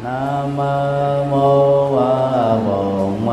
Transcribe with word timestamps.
nam 0.00 0.56
mô 1.30 1.90
bổn 2.66 3.28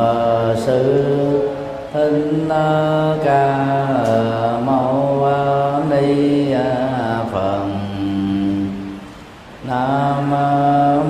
sư. 0.57 1.49
Thích 1.93 2.47
ca 3.25 3.57
mâu 4.65 5.27
ni 5.89 6.53
phật. 7.31 7.65
Nam 9.67 10.31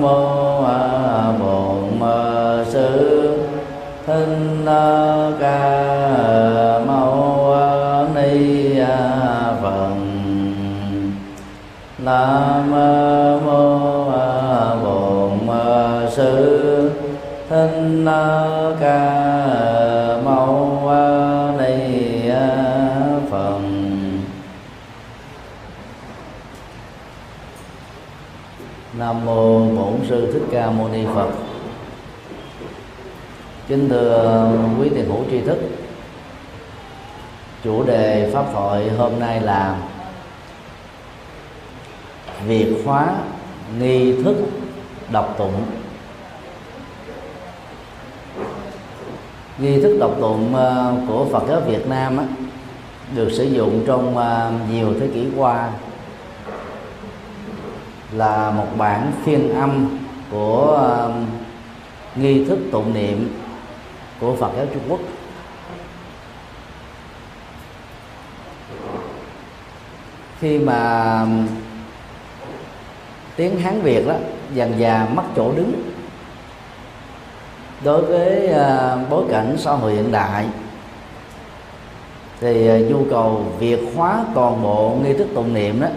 mô 0.00 0.62
bổn 1.38 2.00
sư. 2.72 3.38
Thích 4.06 4.36
ca 5.40 6.78
mâu 6.86 7.56
ni 8.14 8.74
phật. 9.62 9.94
Nam 11.98 12.70
mô 13.46 13.99
thích 17.60 18.76
ca 18.80 19.00
mâu 20.24 20.80
ni 21.58 22.30
phật 23.30 23.60
nam 28.98 29.24
mô 29.24 29.60
bổn 29.60 29.94
sư 30.08 30.32
thích 30.32 30.42
ca 30.52 30.70
mâu 30.70 30.88
ni 30.88 31.04
phật. 31.14 31.28
Kính 33.68 33.88
thưa 33.88 34.52
quý 34.80 34.88
tiền 34.94 35.06
hữu 35.08 35.24
tri 35.30 35.40
thức, 35.40 35.58
chủ 37.64 37.82
đề 37.82 38.30
pháp 38.34 38.44
thoại 38.52 38.90
hôm 38.98 39.18
nay 39.18 39.40
là 39.40 39.76
việc 42.46 42.82
hóa 42.84 43.14
nghi 43.78 44.22
thức 44.22 44.36
đọc 45.10 45.34
tụng. 45.38 45.62
Nghi 49.60 49.80
thức 49.80 49.96
đọc 50.00 50.16
tụng 50.20 50.54
ờ, 50.54 50.94
của 51.08 51.26
Phật 51.32 51.42
giáo 51.48 51.60
Việt 51.60 51.88
Nam 51.88 52.16
á, 52.16 52.24
được 53.14 53.30
sử 53.30 53.44
dụng 53.44 53.84
trong 53.86 54.16
ờ, 54.16 54.52
nhiều 54.72 54.94
thế 55.00 55.08
kỷ 55.14 55.26
qua. 55.36 55.70
Là 58.12 58.50
một 58.50 58.66
bản 58.78 59.12
phiên 59.24 59.54
âm 59.54 59.98
của 60.30 60.76
ờ, 60.76 61.12
nghi 62.16 62.44
thức 62.44 62.58
tụng 62.72 62.94
niệm 62.94 63.28
của 64.20 64.36
Phật 64.36 64.50
giáo 64.56 64.66
Trung 64.74 64.82
Quốc. 64.88 65.00
Khi 70.40 70.58
mà 70.58 71.26
tiếng 73.36 73.60
Hán 73.60 73.80
Việt 73.80 74.08
đó 74.08 74.14
dần 74.54 74.74
dà 74.80 75.06
mất 75.14 75.22
chỗ 75.36 75.52
đứng 75.52 75.89
đối 77.84 78.02
với 78.02 78.46
à, 78.46 78.96
bối 79.10 79.24
cảnh 79.30 79.56
xã 79.58 79.72
hội 79.72 79.92
hiện 79.92 80.12
đại 80.12 80.46
thì 82.40 82.68
à, 82.68 82.78
nhu 82.78 83.04
cầu 83.10 83.44
việt 83.58 83.80
hóa 83.96 84.24
toàn 84.34 84.62
bộ 84.62 84.96
nghi 85.02 85.12
thức 85.14 85.26
tụng 85.34 85.54
niệm 85.54 85.80
đó 85.80 85.88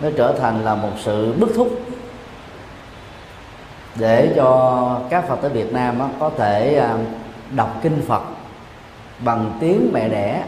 nó 0.00 0.08
trở 0.16 0.32
thành 0.40 0.64
là 0.64 0.74
một 0.74 0.92
sự 1.04 1.32
bức 1.32 1.52
thúc 1.56 1.80
để 3.98 4.32
cho 4.36 5.00
các 5.10 5.28
phật 5.28 5.36
tử 5.42 5.48
Việt 5.48 5.72
Nam 5.72 5.98
đó, 5.98 6.08
có 6.20 6.30
thể 6.38 6.76
à, 6.76 6.96
đọc 7.56 7.78
kinh 7.82 8.02
Phật 8.06 8.22
bằng 9.24 9.52
tiếng 9.60 9.90
mẹ 9.92 10.08
đẻ 10.08 10.44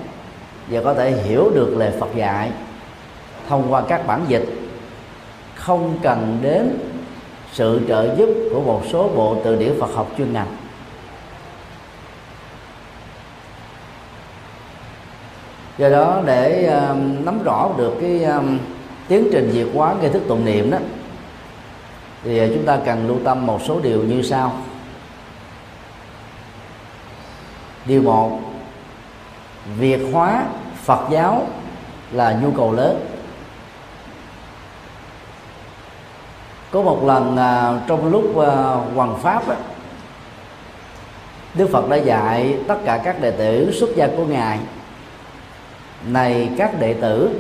và 0.69 0.81
có 0.84 0.94
thể 0.94 1.11
hiểu 1.11 1.50
được 1.55 1.75
lời 1.77 1.92
Phật 2.00 2.08
dạy 2.14 2.50
thông 3.48 3.72
qua 3.72 3.83
các 3.88 4.06
bản 4.06 4.25
dịch. 4.28 4.44
Không 5.55 5.98
cần 6.03 6.38
đến 6.42 6.78
sự 7.53 7.81
trợ 7.89 8.15
giúp 8.17 8.29
của 8.53 8.61
một 8.61 8.83
số 8.93 9.09
bộ 9.09 9.37
từ 9.45 9.56
điển 9.56 9.73
Phật 9.81 9.95
học 9.95 10.11
chuyên 10.19 10.33
ngành. 10.33 10.56
Do 15.78 15.89
đó 15.89 16.22
để 16.25 16.66
um, 16.66 17.25
nắm 17.25 17.43
rõ 17.43 17.71
được 17.77 17.94
cái 18.00 18.25
um, 18.25 18.59
tiến 19.09 19.28
trình 19.33 19.50
diệt 19.53 19.66
hóa 19.75 19.94
nghi 20.00 20.09
thức 20.09 20.22
tụng 20.28 20.44
niệm 20.44 20.71
đó 20.71 20.78
thì 22.25 22.39
à, 22.39 22.47
chúng 22.55 22.65
ta 22.65 22.78
cần 22.84 23.09
lưu 23.09 23.16
tâm 23.25 23.47
một 23.47 23.60
số 23.65 23.81
điều 23.81 24.03
như 24.03 24.22
sau. 24.22 24.53
Điều 27.84 28.03
một 28.03 28.41
việc 29.78 30.00
hóa 30.12 30.44
Phật 30.84 31.00
giáo 31.10 31.47
là 32.12 32.39
nhu 32.43 32.50
cầu 32.50 32.72
lớn. 32.72 33.09
Có 36.70 36.82
một 36.82 37.04
lần 37.04 37.36
à, 37.36 37.81
trong 37.86 38.10
lúc 38.10 38.38
à, 38.38 38.53
hoàng 38.94 39.19
pháp 39.22 39.48
á, 39.48 39.56
Đức 41.54 41.69
Phật 41.72 41.88
đã 41.88 41.97
dạy 41.97 42.56
tất 42.69 42.76
cả 42.84 43.00
các 43.04 43.20
đệ 43.20 43.31
tử 43.31 43.72
xuất 43.72 43.91
gia 43.97 44.06
của 44.06 44.25
ngài. 44.25 44.58
Này 46.06 46.50
các 46.59 46.80
đệ 46.80 46.94
tử 46.94 47.30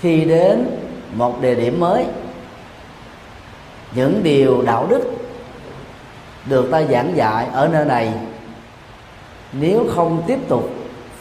khi 0.00 0.24
đến 0.24 0.66
một 1.14 1.42
địa 1.42 1.54
điểm 1.54 1.80
mới 1.80 2.04
những 3.94 4.20
điều 4.22 4.62
đạo 4.62 4.86
đức 4.90 5.02
được 6.46 6.68
ta 6.70 6.82
giảng 6.82 7.16
dạy 7.16 7.46
ở 7.52 7.68
nơi 7.68 7.84
này 7.84 8.12
nếu 9.52 9.86
không 9.94 10.22
tiếp 10.26 10.38
tục 10.48 10.70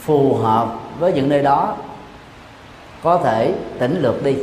phù 0.02 0.36
hợp 0.36 0.68
với 1.00 1.14
những 1.14 1.30
nơi 1.30 1.44
đó 1.44 1.76
có 3.04 3.18
thể 3.18 3.54
tỉnh 3.80 4.02
lược 4.02 4.24
đi 4.24 4.36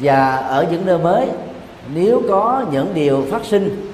và 0.00 0.36
ở 0.36 0.66
những 0.70 0.86
nơi 0.86 0.98
mới, 0.98 1.28
nếu 1.94 2.22
có 2.28 2.64
những 2.70 2.94
điều 2.94 3.26
phát 3.30 3.44
sinh, 3.44 3.92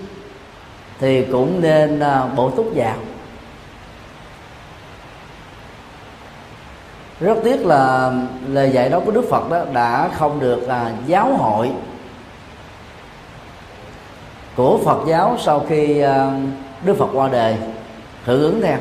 thì 0.99 1.25
cũng 1.25 1.61
nên 1.61 2.01
à, 2.01 2.27
bổ 2.37 2.51
túc 2.51 2.73
vào. 2.75 2.97
Rất 7.21 7.39
tiếc 7.45 7.67
là 7.67 8.13
lời 8.49 8.71
dạy 8.71 8.89
đó 8.89 9.01
của 9.01 9.11
Đức 9.11 9.25
Phật 9.31 9.51
đó 9.51 9.65
đã 9.73 10.09
không 10.15 10.41
được 10.41 10.69
là 10.69 10.93
giáo 11.07 11.37
hội 11.37 11.71
của 14.57 14.79
Phật 14.85 14.99
giáo 15.07 15.37
sau 15.41 15.67
khi 15.69 16.01
à, 16.01 16.31
Đức 16.85 16.95
Phật 16.99 17.09
qua 17.13 17.29
đời. 17.29 17.57
Hưởng 18.25 18.43
ứng 18.43 18.61
theo 18.63 18.79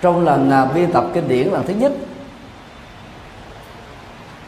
trong 0.00 0.24
lần 0.24 0.50
à, 0.50 0.64
biên 0.64 0.92
tập 0.92 1.04
kinh 1.14 1.28
điển 1.28 1.48
lần 1.48 1.66
thứ 1.66 1.74
nhất 1.74 1.92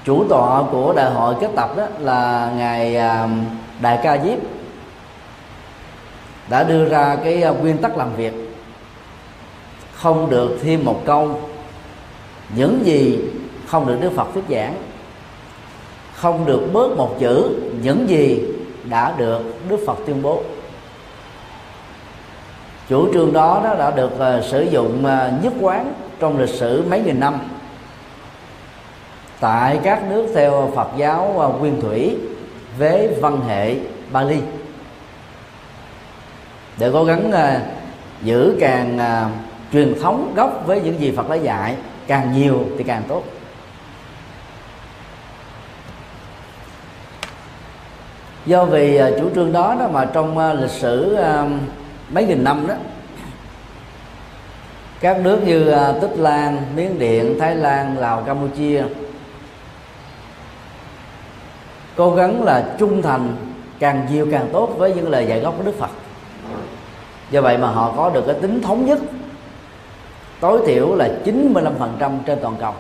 chủ 0.05 0.25
tọa 0.29 0.63
của 0.73 0.93
đại 0.97 1.11
hội 1.11 1.35
kết 1.41 1.51
tập 1.57 1.77
đó 1.77 1.87
là 1.99 2.53
ngài 2.57 2.97
à, 2.97 3.29
đại 3.81 3.99
ca 4.03 4.19
diếp. 4.25 4.39
Đã 6.49 6.63
đưa 6.63 6.89
ra 6.89 7.17
cái 7.25 7.43
à, 7.43 7.51
nguyên 7.51 7.79
tắc 7.79 7.97
làm 7.97 8.17
việc. 8.17 8.33
Không 9.95 10.31
được 10.31 10.59
thêm 10.63 10.85
một 10.85 11.03
câu. 11.05 11.41
Những 12.57 12.81
gì 12.85 13.19
không 13.67 13.87
được 13.87 13.99
đức 14.01 14.13
phật 14.17 14.27
thuyết 14.35 14.45
giảng 14.49 14.75
không 16.21 16.47
được 16.47 16.61
bớt 16.73 16.97
một 16.97 17.17
chữ 17.21 17.57
những 17.83 18.09
gì 18.09 18.43
đã 18.85 19.15
được 19.19 19.43
đức 19.69 19.77
phật 19.87 19.99
tuyên 20.07 20.23
bố. 20.23 20.43
Chủ 22.89 23.13
trương 23.13 23.33
đó, 23.33 23.61
đó 23.65 23.75
đã 23.75 23.91
được 23.91 24.11
uh, 24.15 24.45
sử 24.45 24.63
dụng 24.63 25.05
uh, 25.05 25.45
nhất 25.45 25.53
quán 25.61 25.93
trong 26.19 26.39
lịch 26.39 26.49
sử 26.49 26.85
mấy 26.91 27.03
nghìn 27.03 27.21
năm 27.21 27.39
tại 29.41 29.81
các 29.83 30.03
nước 30.11 30.27
theo 30.35 30.73
Phật 30.75 30.89
giáo 30.97 31.41
à, 31.41 31.47
nguyên 31.59 31.81
thủy 31.81 32.17
với 32.79 33.09
văn 33.21 33.41
hệ 33.49 33.77
Bali. 34.13 34.39
Để 36.79 36.91
cố 36.93 37.05
gắng 37.05 37.31
uh, 37.31 37.63
giữ 38.23 38.57
càng 38.61 38.99
uh, 38.99 39.33
truyền 39.73 39.95
thống 40.03 40.33
gốc 40.37 40.63
với 40.67 40.81
những 40.81 41.01
gì 41.01 41.13
Phật 41.17 41.31
đã 41.31 41.35
dạy 41.37 41.77
càng 42.07 42.33
nhiều 42.33 42.65
thì 42.79 42.85
càng 42.85 43.03
tốt. 43.09 43.25
Do 48.47 48.65
vì 48.65 49.03
uh, 49.03 49.21
chủ 49.21 49.31
trương 49.35 49.53
đó 49.53 49.77
đó 49.79 49.89
mà 49.93 50.05
trong 50.05 50.39
uh, 50.39 50.61
lịch 50.61 50.71
sử 50.71 51.19
uh, 51.21 51.51
mấy 52.11 52.25
nghìn 52.25 52.45
năm 52.45 52.67
đó 52.67 52.75
các 55.01 55.21
nước 55.21 55.41
như 55.47 55.75
uh, 55.75 56.01
Tích 56.01 56.17
Lan, 56.17 56.63
Miến 56.77 56.99
Điện, 56.99 57.37
Thái 57.41 57.57
Lan, 57.57 57.99
Lào, 57.99 58.23
Campuchia 58.23 58.83
cố 62.01 62.15
gắng 62.15 62.43
là 62.43 62.75
trung 62.79 63.03
thành, 63.03 63.37
càng 63.79 64.07
nhiều 64.11 64.29
càng 64.33 64.49
tốt 64.53 64.75
với 64.79 64.95
những 64.95 65.09
lời 65.09 65.27
dạy 65.27 65.41
gốc 65.41 65.55
của 65.59 65.65
Đức 65.65 65.79
Phật. 65.79 65.91
Do 67.31 67.41
vậy 67.41 67.59
mà 67.59 67.69
họ 67.69 67.93
có 67.97 68.11
được 68.11 68.25
cái 68.27 68.37
tính 68.43 68.63
thống 68.63 68.87
nhất, 68.87 68.99
tối 70.41 70.61
thiểu 70.67 70.95
là 70.95 71.09
95% 71.25 72.19
trên 72.27 72.39
toàn 72.43 72.55
cầu. 72.61 72.73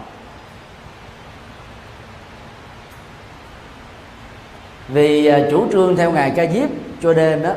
Vì 4.88 5.26
à, 5.26 5.40
chủ 5.50 5.66
trương 5.72 5.96
theo 5.96 6.12
ngài 6.12 6.30
ca 6.30 6.46
diếp 6.46 6.68
cho 7.02 7.12
nên 7.12 7.42
đó, 7.42 7.52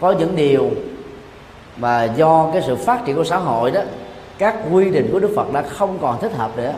có 0.00 0.12
những 0.12 0.36
điều 0.36 0.70
mà 1.76 2.04
do 2.04 2.50
cái 2.52 2.62
sự 2.66 2.76
phát 2.76 3.04
triển 3.04 3.16
của 3.16 3.24
xã 3.24 3.36
hội 3.36 3.70
đó, 3.70 3.80
các 4.38 4.56
quy 4.72 4.90
định 4.90 5.08
của 5.12 5.18
Đức 5.18 5.32
Phật 5.36 5.52
đã 5.52 5.62
không 5.62 5.98
còn 6.00 6.20
thích 6.20 6.32
hợp 6.32 6.56
nữa, 6.56 6.72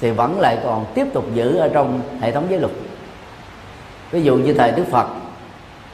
thì 0.00 0.10
vẫn 0.10 0.40
lại 0.40 0.58
còn 0.64 0.84
tiếp 0.94 1.06
tục 1.12 1.24
giữ 1.34 1.56
ở 1.56 1.68
trong 1.68 2.00
hệ 2.20 2.32
thống 2.32 2.46
giới 2.50 2.60
luật 2.60 2.72
ví 4.10 4.22
dụ 4.22 4.36
như 4.36 4.54
thầy 4.54 4.72
đức 4.72 4.84
phật, 4.90 5.06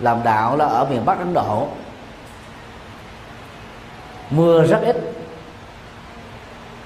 làm 0.01 0.23
đạo 0.25 0.57
là 0.57 0.65
ở 0.65 0.87
miền 0.91 1.05
bắc 1.05 1.19
ấn 1.19 1.35
độ, 1.35 1.69
mưa 4.31 4.65
rất 4.65 4.81
ít. 4.83 4.97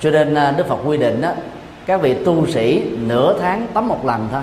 Cho 0.00 0.10
nên 0.10 0.34
à, 0.34 0.50
đức 0.50 0.66
phật 0.68 0.78
quy 0.84 0.96
định 0.96 1.20
đó 1.20 1.32
các 1.86 2.00
vị 2.00 2.24
tu 2.24 2.46
sĩ 2.46 2.82
nửa 2.98 3.38
tháng 3.40 3.66
tắm 3.74 3.88
một 3.88 4.04
lần 4.04 4.28
thôi. 4.32 4.42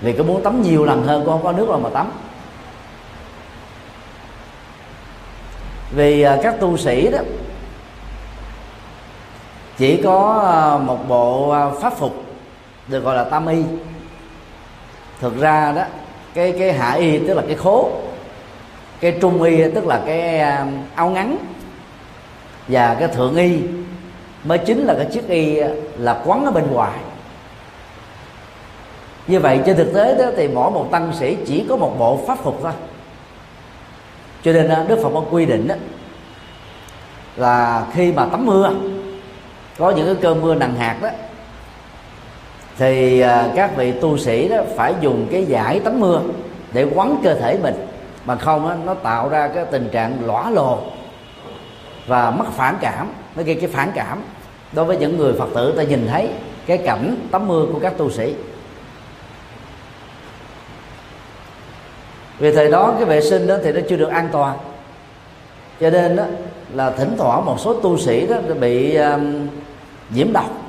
Vì 0.00 0.12
có 0.12 0.24
muốn 0.24 0.42
tắm 0.42 0.62
nhiều 0.62 0.84
lần 0.84 1.02
hơn 1.06 1.22
con 1.26 1.42
có 1.42 1.52
nước 1.52 1.68
đâu 1.68 1.80
mà 1.80 1.90
tắm. 1.90 2.10
Vì 5.90 6.22
à, 6.22 6.38
các 6.42 6.60
tu 6.60 6.76
sĩ 6.76 7.10
đó, 7.10 7.18
chỉ 9.78 10.02
có 10.02 10.44
à, 10.52 10.78
một 10.84 11.08
bộ 11.08 11.54
pháp 11.80 11.92
phục 11.98 12.24
được 12.88 13.00
gọi 13.00 13.16
là 13.16 13.24
tam 13.24 13.46
y 13.46 13.62
thực 15.20 15.40
ra 15.40 15.72
đó, 15.72 15.82
cái 16.34 16.54
cái 16.58 16.72
hạ 16.72 16.92
y 16.92 17.18
tức 17.18 17.34
là 17.34 17.42
cái 17.46 17.56
khố, 17.56 17.90
cái 19.00 19.18
trung 19.20 19.42
y 19.42 19.70
tức 19.74 19.86
là 19.86 20.02
cái 20.06 20.40
um, 20.40 20.68
áo 20.94 21.10
ngắn, 21.10 21.36
và 22.68 22.96
cái 22.98 23.08
thượng 23.08 23.36
y 23.36 23.60
mới 24.44 24.58
chính 24.58 24.84
là 24.84 24.94
cái 24.94 25.06
chiếc 25.12 25.28
y 25.28 25.60
là 25.98 26.22
quấn 26.24 26.44
ở 26.44 26.50
bên 26.50 26.70
ngoài. 26.70 26.98
Như 29.26 29.40
vậy 29.40 29.60
trên 29.66 29.76
thực 29.76 29.94
tế 29.94 30.14
đó 30.18 30.24
thì 30.36 30.48
mỗi 30.48 30.70
một 30.70 30.88
tăng 30.90 31.12
sĩ 31.18 31.36
chỉ 31.46 31.66
có 31.68 31.76
một 31.76 31.98
bộ 31.98 32.20
pháp 32.26 32.38
phục 32.42 32.58
thôi. 32.62 32.72
Cho 34.42 34.52
nên 34.52 34.82
uh, 34.82 34.88
đức 34.88 34.98
phật 35.02 35.10
có 35.14 35.22
quy 35.30 35.46
định 35.46 35.68
đó 35.68 35.74
là 37.36 37.86
khi 37.94 38.12
mà 38.12 38.26
tắm 38.26 38.46
mưa, 38.46 38.70
có 39.78 39.90
những 39.90 40.06
cái 40.06 40.14
cơn 40.22 40.42
mưa 40.42 40.54
nặng 40.54 40.74
hạt 40.74 40.96
đó 41.02 41.08
thì 42.78 43.20
à, 43.20 43.48
các 43.56 43.76
vị 43.76 43.92
tu 43.92 44.18
sĩ 44.18 44.48
đó 44.48 44.56
phải 44.76 44.94
dùng 45.00 45.26
cái 45.30 45.44
giải 45.44 45.80
tắm 45.80 46.00
mưa 46.00 46.20
để 46.72 46.86
quấn 46.94 47.20
cơ 47.22 47.34
thể 47.34 47.58
mình. 47.62 47.74
Mà 48.24 48.36
không 48.36 48.68
đó, 48.68 48.74
nó 48.84 48.94
tạo 48.94 49.28
ra 49.28 49.48
cái 49.48 49.64
tình 49.70 49.88
trạng 49.92 50.18
lõa 50.26 50.50
lồ 50.50 50.78
và 52.06 52.30
mất 52.30 52.44
phản 52.56 52.76
cảm 52.80 53.12
nó 53.36 53.42
gây 53.42 53.54
cái 53.54 53.70
phản 53.70 53.90
cảm. 53.94 54.22
Đối 54.72 54.84
với 54.84 54.96
những 54.96 55.16
người 55.16 55.32
phật 55.32 55.48
tử 55.54 55.74
ta 55.76 55.82
nhìn 55.82 56.06
thấy 56.10 56.30
cái 56.66 56.78
cảnh 56.78 57.16
tắm 57.30 57.48
mưa 57.48 57.66
của 57.72 57.78
các 57.78 57.98
tu 57.98 58.10
sĩ. 58.10 58.34
Vì 62.38 62.52
thời 62.52 62.70
đó 62.70 62.94
cái 62.96 63.04
vệ 63.04 63.20
sinh 63.20 63.46
đó 63.46 63.56
thì 63.64 63.72
nó 63.72 63.80
chưa 63.88 63.96
được 63.96 64.10
an 64.10 64.28
toàn. 64.32 64.58
Cho 65.80 65.90
nên 65.90 66.16
đó 66.16 66.24
là 66.74 66.90
thỉnh 66.90 67.14
thoảng 67.18 67.44
một 67.44 67.60
số 67.60 67.74
tu 67.74 67.98
sĩ 67.98 68.26
đó 68.26 68.36
bị 68.60 68.94
um, 68.94 69.48
nhiễm 70.10 70.32
độc 70.32 70.67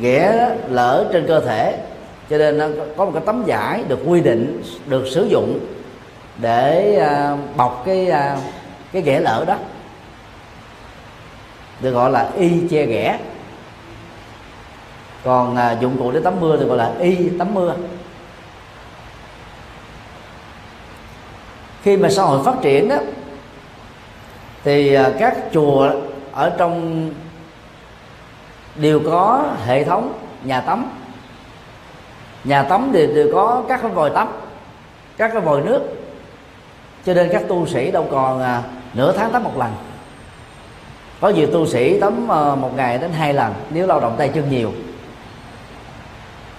ghẻ 0.00 0.56
lỡ 0.68 1.10
trên 1.12 1.26
cơ 1.26 1.40
thể. 1.40 1.78
Cho 2.30 2.38
nên 2.38 2.58
nó 2.58 2.66
có 2.96 3.04
một 3.04 3.10
cái 3.14 3.22
tấm 3.26 3.42
vải 3.46 3.84
được 3.88 3.98
quy 4.06 4.20
định, 4.20 4.62
được 4.86 5.06
sử 5.06 5.26
dụng 5.30 5.58
để 6.38 6.96
à, 6.96 7.36
bọc 7.56 7.82
cái 7.86 8.10
à, 8.10 8.36
cái 8.92 9.02
ghẻ 9.02 9.20
lỡ 9.20 9.44
đó. 9.46 9.56
Được 11.80 11.90
gọi 11.90 12.10
là 12.10 12.30
y 12.36 12.68
che 12.70 12.86
ghẻ. 12.86 13.18
Còn 15.24 15.56
à, 15.56 15.76
dụng 15.80 15.96
cụ 15.98 16.10
để 16.12 16.20
tắm 16.20 16.40
mưa 16.40 16.56
thì 16.56 16.64
gọi 16.64 16.78
là 16.78 16.92
y 16.98 17.16
tắm 17.38 17.54
mưa. 17.54 17.74
Khi 21.82 21.96
mà 21.96 22.10
xã 22.10 22.22
hội 22.22 22.44
phát 22.44 22.54
triển 22.62 22.88
đó, 22.88 22.96
thì 24.64 24.96
các 25.18 25.36
chùa 25.52 25.90
ở 26.32 26.52
trong 26.58 27.10
đều 28.78 29.00
có 29.10 29.44
hệ 29.66 29.84
thống 29.84 30.12
nhà 30.44 30.60
tắm. 30.60 30.90
Nhà 32.44 32.62
tắm 32.62 32.90
thì 32.92 33.06
đều 33.06 33.30
có 33.34 33.62
các 33.68 33.82
cái 33.82 33.90
vòi 33.90 34.10
tắm 34.10 34.28
các 35.16 35.30
cái 35.32 35.40
vòi 35.40 35.60
nước. 35.60 35.80
Cho 37.06 37.14
nên 37.14 37.28
các 37.32 37.42
tu 37.48 37.66
sĩ 37.66 37.90
đâu 37.90 38.06
còn 38.10 38.42
à, 38.42 38.62
nửa 38.94 39.12
tháng 39.12 39.32
tắm 39.32 39.44
một 39.44 39.58
lần. 39.58 39.72
Có 41.20 41.28
nhiều 41.28 41.46
tu 41.52 41.66
sĩ 41.66 42.00
tắm 42.00 42.32
à, 42.32 42.54
một 42.54 42.76
ngày 42.76 42.98
đến 42.98 43.12
hai 43.12 43.34
lần 43.34 43.54
nếu 43.70 43.86
lao 43.86 44.00
động 44.00 44.14
tay 44.18 44.30
chân 44.34 44.50
nhiều. 44.50 44.72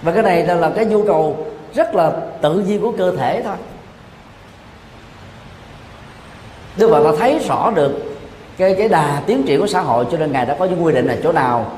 Và 0.02 0.12
cái 0.12 0.22
này 0.22 0.46
là 0.46 0.70
cái 0.76 0.84
nhu 0.84 1.04
cầu 1.04 1.46
rất 1.74 1.94
là 1.94 2.12
tự 2.42 2.54
nhiên 2.54 2.80
của 2.80 2.92
cơ 2.98 3.16
thể 3.16 3.42
thôi. 3.42 3.56
Đức 6.76 6.90
Phật 6.90 7.04
đã 7.04 7.10
thấy 7.18 7.38
rõ 7.48 7.70
được 7.74 8.16
cái 8.58 8.74
cái 8.78 8.88
đà 8.88 9.22
tiến 9.26 9.42
triển 9.46 9.60
của 9.60 9.66
xã 9.66 9.80
hội 9.80 10.06
cho 10.10 10.18
nên 10.18 10.32
ngài 10.32 10.46
đã 10.46 10.56
có 10.58 10.64
những 10.64 10.84
quy 10.84 10.92
định 10.92 11.06
là 11.06 11.16
chỗ 11.22 11.32
nào 11.32 11.72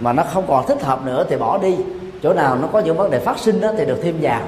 mà 0.00 0.12
nó 0.12 0.22
không 0.22 0.44
còn 0.48 0.66
thích 0.66 0.82
hợp 0.82 1.04
nữa 1.04 1.26
thì 1.28 1.36
bỏ 1.36 1.58
đi. 1.58 1.76
Chỗ 2.22 2.32
nào 2.32 2.56
nó 2.56 2.68
có 2.72 2.78
những 2.78 2.96
vấn 2.96 3.10
đề 3.10 3.18
phát 3.18 3.38
sinh 3.38 3.60
đó 3.60 3.70
thì 3.78 3.84
được 3.84 4.00
thêm 4.02 4.18
vào. 4.20 4.40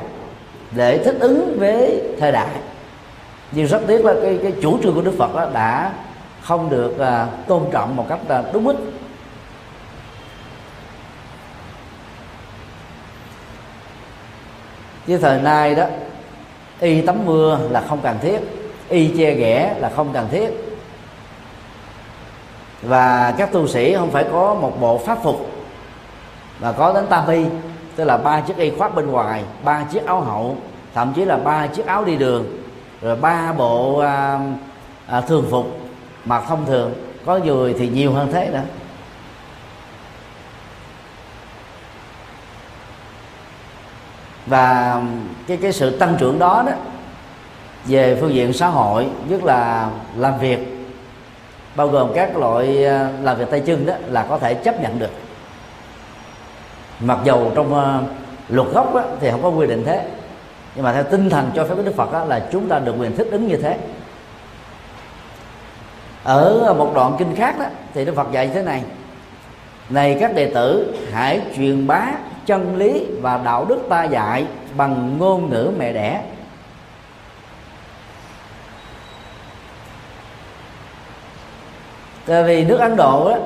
Để 0.77 0.99
thích 1.05 1.17
ứng 1.21 1.57
với 1.61 2.03
thời 2.21 2.33
đại. 2.33 2.57
Nhưng 3.53 3.67
rất 3.67 3.83
tiếc 3.87 4.05
là 4.05 4.15
cái 4.23 4.39
cái 4.43 4.53
chủ 4.63 4.79
trương 4.83 4.95
của 4.95 5.03
Đức 5.03 5.15
Phật 5.19 5.35
đó 5.35 5.51
đã 5.55 5.93
không 6.43 6.71
được 6.71 6.99
à, 6.99 7.27
tôn 7.47 7.63
trọng 7.73 7.97
một 7.97 8.07
cách 8.09 8.19
à, 8.29 8.43
đúng 8.53 8.65
mức. 8.65 8.77
Chứ 15.07 15.19
thời 15.19 15.41
nay 15.41 15.75
đó 15.75 15.85
y 16.81 17.01
tắm 17.01 17.17
mưa 17.27 17.59
là 17.71 17.85
không 17.89 18.01
cần 18.03 18.17
thiết 18.23 18.39
y 18.89 19.09
che 19.19 19.35
ghẻ 19.35 19.75
là 19.79 19.91
không 19.97 20.13
cần 20.13 20.29
thiết 20.31 20.70
và 22.83 23.35
các 23.39 23.53
tu 23.53 23.67
sĩ 23.67 23.95
không 23.95 24.11
phải 24.11 24.25
có 24.33 24.55
một 24.55 24.81
bộ 24.81 24.99
pháp 24.99 25.19
phục 25.23 25.51
mà 26.61 26.73
có 26.73 26.93
đến 26.93 27.07
tam 27.11 27.29
y 27.29 27.45
tức 27.97 28.05
là 28.05 28.17
ba 28.17 28.41
chiếc 28.41 28.57
y 28.57 28.71
khoác 28.71 28.95
bên 28.95 29.07
ngoài 29.07 29.45
ba 29.65 29.85
chiếc 29.93 30.07
áo 30.07 30.21
hậu 30.21 30.57
thậm 30.95 31.13
chí 31.17 31.25
là 31.25 31.37
ba 31.37 31.67
chiếc 31.67 31.87
áo 31.87 32.05
đi 32.05 32.17
đường 32.17 32.47
rồi 33.03 33.17
ba 33.17 33.53
bộ 33.53 33.99
à, 33.99 34.39
à, 35.07 35.21
thường 35.21 35.47
phục 35.51 35.81
mặc 36.25 36.45
thông 36.49 36.67
thường 36.67 36.95
có 37.27 37.39
người 37.39 37.75
thì 37.79 37.89
nhiều 37.89 38.13
hơn 38.13 38.33
thế 38.33 38.51
nữa. 38.53 38.63
Và 44.47 45.03
cái 45.47 45.57
cái 45.57 45.73
sự 45.73 45.99
tăng 45.99 46.17
trưởng 46.19 46.39
đó 46.39 46.63
đó 46.67 46.73
về 47.85 48.19
phương 48.21 48.35
diện 48.35 48.53
xã 48.53 48.69
hội 48.69 49.09
nhất 49.29 49.45
là 49.45 49.91
làm 50.17 50.39
việc 50.39 50.80
bao 51.81 51.89
gồm 51.89 52.13
các 52.15 52.37
loại 52.37 52.85
à, 52.85 53.11
làm 53.23 53.39
việc 53.39 53.51
tay 53.51 53.61
chân 53.61 53.87
đó 53.87 53.95
là 54.07 54.27
có 54.29 54.39
thể 54.39 54.55
chấp 54.55 54.81
nhận 54.81 54.99
được. 54.99 55.11
Mặc 57.01 57.19
dầu 57.25 57.53
trong 57.55 57.73
uh, 57.73 58.11
luật 58.49 58.69
gốc 58.69 58.95
đó, 58.95 59.03
thì 59.21 59.31
không 59.31 59.43
có 59.43 59.49
quy 59.49 59.67
định 59.67 59.85
thế 59.85 60.05
nhưng 60.75 60.85
mà 60.85 60.93
theo 60.93 61.03
tinh 61.03 61.31
thần 61.31 61.51
cho 61.55 61.65
phép 61.65 61.75
của 61.77 61.83
đức 61.83 61.97
phật 61.97 62.13
đó, 62.13 62.25
là 62.25 62.47
chúng 62.53 62.69
ta 62.69 62.79
được 62.79 62.95
quyền 63.01 63.17
thích 63.17 63.29
ứng 63.31 63.49
như 63.49 63.57
thế. 63.57 63.77
Ở 66.25 66.75
một 66.79 66.93
đoạn 66.95 67.17
kinh 67.19 67.37
khác 67.37 67.59
đó 67.59 67.67
thì 67.95 68.05
đức 68.05 68.15
phật 68.17 68.33
dạy 68.33 68.51
thế 68.55 68.63
này 68.63 68.83
này 69.91 70.17
các 70.21 70.35
đệ 70.35 70.51
tử 70.55 70.95
hãy 71.13 71.41
truyền 71.57 71.87
bá 71.87 72.07
chân 72.47 72.77
lý 72.77 73.07
và 73.21 73.41
đạo 73.45 73.65
đức 73.69 73.79
ta 73.89 74.05
dạy 74.05 74.47
bằng 74.77 75.19
ngôn 75.19 75.51
ngữ 75.51 75.71
mẹ 75.79 75.93
đẻ. 75.93 76.21
Tại 82.31 82.45
vì 82.45 82.65
nước 82.65 82.81
ấn 82.81 82.97
độ 82.97 83.31
đó 83.31 83.37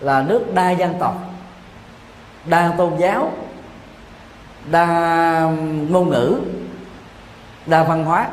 là 0.00 0.22
nước 0.22 0.54
đa 0.54 0.70
dân 0.70 0.94
tộc 0.98 1.14
đa 2.44 2.72
tôn 2.78 2.96
giáo 2.96 3.32
đa 4.70 5.40
ngôn 5.88 6.10
ngữ 6.10 6.40
đa 7.66 7.82
văn 7.82 8.04
hóa. 8.04 8.28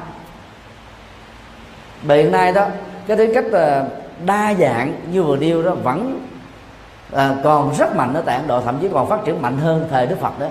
Hiện 2.08 2.32
nay 2.32 2.52
đó 2.52 2.68
cái 3.08 3.18
tính 3.18 3.32
cách 3.34 3.46
đa 4.26 4.54
dạng 4.54 4.94
như 5.12 5.24
vừa 5.24 5.36
điêu 5.36 5.64
đó 5.64 5.72
vẫn 5.84 6.28
à, 7.16 7.36
còn 7.44 7.76
rất 7.78 7.96
mạnh 7.96 8.14
ở 8.14 8.22
tại 8.26 8.36
Ấn 8.36 8.48
Độ 8.48 8.62
thậm 8.62 8.78
chí 8.82 8.88
còn 8.94 9.10
phát 9.10 9.20
triển 9.26 9.42
mạnh 9.42 9.58
hơn 9.58 9.88
thời 9.92 10.08
Đức 10.08 10.20
Phật 10.22 10.40
đó. 10.40 10.48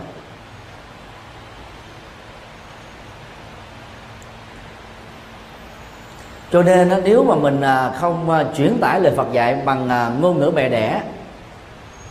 Cho 6.53 6.63
nên 6.63 6.93
nếu 7.05 7.25
mà 7.25 7.35
mình 7.35 7.61
à, 7.61 7.93
không 8.01 8.31
à, 8.31 8.45
chuyển 8.57 8.79
tải 8.81 9.01
lời 9.01 9.13
Phật 9.17 9.33
dạy 9.33 9.59
bằng 9.65 9.89
à, 9.89 10.11
ngôn 10.21 10.39
ngữ 10.39 10.51
mẹ 10.55 10.69
đẻ 10.69 11.03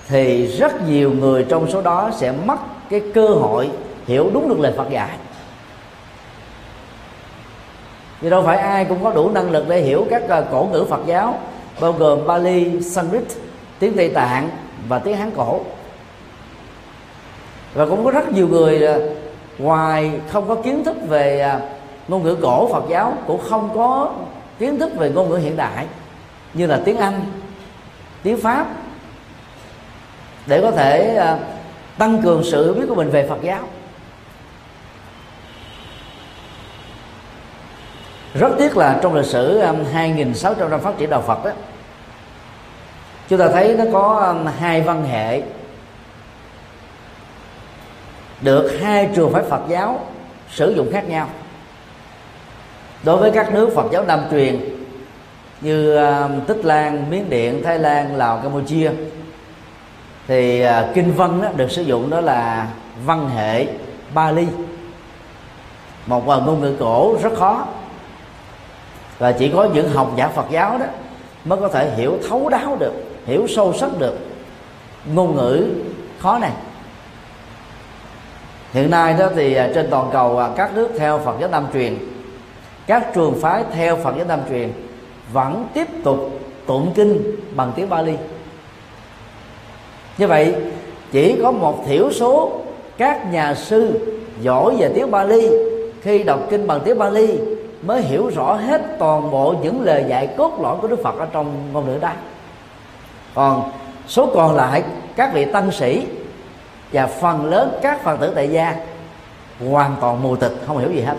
thì 0.08 0.48
rất 0.48 0.88
nhiều 0.88 1.12
người 1.12 1.46
trong 1.50 1.72
số 1.72 1.82
đó 1.82 2.12
sẽ 2.18 2.34
mất 2.46 2.58
cái 2.90 3.02
cơ 3.14 3.28
hội 3.28 3.70
hiểu 4.08 4.30
đúng 4.34 4.50
được 4.50 4.60
lời 4.60 4.74
Phật 4.78 4.90
dạy. 4.90 5.10
Vì 8.22 8.30
đâu 8.30 8.44
phải 8.44 8.58
ai 8.58 8.86
cũng 8.86 9.04
có 9.04 9.12
đủ 9.12 9.30
năng 9.30 9.52
lực 9.52 9.70
để 9.70 9.82
hiểu 9.82 10.06
các 10.10 10.24
cổ 10.52 10.70
ngữ 10.72 10.86
Phật 10.90 11.02
giáo 11.06 11.40
bao 11.82 11.92
gồm 11.92 12.28
Bali, 12.28 12.82
Sanskrit, 12.82 13.24
tiếng 13.80 13.94
Tây 13.94 14.10
Tạng 14.10 14.50
và 14.88 15.00
tiếng 15.00 15.18
Hán 15.18 15.32
cổ. 15.32 15.60
Và 17.74 17.86
cũng 17.86 18.06
có 18.06 18.12
rất 18.12 18.32
nhiều 18.32 18.48
người 18.48 18.88
ngoài 19.58 20.12
không 20.32 20.48
có 20.48 20.56
kiến 20.56 20.84
thức 20.84 20.98
về 21.08 21.52
ngôn 22.08 22.24
ngữ 22.24 22.38
cổ 22.42 22.70
Phật 22.74 22.84
giáo 22.90 23.18
cũng 23.28 23.42
không 23.50 23.70
có 23.76 24.14
kiến 24.60 24.80
thức 24.80 24.92
về 24.98 25.10
ngôn 25.10 25.30
ngữ 25.30 25.36
hiện 25.36 25.58
đại 25.58 25.86
như 26.54 26.66
là 26.66 26.82
tiếng 26.86 26.98
Anh, 26.98 27.22
tiếng 28.24 28.42
Pháp. 28.42 28.68
Để 30.46 30.62
có 30.62 30.72
thể 30.72 31.16
à, 31.16 31.38
tăng 31.98 32.22
cường 32.22 32.44
sự 32.44 32.66
hiểu 32.66 32.74
biết 32.74 32.86
của 32.90 32.96
mình 32.96 33.10
về 33.10 33.28
Phật 33.30 33.42
giáo. 33.42 33.68
Rất 38.34 38.50
tiếc 38.58 38.78
là 38.78 39.00
trong 39.02 39.16
lịch 39.16 39.26
sử 39.26 39.60
à, 39.60 39.74
2.600 39.94 40.70
năm 40.70 40.80
phát 40.80 40.98
triển 40.98 41.10
đạo 41.10 41.22
Phật 41.22 41.46
đó 41.46 41.52
chúng 43.30 43.40
ta 43.40 43.50
thấy 43.54 43.76
nó 43.78 43.84
có 43.94 44.34
à, 44.46 44.52
hai 44.60 44.82
văn 44.82 45.06
hệ 45.06 45.42
được 48.42 48.80
hai 48.82 49.10
trường 49.16 49.34
phái 49.34 49.44
Phật 49.44 49.62
giáo 49.68 50.06
sử 50.50 50.74
dụng 50.76 50.92
khác 50.92 51.10
nhau 51.10 51.30
đối 53.04 53.18
với 53.18 53.32
các 53.32 53.54
nước 53.54 53.70
Phật 53.76 53.92
giáo 53.92 54.04
Nam 54.04 54.20
truyền 54.32 54.60
như 55.62 55.96
à, 55.96 56.30
Tích 56.48 56.66
Lan, 56.66 57.10
Miến 57.10 57.30
Điện, 57.30 57.64
Thái 57.64 57.80
Lan, 57.80 58.16
Lào, 58.16 58.38
Campuchia 58.38 58.92
thì 60.28 60.62
à, 60.62 60.90
kinh 60.94 61.14
văn 61.14 61.42
đó, 61.42 61.50
được 61.56 61.72
sử 61.72 61.82
dụng 61.82 62.10
đó 62.10 62.22
là 62.22 62.68
văn 63.06 63.30
hệ 63.30 63.68
Bali. 64.14 64.48
Một 66.06 66.28
ngôn 66.28 66.62
ngữ 66.62 66.76
cổ 66.80 67.18
rất 67.24 67.34
khó. 67.38 67.66
Và 69.20 69.32
chỉ 69.32 69.52
có 69.56 69.68
những 69.74 69.90
học 69.90 70.12
giả 70.16 70.28
Phật 70.28 70.46
giáo 70.52 70.78
đó 70.78 70.86
mới 71.46 71.60
có 71.60 71.68
thể 71.68 71.96
hiểu 71.96 72.18
thấu 72.30 72.50
đáo 72.50 72.78
được 72.80 72.94
hiểu 73.26 73.48
sâu 73.48 73.74
sắc 73.74 73.90
được 74.00 74.16
ngôn 75.14 75.36
ngữ 75.36 75.68
khó 76.20 76.40
này. 76.40 76.52
Hiện 78.74 78.92
nay 78.92 79.16
đó 79.20 79.30
thì 79.36 79.54
à, 79.54 79.70
trên 79.76 79.88
toàn 79.90 80.10
cầu 80.14 80.42
các 80.56 80.74
nước 80.74 80.90
theo 81.00 81.20
Phật 81.26 81.36
giáo 81.40 81.50
Nam 81.50 81.66
truyền 81.74 81.98
các 82.88 83.14
trường 83.14 83.36
phái 83.42 83.64
theo 83.74 83.96
Phật 83.96 84.16
giáo 84.18 84.26
Nam 84.26 84.40
truyền 84.50 84.72
vẫn 85.34 85.68
tiếp 85.74 85.88
tục 86.04 86.30
tụng 86.66 86.92
kinh 86.96 87.36
bằng 87.56 87.72
tiếng 87.76 87.90
Bali. 87.90 88.14
Như 90.18 90.28
vậy, 90.28 90.56
chỉ 91.12 91.40
có 91.44 91.52
một 91.52 91.84
thiểu 91.88 92.12
số 92.12 92.62
các 92.98 93.32
nhà 93.32 93.56
sư 93.56 94.00
giỏi 94.42 94.76
về 94.80 94.92
tiếng 94.96 95.12
Bali, 95.12 95.50
khi 96.02 96.24
đọc 96.24 96.40
kinh 96.50 96.68
bằng 96.68 96.80
tiếng 96.86 96.98
Bali 96.98 97.40
mới 97.82 98.02
hiểu 98.02 98.32
rõ 98.36 98.54
hết 98.54 98.82
toàn 99.00 99.32
bộ 99.32 99.56
những 99.62 99.82
lời 99.82 100.06
dạy 100.10 100.30
cốt 100.38 100.60
lõi 100.62 100.78
của 100.82 100.88
Đức 100.88 101.04
Phật 101.04 101.20
ở 101.20 101.28
trong 101.32 101.74
ngôn 101.74 101.86
ngữ 101.86 101.98
đó. 102.02 102.12
Còn 103.34 103.72
số 104.08 104.30
còn 104.34 104.56
lại, 104.56 104.84
các 105.16 105.34
vị 105.34 105.46
tăng 105.46 105.72
sĩ 105.72 106.08
và 106.94 107.08
phần 107.08 107.46
lớn 107.46 107.80
các 107.82 108.04
phật 108.04 108.18
tử 108.20 108.32
tại 108.36 108.50
gia 108.50 108.76
hoàn 109.70 109.96
toàn 110.02 110.24
mù 110.24 110.36
tịch 110.36 110.52
không 110.68 110.78
hiểu 110.78 110.92
gì 110.92 111.02
hết. 111.02 111.16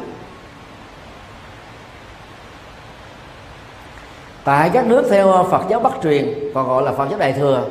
Tại 4.48 4.70
các 4.72 4.86
nước 4.86 5.06
theo 5.10 5.46
Phật 5.50 5.62
giáo 5.68 5.80
Bắc 5.80 5.92
truyền 6.02 6.34
còn 6.54 6.68
gọi 6.68 6.82
là 6.82 6.92
Phật 6.92 7.06
giáo 7.10 7.18
Đại 7.18 7.32
thừa 7.32 7.64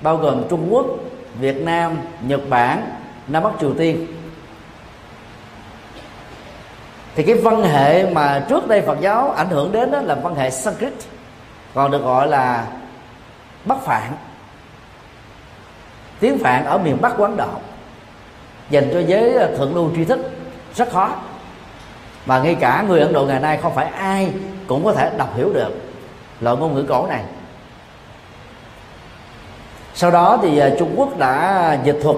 bao 0.00 0.16
gồm 0.16 0.42
Trung 0.50 0.66
Quốc, 0.70 0.86
Việt 1.40 1.56
Nam, 1.56 1.98
Nhật 2.22 2.40
Bản, 2.48 2.90
Nam 3.28 3.42
Bắc 3.42 3.50
Triều 3.60 3.74
Tiên. 3.74 4.06
Thì 7.14 7.22
cái 7.22 7.34
văn 7.34 7.62
hệ 7.62 8.10
mà 8.10 8.44
trước 8.48 8.68
đây 8.68 8.80
Phật 8.80 9.00
giáo 9.00 9.30
ảnh 9.30 9.48
hưởng 9.48 9.72
đến 9.72 9.90
đó 9.90 10.00
là 10.00 10.14
văn 10.14 10.34
hệ 10.34 10.50
Sanskrit 10.50 10.92
còn 11.74 11.90
được 11.90 12.02
gọi 12.02 12.28
là 12.28 12.66
Bắc 13.64 13.82
Phạn. 13.82 14.12
Tiếng 16.20 16.38
Phạn 16.38 16.64
ở 16.64 16.78
miền 16.78 16.98
Bắc 17.00 17.14
Quán 17.18 17.36
Độ 17.36 17.50
dành 18.70 18.90
cho 18.92 19.00
giới 19.00 19.56
thượng 19.56 19.74
lưu 19.74 19.90
tri 19.96 20.04
thức 20.04 20.20
rất 20.74 20.90
khó. 20.92 21.10
Và 22.26 22.38
ngay 22.42 22.54
cả 22.54 22.84
người 22.88 23.00
Ấn 23.00 23.12
Độ 23.12 23.26
ngày 23.26 23.40
nay 23.40 23.58
không 23.62 23.74
phải 23.74 23.86
ai 23.86 24.32
cũng 24.66 24.84
có 24.84 24.92
thể 24.92 25.10
đọc 25.18 25.36
hiểu 25.36 25.52
được 25.54 25.85
loại 26.40 26.56
ngôn 26.56 26.74
ngữ 26.74 26.84
cổ 26.88 27.06
này. 27.06 27.24
Sau 29.94 30.10
đó 30.10 30.38
thì 30.42 30.58
à, 30.58 30.70
Trung 30.78 30.94
Quốc 30.96 31.18
đã 31.18 31.78
dịch 31.84 31.98
thuật 32.02 32.16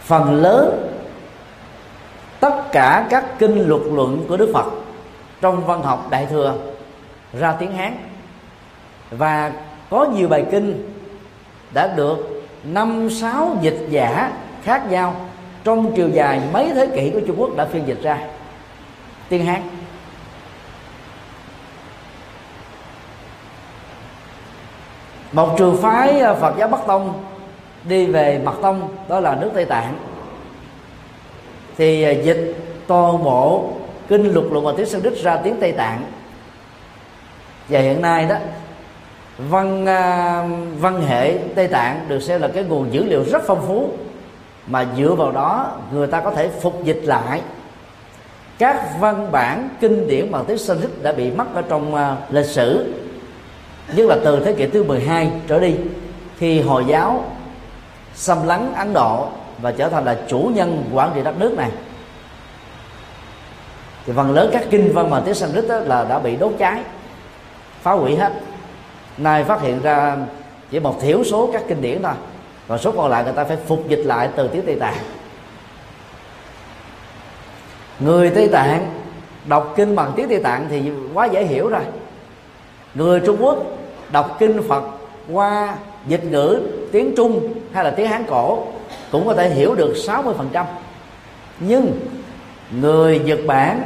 phần 0.00 0.42
lớn 0.42 0.88
tất 2.40 2.72
cả 2.72 3.06
các 3.10 3.24
kinh 3.38 3.68
luật 3.68 3.82
luận 3.92 4.24
của 4.28 4.36
Đức 4.36 4.50
Phật 4.54 4.66
trong 5.40 5.66
văn 5.66 5.82
học 5.82 6.06
Đại 6.10 6.26
thừa 6.26 6.54
ra 7.32 7.52
tiếng 7.52 7.72
Hán. 7.72 7.96
Và 9.10 9.52
có 9.90 10.04
nhiều 10.04 10.28
bài 10.28 10.44
kinh 10.50 10.94
đã 11.74 11.86
được 11.86 12.44
năm, 12.64 13.10
sáu 13.10 13.56
dịch 13.60 13.86
giả 13.90 14.32
khác 14.62 14.90
nhau 14.90 15.14
trong 15.64 15.96
chiều 15.96 16.08
dài 16.08 16.40
mấy 16.52 16.70
thế 16.74 16.86
kỷ 16.86 17.10
của 17.10 17.20
Trung 17.26 17.36
Quốc 17.40 17.56
đã 17.56 17.64
phiên 17.64 17.86
dịch 17.86 18.02
ra 18.02 18.18
tiếng 19.28 19.46
Hán. 19.46 19.62
Một 25.32 25.54
trường 25.58 25.82
phái 25.82 26.20
ờ, 26.20 26.34
Phật 26.34 26.54
giáo 26.58 26.68
Bắc 26.68 26.86
Tông 26.86 27.24
đi 27.84 28.06
về 28.06 28.40
Mật 28.44 28.54
Tông 28.62 28.88
đó 29.08 29.20
là 29.20 29.34
nước 29.34 29.50
Tây 29.54 29.64
Tạng. 29.64 29.98
Thì 31.76 32.02
ờ, 32.02 32.10
dịch 32.10 32.56
toàn 32.86 33.24
bộ 33.24 33.70
kinh 34.08 34.32
lục 34.32 34.44
luận 34.52 34.64
và 34.64 34.72
tiếng 34.76 34.86
Sanskrit 34.86 35.22
ra 35.22 35.36
tiếng 35.36 35.56
Tây 35.60 35.72
Tạng. 35.72 36.04
Và 37.68 37.80
hiện 37.80 38.02
nay 38.02 38.26
đó 38.28 38.36
văn 39.38 39.86
ờ, 39.86 40.44
văn 40.78 41.02
hệ 41.02 41.38
Tây 41.54 41.68
Tạng 41.68 42.04
được 42.08 42.20
xem 42.20 42.40
là 42.40 42.48
cái 42.48 42.64
nguồn 42.64 42.92
dữ 42.92 43.04
liệu 43.04 43.24
rất 43.24 43.42
phong 43.46 43.66
phú 43.66 43.88
mà 44.66 44.86
dựa 44.96 45.14
vào 45.14 45.32
đó 45.32 45.72
người 45.92 46.06
ta 46.06 46.20
có 46.20 46.30
thể 46.30 46.48
phục 46.60 46.84
dịch 46.84 47.00
lại 47.04 47.40
các 48.58 49.00
văn 49.00 49.28
bản 49.32 49.68
kinh 49.80 50.08
điển 50.08 50.30
bằng 50.30 50.44
tiếng 50.44 50.58
Sanskrit 50.58 51.02
đã 51.02 51.12
bị 51.12 51.30
mất 51.30 51.54
ở 51.54 51.62
trong 51.62 51.94
uh, 51.94 52.00
lịch 52.34 52.46
sử 52.46 52.94
nhất 53.88 54.06
là 54.06 54.16
từ 54.24 54.44
thế 54.44 54.52
kỷ 54.52 54.66
thứ 54.66 54.84
12 54.84 55.30
trở 55.48 55.60
đi 55.60 55.74
khi 56.38 56.60
hồi 56.60 56.84
giáo 56.88 57.24
xâm 58.14 58.46
lấn 58.46 58.72
Ấn 58.72 58.92
Độ 58.92 59.28
và 59.58 59.72
trở 59.72 59.88
thành 59.88 60.04
là 60.04 60.18
chủ 60.28 60.50
nhân 60.54 60.84
quản 60.92 61.10
trị 61.14 61.20
đất 61.22 61.38
nước 61.38 61.54
này. 61.56 61.70
Thì 64.06 64.12
phần 64.16 64.32
lớn 64.32 64.50
các 64.52 64.64
kinh 64.70 64.92
văn 64.94 65.10
bằng 65.10 65.22
tiếng 65.24 65.34
Sanskrit 65.34 65.68
đó 65.68 65.76
là 65.78 66.04
đã 66.04 66.18
bị 66.18 66.36
đốt 66.36 66.52
cháy, 66.58 66.82
phá 67.82 67.92
hủy 67.92 68.16
hết. 68.16 68.32
Nay 69.16 69.44
phát 69.44 69.60
hiện 69.60 69.82
ra 69.82 70.16
chỉ 70.70 70.80
một 70.80 71.00
thiểu 71.00 71.24
số 71.24 71.50
các 71.52 71.62
kinh 71.68 71.80
điển 71.80 72.02
thôi, 72.02 72.12
còn 72.68 72.78
số 72.78 72.92
còn 72.92 73.10
lại 73.10 73.24
người 73.24 73.32
ta 73.32 73.44
phải 73.44 73.56
phục 73.66 73.88
dịch 73.88 74.02
lại 74.04 74.28
từ 74.36 74.48
tiếng 74.48 74.66
tây 74.66 74.76
tạng. 74.80 74.98
Người 78.00 78.30
tây 78.30 78.48
tạng 78.48 79.00
đọc 79.44 79.72
kinh 79.76 79.96
bằng 79.96 80.12
tiếng 80.16 80.28
tây 80.28 80.40
tạng 80.42 80.66
thì 80.70 80.92
quá 81.14 81.26
dễ 81.26 81.44
hiểu 81.44 81.68
rồi 81.68 81.82
người 82.94 83.20
trung 83.20 83.36
quốc 83.40 83.58
đọc 84.12 84.36
kinh 84.38 84.62
phật 84.68 84.84
qua 85.32 85.74
dịch 86.06 86.24
ngữ 86.24 86.60
tiếng 86.92 87.14
trung 87.16 87.54
hay 87.72 87.84
là 87.84 87.90
tiếng 87.90 88.08
hán 88.08 88.24
cổ 88.28 88.66
cũng 89.12 89.26
có 89.26 89.34
thể 89.34 89.50
hiểu 89.50 89.74
được 89.74 89.94
60% 90.06 90.64
nhưng 91.60 92.00
người 92.80 93.18
Nhật 93.18 93.38
Bản, 93.46 93.82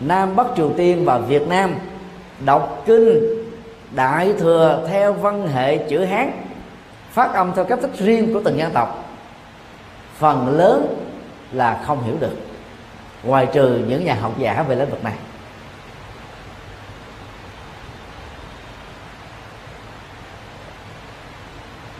Nam 0.00 0.36
Bắc 0.36 0.46
Triều 0.56 0.70
Tiên 0.76 1.04
và 1.04 1.18
Việt 1.18 1.48
Nam 1.48 1.74
đọc 2.44 2.82
kinh 2.86 3.20
đại 3.94 4.32
thừa 4.38 4.86
theo 4.88 5.12
văn 5.12 5.48
hệ 5.48 5.76
chữ 5.76 6.04
hán, 6.04 6.30
phát 7.10 7.34
âm 7.34 7.52
theo 7.56 7.64
cách 7.64 7.78
thức 7.82 7.90
riêng 7.98 8.34
của 8.34 8.40
từng 8.44 8.58
dân 8.58 8.70
tộc, 8.72 9.04
phần 10.18 10.58
lớn 10.58 10.96
là 11.52 11.82
không 11.86 12.04
hiểu 12.04 12.14
được, 12.20 12.36
ngoài 13.22 13.46
trừ 13.52 13.80
những 13.88 14.04
nhà 14.04 14.14
học 14.14 14.32
giả 14.38 14.64
về 14.68 14.76
lĩnh 14.76 14.90
vực 14.90 15.04
này. 15.04 15.14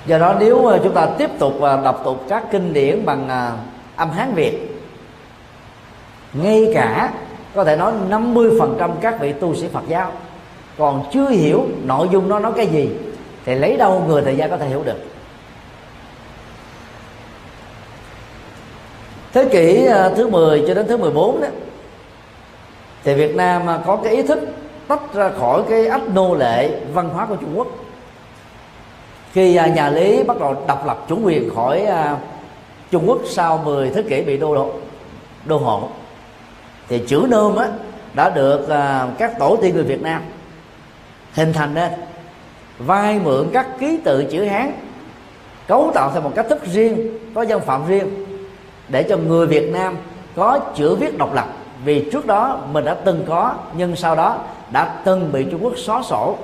Do 0.07 0.19
đó 0.19 0.35
nếu 0.41 0.67
ờ, 0.67 0.81
chúng 0.85 0.95
ta 0.95 1.07
tiếp 1.19 1.31
tục 1.39 1.61
ờ, 1.61 1.81
đọc 1.85 2.01
tục 2.05 2.25
các 2.29 2.45
kinh 2.51 2.73
điển 2.73 3.05
bằng 3.05 3.29
ờ, 3.29 3.53
âm 3.97 4.11
hán 4.11 4.35
việt, 4.35 4.81
ngay 6.33 6.73
cả 6.75 7.13
có 7.55 7.65
thể 7.65 7.77
nói 7.77 7.93
50% 8.11 8.91
các 9.01 9.21
vị 9.21 9.33
tu 9.33 9.55
sĩ 9.55 9.69
Phật 9.73 9.83
giáo 9.89 10.13
còn 10.79 11.05
chưa 11.13 11.29
hiểu 11.29 11.67
nội 11.85 12.09
dung 12.13 12.29
nó 12.29 12.39
nói 12.39 12.53
cái 12.57 12.67
gì, 12.67 12.91
thì 13.45 13.55
lấy 13.55 13.77
đâu 13.77 14.05
người 14.09 14.23
thời 14.23 14.37
gian 14.37 14.51
có 14.51 14.57
thể 14.57 14.69
hiểu 14.69 14.83
được. 14.85 14.99
Thế 19.33 19.45
kỷ 19.53 19.89
thứ 20.17 20.29
10 20.29 20.65
cho 20.69 20.75
đến 20.75 20.87
thứ 20.89 20.97
14 20.97 21.41
đó, 21.41 21.49
thì 23.05 23.15
Việt 23.15 23.37
Nam 23.37 23.63
có 23.87 23.97
cái 23.97 24.17
ý 24.17 24.23
thức 24.23 24.39
tách 24.89 25.15
ra 25.15 25.31
khỏi 25.39 25.63
cái 25.69 25.87
ách 25.87 26.09
nô 26.15 26.35
lệ 26.35 26.71
văn 26.93 27.09
hóa 27.09 27.27
của 27.27 27.37
Trung 27.37 27.59
Quốc 27.59 27.82
khi 29.33 29.57
à, 29.57 29.67
nhà 29.67 29.91
lý 29.91 30.23
bắt 30.23 30.41
đầu 30.41 30.57
độc 30.69 30.87
lập 30.87 31.05
chủ 31.09 31.19
quyền 31.23 31.55
khỏi 31.55 31.85
à, 31.85 32.17
Trung 32.91 33.05
Quốc 33.07 33.19
sau 33.27 33.59
10 33.65 33.91
thế 33.91 34.03
kỷ 34.03 34.23
bị 34.23 34.37
đô 34.37 34.73
đô 35.45 35.57
hộ, 35.57 35.89
thì 36.89 36.99
chữ 37.07 37.27
nôm 37.31 37.57
á 37.57 37.69
đã 38.15 38.31
được 38.31 38.69
à, 38.69 39.09
các 39.19 39.39
tổ 39.39 39.57
tiên 39.63 39.75
người 39.75 39.85
Việt 39.85 40.03
Nam 40.03 40.23
hình 41.35 41.53
thành 41.53 41.75
nên, 41.75 41.93
vay 42.79 43.19
mượn 43.19 43.49
các 43.53 43.67
ký 43.81 43.99
tự 44.05 44.25
chữ 44.25 44.45
Hán, 44.45 44.73
cấu 45.67 45.91
tạo 45.95 46.11
theo 46.13 46.23
một 46.23 46.33
cách 46.35 46.47
thức 46.49 46.65
riêng, 46.65 47.19
có 47.35 47.43
dân 47.43 47.61
phạm 47.61 47.87
riêng, 47.87 48.27
để 48.89 49.03
cho 49.03 49.17
người 49.17 49.47
Việt 49.47 49.71
Nam 49.73 49.97
có 50.37 50.59
chữ 50.75 50.95
viết 50.95 51.19
độc 51.19 51.35
lập. 51.35 51.47
Vì 51.85 52.11
trước 52.13 52.27
đó 52.27 52.59
mình 52.73 52.85
đã 52.85 52.95
từng 52.95 53.25
có, 53.29 53.55
nhưng 53.77 53.97
sau 53.97 54.17
đó 54.17 54.39
đã 54.71 54.85
từng 55.05 55.33
bị 55.33 55.47
Trung 55.51 55.65
Quốc 55.65 55.73
xóa 55.77 56.03
sổ 56.03 56.37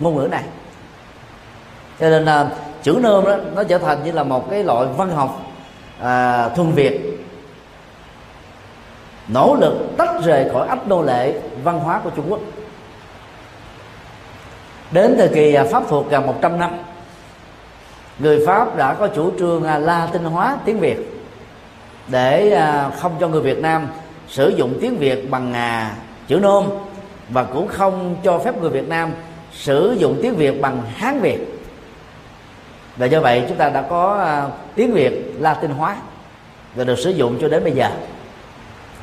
ngôn 0.00 0.16
ngữ 0.16 0.28
này 0.30 0.42
cho 2.00 2.10
nên 2.10 2.24
là 2.24 2.50
chữ 2.82 2.98
nôm 3.02 3.24
đó 3.24 3.36
nó 3.54 3.64
trở 3.64 3.78
thành 3.78 4.04
như 4.04 4.12
là 4.12 4.22
một 4.22 4.50
cái 4.50 4.64
loại 4.64 4.86
văn 4.96 5.10
học 5.10 5.42
à, 6.00 6.48
thuần 6.48 6.72
việt. 6.72 7.26
Nỗ 9.28 9.56
lực 9.60 9.74
tách 9.96 10.24
rời 10.24 10.50
khỏi 10.52 10.68
ách 10.68 10.88
nô 10.88 11.02
lệ 11.02 11.40
văn 11.64 11.80
hóa 11.80 12.00
của 12.04 12.10
Trung 12.10 12.26
Quốc. 12.28 12.40
Đến 14.90 15.14
thời 15.18 15.28
kỳ 15.28 15.54
à, 15.54 15.64
Pháp 15.70 15.82
thuộc 15.88 16.10
gần 16.10 16.26
100 16.26 16.58
năm 16.58 16.70
người 18.18 18.46
Pháp 18.46 18.76
đã 18.76 18.94
có 18.94 19.06
chủ 19.06 19.30
trương 19.38 19.64
à, 19.64 19.78
la 19.78 20.08
tinh 20.12 20.24
hóa 20.24 20.58
tiếng 20.64 20.80
Việt 20.80 21.24
để 22.08 22.50
à, 22.50 22.90
không 23.00 23.12
cho 23.20 23.28
người 23.28 23.42
Việt 23.42 23.58
Nam 23.58 23.88
sử 24.28 24.48
dụng 24.48 24.78
tiếng 24.80 24.96
Việt 24.96 25.30
bằng 25.30 25.54
chữ 26.28 26.38
nôm 26.42 26.66
và 27.28 27.44
cũng 27.44 27.68
không 27.68 28.16
cho 28.24 28.38
phép 28.38 28.60
người 28.60 28.70
Việt 28.70 28.88
Nam 28.88 29.12
sử 29.52 29.96
dụng 29.98 30.18
tiếng 30.22 30.34
Việt 30.34 30.60
bằng 30.60 30.82
Hán 30.96 31.20
Việt 31.20 31.59
và 33.00 33.06
do 33.06 33.20
vậy 33.20 33.44
chúng 33.48 33.56
ta 33.56 33.68
đã 33.68 33.82
có 33.82 34.18
à, 34.24 34.46
tiếng 34.74 34.92
Việt 34.92 35.34
Latin 35.38 35.70
hóa 35.70 35.96
và 36.74 36.84
được 36.84 36.98
sử 36.98 37.10
dụng 37.10 37.38
cho 37.40 37.48
đến 37.48 37.64
bây 37.64 37.72
giờ. 37.72 37.90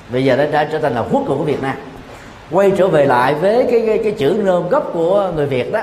Bây 0.09 0.25
giờ 0.25 0.35
nó 0.35 0.45
đã 0.45 0.63
trở 0.63 0.79
thành 0.79 0.93
là 0.93 1.03
quốc 1.11 1.23
của 1.27 1.35
Việt 1.35 1.61
Nam. 1.61 1.75
Quay 2.51 2.71
trở 2.77 2.87
về 2.87 3.05
lại 3.05 3.35
với 3.35 3.67
cái 3.71 3.83
cái, 3.87 3.99
cái 4.03 4.11
chữ 4.11 4.41
nôm 4.43 4.69
gốc 4.69 4.89
của 4.93 5.31
người 5.35 5.45
Việt 5.45 5.71
đó 5.71 5.81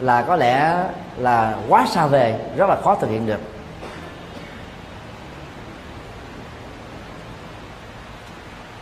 là 0.00 0.22
có 0.22 0.36
lẽ 0.36 0.84
là 1.18 1.56
quá 1.68 1.86
xa 1.90 2.06
về 2.06 2.38
rất 2.56 2.68
là 2.68 2.76
khó 2.84 2.94
thực 2.94 3.10
hiện 3.10 3.26
được. 3.26 3.40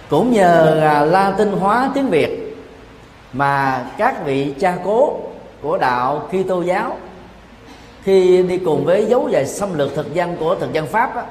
Cũng 0.08 0.32
nhờ 0.32 0.80
à, 0.80 1.00
la 1.00 1.34
tinh 1.38 1.52
hóa 1.52 1.90
tiếng 1.94 2.08
việt 2.08 2.56
mà 3.32 3.84
các 3.98 4.24
vị 4.24 4.54
cha 4.60 4.76
cố 4.84 5.20
của 5.62 5.78
đạo 5.78 6.28
Kitô 6.28 6.62
giáo 6.62 6.96
khi 8.04 8.42
đi 8.42 8.58
cùng 8.58 8.84
với 8.84 9.06
dấu 9.06 9.28
dài 9.28 9.46
xâm 9.46 9.78
lược 9.78 9.94
thực 9.94 10.14
dân 10.14 10.36
của 10.36 10.54
thực 10.54 10.72
dân 10.72 10.86
pháp 10.86 11.14
đó, 11.14 11.22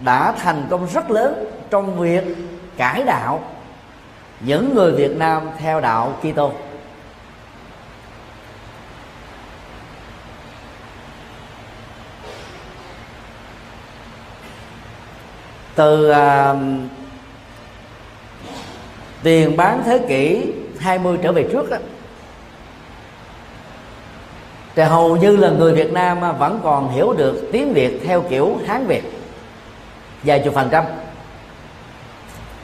đã 0.00 0.32
thành 0.32 0.66
công 0.70 0.86
rất 0.94 1.10
lớn 1.10 1.44
trong 1.70 1.98
việc 1.98 2.24
cải 2.76 3.02
đạo 3.04 3.42
những 4.40 4.74
người 4.74 4.92
Việt 4.92 5.16
Nam 5.16 5.50
theo 5.58 5.80
đạo 5.80 6.12
Kitô. 6.22 6.52
Từ 15.74 16.10
uh, 16.10 16.56
tiền 19.22 19.56
bán 19.56 19.82
thế 19.84 19.98
kỷ 20.08 20.52
20 20.78 21.18
trở 21.22 21.32
về 21.32 21.48
trước 21.52 21.70
đó, 21.70 21.76
thì 24.74 24.82
hầu 24.82 25.16
như 25.16 25.36
là 25.36 25.50
người 25.50 25.72
Việt 25.72 25.92
Nam 25.92 26.24
à, 26.24 26.32
vẫn 26.32 26.60
còn 26.64 26.92
hiểu 26.92 27.12
được 27.12 27.48
tiếng 27.52 27.72
Việt 27.72 28.00
theo 28.04 28.22
kiểu 28.22 28.56
Hán 28.66 28.86
Việt. 28.86 29.02
Vài 30.22 30.42
chục 30.44 30.54
phần 30.54 30.68
trăm. 30.70 30.84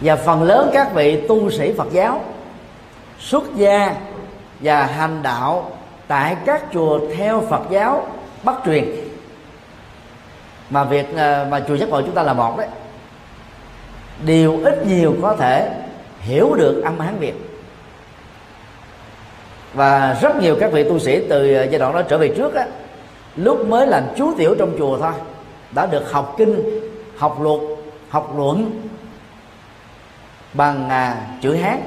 Và 0.01 0.17
phần 0.17 0.43
lớn 0.43 0.71
các 0.73 0.95
vị 0.95 1.21
tu 1.29 1.51
sĩ 1.51 1.73
Phật 1.73 1.93
giáo, 1.93 2.21
xuất 3.19 3.45
gia 3.57 3.95
và 4.61 4.87
hành 4.87 5.23
đạo 5.23 5.71
tại 6.07 6.37
các 6.45 6.65
chùa 6.73 7.01
theo 7.17 7.43
Phật 7.51 7.63
giáo 7.71 8.07
Bắc 8.43 8.55
truyền. 8.67 8.85
Mà 10.71 10.85
việc 10.85 11.17
à, 11.17 11.47
mà 11.51 11.61
chùa 11.69 11.75
giác 11.75 11.89
ngộ 11.89 12.01
chúng 12.01 12.15
ta 12.15 12.23
là 12.23 12.33
một 12.33 12.59
đấy. 12.59 12.69
Đều 14.25 14.61
ít 14.65 14.87
nhiều 14.87 15.17
có 15.23 15.37
thể 15.37 15.71
hiểu 16.21 16.55
được 16.55 16.83
âm 16.85 17.01
hán 17.01 17.19
việt 17.19 17.50
và 19.75 20.19
rất 20.23 20.37
nhiều 20.37 20.57
các 20.61 20.73
vị 20.73 20.85
tu 20.85 20.99
sĩ 20.99 21.21
từ 21.29 21.55
ờ, 21.55 21.63
giai 21.63 21.79
đoạn 21.79 21.93
đó 21.95 22.03
trở 22.03 22.19
về 22.19 22.29
trước 22.37 22.55
á 22.55 22.67
lúc 23.37 23.67
mới 23.69 23.87
làm 23.87 24.03
chú 24.17 24.35
tiểu 24.39 24.55
trong 24.59 24.75
chùa 24.79 24.99
thôi 24.99 25.13
đã 25.75 25.87
được 25.87 26.13
học 26.13 26.35
kinh 26.39 26.81
học 27.17 27.43
luật 27.43 27.61
học 28.09 28.35
luận 28.37 28.81
bằng 30.55 30.89
à, 30.89 31.17
chữ 31.43 31.55
hán 31.55 31.81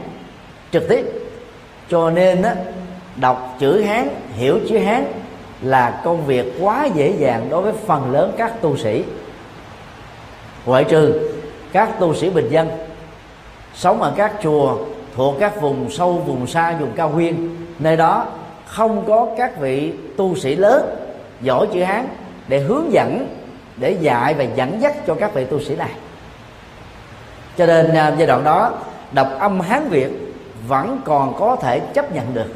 trực 0.71 0.87
tiếp. 0.89 1.05
Cho 1.89 2.09
nên 2.09 2.41
á 2.41 2.55
đọc 3.15 3.55
chữ 3.59 3.81
hán 3.81 4.07
hiểu 4.33 4.59
chữ 4.69 4.77
hán 4.77 5.05
là 5.61 6.01
công 6.03 6.25
việc 6.25 6.53
quá 6.61 6.87
dễ 6.95 7.13
dàng 7.17 7.47
đối 7.49 7.61
với 7.61 7.73
phần 7.85 8.11
lớn 8.11 8.33
các 8.37 8.61
tu 8.61 8.77
sĩ. 8.77 9.03
Ngoại 10.65 10.83
trừ 10.83 11.31
các 11.71 11.99
tu 11.99 12.15
sĩ 12.15 12.29
bình 12.29 12.49
dân 12.49 12.69
sống 13.75 14.01
ở 14.01 14.13
các 14.17 14.33
chùa 14.43 14.77
thuộc 15.15 15.35
các 15.39 15.61
vùng 15.61 15.91
sâu 15.91 16.13
vùng 16.13 16.47
xa 16.47 16.77
vùng 16.79 16.91
cao 16.95 17.09
nguyên 17.09 17.62
nơi 17.79 17.97
đó 17.97 18.25
không 18.65 19.05
có 19.07 19.27
các 19.37 19.59
vị 19.59 19.93
tu 20.17 20.35
sĩ 20.35 20.55
lớn, 20.55 20.95
giỏi 21.41 21.67
chữ 21.73 21.83
hán 21.83 22.07
để 22.47 22.59
hướng 22.59 22.93
dẫn, 22.93 23.35
để 23.77 23.91
dạy 23.91 24.33
và 24.33 24.43
dẫn 24.43 24.81
dắt 24.81 24.95
cho 25.07 25.15
các 25.15 25.33
vị 25.33 25.45
tu 25.45 25.59
sĩ 25.59 25.75
này. 25.75 25.91
Cho 27.57 27.65
nên 27.65 27.95
à, 27.95 28.15
giai 28.17 28.27
đoạn 28.27 28.43
đó, 28.43 28.71
đọc 29.11 29.27
âm 29.39 29.59
hán 29.59 29.89
việt 29.89 30.09
vẫn 30.67 31.01
còn 31.05 31.39
có 31.39 31.55
thể 31.55 31.79
chấp 31.79 32.15
nhận 32.15 32.33
được. 32.33 32.53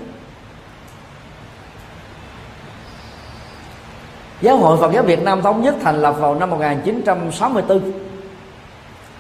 Giáo 4.42 4.58
hội 4.58 4.78
Phật 4.78 4.92
giáo 4.94 5.04
Việt 5.04 5.24
Nam 5.24 5.42
thống 5.42 5.62
nhất 5.62 5.76
thành 5.84 6.02
lập 6.02 6.16
vào 6.20 6.36
năm 6.36 6.50
1964 6.50 7.92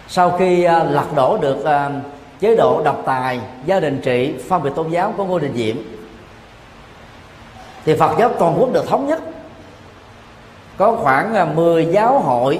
sau 0.07 0.37
khi 0.39 0.63
à, 0.63 0.83
lật 0.83 1.15
đổ 1.15 1.37
được 1.37 1.65
à, 1.65 1.89
chế 2.39 2.55
độ 2.55 2.81
độc 2.83 3.01
tài, 3.05 3.39
gia 3.65 3.79
đình 3.79 4.01
trị 4.03 4.33
phân 4.49 4.63
biệt 4.63 4.69
tôn 4.75 4.89
giáo 4.89 5.13
của 5.17 5.25
ngô 5.25 5.39
đình 5.39 5.53
diệm. 5.55 5.75
Thì 7.85 7.95
phật 7.95 8.15
giáo 8.19 8.31
toàn 8.39 8.55
quốc 8.59 8.73
được 8.73 8.87
thống 8.87 9.07
nhất. 9.07 9.19
Có 10.77 10.95
khoảng 10.95 11.35
à, 11.35 11.45
10 11.45 11.85
giáo 11.85 12.19
hội 12.19 12.59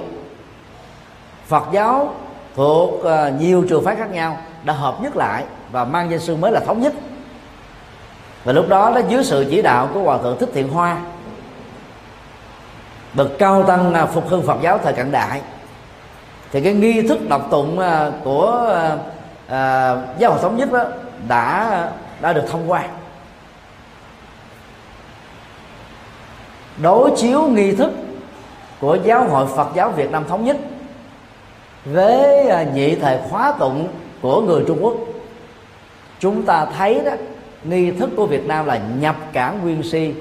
phật 1.48 1.64
giáo 1.72 2.16
thuộc 2.56 3.06
à, 3.06 3.30
nhiều 3.30 3.66
trường 3.70 3.86
phái 3.86 3.96
khác 3.96 4.12
nhau 4.12 4.38
đã 4.64 4.74
hợp 4.74 5.02
nhất 5.02 5.16
lại 5.16 5.44
và 5.72 5.86
mang 5.86 6.12
danh 6.12 6.20
sư 6.20 6.36
mới 6.36 6.52
là 6.52 6.60
thống 6.60 6.82
nhất. 6.82 6.94
Và 8.44 8.54
lúc 8.54 8.70
đó 8.70 8.92
nó 8.96 9.02
dưới 9.10 9.24
sự 9.24 9.46
chỉ 9.50 9.62
đạo 9.62 9.90
của 9.94 10.00
hòa 10.00 10.18
thượng 10.18 10.38
thích 10.40 10.50
thiện 10.54 10.70
hoa, 10.70 10.98
bậc 13.14 13.28
cao 13.40 13.64
tăng 13.64 13.94
à, 13.94 14.06
phục 14.06 14.30
hưng 14.30 14.48
phật 14.48 14.58
giáo 14.62 14.78
thời 14.84 14.94
cận 14.94 15.12
đại, 15.12 15.42
thì 16.52 16.62
cái 16.62 16.74
nghi 16.74 17.02
thức 17.02 17.30
đọc 17.30 17.48
tụng 17.52 17.80
của 18.24 18.76
à, 19.48 19.96
giáo 20.20 20.32
hội 20.32 20.40
thống 20.42 20.58
nhất 20.58 20.72
đó 20.72 20.84
đã 21.28 21.92
đã 22.22 22.34
được 22.34 22.44
thông 22.50 22.72
qua. 22.72 22.84
Đối 26.82 27.12
chiếu 27.18 27.42
nghi 27.42 27.76
thức 27.76 27.92
của 28.80 28.98
giáo 29.04 29.24
hội 29.24 29.48
Phật 29.56 29.68
giáo 29.76 29.90
Việt 29.90 30.12
Nam 30.12 30.24
thống 30.28 30.46
nhất 30.46 30.58
với 31.86 32.48
ờ, 32.48 32.66
nhị 32.74 32.96
thời 32.96 33.20
khóa 33.30 33.54
tụng 33.60 33.88
của 34.22 34.42
người 34.42 34.64
Trung 34.68 34.80
Quốc. 34.82 34.96
Chúng 36.20 36.44
ta 36.44 36.66
thấy 36.78 37.02
đó 37.06 37.12
nghi 37.64 37.92
thức 37.92 38.10
của 38.16 38.26
Việt 38.26 38.46
Nam 38.46 38.66
là 38.66 38.80
nhập 39.00 39.16
cảng 39.34 39.60
nguyên 39.62 39.84
si 39.84 40.14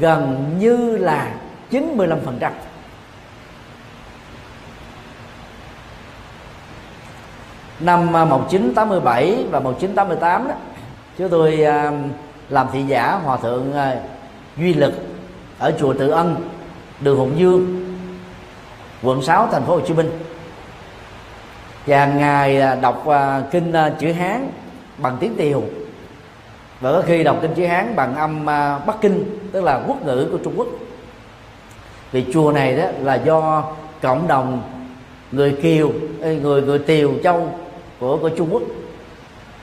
gần 0.00 0.50
như 0.58 0.96
là 0.96 1.34
95% 1.70 2.50
năm 7.80 8.16
à, 8.16 8.24
1987 8.24 9.44
và 9.50 9.60
1988 9.60 10.48
đó, 10.48 10.54
chúng 11.18 11.28
tôi 11.28 11.64
à, 11.64 11.92
làm 12.48 12.66
thị 12.72 12.82
giả 12.82 13.20
hòa 13.24 13.36
thượng 13.36 13.72
à, 13.72 13.96
duy 14.56 14.74
lực 14.74 14.92
ở 15.58 15.72
chùa 15.80 15.92
Tự 15.92 16.10
Ân, 16.10 16.36
đường 17.00 17.18
Hùng 17.18 17.32
Dương, 17.38 17.86
quận 19.02 19.22
6 19.22 19.48
thành 19.52 19.62
phố 19.62 19.74
Hồ 19.74 19.80
Chí 19.80 19.94
Minh. 19.94 20.10
Và 21.86 22.06
ngài 22.06 22.62
đọc 22.82 23.04
kinh 23.50 23.72
chữ 23.98 24.12
Hán 24.12 24.50
bằng 24.98 25.16
tiếng 25.20 25.36
Tiều 25.36 25.62
và 26.80 26.92
có 26.92 27.02
khi 27.06 27.24
đọc 27.24 27.36
kinh 27.42 27.54
chữ 27.54 27.66
Hán 27.66 27.96
bằng 27.96 28.14
âm 28.14 28.46
Bắc 28.86 29.00
Kinh, 29.00 29.38
tức 29.52 29.64
là 29.64 29.80
quốc 29.86 30.06
ngữ 30.06 30.28
của 30.32 30.38
Trung 30.44 30.52
Quốc. 30.56 30.66
Vì 32.12 32.24
chùa 32.32 32.52
này 32.52 32.76
đó 32.76 32.84
là 33.00 33.14
do 33.14 33.64
cộng 34.02 34.28
đồng 34.28 34.62
người 35.32 35.58
Kiều, 35.62 35.92
người 36.20 36.62
người 36.62 36.78
Tiều 36.78 37.12
Châu 37.24 37.48
của 38.00 38.16
của 38.16 38.28
Trung 38.28 38.48
Quốc 38.52 38.62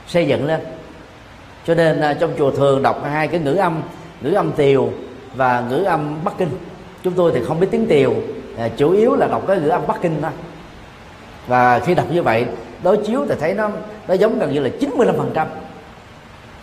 xây 0.06 0.26
dựng 0.26 0.46
lên. 0.46 0.60
Cho 1.66 1.74
nên 1.74 2.00
à, 2.00 2.14
trong 2.14 2.30
chùa 2.38 2.50
thường 2.50 2.82
đọc 2.82 3.04
hai 3.04 3.28
cái 3.28 3.40
ngữ 3.40 3.54
âm 3.54 3.82
ngữ 4.20 4.32
âm 4.32 4.52
tiều 4.52 4.90
và 5.34 5.64
ngữ 5.70 5.82
âm 5.82 6.24
bắc 6.24 6.38
kinh. 6.38 6.48
Chúng 7.02 7.12
tôi 7.12 7.32
thì 7.34 7.40
không 7.44 7.60
biết 7.60 7.68
tiếng 7.70 7.86
tiều 7.86 8.14
à, 8.58 8.68
chủ 8.76 8.92
yếu 8.92 9.14
là 9.14 9.26
đọc 9.26 9.44
cái 9.48 9.60
ngữ 9.60 9.68
âm 9.68 9.86
bắc 9.86 10.02
kinh 10.02 10.18
thôi. 10.22 10.30
Và 11.46 11.78
khi 11.78 11.94
đọc 11.94 12.06
như 12.12 12.22
vậy 12.22 12.46
đối 12.82 12.96
chiếu 13.06 13.26
thì 13.28 13.34
thấy 13.40 13.54
nó 13.54 13.70
nó 14.08 14.14
giống 14.14 14.38
gần 14.38 14.52
như 14.52 14.60
là 14.60 14.70
95 14.80 15.16
phần 15.16 15.30
trăm. 15.34 15.46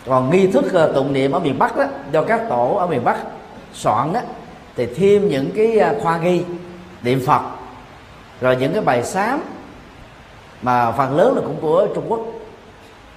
Còn 0.06 0.30
nghi 0.30 0.46
thức 0.46 0.74
à, 0.74 0.86
tụng 0.94 1.12
niệm 1.12 1.32
ở 1.32 1.38
miền 1.38 1.58
bắc 1.58 1.76
đó 1.76 1.84
do 2.12 2.22
các 2.22 2.40
tổ 2.48 2.74
ở 2.74 2.86
miền 2.86 3.04
bắc 3.04 3.16
soạn 3.74 4.12
đó 4.12 4.20
thì 4.76 4.86
thêm 4.86 5.28
những 5.28 5.50
cái 5.56 5.78
à, 5.78 5.94
khoa 6.02 6.18
ghi 6.18 6.42
niệm 7.02 7.20
phật 7.26 7.42
rồi 8.40 8.56
những 8.56 8.72
cái 8.72 8.82
bài 8.82 9.04
sám 9.04 9.40
mà 10.62 10.92
phần 10.92 11.16
lớn 11.16 11.34
là 11.36 11.42
cũng 11.44 11.56
của 11.60 11.86
Trung 11.94 12.04
Quốc. 12.08 12.20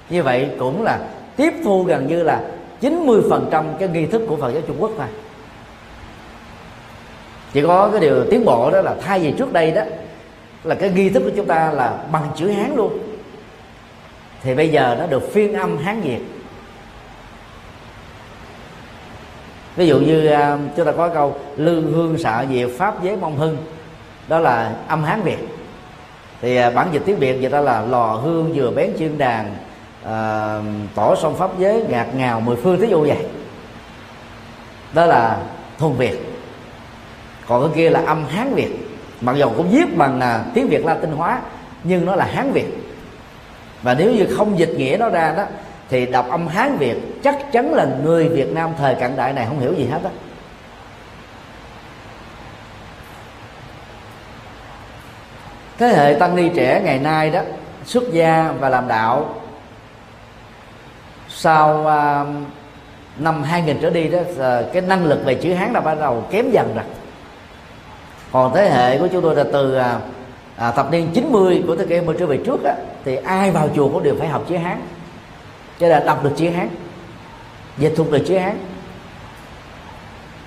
Như 0.09 0.23
vậy 0.23 0.49
cũng 0.59 0.83
là 0.83 0.99
tiếp 1.35 1.53
thu 1.63 1.83
gần 1.83 2.07
như 2.07 2.23
là 2.23 2.41
90% 2.81 3.63
cái 3.79 3.89
nghi 3.89 4.05
thức 4.05 4.21
của 4.27 4.35
Phật 4.35 4.51
giáo 4.51 4.61
Trung 4.67 4.75
Quốc 4.79 4.91
thôi. 4.97 5.07
Chỉ 7.53 7.61
có 7.61 7.89
cái 7.91 8.01
điều 8.01 8.25
tiến 8.31 8.45
bộ 8.45 8.71
đó 8.71 8.81
là 8.81 8.95
thay 9.01 9.19
vì 9.19 9.31
trước 9.31 9.53
đây 9.53 9.71
đó, 9.71 9.81
là 10.63 10.75
cái 10.75 10.89
nghi 10.89 11.09
thức 11.09 11.23
của 11.23 11.31
chúng 11.35 11.45
ta 11.45 11.71
là 11.71 11.97
bằng 12.11 12.27
chữ 12.35 12.47
hán 12.47 12.75
luôn. 12.75 12.99
Thì 14.43 14.55
bây 14.55 14.69
giờ 14.69 14.95
nó 14.99 15.07
được 15.07 15.33
phiên 15.33 15.53
âm 15.53 15.77
hán 15.77 16.01
việt. 16.01 16.19
Ví 19.75 19.87
dụ 19.87 19.99
như 19.99 20.27
à, 20.27 20.57
chúng 20.75 20.85
ta 20.85 20.91
có 20.91 21.09
câu 21.09 21.35
lương 21.57 21.93
hương 21.93 22.17
xạ 22.17 22.45
diệt 22.51 22.69
pháp 22.77 23.03
giới 23.03 23.17
mong 23.17 23.37
hưng, 23.37 23.57
đó 24.27 24.39
là 24.39 24.75
âm 24.87 25.03
hán 25.03 25.21
việt 25.21 25.58
thì 26.41 26.55
à, 26.55 26.69
bản 26.69 26.87
dịch 26.91 27.01
tiếng 27.05 27.19
việt 27.19 27.37
vậy 27.41 27.51
ta 27.51 27.61
là 27.61 27.81
lò 27.81 28.07
hương 28.07 28.51
vừa 28.55 28.71
bén 28.71 28.93
chiên 28.99 29.17
đàn 29.17 29.55
à, 30.05 30.59
tỏ 30.95 31.15
sông 31.15 31.35
pháp 31.35 31.59
giới 31.59 31.83
ngạt 31.89 32.07
ngào 32.15 32.39
mười 32.39 32.55
phương 32.55 32.79
thí 32.79 32.87
dụ 32.87 33.01
vậy. 33.01 33.17
Đó 34.93 35.05
là 35.05 35.37
thuần 35.77 35.93
việt. 35.93 36.17
Còn 37.47 37.61
cái 37.61 37.71
kia 37.75 37.89
là 37.89 38.01
âm 38.05 38.25
hán 38.25 38.53
việt. 38.53 38.69
Mặc 39.21 39.35
dù 39.35 39.49
cũng 39.57 39.69
viết 39.69 39.97
bằng 39.97 40.19
à, 40.19 40.43
tiếng 40.53 40.67
việt 40.67 40.85
latin 40.85 41.11
hóa 41.11 41.41
nhưng 41.83 42.05
nó 42.05 42.15
là 42.15 42.25
hán 42.25 42.51
việt. 42.51 42.67
Và 43.81 43.93
nếu 43.93 44.11
như 44.11 44.27
không 44.37 44.59
dịch 44.59 44.73
nghĩa 44.77 44.97
nó 44.99 45.09
ra 45.09 45.33
đó 45.37 45.43
thì 45.89 46.05
đọc 46.05 46.29
âm 46.29 46.47
hán 46.47 46.77
việt 46.77 47.23
chắc 47.23 47.51
chắn 47.51 47.73
là 47.73 47.87
người 48.03 48.29
việt 48.29 48.53
nam 48.53 48.69
thời 48.77 48.95
cận 48.95 49.15
đại 49.15 49.33
này 49.33 49.45
không 49.45 49.59
hiểu 49.59 49.73
gì 49.73 49.85
hết 49.85 49.99
á. 50.03 50.09
Thế 55.79 55.87
hệ 55.87 56.13
tăng 56.13 56.35
ni 56.35 56.49
trẻ 56.55 56.81
ngày 56.85 56.99
nay 56.99 57.29
đó 57.29 57.41
xuất 57.85 58.03
gia 58.11 58.53
và 58.59 58.69
làm 58.69 58.87
đạo. 58.87 59.35
Sau 61.29 61.79
uh, 61.81 62.27
năm 63.17 63.43
2000 63.43 63.77
trở 63.81 63.89
đi 63.89 64.07
đó 64.07 64.19
cái 64.73 64.81
năng 64.81 65.05
lực 65.05 65.25
về 65.25 65.35
chữ 65.35 65.53
hán 65.53 65.73
đã 65.73 65.81
bắt 65.81 65.97
đầu 65.99 66.23
kém 66.31 66.51
dần 66.51 66.71
rồi. 66.75 66.83
Còn 68.31 68.53
thế 68.55 68.69
hệ 68.69 68.97
của 68.97 69.07
chúng 69.07 69.21
tôi 69.21 69.35
là 69.35 69.43
từ 69.53 69.75
à, 69.75 69.99
à, 70.57 70.71
thập 70.71 70.91
niên 70.91 71.07
90 71.13 71.63
của 71.67 71.75
thế 71.75 71.85
kỷ 71.85 71.95
20 71.95 72.15
trở 72.19 72.25
về 72.25 72.39
trước 72.45 72.63
á, 72.63 72.75
thì 73.05 73.15
ai 73.15 73.51
vào 73.51 73.69
chùa 73.75 73.89
cũng 73.89 74.03
đều 74.03 74.15
phải 74.19 74.27
học 74.27 74.43
chữ 74.49 74.57
hán. 74.57 74.81
Cho 75.79 75.87
là 75.87 75.99
đọc 75.99 76.23
được 76.23 76.31
chữ 76.35 76.49
hán 76.49 76.69
dịch 77.77 77.93
thuật 77.95 78.11
được 78.11 78.23
chữ 78.27 78.37
hán. 78.37 78.57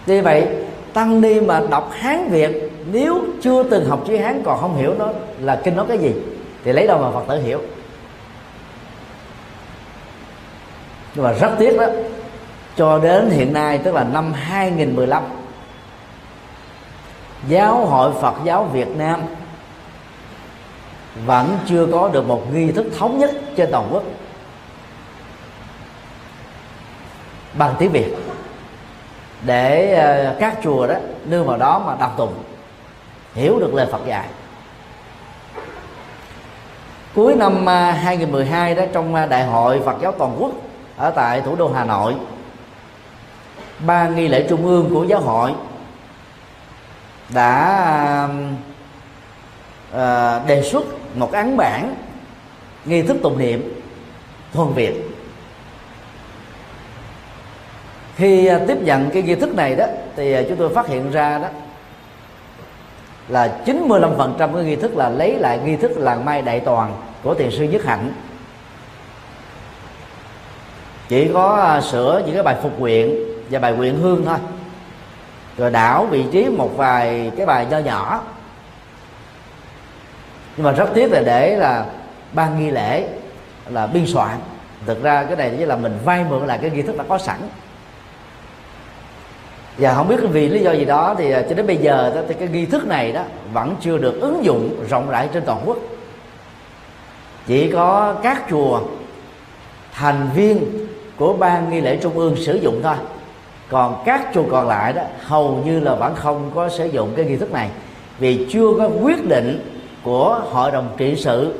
Vì 0.06 0.20
vậy 0.20 0.48
tăng 0.92 1.20
ni 1.20 1.40
mà 1.40 1.60
đọc 1.70 1.90
hán 1.92 2.28
việt 2.28 2.71
nếu 2.86 3.24
chưa 3.42 3.62
từng 3.62 3.88
học 3.88 4.02
chữ 4.06 4.16
hán 4.16 4.42
còn 4.42 4.60
không 4.60 4.76
hiểu 4.76 4.94
nó 4.98 5.08
là 5.40 5.60
kinh 5.64 5.76
nói 5.76 5.86
cái 5.88 5.98
gì, 5.98 6.12
thì 6.64 6.72
lấy 6.72 6.86
đâu 6.86 6.98
mà 6.98 7.10
phật 7.10 7.24
tử 7.28 7.42
hiểu? 7.42 7.60
Nhưng 11.14 11.24
mà 11.24 11.32
rất 11.32 11.50
tiếc 11.58 11.78
đó, 11.78 11.86
cho 12.76 12.98
đến 12.98 13.30
hiện 13.30 13.52
nay, 13.52 13.78
tức 13.78 13.94
là 13.94 14.04
năm 14.04 14.32
2015 14.32 15.22
giáo 17.48 17.86
hội 17.86 18.12
Phật 18.20 18.34
giáo 18.44 18.64
Việt 18.64 18.88
Nam 18.88 19.20
vẫn 21.26 21.58
chưa 21.66 21.86
có 21.92 22.08
được 22.08 22.26
một 22.26 22.54
nghi 22.54 22.72
thức 22.72 22.86
thống 22.98 23.18
nhất 23.18 23.30
trên 23.56 23.68
toàn 23.72 23.88
quốc 23.90 24.02
bằng 27.54 27.74
tiếng 27.78 27.92
việt. 27.92 28.14
Để 29.46 29.94
ờ, 29.94 30.36
các 30.40 30.58
chùa 30.62 30.86
đó 30.86 30.94
nương 31.24 31.46
vào 31.46 31.56
đó 31.56 31.82
mà 31.86 31.96
đọc 32.00 32.14
tụng 32.16 32.34
hiểu 33.34 33.58
được 33.58 33.74
lời 33.74 33.86
Phật 33.92 34.06
dạy. 34.06 34.28
Cuối 37.14 37.34
năm 37.34 37.68
à, 37.68 37.92
2012 37.92 38.74
đó, 38.74 38.82
trong 38.92 39.14
à, 39.14 39.26
đại 39.26 39.44
hội 39.44 39.80
Phật 39.84 39.96
giáo 40.02 40.12
toàn 40.12 40.36
quốc 40.38 40.52
ở 40.96 41.10
tại 41.10 41.40
thủ 41.40 41.56
đô 41.56 41.72
Hà 41.72 41.84
Nội 41.84 42.14
ban 43.86 44.16
nghi 44.16 44.28
lễ 44.28 44.46
trung 44.48 44.66
ương 44.66 44.90
của 44.94 45.04
giáo 45.04 45.20
hội 45.20 45.52
đã 47.34 48.28
à, 49.92 50.40
đề 50.46 50.62
xuất 50.62 50.84
một 51.16 51.32
án 51.32 51.56
bản 51.56 51.94
nghi 52.84 53.02
thức 53.02 53.16
tụng 53.22 53.38
niệm 53.38 53.82
thuần 54.52 54.72
việt. 54.72 54.94
Khi 58.16 58.50
tiếp 58.68 58.78
nhận 58.80 59.10
cái 59.10 59.22
nghi 59.22 59.34
thức 59.34 59.54
này 59.54 59.76
đó, 59.76 59.86
thì 60.16 60.36
chúng 60.48 60.56
tôi 60.56 60.74
phát 60.74 60.86
hiện 60.86 61.10
ra 61.10 61.38
đó 61.38 61.48
là 63.28 63.58
95% 63.66 64.54
cái 64.54 64.64
nghi 64.64 64.76
thức 64.76 64.96
là 64.96 65.08
lấy 65.08 65.38
lại 65.38 65.60
nghi 65.64 65.76
thức 65.76 65.92
làng 65.96 66.24
mai 66.24 66.42
đại 66.42 66.60
toàn 66.60 66.96
của 67.22 67.34
thiền 67.34 67.50
sư 67.50 67.64
nhất 67.64 67.84
hạnh. 67.84 68.12
Chỉ 71.08 71.30
có 71.34 71.56
à, 71.56 71.80
sửa 71.80 72.22
những 72.26 72.34
cái 72.34 72.42
bài 72.42 72.56
phục 72.62 72.78
nguyện 72.80 73.16
và 73.50 73.58
bài 73.58 73.72
nguyện 73.72 73.98
hương 74.00 74.24
thôi. 74.24 74.38
Rồi 75.56 75.70
đảo 75.70 76.06
vị 76.10 76.24
trí 76.32 76.48
một 76.48 76.76
vài 76.76 77.32
cái 77.36 77.46
bài 77.46 77.66
nho 77.70 77.78
nhỏ. 77.78 78.22
Nhưng 80.56 80.66
mà 80.66 80.72
rất 80.72 80.90
tiếc 80.94 81.12
là 81.12 81.20
để 81.20 81.56
là 81.56 81.86
ban 82.32 82.58
nghi 82.58 82.70
lễ 82.70 83.08
là 83.70 83.86
biên 83.86 84.06
soạn. 84.06 84.38
Thực 84.86 85.02
ra 85.02 85.24
cái 85.24 85.36
này 85.36 85.54
chỉ 85.58 85.64
là 85.64 85.76
mình 85.76 85.98
vay 86.04 86.24
mượn 86.24 86.46
lại 86.46 86.58
cái 86.62 86.70
nghi 86.70 86.82
thức 86.82 86.96
đã 86.98 87.04
có 87.08 87.18
sẵn 87.18 87.38
và 89.78 89.94
không 89.94 90.08
biết 90.08 90.16
vì 90.30 90.48
lý 90.48 90.60
do 90.60 90.72
gì 90.72 90.84
đó 90.84 91.14
thì 91.18 91.30
à, 91.30 91.42
cho 91.48 91.54
đến 91.54 91.66
bây 91.66 91.76
giờ 91.76 92.12
đó, 92.14 92.20
thì 92.28 92.34
cái 92.34 92.48
nghi 92.48 92.66
thức 92.66 92.86
này 92.86 93.12
đó 93.12 93.22
vẫn 93.52 93.76
chưa 93.80 93.98
được 93.98 94.20
ứng 94.20 94.44
dụng 94.44 94.84
rộng 94.90 95.10
rãi 95.10 95.28
trên 95.32 95.42
toàn 95.46 95.62
quốc. 95.66 95.78
Chỉ 97.46 97.70
có 97.70 98.14
các 98.22 98.42
chùa 98.50 98.80
thành 99.92 100.30
viên 100.34 100.86
của 101.16 101.32
ban 101.32 101.70
nghi 101.70 101.80
lễ 101.80 101.96
trung 101.96 102.18
ương 102.18 102.36
sử 102.36 102.54
dụng 102.54 102.80
thôi. 102.82 102.94
Còn 103.68 104.02
các 104.04 104.28
chùa 104.34 104.44
còn 104.50 104.68
lại 104.68 104.92
đó 104.92 105.02
hầu 105.20 105.62
như 105.64 105.80
là 105.80 105.94
vẫn 105.94 106.14
không 106.14 106.50
có 106.54 106.68
sử 106.68 106.86
dụng 106.86 107.12
cái 107.16 107.24
nghi 107.24 107.36
thức 107.36 107.52
này. 107.52 107.68
Vì 108.18 108.46
chưa 108.50 108.68
có 108.78 108.90
quyết 109.02 109.28
định 109.28 109.78
của 110.02 110.42
hội 110.50 110.70
đồng 110.70 110.88
trị 110.96 111.14
sự 111.16 111.54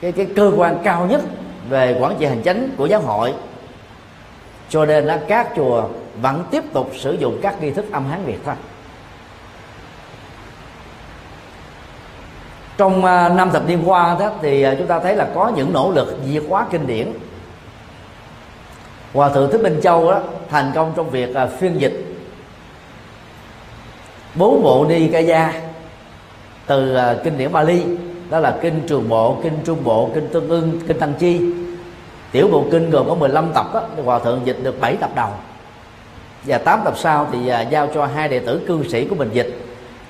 cái 0.00 0.12
cái 0.12 0.26
cơ 0.36 0.52
quan 0.56 0.78
cao 0.84 1.06
nhất 1.06 1.20
về 1.68 1.98
quản 2.00 2.16
trị 2.18 2.26
hành 2.26 2.42
chính 2.42 2.74
của 2.76 2.86
giáo 2.86 3.00
hội. 3.00 3.34
Cho 4.68 4.86
nên 4.86 5.04
là 5.04 5.20
các 5.28 5.48
chùa 5.56 5.84
vẫn 6.22 6.44
tiếp 6.50 6.62
tục 6.72 6.90
sử 6.98 7.12
dụng 7.12 7.38
các 7.42 7.62
nghi 7.62 7.70
thức 7.70 7.92
âm 7.92 8.06
hán 8.06 8.24
việt 8.24 8.38
thôi 8.44 8.54
trong 12.76 13.04
à, 13.04 13.28
năm 13.28 13.50
thập 13.50 13.68
niên 13.68 13.82
qua 13.84 14.16
đó 14.20 14.30
thì 14.42 14.62
à, 14.62 14.74
chúng 14.78 14.86
ta 14.86 15.00
thấy 15.00 15.16
là 15.16 15.28
có 15.34 15.52
những 15.56 15.72
nỗ 15.72 15.90
lực 15.90 16.18
diệt 16.26 16.42
hóa 16.48 16.66
kinh 16.70 16.86
điển. 16.86 17.12
Hòa 19.14 19.28
thượng 19.28 19.52
thích 19.52 19.60
minh 19.60 19.80
châu 19.82 20.10
đó 20.10 20.20
thành 20.50 20.72
công 20.74 20.92
trong 20.96 21.10
việc 21.10 21.34
à, 21.34 21.46
phiên 21.46 21.80
dịch 21.80 22.04
bốn 24.34 24.62
bộ 24.62 24.86
ni 24.88 25.08
ca 25.08 25.18
gia 25.18 25.62
từ 26.66 26.96
kinh 27.24 27.38
điển 27.38 27.52
Bali 27.52 27.82
đó 28.30 28.40
là 28.40 28.58
kinh 28.62 28.86
trường 28.88 29.08
bộ 29.08 29.38
kinh 29.42 29.58
trung 29.64 29.84
bộ 29.84 30.10
kinh 30.14 30.28
tương 30.28 30.48
ưng 30.48 30.80
kinh 30.88 30.98
tăng 30.98 31.14
chi. 31.14 31.40
Tiểu 32.32 32.48
bộ 32.52 32.64
kinh 32.70 32.90
gồm 32.90 33.08
có 33.08 33.14
15 33.14 33.52
tập 33.54 33.66
đó, 33.74 33.82
hòa 34.04 34.18
thượng 34.18 34.40
dịch 34.44 34.58
được 34.62 34.80
7 34.80 34.96
tập 34.96 35.10
đầu 35.14 35.30
và 36.46 36.58
8 36.58 36.80
tập 36.84 36.94
sau 36.96 37.28
thì 37.32 37.48
à, 37.48 37.60
giao 37.60 37.88
cho 37.94 38.06
hai 38.06 38.28
đệ 38.28 38.38
tử 38.38 38.64
cư 38.68 38.88
sĩ 38.88 39.04
của 39.04 39.14
mình 39.14 39.30
dịch. 39.32 39.58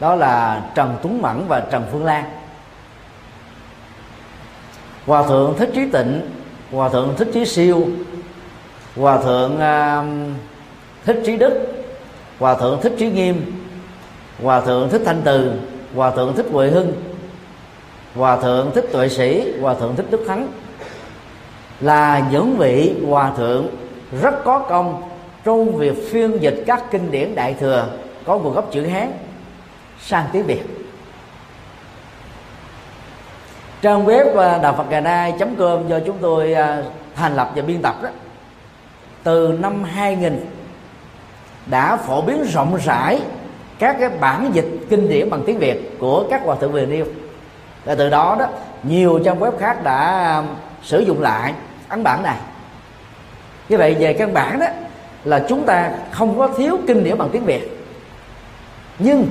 Đó 0.00 0.14
là 0.14 0.62
Trần 0.74 0.96
Tuấn 1.02 1.22
Mẫn 1.22 1.44
và 1.48 1.60
Trần 1.60 1.84
Phương 1.92 2.04
Lan. 2.04 2.24
Hòa 5.06 5.22
thượng 5.22 5.54
Thích 5.58 5.70
Trí 5.74 5.90
Tịnh, 5.90 6.20
Hòa 6.72 6.88
thượng 6.88 7.14
Thích 7.16 7.28
Trí 7.34 7.44
Siêu, 7.44 7.88
Hòa 8.96 9.18
thượng 9.18 9.60
à, 9.60 10.04
Thích 11.04 11.22
Trí 11.26 11.36
Đức, 11.36 11.84
Hòa 12.38 12.54
thượng 12.54 12.80
Thích 12.82 12.92
Trí 12.98 13.10
Nghiêm, 13.10 13.52
Hòa 14.42 14.60
thượng 14.60 14.88
Thích 14.90 15.02
Thanh 15.04 15.22
Từ, 15.24 15.52
Hòa 15.94 16.10
thượng 16.10 16.36
Thích 16.36 16.46
Huệ 16.52 16.70
Hưng, 16.70 16.92
Hòa 18.14 18.36
thượng 18.36 18.70
Thích 18.74 18.88
Tuệ 18.92 19.08
Sĩ, 19.08 19.52
Hòa 19.60 19.74
thượng 19.74 19.96
Thích 19.96 20.06
Đức 20.10 20.24
Thắng. 20.28 20.48
Là 21.80 22.26
những 22.30 22.56
vị 22.56 22.94
hòa 23.06 23.32
thượng 23.36 23.66
rất 24.22 24.44
có 24.44 24.58
công 24.58 25.05
trong 25.46 25.76
việc 25.76 26.10
phiên 26.10 26.42
dịch 26.42 26.64
các 26.66 26.82
kinh 26.90 27.10
điển 27.10 27.34
đại 27.34 27.54
thừa, 27.54 27.88
có 28.24 28.38
nguồn 28.38 28.54
gốc 28.54 28.68
chữ 28.72 28.86
hán, 28.86 29.12
sang 30.00 30.26
tiếng 30.32 30.46
việt. 30.46 30.62
Trang 33.82 34.06
web 34.06 34.38
à, 34.38 34.58
đạo 34.58 34.74
phật 34.76 34.90
ngày 34.90 35.00
Nay 35.00 35.34
com 35.58 35.88
do 35.88 36.00
chúng 36.06 36.18
tôi 36.20 36.52
à, 36.52 36.82
thành 37.14 37.36
lập 37.36 37.52
và 37.56 37.62
biên 37.62 37.82
tập 37.82 37.94
đó. 38.02 38.08
Từ 39.22 39.58
năm 39.60 39.84
2000 39.84 40.46
đã 41.66 41.96
phổ 41.96 42.22
biến 42.22 42.44
rộng 42.52 42.78
rãi 42.84 43.20
các 43.78 43.96
cái 44.00 44.08
bản 44.08 44.50
dịch 44.52 44.68
kinh 44.90 45.08
điển 45.08 45.30
bằng 45.30 45.42
tiếng 45.46 45.58
Việt 45.58 45.96
của 45.98 46.24
các 46.30 46.42
hòa 46.44 46.56
thượng 46.60 46.72
về 46.72 46.86
nêu. 46.86 47.06
Và 47.84 47.94
từ 47.94 48.10
đó 48.10 48.36
đó, 48.38 48.46
nhiều 48.82 49.20
trang 49.24 49.40
web 49.40 49.58
khác 49.58 49.84
đã 49.84 49.98
à, 49.98 50.42
sử 50.82 51.00
dụng 51.00 51.22
lại 51.22 51.54
ấn 51.88 52.02
bản 52.02 52.22
này. 52.22 52.36
Như 53.68 53.78
vậy 53.78 53.96
về 53.98 54.12
căn 54.12 54.34
bản 54.34 54.60
đó 54.60 54.66
là 55.26 55.44
chúng 55.48 55.62
ta 55.64 55.92
không 56.10 56.38
có 56.38 56.48
thiếu 56.48 56.78
kinh 56.86 57.04
điển 57.04 57.18
bằng 57.18 57.28
tiếng 57.32 57.44
việt. 57.44 57.84
Nhưng 58.98 59.26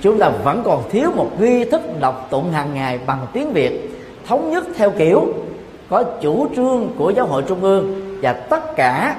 chúng 0.00 0.18
ta 0.18 0.28
vẫn 0.28 0.62
còn 0.64 0.90
thiếu 0.90 1.10
một 1.16 1.30
nghi 1.40 1.64
thức 1.64 1.80
đọc 2.00 2.26
tụng 2.30 2.52
hàng 2.52 2.74
ngày 2.74 2.98
bằng 3.06 3.26
tiếng 3.32 3.52
việt 3.52 3.90
thống 4.26 4.50
nhất 4.50 4.64
theo 4.76 4.90
kiểu 4.90 5.34
có 5.88 6.04
chủ 6.20 6.48
trương 6.56 6.88
của 6.98 7.10
giáo 7.10 7.26
hội 7.26 7.42
trung 7.48 7.62
ương 7.62 8.16
và 8.22 8.32
tất 8.32 8.76
cả 8.76 9.16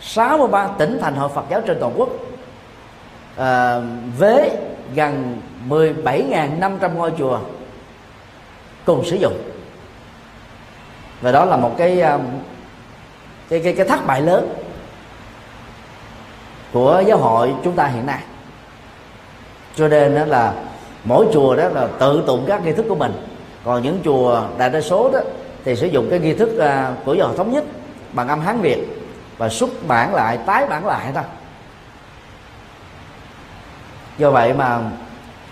63 0.00 0.66
tỉnh 0.66 0.98
thành 1.00 1.14
hội 1.14 1.28
Phật 1.28 1.44
giáo 1.50 1.60
trên 1.66 1.76
toàn 1.80 1.92
quốc. 1.96 2.08
À, 3.36 3.80
với 4.18 4.50
gần 4.94 5.40
17.500 5.68 6.94
ngôi 6.94 7.12
chùa 7.18 7.38
cùng 8.84 9.04
sử 9.04 9.16
dụng. 9.16 9.38
Và 11.20 11.32
đó 11.32 11.44
là 11.44 11.56
một 11.56 11.74
cái 11.78 12.00
à, 12.00 12.18
cái 13.48 13.60
cái, 13.60 13.72
cái 13.72 13.88
thất 13.88 14.06
bại 14.06 14.22
lớn 14.22 14.48
của 16.72 17.02
giáo 17.06 17.18
hội 17.18 17.54
chúng 17.64 17.76
ta 17.76 17.86
hiện 17.86 18.06
nay. 18.06 18.20
Cho 19.76 19.88
nên 19.88 20.14
đó 20.14 20.24
là 20.24 20.52
mỗi 21.04 21.26
chùa 21.32 21.56
đó 21.56 21.68
là 21.68 21.88
tự 21.98 22.22
tụng 22.26 22.44
các 22.48 22.64
nghi 22.64 22.72
thức 22.72 22.86
của 22.88 22.94
mình. 22.94 23.12
Còn 23.64 23.82
những 23.82 23.98
chùa 24.04 24.42
đại 24.58 24.70
đa 24.70 24.80
số 24.80 25.10
đó 25.12 25.20
thì 25.64 25.76
sử 25.76 25.86
dụng 25.86 26.06
cái 26.10 26.18
nghi 26.18 26.34
thức 26.34 26.58
à, 26.58 26.94
của 27.04 27.14
giáo 27.14 27.26
hội 27.26 27.36
thống 27.36 27.52
nhất 27.52 27.64
bằng 28.12 28.28
âm 28.28 28.40
hán 28.40 28.60
việt 28.60 28.78
và 29.38 29.48
xuất 29.48 29.70
bản 29.88 30.14
lại, 30.14 30.38
tái 30.46 30.66
bản 30.66 30.86
lại 30.86 31.10
thôi. 31.14 31.24
Do 34.18 34.30
vậy 34.30 34.52
mà 34.52 34.80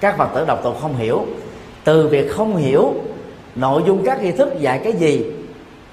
các 0.01 0.17
phật 0.17 0.29
tử 0.35 0.45
đọc 0.45 0.61
tụng 0.63 0.77
không 0.81 0.97
hiểu. 0.97 1.27
Từ 1.85 2.09
việc 2.09 2.33
không 2.33 2.57
hiểu 2.57 2.95
nội 3.55 3.83
dung 3.87 4.05
các 4.05 4.23
nghi 4.23 4.33
thức 4.33 4.61
dạy 4.61 4.81
cái 4.85 4.93
gì 4.93 5.25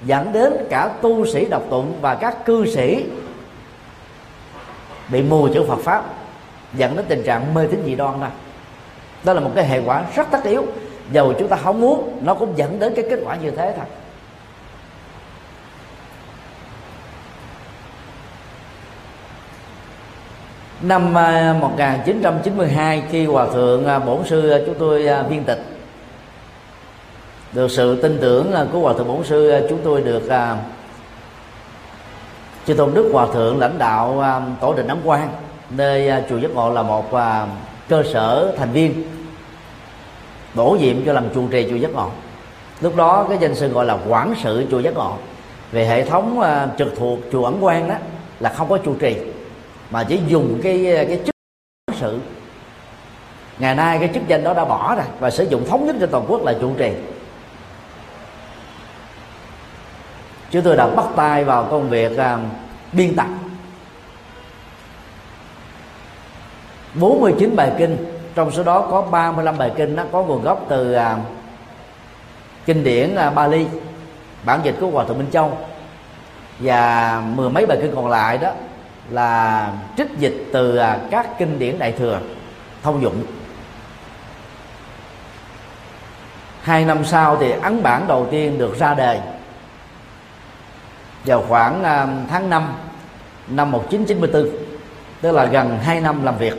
dẫn 0.06 0.34
đến 0.34 0.54
cả 0.70 0.90
tu 1.02 1.26
sĩ 1.26 1.46
đọc 1.46 1.64
tụng 1.70 1.94
và 2.02 2.16
các 2.16 2.46
cư 2.46 2.66
sĩ 2.66 3.06
bị 5.10 5.22
mù 5.22 5.48
chữ 5.54 5.64
Phật 5.68 5.80
pháp, 5.80 6.04
dẫn 6.74 6.96
đến 6.96 7.06
tình 7.08 7.24
trạng 7.24 7.54
mê 7.54 7.68
tín 7.68 7.84
dị 7.86 7.96
đoan 7.96 8.20
đó 8.22 8.28
đó 9.26 9.34
là 9.34 9.40
một 9.40 9.52
cái 9.56 9.66
hệ 9.68 9.82
quả 9.86 10.04
rất 10.16 10.28
tất 10.32 10.44
yếu 10.44 10.66
dầu 11.12 11.34
chúng 11.40 11.48
ta 11.48 11.56
không 11.56 11.82
muốn 11.82 12.20
nó 12.22 12.34
cũng 12.34 12.58
dẫn 12.58 12.80
đến 12.80 12.94
cái 12.96 13.06
kết 13.10 13.20
quả 13.26 13.36
như 13.36 13.52
thế 13.52 13.74
thôi. 13.78 13.86
Năm 20.82 21.18
à, 21.18 21.56
1992 21.62 23.04
khi 23.12 23.26
hòa 23.26 23.48
thượng 23.54 23.86
à, 23.86 24.00
bổn 24.00 24.26
sư 24.26 24.50
à, 24.50 24.60
chúng 24.66 24.76
tôi 24.80 25.08
viên 25.30 25.44
tịch, 25.44 25.64
được 27.54 27.72
sự 27.72 28.02
tin 28.02 28.18
tưởng 28.22 28.52
của 28.72 28.80
hòa 28.80 28.94
thượng 28.94 29.08
bổn 29.08 29.24
sư 29.24 29.66
chúng 29.70 29.80
tôi 29.84 30.02
được 30.02 30.30
chư 32.68 32.74
tôn 32.74 32.94
đức 32.94 33.10
hòa 33.14 33.28
thượng 33.34 33.60
lãnh 33.60 33.78
đạo 33.78 34.20
à, 34.20 34.42
tổ 34.62 34.74
đình 34.74 34.88
ấn 34.88 34.98
quan 35.04 35.30
nơi 35.70 36.10
à, 36.10 36.24
chùa 36.30 36.38
giác 36.38 36.52
ngộ 36.52 36.74
là 36.74 36.84
một 36.84 37.14
à, 37.14 37.48
cơ 37.90 38.04
sở 38.14 38.56
thành 38.58 38.72
viên 38.72 39.04
bổ 40.54 40.78
nhiệm 40.80 41.06
cho 41.06 41.14
làm 41.14 41.26
chủ 41.36 41.48
trì 41.52 41.68
chùa 41.70 41.76
giác 41.76 41.94
ngộ. 41.94 42.10
Lúc 42.82 42.96
đó 42.96 43.26
cái 43.30 43.38
danh 43.42 43.56
sư 43.56 43.68
gọi 43.68 43.86
là 43.86 43.98
quản 44.10 44.34
sự 44.44 44.66
chùa 44.72 44.80
giác 44.80 44.94
ngộ 44.94 45.14
về 45.72 45.86
hệ 45.86 46.06
thống 46.06 46.42
trực 46.78 46.94
thuộc 46.98 47.20
chùa 47.32 47.46
ấn 47.46 47.62
quan 47.62 47.90
đó 47.90 47.96
là 48.40 48.50
không 48.50 48.70
có 48.70 48.78
chủ 48.78 48.96
trì, 49.00 49.18
mà 49.92 50.04
chỉ 50.04 50.20
dùng 50.28 50.60
cái 50.64 51.06
cái 51.08 51.20
chức 51.26 51.36
quản 51.88 51.98
sự. 52.00 52.20
Ngày 53.60 53.76
nay 53.76 53.98
cái 54.00 54.10
chức 54.14 54.28
danh 54.28 54.44
đó 54.44 54.54
đã 54.54 54.66
bỏ 54.66 54.96
rồi 54.96 55.06
và 55.20 55.30
sử 55.30 55.44
dụng 55.44 55.66
thống 55.70 55.86
nhất 55.86 55.96
trên 56.00 56.10
toàn 56.10 56.26
quốc 56.28 56.44
là 56.44 56.54
chủ 56.62 56.74
trì. 56.78 56.92
Chúng 60.52 60.64
tôi 60.64 60.76
đã 60.76 60.88
bắt 60.88 61.06
tay 61.16 61.44
vào 61.44 61.68
công 61.72 61.90
việc 61.90 62.12
uh, 62.12 62.40
biên 62.92 63.16
tập. 63.16 63.28
49 66.94 67.56
bài 67.56 67.72
kinh 67.78 67.98
trong 68.36 68.52
số 68.52 68.64
đó 68.64 68.88
có 68.92 69.02
35 69.02 69.58
bài 69.58 69.72
kinh 69.78 69.96
nó 69.96 70.04
có 70.12 70.24
nguồn 70.24 70.44
gốc 70.44 70.66
từ 70.70 70.96
uh, 70.96 71.02
kinh 72.66 72.84
điển 72.84 73.16
uh, 73.28 73.34
Bali 73.36 73.68
bản 74.46 74.60
dịch 74.64 74.76
của 74.82 74.88
hòa 74.88 75.06
thượng 75.06 75.18
Minh 75.18 75.32
Châu. 75.32 75.58
Và 76.60 77.22
mười 77.36 77.50
mấy 77.50 77.66
bài 77.66 77.78
kinh 77.82 77.96
còn 77.96 78.08
lại 78.08 78.38
đó 78.38 78.52
là 79.10 79.72
trích 79.98 80.18
dịch 80.18 80.46
từ 80.54 80.80
uh, 80.80 81.12
các 81.12 81.28
kinh 81.38 81.60
điển 81.60 81.80
đại 81.80 81.92
thừa 81.92 82.20
thông 82.84 83.02
dụng. 83.02 83.24
Hai 86.62 86.86
năm 86.86 87.06
sau 87.06 87.38
thì 87.38 87.52
ấn 87.52 87.84
bản 87.84 88.08
đầu 88.08 88.28
tiên 88.32 88.58
được 88.58 88.80
ra 88.80 88.94
đời 88.94 89.20
vào 91.26 91.46
khoảng 91.48 91.84
à, 91.84 92.08
tháng 92.30 92.50
5 92.50 92.74
năm 93.48 93.72
1994 93.72 94.66
tức 95.22 95.32
là 95.32 95.46
gần 95.46 95.80
2 95.80 96.02
năm 96.02 96.24
làm 96.24 96.38
việc. 96.38 96.54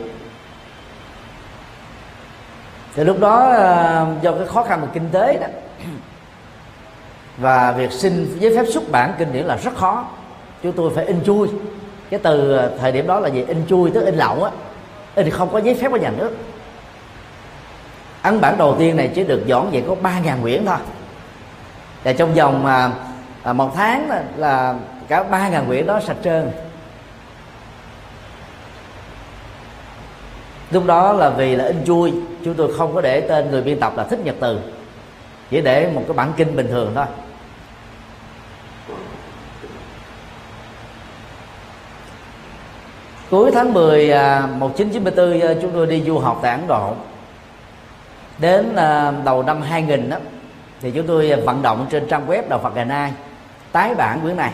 Thì 2.95 3.03
lúc 3.03 3.19
đó 3.19 3.49
à, 3.49 4.05
do 4.21 4.31
cái 4.31 4.47
khó 4.47 4.63
khăn 4.63 4.81
về 4.81 4.87
kinh 4.93 5.09
tế 5.11 5.37
đó, 5.41 5.47
và 7.37 7.71
việc 7.71 7.91
xin 7.91 8.37
giấy 8.39 8.55
phép 8.55 8.65
xuất 8.73 8.91
bản 8.91 9.13
kinh 9.19 9.33
điển 9.33 9.45
là 9.45 9.55
rất 9.55 9.75
khó. 9.75 10.05
Chúng 10.63 10.71
tôi 10.71 10.91
phải 10.95 11.05
in 11.05 11.23
chui. 11.25 11.47
Cái 12.09 12.19
từ 12.23 12.57
à, 12.57 12.69
thời 12.79 12.91
điểm 12.91 13.07
đó 13.07 13.19
là 13.19 13.29
gì? 13.29 13.45
In 13.47 13.65
chui, 13.69 13.91
tức 13.91 14.05
in 14.05 14.15
lậu 14.15 14.43
á. 14.43 14.51
In 15.15 15.29
không 15.29 15.49
có 15.53 15.59
giấy 15.59 15.75
phép 15.75 15.91
của 15.91 15.97
nhà 15.97 16.11
nước. 16.17 16.37
Ấn 18.21 18.41
bản 18.41 18.57
đầu 18.57 18.75
tiên 18.79 18.95
này 18.95 19.11
chỉ 19.15 19.23
được 19.23 19.43
dọn 19.45 19.71
về 19.71 19.83
có 19.87 19.95
ba 19.95 20.19
ngàn 20.19 20.41
quyển 20.41 20.65
thôi. 20.65 20.77
Và 22.03 22.13
trong 22.13 22.33
vòng 22.33 22.63
mà 22.63 22.91
à, 23.47 23.53
một 23.53 23.71
tháng 23.75 24.09
là, 24.09 24.23
là 24.37 24.75
cả 25.07 25.23
ba 25.23 25.49
ngàn 25.49 25.67
quyển 25.67 25.87
đó 25.87 25.99
sạch 25.99 26.17
trơn. 26.23 26.51
Lúc 30.71 30.85
đó 30.85 31.13
là 31.13 31.29
vì 31.29 31.55
là 31.55 31.65
in 31.65 31.85
chui 31.85 32.13
chúng 32.45 32.53
tôi 32.53 32.73
không 32.77 32.95
có 32.95 33.01
để 33.01 33.21
tên 33.21 33.51
người 33.51 33.61
biên 33.61 33.79
tập 33.79 33.93
là 33.97 34.03
thích 34.03 34.19
nhật 34.23 34.35
từ. 34.39 34.59
Chỉ 35.49 35.61
để 35.61 35.91
một 35.95 36.03
cái 36.07 36.13
bản 36.13 36.33
kinh 36.37 36.55
bình 36.55 36.67
thường 36.67 36.91
thôi. 36.95 37.05
Cuối 43.29 43.51
tháng 43.53 43.73
10 43.73 44.07
1994 44.59 45.41
à, 45.41 45.47
à, 45.47 45.53
chúng 45.61 45.71
tôi 45.71 45.87
đi 45.87 46.03
du 46.03 46.17
học 46.17 46.39
tại 46.41 46.51
Ấn 46.51 46.67
Độ. 46.67 46.93
Đến 48.37 48.75
à, 48.75 49.13
đầu 49.25 49.43
năm 49.43 49.61
2000 49.61 50.09
đó 50.09 50.17
thì 50.81 50.91
chúng 50.91 51.07
tôi 51.07 51.33
vận 51.45 51.61
động 51.61 51.87
trên 51.89 52.07
trang 52.07 52.27
web 52.27 52.43
đạo 52.49 52.59
Phật 52.63 52.75
ngày 52.75 52.85
nay 52.85 53.11
tái 53.71 53.95
bản 53.95 54.21
quyển 54.21 54.37
này 54.37 54.51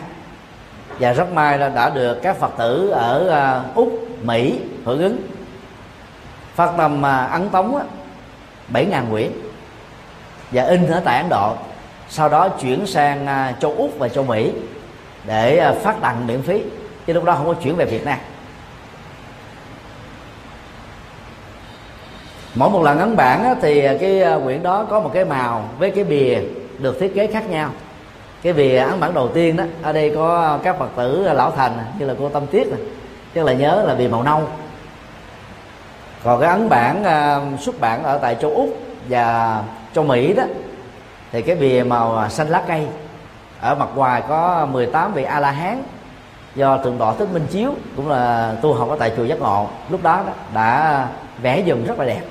và 0.98 1.12
rất 1.12 1.32
may 1.32 1.58
là 1.58 1.68
đã 1.68 1.90
được 1.90 2.18
các 2.22 2.36
Phật 2.36 2.50
tử 2.58 2.90
ở 2.90 3.28
à, 3.28 3.62
Úc, 3.74 3.92
Mỹ 4.22 4.58
hưởng 4.84 5.02
ứng. 5.02 5.16
Phát 6.54 6.70
tâm 6.76 7.06
à, 7.06 7.24
ấn 7.26 7.48
tống 7.48 7.78
bảy 8.68 8.86
ngàn 8.86 9.06
quyển. 9.10 9.30
Và 10.50 10.64
in 10.64 10.86
ở 10.86 11.02
tại 11.04 11.16
Ấn 11.16 11.28
Độ. 11.28 11.56
Sau 12.08 12.28
đó 12.28 12.48
chuyển 12.48 12.86
sang 12.86 13.26
à, 13.26 13.52
châu 13.60 13.72
Úc 13.72 13.98
và 13.98 14.08
châu 14.08 14.24
Mỹ 14.24 14.52
để 15.24 15.74
phát 15.82 16.00
tặng 16.00 16.26
miễn 16.26 16.42
phí. 16.42 16.62
Chứ 17.06 17.12
lúc 17.12 17.24
đó 17.24 17.34
không 17.34 17.46
có 17.46 17.54
chuyển 17.54 17.76
về 17.76 17.84
Việt 17.84 18.04
Nam. 18.04 18.18
Mỗi 22.54 22.70
một 22.70 22.82
lần 22.82 22.98
ấn 22.98 23.16
bản 23.16 23.54
thì 23.62 23.82
cái 24.00 24.22
quyển 24.44 24.62
đó 24.62 24.86
có 24.90 25.00
một 25.00 25.10
cái 25.14 25.24
màu 25.24 25.68
với 25.78 25.90
cái 25.90 26.04
bìa 26.04 26.38
được 26.78 27.00
thiết 27.00 27.14
kế 27.14 27.26
khác 27.26 27.50
nhau 27.50 27.70
cái 28.44 28.52
bìa 28.52 28.78
ấn 28.78 29.00
bản 29.00 29.14
đầu 29.14 29.28
tiên 29.28 29.56
đó 29.56 29.64
ở 29.82 29.92
đây 29.92 30.12
có 30.14 30.58
các 30.62 30.78
phật 30.78 30.88
tử 30.96 31.28
lão 31.32 31.50
thành 31.50 31.72
như 31.98 32.06
là 32.06 32.14
cô 32.18 32.28
tâm 32.28 32.46
tiết 32.46 32.66
này 32.66 32.80
chắc 33.34 33.44
là 33.44 33.52
nhớ 33.52 33.84
là 33.86 33.94
bìa 33.94 34.08
màu 34.08 34.22
nâu. 34.22 34.42
Còn 36.24 36.40
cái 36.40 36.50
ấn 36.50 36.68
bản 36.68 37.02
uh, 37.02 37.60
xuất 37.60 37.80
bản 37.80 38.02
ở 38.02 38.18
tại 38.18 38.36
châu 38.40 38.50
úc 38.50 38.68
và 39.08 39.62
châu 39.94 40.04
mỹ 40.04 40.34
đó 40.34 40.42
thì 41.32 41.42
cái 41.42 41.56
bìa 41.56 41.82
màu 41.86 42.28
xanh 42.28 42.48
lá 42.48 42.62
cây 42.68 42.86
ở 43.60 43.74
mặt 43.74 43.88
ngoài 43.94 44.22
có 44.28 44.66
18 44.72 45.12
vị 45.12 45.24
a 45.24 45.40
la 45.40 45.50
hán 45.50 45.82
do 46.54 46.78
thượng 46.78 46.98
đỏ 46.98 47.14
thích 47.18 47.28
minh 47.32 47.46
chiếu 47.50 47.70
cũng 47.96 48.08
là 48.08 48.54
tu 48.62 48.74
học 48.74 48.88
ở 48.88 48.96
tại 48.98 49.12
chùa 49.16 49.24
giác 49.24 49.40
ngộ. 49.40 49.68
Lúc 49.88 50.02
đó, 50.02 50.22
đó 50.26 50.32
đã 50.54 51.08
vẽ 51.42 51.62
dùm 51.66 51.84
rất 51.84 51.98
là 51.98 52.04
đẹp. 52.04 52.22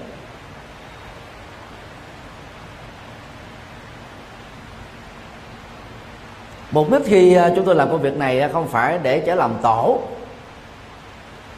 Mục 6.73 6.91
đích 6.91 7.01
khi 7.05 7.33
à, 7.33 7.51
chúng 7.55 7.65
tôi 7.65 7.75
làm 7.75 7.89
công 7.89 8.01
việc 8.01 8.17
này 8.17 8.39
à, 8.39 8.49
không 8.53 8.67
phải 8.67 8.99
để 9.03 9.19
trở 9.19 9.35
làm 9.35 9.51
tổ, 9.61 9.99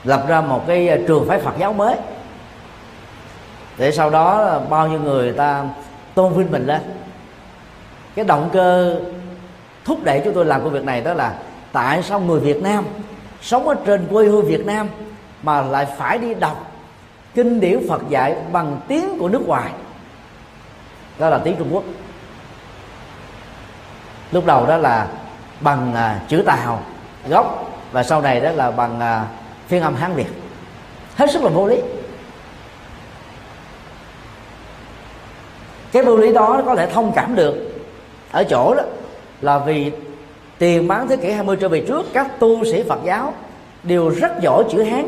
lập 0.03 0.25
ra 0.27 0.41
một 0.41 0.67
cái 0.67 0.89
à, 0.89 0.97
trường 1.07 1.27
phái 1.27 1.39
Phật 1.39 1.53
giáo 1.59 1.73
mới. 1.73 1.95
Để 3.77 3.91
sau 3.91 4.09
đó 4.09 4.59
bao 4.69 4.87
nhiêu 4.87 4.99
người 4.99 5.33
ta 5.33 5.63
tôn 6.15 6.33
vinh 6.33 6.51
mình 6.51 6.65
lên. 6.65 6.81
Cái 8.15 8.25
động 8.25 8.49
cơ 8.53 8.99
thúc 9.85 10.03
đẩy 10.03 10.21
chúng 10.25 10.33
tôi 10.33 10.45
làm 10.45 10.63
công 10.63 10.73
việc 10.73 10.83
này 10.83 11.01
đó 11.01 11.13
là 11.13 11.35
tại 11.71 12.03
sao 12.03 12.19
người 12.19 12.39
Việt 12.39 12.63
Nam 12.63 12.85
sống 13.41 13.67
ở 13.67 13.75
trên 13.85 14.07
quê 14.11 14.25
hương 14.25 14.45
Việt 14.45 14.65
Nam 14.65 14.87
mà 15.43 15.61
lại 15.61 15.87
phải 15.97 16.17
đi 16.17 16.33
đọc 16.33 16.71
kinh 17.35 17.59
điển 17.59 17.79
Phật 17.89 18.01
dạy 18.09 18.35
bằng 18.51 18.79
tiếng 18.87 19.19
của 19.19 19.29
nước 19.29 19.47
ngoài? 19.47 19.71
Đó 21.19 21.29
là 21.29 21.37
tiếng 21.37 21.55
Trung 21.55 21.69
Quốc 21.71 21.83
lúc 24.35 24.45
đầu 24.45 24.65
đó 24.65 24.77
là 24.77 25.07
bằng 25.59 25.93
à, 25.95 26.19
chữ 26.27 26.43
tàu 26.45 26.83
gốc 27.29 27.71
và 27.91 28.03
sau 28.03 28.21
này 28.21 28.39
đó 28.39 28.51
là 28.51 28.71
bằng 28.71 28.99
à, 28.99 29.25
phiên 29.67 29.81
âm 29.81 29.95
hán 29.95 30.13
việt. 30.13 30.27
Hết 31.15 31.31
sức 31.31 31.43
là 31.43 31.49
vô 31.49 31.67
lý. 31.67 31.77
Cái 35.91 36.03
vô 36.03 36.17
lý 36.17 36.33
đó 36.33 36.61
có 36.65 36.75
thể 36.75 36.87
thông 36.87 37.11
cảm 37.15 37.35
được 37.35 37.55
ở 38.31 38.43
chỗ 38.43 38.75
đó 38.75 38.83
là 39.41 39.57
vì 39.59 39.91
tiền 40.57 40.87
bán 40.87 41.07
thế 41.07 41.17
kỷ 41.17 41.31
20 41.31 41.57
trở 41.61 41.69
về 41.69 41.85
trước 41.87 42.05
các 42.13 42.39
tu 42.39 42.65
sĩ 42.65 42.83
Phật 42.89 42.99
giáo 43.03 43.33
đều 43.83 44.09
rất 44.09 44.31
giỏi 44.41 44.63
chữ 44.71 44.83
Hán. 44.83 45.07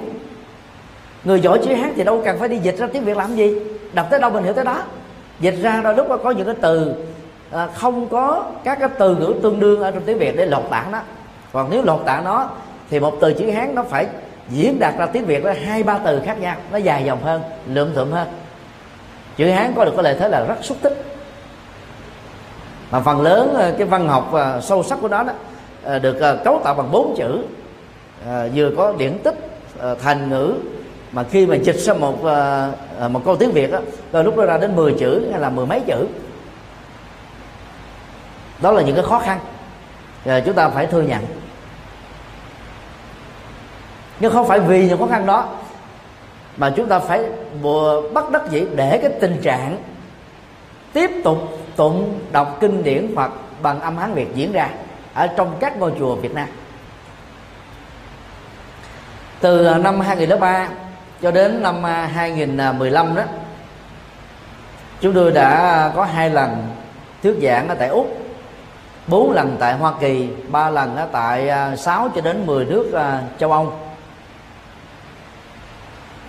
Người 1.23 1.41
giỏi 1.41 1.59
chữ 1.65 1.73
hán 1.73 1.93
thì 1.95 2.03
đâu 2.03 2.21
cần 2.25 2.39
phải 2.39 2.49
đi 2.49 2.57
dịch 2.57 2.77
ra 2.77 2.87
tiếng 2.93 3.03
việt 3.03 3.17
làm 3.17 3.35
gì. 3.35 3.55
Đọc 3.93 4.07
tới 4.09 4.19
đâu 4.19 4.29
mình 4.29 4.43
hiểu 4.43 4.53
tới 4.53 4.65
đó. 4.65 4.81
Dịch 5.39 5.55
ra 5.61 5.81
đôi 5.83 5.95
lúc 5.95 6.07
có 6.23 6.31
những 6.31 6.45
cái 6.45 6.55
từ 6.61 6.93
à, 7.51 7.67
không 7.73 8.09
có 8.09 8.43
các 8.63 8.79
cái 8.79 8.89
từ 8.99 9.15
ngữ 9.15 9.33
tương 9.43 9.59
đương 9.59 9.81
ở 9.81 9.91
trong 9.91 10.03
tiếng 10.05 10.17
việt 10.17 10.37
để 10.37 10.45
lột 10.45 10.63
tả 10.69 10.85
đó. 10.91 10.99
Còn 11.53 11.67
nếu 11.69 11.83
lột 11.83 12.01
tả 12.05 12.21
nó 12.25 12.49
thì 12.89 12.99
một 12.99 13.17
từ 13.21 13.33
chữ 13.33 13.51
hán 13.51 13.75
nó 13.75 13.83
phải 13.83 14.07
diễn 14.49 14.79
đạt 14.79 14.93
ra 14.97 15.05
tiếng 15.05 15.25
việt 15.25 15.43
nó 15.43 15.51
hai 15.65 15.83
ba 15.83 15.97
từ 15.97 16.21
khác 16.25 16.39
nhau 16.39 16.55
nó 16.71 16.77
dài 16.77 17.03
dòng 17.05 17.23
hơn 17.23 17.41
lượm 17.67 17.93
thượm 17.93 18.11
hơn. 18.11 18.27
Chữ 19.37 19.49
hán 19.49 19.73
có 19.75 19.85
được 19.85 19.91
cái 19.95 20.03
lợi 20.03 20.15
thế 20.19 20.29
là 20.29 20.45
rất 20.47 20.55
xúc 20.61 20.77
tích. 20.81 21.03
Mà 22.91 22.99
phần 22.99 23.21
lớn 23.21 23.53
ờ, 23.57 23.73
cái 23.77 23.87
văn 23.87 24.07
học 24.07 24.27
và 24.31 24.61
sâu 24.61 24.83
sắc 24.83 24.99
của 25.01 25.07
nó 25.07 25.23
đó 25.23 25.33
được 25.99 26.17
cấu 26.43 26.61
tạo 26.63 26.73
bằng 26.73 26.91
bốn 26.91 27.15
chữ. 27.17 27.43
Vừa 28.53 28.71
có 28.77 28.93
điển 28.97 29.17
tích 29.23 29.35
thành 30.01 30.29
ngữ 30.29 30.53
mà 31.11 31.23
khi 31.23 31.45
mà 31.45 31.55
dịch 31.55 31.79
sang 31.79 31.99
một 31.99 32.23
một 33.09 33.21
câu 33.25 33.35
tiếng 33.35 33.51
việt 33.51 33.71
đó, 34.11 34.21
lúc 34.21 34.37
đó 34.37 34.45
ra 34.45 34.57
đến 34.57 34.75
10 34.75 34.95
chữ 34.99 35.27
hay 35.31 35.41
là 35.41 35.49
mười 35.49 35.65
mấy 35.65 35.79
chữ 35.79 36.07
đó 38.61 38.71
là 38.71 38.81
những 38.81 38.95
cái 38.95 39.05
khó 39.05 39.19
khăn. 39.19 39.39
Rồi 40.25 40.41
chúng 40.45 40.55
ta 40.55 40.69
phải 40.69 40.85
thừa 40.85 41.01
nhận. 41.01 41.25
Nhưng 44.19 44.33
không 44.33 44.47
phải 44.47 44.59
vì 44.59 44.87
những 44.87 44.99
khó 44.99 45.07
khăn 45.07 45.25
đó 45.25 45.49
mà 46.57 46.73
chúng 46.75 46.87
ta 46.89 46.99
phải 46.99 47.23
bắt 48.13 48.29
đắc 48.31 48.41
dĩ 48.49 48.65
để 48.75 48.99
cái 49.01 49.11
tình 49.21 49.41
trạng 49.41 49.77
tiếp 50.93 51.11
tục 51.23 51.37
tụng, 51.75 52.19
đọc 52.31 52.57
kinh 52.59 52.83
điển 52.83 53.11
hoặc 53.15 53.31
bằng 53.61 53.79
âm 53.81 53.97
hán 53.97 54.13
việt 54.13 54.35
diễn 54.35 54.51
ra 54.51 54.69
ở 55.13 55.27
trong 55.27 55.57
các 55.59 55.77
ngôi 55.77 55.93
chùa 55.99 56.15
Việt 56.15 56.33
Nam. 56.33 56.47
Từ 59.39 59.65
ờ, 59.65 59.77
năm 59.77 59.99
2003 59.99 60.69
cho 61.21 61.31
đến 61.31 61.63
năm 61.63 61.83
ờ, 61.83 62.05
2015 62.05 63.15
đó, 63.15 63.23
chúng 65.01 65.13
tôi 65.13 65.31
đã 65.31 65.91
có 65.95 66.03
hai 66.05 66.29
lần 66.29 66.67
thuyết 67.23 67.35
giảng 67.41 67.67
ở 67.69 67.75
tại 67.75 67.87
úc 67.87 68.26
bốn 69.07 69.31
lần 69.31 69.55
tại 69.59 69.73
hoa 69.73 69.93
kỳ, 69.99 70.29
ba 70.49 70.69
lần 70.69 70.95
ở 70.95 71.07
tại 71.11 71.49
à, 71.49 71.75
6 71.75 72.09
cho 72.15 72.21
đến 72.21 72.45
10 72.45 72.65
nước 72.65 72.93
à, 72.93 73.23
châu 73.39 73.51
âu. 73.51 73.73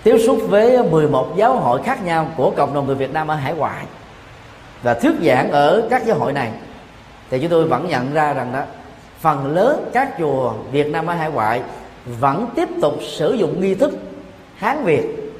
Tiếp 0.02 0.18
xúc 0.26 0.38
với 0.48 0.82
11 0.90 1.36
giáo 1.36 1.56
hội 1.56 1.82
khác 1.82 2.04
nhau 2.04 2.28
của 2.36 2.50
cộng 2.56 2.74
đồng 2.74 2.86
người 2.86 2.94
Việt 2.94 3.12
Nam 3.12 3.28
ở 3.28 3.34
hải 3.34 3.54
ngoại 3.54 3.84
và 4.82 4.94
thuyết 4.94 5.12
giảng 5.22 5.50
ở 5.50 5.86
các 5.90 6.06
giáo 6.06 6.18
hội 6.18 6.32
này 6.32 6.50
thì 7.30 7.38
chúng 7.38 7.50
tôi 7.50 7.64
vẫn 7.64 7.88
nhận 7.88 8.14
ra 8.14 8.32
rằng 8.32 8.52
đó, 8.52 8.60
phần 9.20 9.54
lớn 9.54 9.90
các 9.92 10.14
chùa 10.18 10.52
Việt 10.72 10.86
Nam 10.86 11.06
ở 11.06 11.14
hải 11.14 11.30
ngoại 11.30 11.62
vẫn 12.20 12.46
tiếp 12.54 12.68
tục 12.82 12.94
sử 13.02 13.32
dụng 13.32 13.60
nghi 13.60 13.74
thức 13.74 13.90
Hán 14.56 14.84
Việt 14.84 15.32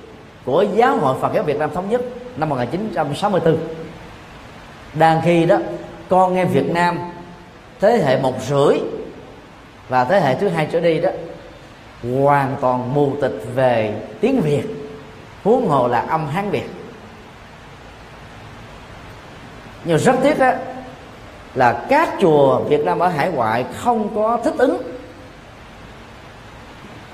của 0.44 0.64
giáo 0.74 0.96
hội 0.96 1.16
Phật 1.20 1.33
giáo 1.35 1.42
Việt 1.42 1.59
Nam 1.59 1.70
thống 1.74 1.90
nhất 1.90 2.01
năm 2.37 2.48
1964 2.48 3.57
đang 4.94 5.20
khi 5.24 5.46
đó, 5.46 5.57
con 6.09 6.37
em 6.37 6.48
Việt 6.48 6.70
Nam 6.70 6.98
thế 7.81 8.03
hệ 8.05 8.19
một 8.19 8.35
rưỡi 8.43 8.79
và 9.88 10.05
thế 10.05 10.21
hệ 10.21 10.35
thứ 10.35 10.49
hai 10.49 10.69
trở 10.73 10.81
đi 10.81 11.01
đó, 11.01 11.11
hoàn 12.03 12.57
toàn 12.61 12.95
mù 12.95 13.12
tịch 13.21 13.43
về 13.55 14.01
tiếng 14.21 14.41
việt, 14.41 14.64
huống 15.45 15.69
hồ 15.69 15.88
là 15.88 16.01
âm 16.01 16.29
hán 16.29 16.51
việt. 16.51 16.67
Nhưng 19.85 19.99
rất 19.99 20.14
tiếc 20.23 20.38
đó 20.38 20.53
là 21.55 21.85
các 21.88 22.09
chùa 22.21 22.61
Việt 22.61 22.85
Nam 22.85 22.99
ở 22.99 23.09
hải 23.09 23.31
ngoại 23.31 23.64
không 23.77 24.14
có 24.14 24.41
thích 24.45 24.55
ứng. 24.59 24.83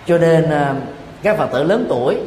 Cho 0.06 0.18
nên 0.18 0.50
à, 0.50 0.74
các 1.22 1.36
Phật 1.36 1.48
tử 1.52 1.64
lớn 1.64 1.86
tuổi 1.88 2.20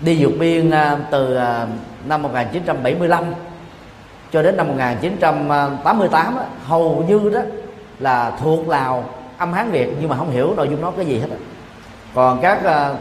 đi 0.00 0.24
vượt 0.24 0.32
biên 0.38 0.70
à, 0.70 0.98
từ 1.10 1.34
à, 1.34 1.66
năm 2.04 2.22
1975 2.22 3.24
cho 4.32 4.42
đến 4.42 4.56
năm 4.56 4.68
1988 4.68 6.38
hầu 6.66 7.04
như 7.08 7.30
đó 7.34 7.40
là 7.98 8.32
thuộc 8.40 8.68
Lào 8.68 9.04
âm 9.38 9.52
hán 9.52 9.70
việt 9.70 9.88
nhưng 10.00 10.08
mà 10.08 10.16
không 10.16 10.30
hiểu 10.30 10.54
nội 10.56 10.68
dung 10.68 10.80
nó 10.80 10.90
cái 10.90 11.06
gì 11.06 11.18
hết 11.18 11.28
còn 12.14 12.40
các 12.40 12.64
ờ, 12.64 12.96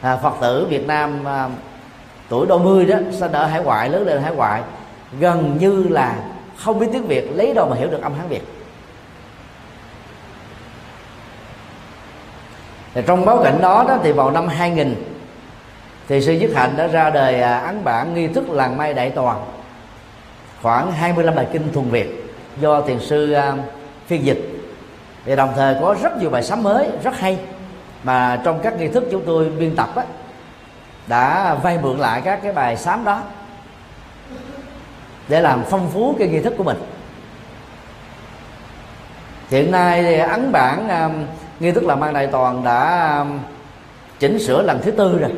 à, 0.00 0.16
phật 0.16 0.34
tử 0.40 0.66
việt 0.70 0.86
nam 0.86 1.24
à, 1.28 1.48
tuổi 2.28 2.46
đôi 2.46 2.58
mươi 2.58 2.86
đó 2.86 2.96
sinh 3.12 3.32
ở 3.32 3.46
hải 3.46 3.62
ngoại 3.62 3.88
lớn 3.88 4.06
lên 4.06 4.22
hải 4.22 4.34
ngoại 4.34 4.62
gần 5.20 5.56
như 5.60 5.86
là 5.90 6.16
không 6.56 6.78
biết 6.78 6.86
tiếng 6.92 7.06
việt 7.06 7.30
lấy 7.34 7.54
đâu 7.54 7.68
mà 7.68 7.76
hiểu 7.76 7.88
được 7.88 8.02
âm 8.02 8.14
hán 8.14 8.28
việt. 8.28 8.42
Thì 12.94 13.02
trong 13.06 13.24
bối 13.24 13.44
cảnh 13.44 13.60
đó, 13.60 13.84
đó 13.88 13.98
thì 14.02 14.12
vào 14.12 14.30
năm 14.30 14.48
2000 14.48 14.94
thì 16.08 16.22
sư 16.22 16.32
nhất 16.32 16.50
Hạnh 16.54 16.74
đã 16.76 16.86
ra 16.86 17.10
đời 17.10 17.40
ờ, 17.40 17.48
à, 17.48 17.58
ấn 17.58 17.84
bản 17.84 18.14
nghi 18.14 18.28
thức 18.28 18.50
làng 18.50 18.76
may 18.76 18.94
đại 18.94 19.10
toàn 19.10 19.44
khoảng 20.62 20.92
25 20.92 21.34
bài 21.34 21.46
kinh 21.52 21.72
thuần 21.72 21.90
Việt 21.90 22.34
do 22.60 22.82
thiền 22.82 23.00
sư 23.00 23.32
à, 23.32 23.54
phiên 24.06 24.24
dịch. 24.24 24.38
Thì 25.24 25.36
đồng 25.36 25.52
thời 25.56 25.76
có 25.80 25.96
rất 26.02 26.16
nhiều 26.20 26.30
bài 26.30 26.42
sám 26.42 26.62
mới 26.62 26.88
rất 27.02 27.18
hay 27.18 27.38
mà 28.02 28.40
trong 28.44 28.60
các 28.62 28.80
nghi 28.80 28.88
thức 28.88 29.04
chúng 29.10 29.22
tôi 29.26 29.50
biên 29.50 29.76
tập 29.76 29.88
á, 29.96 30.04
đã 31.06 31.54
vay 31.54 31.78
mượn 31.78 31.98
lại 31.98 32.22
các 32.24 32.40
cái 32.42 32.52
bài 32.52 32.76
sám 32.76 33.04
đó 33.04 33.22
để 35.28 35.40
làm 35.40 35.62
phong 35.70 35.90
phú 35.90 36.16
cái 36.18 36.28
nghi 36.28 36.40
thức 36.40 36.54
của 36.58 36.64
mình. 36.64 36.76
Hiện 39.50 39.70
nay 39.70 40.02
thì 40.02 40.18
ấn 40.18 40.52
bản 40.52 40.88
um, 40.88 41.26
nghi 41.60 41.72
thức 41.72 41.84
làm 41.84 42.00
ăn 42.00 42.14
đại 42.14 42.26
toàn 42.26 42.64
đã 42.64 43.14
um, 43.18 43.38
chỉnh 44.18 44.38
sửa 44.38 44.62
lần 44.62 44.80
thứ 44.82 44.90
tư 44.90 45.18
rồi 45.18 45.30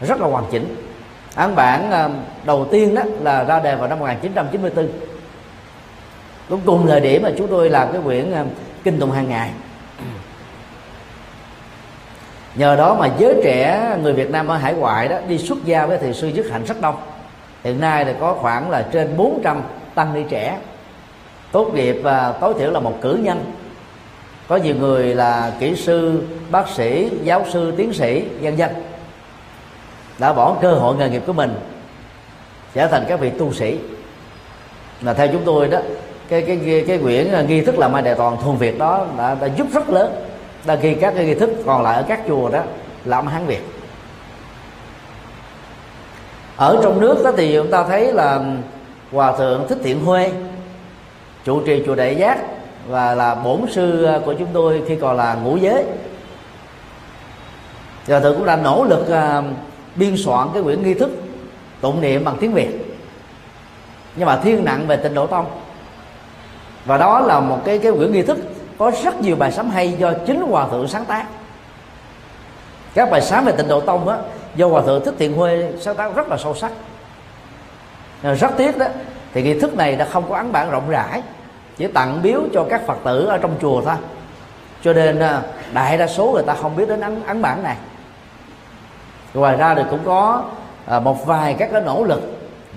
rất 0.00 0.20
là 0.20 0.26
hoàn 0.26 0.44
chỉnh 0.50 0.89
ấn 1.34 1.54
bản 1.54 1.90
ờ, 1.90 2.10
đầu 2.44 2.68
tiên 2.70 2.94
đó 2.94 3.02
là 3.20 3.44
ra 3.44 3.60
đề 3.60 3.76
vào 3.76 3.88
năm 3.88 3.98
1994 3.98 4.88
cũng 6.48 6.60
cùng 6.66 6.86
thời 6.86 7.00
điểm 7.00 7.22
mà 7.22 7.30
chúng 7.38 7.48
tôi 7.48 7.70
làm 7.70 7.92
cái 7.92 8.00
quyển 8.04 8.32
ờ, 8.32 8.44
kinh 8.84 9.00
tụng 9.00 9.10
hàng 9.10 9.28
ngày. 9.28 9.50
Nhờ 12.54 12.76
đó 12.76 12.94
mà 12.94 13.08
giới 13.18 13.40
trẻ, 13.44 13.96
người 14.02 14.12
Việt 14.12 14.30
Nam 14.30 14.48
ở 14.48 14.56
hải 14.56 14.74
ngoại 14.74 15.08
đó 15.08 15.16
đi 15.28 15.38
xuất 15.38 15.64
gia 15.64 15.86
với 15.86 15.98
thầy 15.98 16.14
sư 16.14 16.28
dứt 16.28 16.46
hạnh 16.50 16.64
rất 16.64 16.80
đông. 16.80 16.96
Hiện 17.64 17.80
nay 17.80 18.04
thì 18.04 18.12
có 18.20 18.34
khoảng 18.34 18.70
là 18.70 18.86
trên 18.92 19.16
400 19.16 19.62
tăng 19.94 20.14
ni 20.14 20.22
trẻ. 20.28 20.58
Tốt 21.52 21.74
nghiệp 21.74 22.00
và 22.02 22.32
tối 22.40 22.54
thiểu 22.58 22.70
là 22.70 22.80
một 22.80 22.98
cử 23.00 23.18
nhân. 23.22 23.52
Có 24.48 24.56
nhiều 24.56 24.74
người 24.74 25.14
là 25.14 25.52
kỹ 25.60 25.76
sư, 25.76 26.22
bác 26.50 26.68
sĩ, 26.68 27.10
giáo 27.22 27.44
sư, 27.52 27.74
tiến 27.76 27.92
sĩ, 27.92 28.24
dân 28.40 28.58
dân 28.58 28.70
đã 30.20 30.32
bỏ 30.32 30.56
cơ 30.60 30.72
hội 30.72 30.96
nghề 30.96 31.08
nghiệp 31.10 31.22
của 31.26 31.32
mình 31.32 31.54
trở 32.74 32.86
thành 32.86 33.04
các 33.08 33.20
vị 33.20 33.30
tu 33.30 33.52
sĩ. 33.52 33.78
Là 35.00 35.14
theo 35.14 35.28
chúng 35.32 35.42
tôi 35.44 35.68
đó 35.68 35.78
cái 36.28 36.42
cái 36.42 36.60
cái, 36.66 36.84
cái 36.86 36.98
quyển 36.98 37.32
à, 37.32 37.42
nghi 37.42 37.60
thức 37.60 37.78
làm 37.78 37.92
mai 37.92 38.02
đại 38.02 38.14
toàn 38.14 38.36
thuần 38.42 38.56
việt 38.56 38.78
đó 38.78 39.06
đã, 39.18 39.36
đã 39.40 39.46
giúp 39.46 39.66
rất 39.72 39.88
lớn. 39.88 40.24
Đã 40.66 40.74
ghi 40.74 40.94
các 40.94 41.14
cái 41.16 41.24
nghi 41.24 41.34
thức 41.34 41.50
còn 41.66 41.82
lại 41.82 41.96
ở 41.96 42.02
các 42.08 42.20
chùa 42.28 42.48
đó 42.48 42.62
là 43.04 43.16
âm 43.16 43.26
hán 43.26 43.46
việt. 43.46 43.62
Ở 46.56 46.80
trong 46.82 47.00
nước 47.00 47.24
đó 47.24 47.32
thì 47.36 47.54
chúng 47.56 47.70
ta 47.70 47.84
thấy 47.84 48.12
là 48.12 48.40
hòa 49.12 49.36
thượng 49.38 49.68
thích 49.68 49.78
thiện 49.84 50.04
huê 50.04 50.32
chủ 51.44 51.60
trì 51.60 51.82
chùa 51.86 51.94
đại 51.94 52.16
giác 52.16 52.38
và 52.88 53.14
là 53.14 53.34
bổn 53.34 53.60
sư 53.70 54.08
của 54.24 54.34
chúng 54.34 54.48
tôi 54.52 54.82
khi 54.88 54.96
còn 54.96 55.16
là 55.16 55.34
ngũ 55.34 55.56
giới. 55.56 55.84
Hòa 58.08 58.20
thượng 58.20 58.36
cũng 58.36 58.46
đã 58.46 58.56
nỗ 58.56 58.84
lực 58.84 59.10
à, 59.10 59.42
biên 60.00 60.16
soạn 60.16 60.48
cái 60.54 60.62
quyển 60.62 60.82
nghi 60.82 60.94
thức 60.94 61.10
tụng 61.80 62.00
niệm 62.00 62.24
bằng 62.24 62.36
tiếng 62.40 62.52
việt. 62.52 62.96
Nhưng 64.16 64.26
mà 64.26 64.36
thiên 64.36 64.64
nặng 64.64 64.86
về 64.86 64.96
tịnh 64.96 65.14
độ 65.14 65.26
tông. 65.26 65.46
Và 66.84 66.98
đó 66.98 67.20
là 67.20 67.40
một 67.40 67.58
cái 67.64 67.78
cái 67.78 67.92
quyển 67.92 68.12
nghi 68.12 68.22
thức 68.22 68.38
có 68.78 68.92
rất 69.04 69.20
nhiều 69.20 69.36
bài 69.36 69.52
sám 69.52 69.70
hay 69.70 69.92
do 69.92 70.12
chính 70.26 70.40
hòa 70.40 70.68
thượng 70.68 70.88
sáng 70.88 71.04
tác. 71.04 71.26
Các 72.94 73.10
bài 73.10 73.20
sám 73.20 73.44
về 73.44 73.52
tịnh 73.52 73.68
độ 73.68 73.80
tông 73.80 74.08
á 74.08 74.16
do 74.54 74.68
hòa 74.68 74.82
thượng 74.82 75.04
thích 75.04 75.14
thiện 75.18 75.36
huê 75.36 75.72
sáng 75.80 75.96
tác 75.96 76.14
rất 76.14 76.28
là 76.28 76.36
sâu 76.36 76.54
sắc. 76.54 76.72
Rất 78.22 78.50
tiếc 78.56 78.78
đó 78.78 78.86
thì 79.32 79.42
nghi 79.42 79.58
thức 79.60 79.76
này 79.76 79.96
đã 79.96 80.04
không 80.04 80.24
có 80.28 80.36
ấn 80.36 80.52
bản 80.52 80.70
rộng 80.70 80.90
rãi 80.90 81.22
chỉ 81.76 81.86
tặng 81.86 82.20
biếu 82.22 82.40
cho 82.54 82.66
các 82.70 82.86
phật 82.86 82.98
tử 83.04 83.26
ở 83.26 83.38
trong 83.38 83.56
chùa 83.60 83.82
thôi. 83.82 83.94
Cho 84.84 84.92
nên 84.92 85.18
à, 85.18 85.42
đại 85.72 85.98
đa 85.98 86.06
số 86.06 86.32
người 86.32 86.42
ta 86.42 86.54
không 86.54 86.76
biết 86.76 86.88
đến 86.88 87.00
ấn, 87.00 87.22
ấn 87.26 87.42
bản 87.42 87.62
này 87.62 87.76
ngoài 89.34 89.56
ra 89.56 89.74
thì 89.74 89.82
cũng 89.90 90.00
có 90.04 90.44
à, 90.86 91.00
một 91.00 91.26
vài 91.26 91.54
các 91.58 91.68
cái 91.72 91.82
nỗ 91.82 92.04
lực 92.04 92.20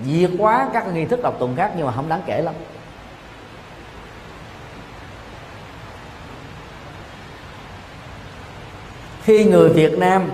diệt 0.04 0.30
quá 0.38 0.68
các 0.72 0.94
nghi 0.94 1.04
thức 1.04 1.22
đọc 1.22 1.36
tụng 1.38 1.56
khác 1.56 1.72
nhưng 1.76 1.86
mà 1.86 1.92
không 1.92 2.08
đáng 2.08 2.22
kể 2.26 2.42
lắm. 2.42 2.54
Khi 9.22 9.44
người 9.44 9.68
Việt 9.68 9.98
Nam 9.98 10.30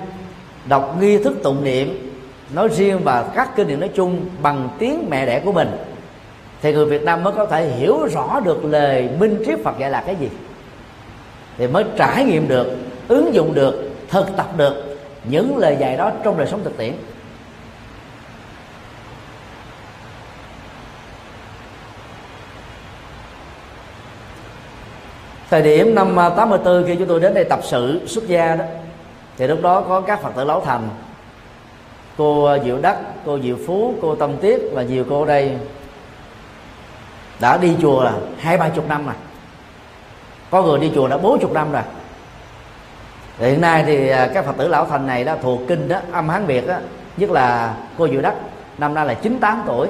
đọc 0.65 0.97
nghi 1.01 1.23
thức 1.23 1.37
tụng 1.43 1.65
niệm 1.65 2.13
nói 2.51 2.69
riêng 2.69 3.01
và 3.05 3.25
các 3.35 3.57
kinh 3.57 3.69
điển 3.69 3.81
nói 3.81 3.91
chung 3.95 4.27
bằng 4.43 4.69
tiếng 4.79 5.07
mẹ 5.11 5.27
đẻ 5.27 5.41
của 5.41 5.53
mình 5.53 5.69
thì 6.63 6.73
người 6.73 6.87
Việt 6.87 7.03
Nam 7.03 7.23
mới 7.23 7.33
có 7.33 7.47
thể 7.47 7.69
hiểu 7.69 8.07
rõ 8.07 8.41
được 8.45 8.65
lời 8.65 9.09
minh 9.19 9.43
triết 9.47 9.59
Phật 9.65 9.79
dạy 9.79 9.91
là 9.91 10.03
cái 10.07 10.17
gì. 10.17 10.29
Thì 11.59 11.67
mới 11.67 11.85
trải 11.97 12.25
nghiệm 12.25 12.49
được 12.49 12.77
ứng 13.09 13.35
dụng 13.35 13.55
được 13.55 13.91
thực 14.09 14.37
tập 14.37 14.47
được 14.57 14.90
những 15.25 15.57
lời 15.57 15.77
dạy 15.81 15.97
đó 15.97 16.13
trong 16.25 16.39
đời 16.39 16.47
sống 16.47 16.65
thực 16.65 16.77
tiễn. 16.77 16.95
Thời 25.51 25.63
điểm 25.63 25.95
năm 25.95 26.17
84 26.37 26.85
khi 26.87 26.97
chúng 26.97 27.09
tôi 27.09 27.21
đến 27.21 27.35
đây 27.35 27.45
tập 27.45 27.61
sự 27.63 28.07
xuất 28.07 28.27
gia 28.27 28.57
đó, 28.57 28.65
thì 29.37 29.47
lúc 29.47 29.63
đó 29.63 29.81
có 29.81 30.01
các 30.01 30.23
phật 30.23 30.31
tử 30.37 30.45
lão 30.45 30.63
thành. 30.65 30.89
Cô 32.17 32.59
diệu 32.65 32.79
đắc, 32.79 32.97
cô 33.27 33.39
diệu 33.39 33.57
phú, 33.67 33.95
cô 34.03 34.15
tâm 34.15 34.37
tiết 34.37 34.61
và 34.73 34.83
nhiều 34.83 35.05
cô 35.09 35.25
đây 35.25 35.59
đã 37.41 37.57
đi 37.57 37.77
chùa 37.83 38.05
là 38.05 38.13
hai 38.39 38.57
ba 38.57 38.69
chục 38.69 38.89
năm 38.89 39.07
rồi. 39.07 39.15
Có 40.51 40.63
người 40.63 40.79
đi 40.79 40.93
chùa 40.95 41.09
đã 41.09 41.17
bốn 41.17 41.41
chục 41.41 41.53
năm 41.53 41.73
rồi 41.73 41.83
hiện 43.41 43.61
nay 43.61 43.83
thì 43.87 44.09
à, 44.09 44.31
các 44.35 44.45
phật 44.45 44.57
tử 44.57 44.69
lão 44.69 44.87
thành 44.87 45.07
này 45.07 45.25
đã 45.25 45.37
thuộc 45.43 45.61
kinh 45.69 45.89
đó 45.89 46.01
âm 46.13 46.29
hán 46.29 46.47
việt 46.47 46.67
đó 46.67 46.77
nhất 47.17 47.31
là 47.31 47.75
cô 47.99 48.09
diệu 48.09 48.21
đắc 48.21 48.35
năm 48.79 48.95
nay 48.95 49.07
là 49.07 49.15
98 49.15 49.63
tuổi 49.67 49.89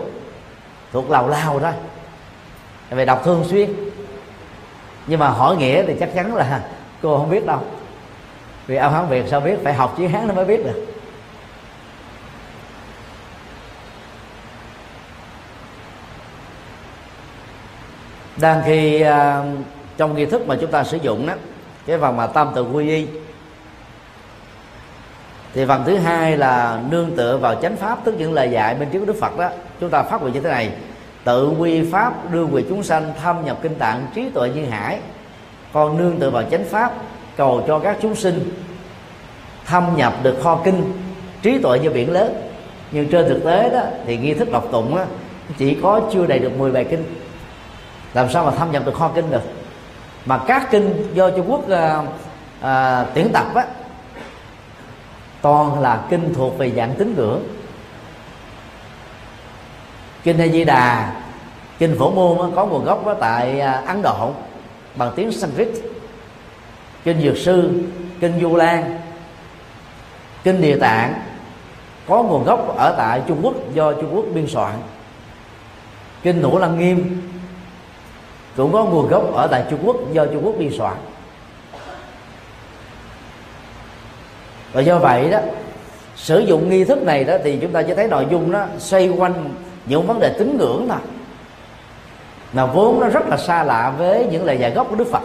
thuộc 0.93 1.11
lào 1.11 1.29
lào 1.29 1.59
đó 1.59 1.73
về 2.91 3.05
đọc 3.05 3.21
thường 3.25 3.45
xuyên. 3.49 3.71
Nhưng 5.07 5.21
mà 5.21 5.29
hỏi 5.29 5.57
nghĩa 5.57 5.85
thì 5.87 5.95
chắc 6.01 6.15
chắn 6.15 6.35
là 6.35 6.63
cô 7.03 7.19
không 7.19 7.31
biết 7.31 7.47
đâu. 7.47 7.61
Vì 8.67 8.77
âm 8.77 8.93
hán 8.93 9.09
việt 9.09 9.25
sao 9.29 9.41
biết 9.41 9.59
phải 9.65 9.75
học 9.75 9.95
chữ 9.99 10.07
hán 10.07 10.29
nó 10.29 10.35
mới 10.35 10.45
biết 10.45 10.65
được. 10.65 10.87
Đang 18.37 18.63
khi 18.67 19.05
uh, 19.05 19.47
trong 19.97 20.15
nghi 20.15 20.27
thức 20.27 20.47
mà 20.47 20.57
chúng 20.61 20.71
ta 20.71 20.85
sử 20.85 20.97
dụng 20.97 21.27
đó 21.27 21.35
cái 21.87 21.99
phần 21.99 22.17
mà 22.17 22.27
tam 22.27 22.53
tự 22.55 22.63
quy 22.63 22.89
y 22.89 23.07
thì 25.55 25.65
phần 25.67 25.83
thứ 25.87 25.97
hai 25.97 26.37
là 26.37 26.83
nương 26.91 27.17
tựa 27.17 27.37
vào 27.37 27.55
chánh 27.55 27.77
pháp 27.77 27.99
tức 28.05 28.15
những 28.19 28.33
lời 28.33 28.51
dạy 28.51 28.75
bên 28.75 28.89
trước 28.91 29.07
đức 29.07 29.17
phật 29.21 29.39
đó. 29.39 29.49
Chúng 29.81 29.91
ta 29.91 30.03
phát 30.03 30.23
nguyện 30.23 30.35
như 30.35 30.41
thế 30.41 30.51
này. 30.51 30.71
Tự 31.25 31.53
quy 31.59 31.91
pháp 31.93 32.33
đưa 32.33 32.47
về 32.47 32.65
chúng 32.69 32.83
sanh 32.83 33.13
thâm 33.23 33.45
nhập 33.45 33.59
kinh 33.63 33.75
tạng 33.75 34.07
trí 34.15 34.29
tuệ 34.35 34.49
như 34.49 34.65
hải. 34.65 34.99
Còn 35.73 35.99
nương 35.99 36.19
tựa 36.19 36.31
vào 36.31 36.43
chánh 36.51 36.65
pháp 36.65 36.93
cầu 37.37 37.65
cho 37.67 37.79
các 37.79 37.97
chúng 38.03 38.15
sinh 38.15 38.51
thâm 39.67 39.97
nhập 39.97 40.15
được 40.23 40.37
kho 40.43 40.61
kinh 40.65 40.93
trí 41.43 41.59
tuệ 41.59 41.79
như 41.79 41.91
biển 41.91 42.13
lớn. 42.13 42.51
Nhưng 42.93 43.09
trên 43.09 43.29
thực 43.29 43.45
tế 43.45 43.71
đó 43.71 43.81
thì 44.07 44.17
nghi 44.17 44.35
thức 44.35 44.53
đọc 44.53 44.69
tụng 44.73 44.97
đó, 44.97 45.05
chỉ 45.59 45.79
có 45.83 46.01
chưa 46.13 46.27
đầy 46.27 46.39
được 46.39 46.59
10 46.59 46.73
bài 46.73 46.85
kinh. 46.85 47.05
Làm 48.15 48.31
sao 48.31 48.45
mà 48.45 48.51
thâm 48.51 48.73
nhập 48.73 48.83
được 48.87 48.95
kho 48.95 49.11
kinh 49.15 49.31
được? 49.31 49.43
Mà 50.27 50.39
các 50.47 50.69
kinh 50.71 51.15
do 51.15 51.31
Trung 51.31 51.51
Quốc 51.51 51.69
à, 51.71 52.03
à, 52.61 53.05
tuyển 53.15 53.29
tập 53.33 53.47
á 53.55 53.67
toàn 55.43 55.81
là 55.81 56.05
kinh 56.11 56.35
thuộc 56.35 56.59
về 56.59 56.71
dạng 56.71 56.95
tín 56.99 57.15
ngưỡng. 57.17 57.43
Kinh 60.23 60.39
A 60.39 60.47
Di 60.47 60.65
Đà, 60.65 61.13
kinh 61.79 61.97
Phổ 61.99 62.11
Môn 62.11 62.53
có 62.57 62.67
nguồn 62.67 62.85
gốc 62.85 63.05
tại 63.21 63.61
à, 63.61 63.83
Ấn 63.87 64.03
Độ 64.03 64.31
bằng 64.95 65.13
tiếng 65.17 65.33
Sanskrit. 65.33 65.69
Kinh 67.05 67.21
Dược 67.21 67.37
Sư, 67.37 67.83
kinh 68.21 68.41
Du 68.41 68.57
Lan, 68.57 68.99
kinh 70.45 70.61
Địa 70.61 70.77
Tạng 70.79 71.15
có 72.09 72.23
nguồn 72.23 72.45
gốc 72.45 72.77
ở 72.77 72.95
tại 72.99 73.23
Trung 73.29 73.39
Quốc 73.43 73.55
do 73.75 73.93
Trung 73.93 74.17
Quốc 74.17 74.25
biên 74.35 74.47
soạn. 74.47 74.75
Kinh 76.23 76.43
nũ 76.43 76.59
Lăng 76.59 76.79
Nghiêm 76.79 77.23
cũng 78.57 78.73
có 78.73 78.85
nguồn 78.85 79.09
gốc 79.09 79.35
ở 79.35 79.47
tại 79.47 79.65
Trung 79.71 79.81
Quốc 79.85 79.97
do 80.13 80.27
Trung 80.27 80.47
Quốc 80.47 80.55
biên 80.59 80.73
soạn. 80.79 80.97
Và 84.73 84.81
do 84.81 84.99
vậy 84.99 85.31
đó, 85.31 85.39
sử 86.17 86.39
dụng 86.39 86.71
nghi 86.71 86.85
thức 86.85 87.03
này 87.03 87.25
đó 87.25 87.37
thì 87.45 87.59
chúng 87.61 87.73
ta 87.73 87.83
chỉ 87.83 87.95
thấy 87.95 88.09
nội 88.09 88.27
dung 88.31 88.53
đó 88.53 88.67
xoay 88.79 89.09
quanh 89.09 89.51
những 89.87 90.07
vấn 90.07 90.21
đề 90.21 90.35
tín 90.39 90.59
ngưỡng 90.59 90.87
thôi 90.89 90.99
mà 92.53 92.67
vốn 92.67 93.01
nó 93.01 93.09
rất 93.09 93.29
là 93.29 93.37
xa 93.37 93.65
lạ 93.65 93.95
với 93.99 94.27
những 94.31 94.45
lời 94.45 94.59
dạy 94.59 94.71
gốc 94.71 94.87
của 94.91 94.97
Đức 94.97 95.09
Phật. 95.13 95.23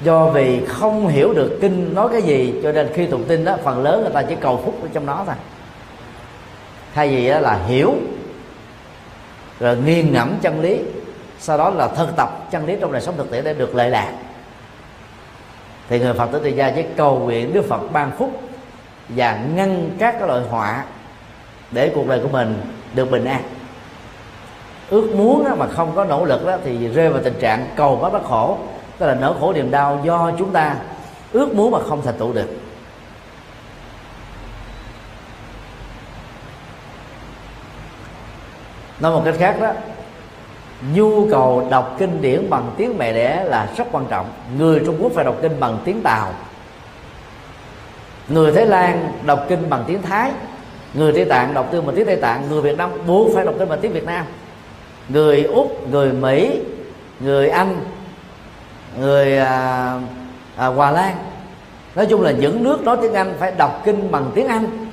Do 0.00 0.26
vì 0.26 0.64
không 0.66 1.08
hiểu 1.08 1.32
được 1.32 1.58
kinh 1.60 1.94
nói 1.94 2.08
cái 2.12 2.22
gì, 2.22 2.54
cho 2.62 2.72
nên 2.72 2.88
khi 2.94 3.06
tụng 3.06 3.24
tin 3.24 3.44
đó, 3.44 3.56
phần 3.64 3.82
lớn 3.82 4.00
người 4.02 4.12
ta 4.12 4.22
chỉ 4.22 4.34
cầu 4.40 4.62
phúc 4.64 4.78
ở 4.82 4.88
trong 4.92 5.06
đó 5.06 5.22
thôi. 5.26 5.34
Thay 6.94 7.08
vì 7.08 7.28
đó 7.28 7.38
là 7.38 7.58
hiểu, 7.66 7.94
rồi 9.60 9.76
nghiền 9.76 10.12
ngẫm 10.12 10.34
chân 10.42 10.60
lý, 10.60 10.78
sau 11.38 11.58
đó 11.58 11.70
là 11.70 11.88
thực 11.88 12.16
tập 12.16 12.50
chân 12.50 12.66
lý 12.66 12.76
trong 12.80 12.92
đời 12.92 13.00
sống 13.00 13.16
thực 13.16 13.30
tiễn 13.30 13.44
để 13.44 13.54
được 13.54 13.74
lợi 13.74 13.90
lạc 13.90 14.12
thì 15.88 15.98
người 15.98 16.14
phật 16.14 16.28
tử 16.32 16.40
tại 16.42 16.52
gia 16.52 16.70
chỉ 16.70 16.84
cầu 16.96 17.18
nguyện 17.18 17.52
đức 17.52 17.64
phật 17.68 17.80
ban 17.92 18.10
phúc 18.18 18.42
và 19.08 19.38
ngăn 19.54 19.90
các 19.98 20.14
cái 20.18 20.28
loại 20.28 20.42
họa 20.50 20.84
để 21.70 21.92
cuộc 21.94 22.08
đời 22.08 22.20
của 22.22 22.28
mình 22.28 22.60
được 22.94 23.10
bình 23.10 23.24
an. 23.24 23.42
Ước 24.90 25.14
muốn 25.14 25.48
mà 25.58 25.66
không 25.66 25.92
có 25.94 26.04
nỗ 26.04 26.24
lực 26.24 26.46
đó 26.46 26.56
thì 26.64 26.88
rơi 26.88 27.10
vào 27.10 27.22
tình 27.22 27.34
trạng 27.40 27.66
cầu 27.76 27.98
quá 28.00 28.10
bất 28.10 28.24
khổ, 28.24 28.58
tức 28.98 29.06
là 29.06 29.14
nỗi 29.14 29.34
khổ 29.40 29.52
niềm 29.52 29.70
đau 29.70 30.00
do 30.04 30.32
chúng 30.38 30.52
ta 30.52 30.76
ước 31.32 31.54
muốn 31.54 31.70
mà 31.70 31.78
không 31.88 32.02
thành 32.04 32.18
tựu 32.18 32.32
được. 32.32 32.48
Nói 39.00 39.12
một 39.12 39.22
cách 39.24 39.34
khác 39.38 39.56
đó 39.60 39.72
nhu 40.94 41.28
cầu 41.30 41.66
đọc 41.70 41.96
kinh 41.98 42.22
điển 42.22 42.50
bằng 42.50 42.70
tiếng 42.76 42.98
mẹ 42.98 43.12
đẻ 43.12 43.44
là 43.44 43.68
rất 43.76 43.84
quan 43.92 44.04
trọng. 44.08 44.26
Người 44.58 44.82
trung 44.86 44.96
quốc 45.00 45.12
phải 45.14 45.24
đọc 45.24 45.36
kinh 45.42 45.60
bằng 45.60 45.78
tiếng 45.84 46.02
tàu 46.02 46.32
người 48.28 48.52
thái 48.52 48.66
lan 48.66 49.12
đọc 49.26 49.44
kinh 49.48 49.70
bằng 49.70 49.84
tiếng 49.86 50.02
thái. 50.02 50.30
Người 50.94 51.12
tây 51.12 51.24
tạng 51.24 51.54
đọc 51.54 51.68
kinh 51.72 51.86
bằng 51.86 51.96
tiếng 51.96 52.06
tây 52.06 52.16
tạng. 52.16 52.48
Người 52.50 52.62
việt 52.62 52.78
nam 52.78 52.90
buộc 53.06 53.34
phải 53.34 53.44
đọc 53.44 53.54
kinh 53.58 53.68
bằng 53.68 53.78
tiếng 53.82 53.92
việt 53.92 54.04
nam. 54.04 54.26
Người 55.08 55.42
úc 55.42 55.90
người 55.90 56.12
mỹ 56.12 56.60
người 57.20 57.48
anh 57.48 57.80
người 58.98 59.38
à, 59.38 60.00
à, 60.56 60.66
hòa 60.66 60.90
lan. 60.90 61.16
Nói 61.94 62.06
chung 62.06 62.22
là 62.22 62.30
những 62.30 62.62
nước 62.64 62.82
nói 62.84 62.96
tiếng 63.02 63.14
anh 63.14 63.34
phải 63.38 63.52
đọc 63.58 63.82
kinh 63.84 64.10
bằng 64.10 64.30
tiếng 64.34 64.48
anh. 64.48 64.86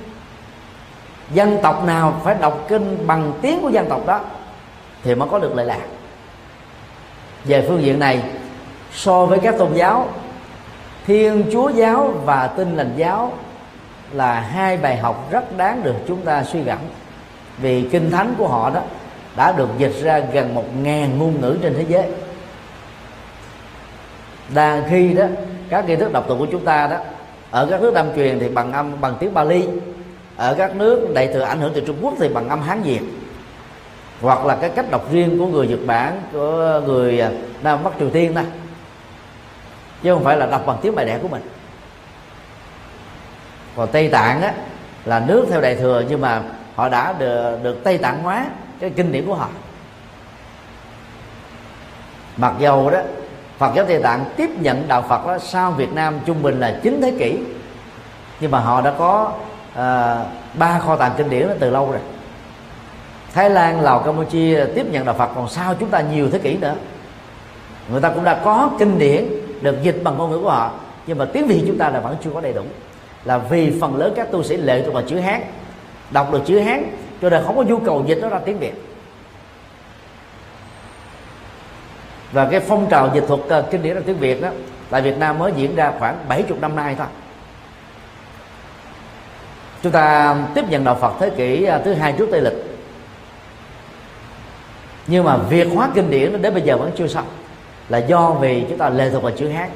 Dân 1.30 1.58
tộc 1.62 1.84
nào 1.84 2.20
phải 2.24 2.34
đọc 2.40 2.64
kinh 2.68 3.06
bằng 3.06 3.32
tiếng 3.42 3.62
của 3.62 3.68
dân 3.68 3.88
tộc 3.88 4.06
đó? 4.06 4.20
Thì 5.06 5.14
mới 5.14 5.28
có 5.28 5.38
được 5.38 5.54
lợi 5.54 5.66
lạc. 5.66 5.80
Về 7.44 7.64
phương 7.68 7.82
diện 7.82 7.98
này, 7.98 8.22
so 8.92 9.26
với 9.26 9.38
các 9.38 9.54
tôn 9.58 9.74
giáo, 9.74 10.08
thiên 11.06 11.44
chúa 11.52 11.68
giáo 11.68 12.14
và 12.24 12.46
tinh 12.46 12.76
lành 12.76 12.92
giáo 12.96 13.32
là 14.12 14.40
hai 14.40 14.76
bài 14.76 14.96
học 14.96 15.28
rất 15.30 15.56
đáng 15.56 15.82
được 15.82 15.94
chúng 16.08 16.20
ta 16.20 16.44
suy 16.44 16.62
gẫm, 16.62 16.78
vì 17.58 17.88
kinh 17.92 18.10
thánh 18.10 18.34
của 18.38 18.48
họ 18.48 18.70
đó 18.70 18.80
đã 19.36 19.52
được 19.52 19.68
dịch 19.78 19.94
ra 20.02 20.18
gần 20.18 20.54
một 20.54 20.64
ngàn 20.82 21.18
ngôn 21.18 21.40
ngữ 21.40 21.56
trên 21.62 21.74
thế 21.74 21.84
giới. 21.88 22.04
Đang 24.54 24.82
khi 24.90 25.14
đó, 25.14 25.24
các 25.68 25.88
nghi 25.88 25.96
thức 25.96 26.12
đọc 26.12 26.24
tụng 26.28 26.38
của 26.38 26.46
chúng 26.52 26.64
ta 26.64 26.86
đó, 26.86 26.96
ở 27.50 27.66
các 27.70 27.80
nước 27.82 27.94
nam 27.94 28.06
truyền 28.16 28.38
thì 28.38 28.48
bằng 28.48 28.72
âm, 28.72 29.00
bằng 29.00 29.14
tiếng 29.20 29.34
Bali 29.34 29.68
ở 30.36 30.54
các 30.54 30.76
nước 30.76 31.08
đại 31.14 31.26
thừa 31.26 31.42
ảnh 31.42 31.60
hưởng 31.60 31.72
từ 31.74 31.80
Trung 31.86 31.96
Quốc 32.02 32.14
thì 32.18 32.28
bằng 32.28 32.48
âm 32.48 32.62
Hán 32.62 32.82
Việt 32.82 33.00
hoặc 34.20 34.46
là 34.46 34.56
cái 34.60 34.70
cách 34.70 34.90
đọc 34.90 35.12
riêng 35.12 35.38
của 35.38 35.46
người 35.46 35.66
Nhật 35.66 35.78
Bản 35.86 36.22
của 36.32 36.82
người 36.86 37.20
à, 37.20 37.30
Nam 37.62 37.84
Bắc 37.84 37.90
Triều 37.98 38.10
Tiên 38.10 38.34
đó 38.34 38.42
chứ 40.02 40.14
không 40.14 40.24
phải 40.24 40.36
là 40.36 40.46
đọc 40.46 40.62
bằng 40.66 40.78
tiếng 40.82 40.94
mẹ 40.94 41.04
đẻ 41.04 41.18
của 41.18 41.28
mình. 41.28 41.42
Còn 43.76 43.88
Tây 43.92 44.08
Tạng 44.08 44.42
á 44.42 44.54
là 45.04 45.20
nước 45.20 45.46
theo 45.50 45.60
đại 45.60 45.74
thừa 45.74 46.02
nhưng 46.08 46.20
mà 46.20 46.42
họ 46.74 46.88
đã 46.88 47.14
được, 47.18 47.58
được 47.62 47.84
Tây 47.84 47.98
Tạng 47.98 48.22
hóa 48.22 48.46
cái 48.80 48.90
kinh 48.90 49.12
điển 49.12 49.26
của 49.26 49.34
họ. 49.34 49.48
Mặc 52.36 52.52
dầu 52.58 52.90
đó 52.90 53.00
Phật 53.58 53.72
giáo 53.74 53.84
Tây 53.84 54.02
Tạng 54.02 54.24
tiếp 54.36 54.50
nhận 54.60 54.88
đạo 54.88 55.04
Phật 55.08 55.26
đó 55.26 55.38
sau 55.38 55.70
Việt 55.70 55.92
Nam 55.92 56.20
trung 56.26 56.42
bình 56.42 56.60
là 56.60 56.80
9 56.82 57.00
thế 57.02 57.12
kỷ 57.18 57.38
nhưng 58.40 58.50
mà 58.50 58.58
họ 58.58 58.80
đã 58.80 58.92
có 58.98 59.32
à, 59.74 60.16
ba 60.54 60.78
kho 60.78 60.96
tàng 60.96 61.12
kinh 61.16 61.30
điển 61.30 61.48
đó 61.48 61.54
từ 61.60 61.70
lâu 61.70 61.90
rồi. 61.90 62.00
Thái 63.36 63.50
Lan, 63.50 63.80
Lào, 63.80 63.98
Campuchia 63.98 64.64
tiếp 64.74 64.86
nhận 64.90 65.04
đạo 65.04 65.14
Phật. 65.18 65.30
Còn 65.34 65.48
sau 65.48 65.74
chúng 65.80 65.88
ta 65.88 66.00
nhiều 66.00 66.30
thế 66.30 66.38
kỷ 66.38 66.56
nữa 66.56 66.74
người 67.90 68.00
ta 68.00 68.10
cũng 68.10 68.24
đã 68.24 68.40
có 68.44 68.70
kinh 68.78 68.98
điển 68.98 69.28
được 69.60 69.82
dịch 69.82 70.00
bằng 70.04 70.18
ngôn 70.18 70.30
ngữ 70.30 70.38
của 70.38 70.50
họ. 70.50 70.70
Nhưng 71.06 71.18
mà 71.18 71.24
tiếng 71.32 71.46
Việt 71.46 71.64
chúng 71.66 71.78
ta 71.78 71.88
là 71.88 72.00
vẫn 72.00 72.16
chưa 72.24 72.30
có 72.34 72.40
đầy 72.40 72.52
đủ. 72.52 72.62
Là 73.24 73.38
vì 73.38 73.80
phần 73.80 73.96
lớn 73.96 74.12
các 74.16 74.32
tu 74.32 74.42
sĩ 74.42 74.56
lệ 74.56 74.82
thuộc 74.84 74.94
vào 74.94 75.02
chữ 75.02 75.18
Hán 75.18 75.42
đọc 76.10 76.32
được 76.32 76.42
chữ 76.46 76.58
Hán 76.58 76.84
cho 77.22 77.30
nên 77.30 77.42
không 77.44 77.56
có 77.56 77.62
nhu 77.62 77.78
cầu 77.78 78.04
dịch 78.06 78.18
nó 78.22 78.28
ra 78.28 78.38
tiếng 78.44 78.58
Việt. 78.58 78.74
Và 82.32 82.48
cái 82.50 82.60
phong 82.60 82.86
trào 82.90 83.10
dịch 83.14 83.24
thuật 83.28 83.40
uh, 83.40 83.70
kinh 83.70 83.82
điển 83.82 83.94
ra 83.94 84.02
tiếng 84.06 84.18
Việt 84.18 84.42
đó 84.42 84.48
tại 84.90 85.02
Việt 85.02 85.18
Nam 85.18 85.38
mới 85.38 85.52
diễn 85.56 85.76
ra 85.76 85.92
khoảng 85.98 86.18
70 86.28 86.58
năm 86.60 86.76
nay 86.76 86.94
thôi. 86.98 87.06
Chúng 89.82 89.92
ta 89.92 90.36
tiếp 90.54 90.64
nhận 90.68 90.84
đạo 90.84 90.98
Phật 91.00 91.12
thế 91.20 91.30
kỷ 91.30 91.64
ờ, 91.64 91.82
thứ 91.84 91.94
hai 91.94 92.12
trước 92.12 92.28
Tây 92.30 92.40
lịch 92.40 92.75
nhưng 95.06 95.24
mà 95.24 95.36
việc 95.36 95.68
hóa 95.74 95.90
kinh 95.94 96.10
điển 96.10 96.42
đến 96.42 96.54
bây 96.54 96.62
giờ 96.62 96.76
vẫn 96.76 96.90
chưa 96.96 97.06
xong. 97.06 97.26
Là 97.88 97.98
do 97.98 98.30
vì 98.30 98.64
chúng 98.68 98.78
ta 98.78 98.88
lệ 98.88 99.10
thuộc 99.10 99.22
vào 99.22 99.32
chữ 99.32 99.48
Hán 99.48 99.70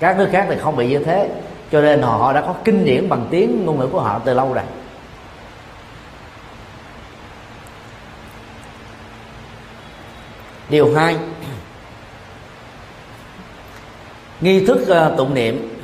các 0.00 0.18
nước 0.18 0.28
khác 0.32 0.46
thì 0.48 0.56
không 0.60 0.76
bị 0.76 0.88
như 0.88 0.98
thế. 0.98 1.30
Cho 1.72 1.80
nên 1.80 2.02
họ 2.02 2.32
đã 2.32 2.40
có 2.40 2.54
kinh 2.64 2.84
điển 2.84 3.08
bằng 3.08 3.26
tiếng 3.30 3.66
ngôn 3.66 3.78
ngữ 3.78 3.86
của 3.86 4.00
họ 4.00 4.20
từ 4.24 4.34
lâu 4.34 4.52
rồi. 4.52 4.64
Điều 10.68 10.94
hai. 10.94 11.16
Nghi 14.40 14.66
thức 14.66 14.88
ờ, 14.88 15.14
tụng 15.16 15.34
niệm. 15.34 15.77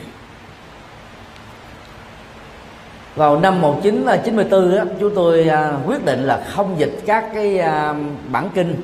Vào 3.16 3.40
năm 3.40 3.60
1994 3.60 4.76
á, 4.76 4.84
chúng 5.00 5.14
tôi 5.14 5.48
à, 5.48 5.72
quyết 5.86 6.04
định 6.04 6.24
là 6.24 6.44
không 6.48 6.74
dịch 6.78 7.00
các 7.06 7.24
cái 7.34 7.58
à, 7.58 7.94
bản 8.28 8.50
kinh. 8.54 8.74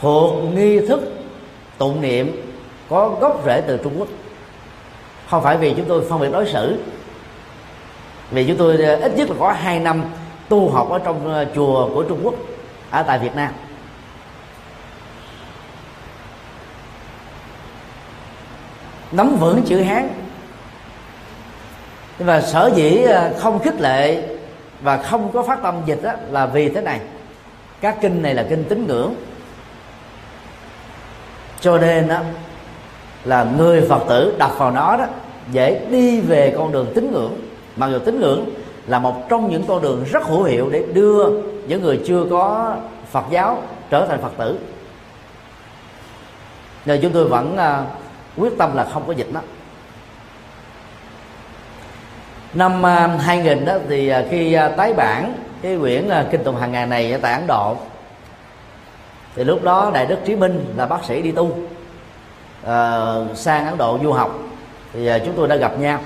Thuộc 0.00 0.34
nghi 0.54 0.86
thức 0.86 1.00
tụng 1.78 2.00
niệm 2.00 2.42
có 2.88 3.08
gốc 3.20 3.42
rễ 3.46 3.60
từ 3.60 3.76
Trung 3.76 3.92
Quốc. 3.98 4.08
Không 5.30 5.42
phải 5.42 5.56
vì 5.56 5.74
chúng 5.74 5.86
tôi 5.88 6.04
phân 6.10 6.20
biệt 6.20 6.32
đối 6.32 6.46
xử 6.46 6.78
vì 8.30 8.46
chúng 8.46 8.56
tôi 8.56 8.84
à, 8.84 8.98
ít 9.02 9.12
nhất 9.16 9.30
là 9.30 9.36
có 9.38 9.52
hai 9.52 9.78
năm 9.78 10.04
tu 10.48 10.70
học 10.70 10.90
ở 10.90 10.98
trong 10.98 11.46
chùa 11.54 11.90
của 11.94 12.02
Trung 12.02 12.20
Quốc 12.22 12.34
ở 12.90 13.02
tại 13.02 13.18
Việt 13.18 13.34
Nam. 13.36 13.52
Nắm 19.12 19.36
vững 19.40 19.62
chữ 19.62 19.80
hán 19.80 20.08
và 22.20 22.40
sở 22.40 22.70
dĩ 22.74 23.02
ờ, 23.02 23.32
không 23.38 23.58
khích 23.58 23.80
lệ 23.80 24.22
và 24.80 24.96
không 24.96 25.32
có 25.32 25.42
phát 25.42 25.62
tâm 25.62 25.74
dịch 25.86 26.02
đó 26.02 26.12
là 26.30 26.46
vì 26.46 26.68
thế 26.68 26.80
này. 26.80 27.00
Các 27.80 27.96
kinh 28.00 28.22
này 28.22 28.34
là 28.34 28.46
kinh 28.48 28.64
tín 28.64 28.86
ngưỡng. 28.86 29.14
Cho 31.60 31.78
nên 31.78 32.08
đó 32.08 32.20
là 33.24 33.46
người 33.58 33.86
phật 33.88 34.02
tử 34.08 34.34
đọc 34.38 34.54
vào 34.58 34.70
nó 34.70 34.96
đó, 34.96 35.06
dễ 35.52 35.86
đi 35.90 36.20
về 36.20 36.54
con 36.58 36.72
đường 36.72 36.86
tín 36.94 37.12
ngưỡng. 37.12 37.32
Mặc 37.76 37.88
dù 37.92 37.98
tín 37.98 38.20
ngưỡng 38.20 38.44
là 38.86 38.98
một 38.98 39.28
trong 39.28 39.50
những 39.50 39.64
con 39.68 39.82
đường 39.82 40.04
rất 40.12 40.24
hữu 40.24 40.42
hiệu 40.42 40.70
để 40.70 40.84
đưa 40.92 41.28
những 41.66 41.82
người 41.82 42.00
chưa 42.06 42.24
có 42.30 42.76
phật 43.10 43.24
giáo 43.30 43.62
trở 43.90 44.06
thành 44.06 44.22
phật 44.22 44.32
tử. 44.38 44.58
Nên 46.86 47.00
chúng 47.02 47.12
tôi 47.12 47.24
vẫn 47.24 47.56
ờ, 47.56 47.84
quyết 48.36 48.58
tâm 48.58 48.76
là 48.76 48.84
không 48.84 49.02
có 49.06 49.12
dịch 49.12 49.32
đó 49.32 49.40
năm 52.54 52.86
à, 52.86 53.06
2000 53.06 53.64
đó 53.64 53.74
thì 53.88 54.08
à, 54.08 54.24
khi 54.30 54.52
à, 54.52 54.68
tái 54.68 54.94
bản 54.94 55.34
cái 55.62 55.76
quyển 55.80 56.08
kinh 56.30 56.44
tụng 56.44 56.56
hàng 56.56 56.72
ngày 56.72 56.86
này 56.86 57.18
tại 57.22 57.32
Ấn 57.32 57.46
Độ 57.46 57.76
thì 59.36 59.44
lúc 59.44 59.62
đó 59.62 59.90
đại 59.94 60.06
đức 60.06 60.16
Trí 60.24 60.36
Minh 60.36 60.64
là 60.76 60.86
bác 60.86 61.04
sĩ 61.04 61.22
đi 61.22 61.32
tu 61.32 61.44
uh, 61.44 63.36
sang 63.36 63.66
Ấn 63.66 63.78
Độ 63.78 63.98
du 64.02 64.12
học. 64.12 64.38
Thì 64.92 65.10
chúng 65.24 65.34
tôi 65.36 65.48
đã 65.48 65.56
gặp 65.56 65.78
nhau. 65.78 66.00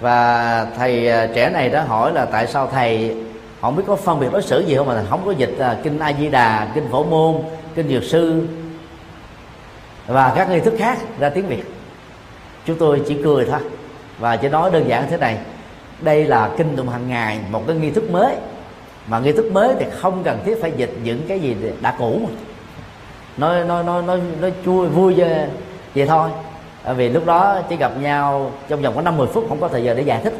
Và 0.00 0.66
thầy 0.76 1.10
trẻ 1.34 1.50
này 1.50 1.68
đã 1.68 1.82
hỏi 1.82 2.12
là 2.12 2.24
tại 2.24 2.46
sao 2.46 2.68
thầy 2.72 3.16
không 3.60 3.76
biết 3.76 3.82
có 3.86 3.96
phân 3.96 4.20
biệt 4.20 4.28
đối 4.32 4.42
xử 4.42 4.60
gì 4.60 4.76
không 4.76 4.86
mà 4.86 5.04
không 5.10 5.22
có 5.24 5.32
dịch 5.32 5.56
kinh 5.82 5.98
A 5.98 6.12
Di 6.12 6.28
Đà, 6.28 6.68
kinh 6.74 6.88
Phổ 6.90 7.04
Môn, 7.04 7.42
kinh 7.74 7.88
Dược 7.88 8.04
Sư 8.04 8.46
và 10.06 10.32
các 10.36 10.50
nghi 10.50 10.60
thức 10.60 10.74
khác 10.78 10.98
ra 11.18 11.28
tiếng 11.28 11.46
việt. 11.46 11.64
Chúng 12.64 12.78
tôi 12.78 13.02
chỉ 13.08 13.22
cười 13.24 13.44
thôi 13.44 13.60
và 14.18 14.36
chỉ 14.36 14.48
nói 14.48 14.70
đơn 14.70 14.88
giản 14.88 15.06
thế 15.10 15.16
này 15.16 15.38
đây 16.00 16.24
là 16.24 16.50
kinh 16.58 16.76
tụng 16.76 16.88
hàng 16.88 17.08
ngày 17.08 17.38
một 17.50 17.62
cái 17.66 17.76
nghi 17.76 17.90
thức 17.90 18.10
mới. 18.10 18.34
Mà 19.06 19.18
nghi 19.18 19.32
thức 19.32 19.52
mới 19.52 19.74
thì 19.78 19.86
không 20.00 20.22
cần 20.24 20.38
thiết 20.44 20.58
phải 20.62 20.72
dịch 20.76 20.90
những 21.02 21.20
cái 21.28 21.40
gì 21.40 21.56
đã 21.80 21.96
cũ 21.98 22.20
nói 23.36 23.64
nói 23.64 23.84
nói 23.84 24.02
nói 24.02 24.20
nói 24.40 24.52
chui 24.64 24.88
vui 24.88 25.14
vậy, 25.94 26.06
thôi. 26.06 26.30
Vì 26.96 27.08
lúc 27.08 27.26
đó 27.26 27.60
chỉ 27.68 27.76
gặp 27.76 27.92
nhau 28.00 28.52
trong 28.68 28.82
vòng 28.82 28.94
có 28.94 29.02
50 29.02 29.28
phút 29.32 29.46
không 29.48 29.60
có 29.60 29.68
thời 29.68 29.84
giờ 29.84 29.94
để 29.94 30.02
giải 30.02 30.20
thích. 30.24 30.34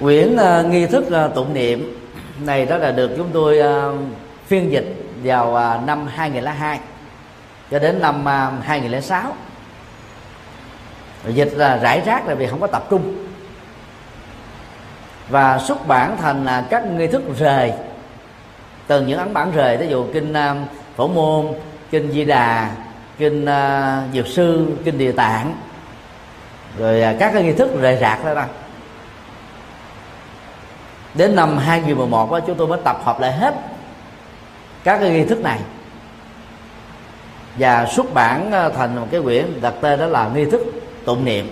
Quyển 0.00 0.36
uh, 0.36 0.70
nghi 0.70 0.86
thức 0.86 1.04
uh, 1.26 1.34
tụng 1.34 1.54
niệm 1.54 1.98
này 2.40 2.66
đó 2.66 2.76
là 2.76 2.92
được 2.92 3.10
chúng 3.16 3.28
tôi 3.32 3.58
uh, 3.58 4.00
phiên 4.46 4.72
dịch 4.72 4.96
vào 5.26 5.56
à, 5.56 5.80
năm 5.86 6.06
2002 6.06 6.80
cho 7.70 7.78
đến 7.78 8.00
năm 8.00 8.28
à, 8.28 8.52
2006 8.62 9.22
dịch 11.28 11.52
là 11.52 11.76
rải 11.76 12.00
rác 12.00 12.28
là 12.28 12.34
vì 12.34 12.46
không 12.46 12.60
có 12.60 12.66
tập 12.66 12.86
trung. 12.90 13.26
Và 15.28 15.58
xuất 15.58 15.86
bản 15.86 16.16
thành 16.20 16.44
là 16.44 16.66
các 16.70 16.86
nghi 16.86 17.06
thức 17.06 17.22
rời. 17.38 17.72
Từ 18.86 19.00
những 19.00 19.18
ấn 19.18 19.34
bản 19.34 19.52
rời 19.52 19.76
ví 19.76 19.88
dụ 19.88 20.06
kinh 20.12 20.32
à, 20.32 20.54
phổ 20.96 21.08
môn 21.08 21.46
kinh 21.90 22.12
di 22.12 22.24
đà 22.24 22.70
kinh 23.18 23.44
uh, 23.44 24.14
dược 24.14 24.26
sư 24.26 24.76
kinh 24.84 24.98
địa 24.98 25.12
tạng. 25.12 25.54
Rồi 26.78 27.02
uh, 27.14 27.18
các 27.18 27.30
cái 27.32 27.42
nghi 27.42 27.52
thức 27.52 27.70
rời 27.80 27.98
rạc 28.00 28.24
đó 28.24 28.34
đây 28.34 28.46
đến 31.16 31.36
năm 31.36 31.58
2011 31.58 32.30
đó, 32.30 32.40
chúng 32.46 32.56
tôi 32.56 32.68
mới 32.68 32.78
tập 32.84 32.96
hợp 33.04 33.20
lại 33.20 33.32
hết 33.32 33.54
các 34.86 34.98
cái 35.00 35.10
nghi 35.10 35.24
thức 35.24 35.42
này. 35.42 35.58
Và 37.58 37.86
xuất 37.86 38.14
bản 38.14 38.50
ờ, 38.52 38.68
thành 38.68 38.96
một 38.96 39.06
cái 39.10 39.20
quyển 39.20 39.60
đặt 39.60 39.74
tên 39.80 39.98
đó 39.98 40.06
là 40.06 40.30
nghi 40.34 40.44
thức 40.44 40.60
tụng 41.04 41.24
niệm. 41.24 41.50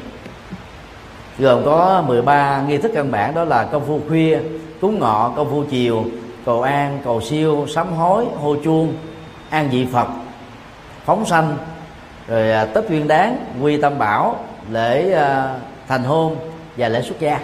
Gồm 1.39 1.64
có 1.64 2.05
13 2.07 2.62
nghi 2.62 2.78
thức 2.78 2.93
căn 2.95 3.11
bản, 3.11 3.35
đó 3.35 3.45
là 3.45 3.64
công 3.64 3.87
phu 3.87 4.01
khuya 4.09 4.39
cúng 4.80 4.99
ngọ, 4.99 5.32
công 5.37 5.51
phu 5.51 5.64
chiều, 5.70 6.05
cầu 6.45 6.62
an, 6.62 6.99
cầu 7.05 7.20
siêu, 7.20 7.66
sám 7.74 7.93
hối, 7.93 8.24
hô 8.41 8.57
chuông, 8.64 8.97
an 9.51 9.68
vị 9.70 9.87
phật, 9.93 10.09
phóng 11.05 11.26
sanh, 11.26 11.57
rồi 12.28 12.51
ờ, 12.51 12.64
tết 12.64 12.91
nguyên 12.91 13.09
đáng, 13.09 13.37
quy 13.62 13.80
tâm 13.80 13.99
bảo, 13.99 14.45
lễ 14.70 15.11
ờ, 15.11 15.59
thành 15.89 16.05
hôn 16.05 16.37
và 16.76 16.89
lễ 16.89 17.03
xuất 17.03 17.20
gia. 17.20 17.41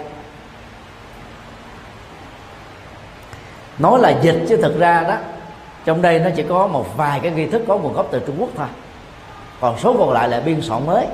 Nói 3.79 3.99
là 3.99 4.19
dịch 4.21 4.45
chứ 4.49 4.57
thực 4.57 4.79
ra 4.79 5.03
đó 5.03 5.17
trong 5.85 6.01
đây 6.01 6.19
nó 6.19 6.29
chỉ 6.35 6.43
có 6.49 6.67
một 6.67 6.97
vài 6.97 7.19
cái 7.19 7.31
nghi 7.31 7.45
thức 7.45 7.61
có 7.67 7.77
nguồn 7.77 7.93
gốc 7.93 8.07
từ 8.11 8.19
Trung 8.27 8.35
Quốc 8.39 8.49
thôi. 8.57 8.67
Còn 9.61 9.79
số 9.79 9.95
còn 9.99 10.11
lại 10.11 10.29
là 10.29 10.39
biên 10.39 10.61
soạn 10.61 10.85
mới. 10.85 11.07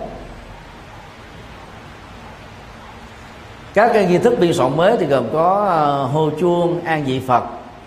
Các 3.73 3.91
cái 3.93 4.05
nghi 4.05 4.17
thức 4.17 4.39
biên 4.39 4.53
soạn 4.53 4.77
mới 4.77 4.97
thì 4.99 5.05
gồm 5.05 5.25
có 5.33 5.65
ờ, 5.69 6.03
hô 6.03 6.29
chuông 6.39 6.83
an 6.83 7.03
vị 7.05 7.21
phật 7.27 7.43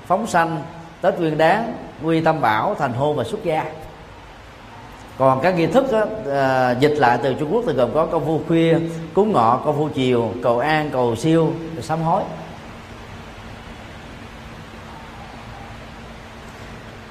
phóng 0.06 0.26
sanh 0.26 0.62
tết 1.00 1.18
nguyên 1.18 1.38
đáng 1.38 1.72
quy 2.02 2.20
tâm 2.20 2.40
bảo 2.40 2.74
thành 2.78 2.92
hôn 2.92 3.16
và 3.16 3.24
xuất 3.24 3.44
gia. 3.44 3.64
Còn 5.18 5.40
các 5.40 5.56
nghi 5.56 5.66
thức 5.66 5.92
đó, 5.92 5.98
à, 5.98 6.04
ờ, 6.26 6.74
dịch 6.80 6.94
lại 6.94 7.18
từ 7.22 7.34
trung 7.34 7.54
quốc 7.54 7.64
thì 7.66 7.72
gồm 7.72 7.90
có 7.94 8.06
công 8.06 8.24
phu 8.26 8.40
khuya 8.48 8.78
cúng 9.14 9.32
ngọ 9.32 9.60
công 9.64 9.76
phu 9.78 9.88
chiều 9.88 10.30
cầu 10.42 10.58
an 10.58 10.90
cầu 10.92 11.16
siêu 11.16 11.52
sám 11.80 12.02
hối. 12.02 12.22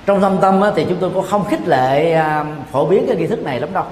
Trong 0.10 0.22
thâm 0.22 0.38
tâm 0.41 0.62
thì 0.76 0.86
chúng 0.89 0.97
tôi 0.99 1.10
cũng 1.14 1.26
không 1.30 1.45
khích 1.45 1.68
lệ 1.68 2.12
à, 2.12 2.45
phổ 2.72 2.86
biến 2.86 3.05
cái 3.07 3.16
nghi 3.16 3.28
thức 3.28 3.43
này 3.43 3.60
lắm 3.60 3.74
đâu. 3.74 3.84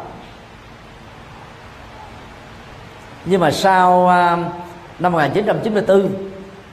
Nhưng 3.26 3.42
mà 3.42 3.52
sau 3.52 4.08
à, 4.08 4.38
năm 5.00 5.12
1994 5.12 6.10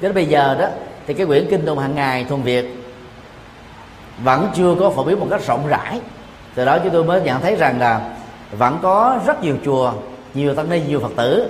đến 0.00 0.14
bây 0.14 0.26
giờ 0.26 0.56
đó, 0.60 0.66
thì 1.06 1.14
cái 1.14 1.26
quyển 1.26 1.46
kinh 1.50 1.66
tụng 1.66 1.78
hàng 1.78 1.94
ngày 1.94 2.24
thuần 2.24 2.42
việt 2.42 2.84
vẫn 4.18 4.48
chưa 4.54 4.74
có 4.80 4.90
phổ 4.90 5.04
biến 5.04 5.20
một 5.20 5.26
cách 5.30 5.46
rộng 5.46 5.66
rãi. 5.66 6.00
Từ 6.54 6.64
đó 6.64 6.78
chúng 6.78 6.92
tôi 6.92 7.04
mới 7.04 7.20
nhận 7.20 7.40
thấy 7.40 7.56
rằng 7.56 7.80
là 7.80 8.00
vẫn 8.58 8.78
có 8.82 9.18
rất 9.26 9.42
nhiều 9.42 9.56
chùa, 9.64 9.92
nhiều 10.34 10.54
tăng 10.54 10.70
ni, 10.70 10.80
nhiều 10.88 11.00
phật 11.00 11.12
tử 11.16 11.48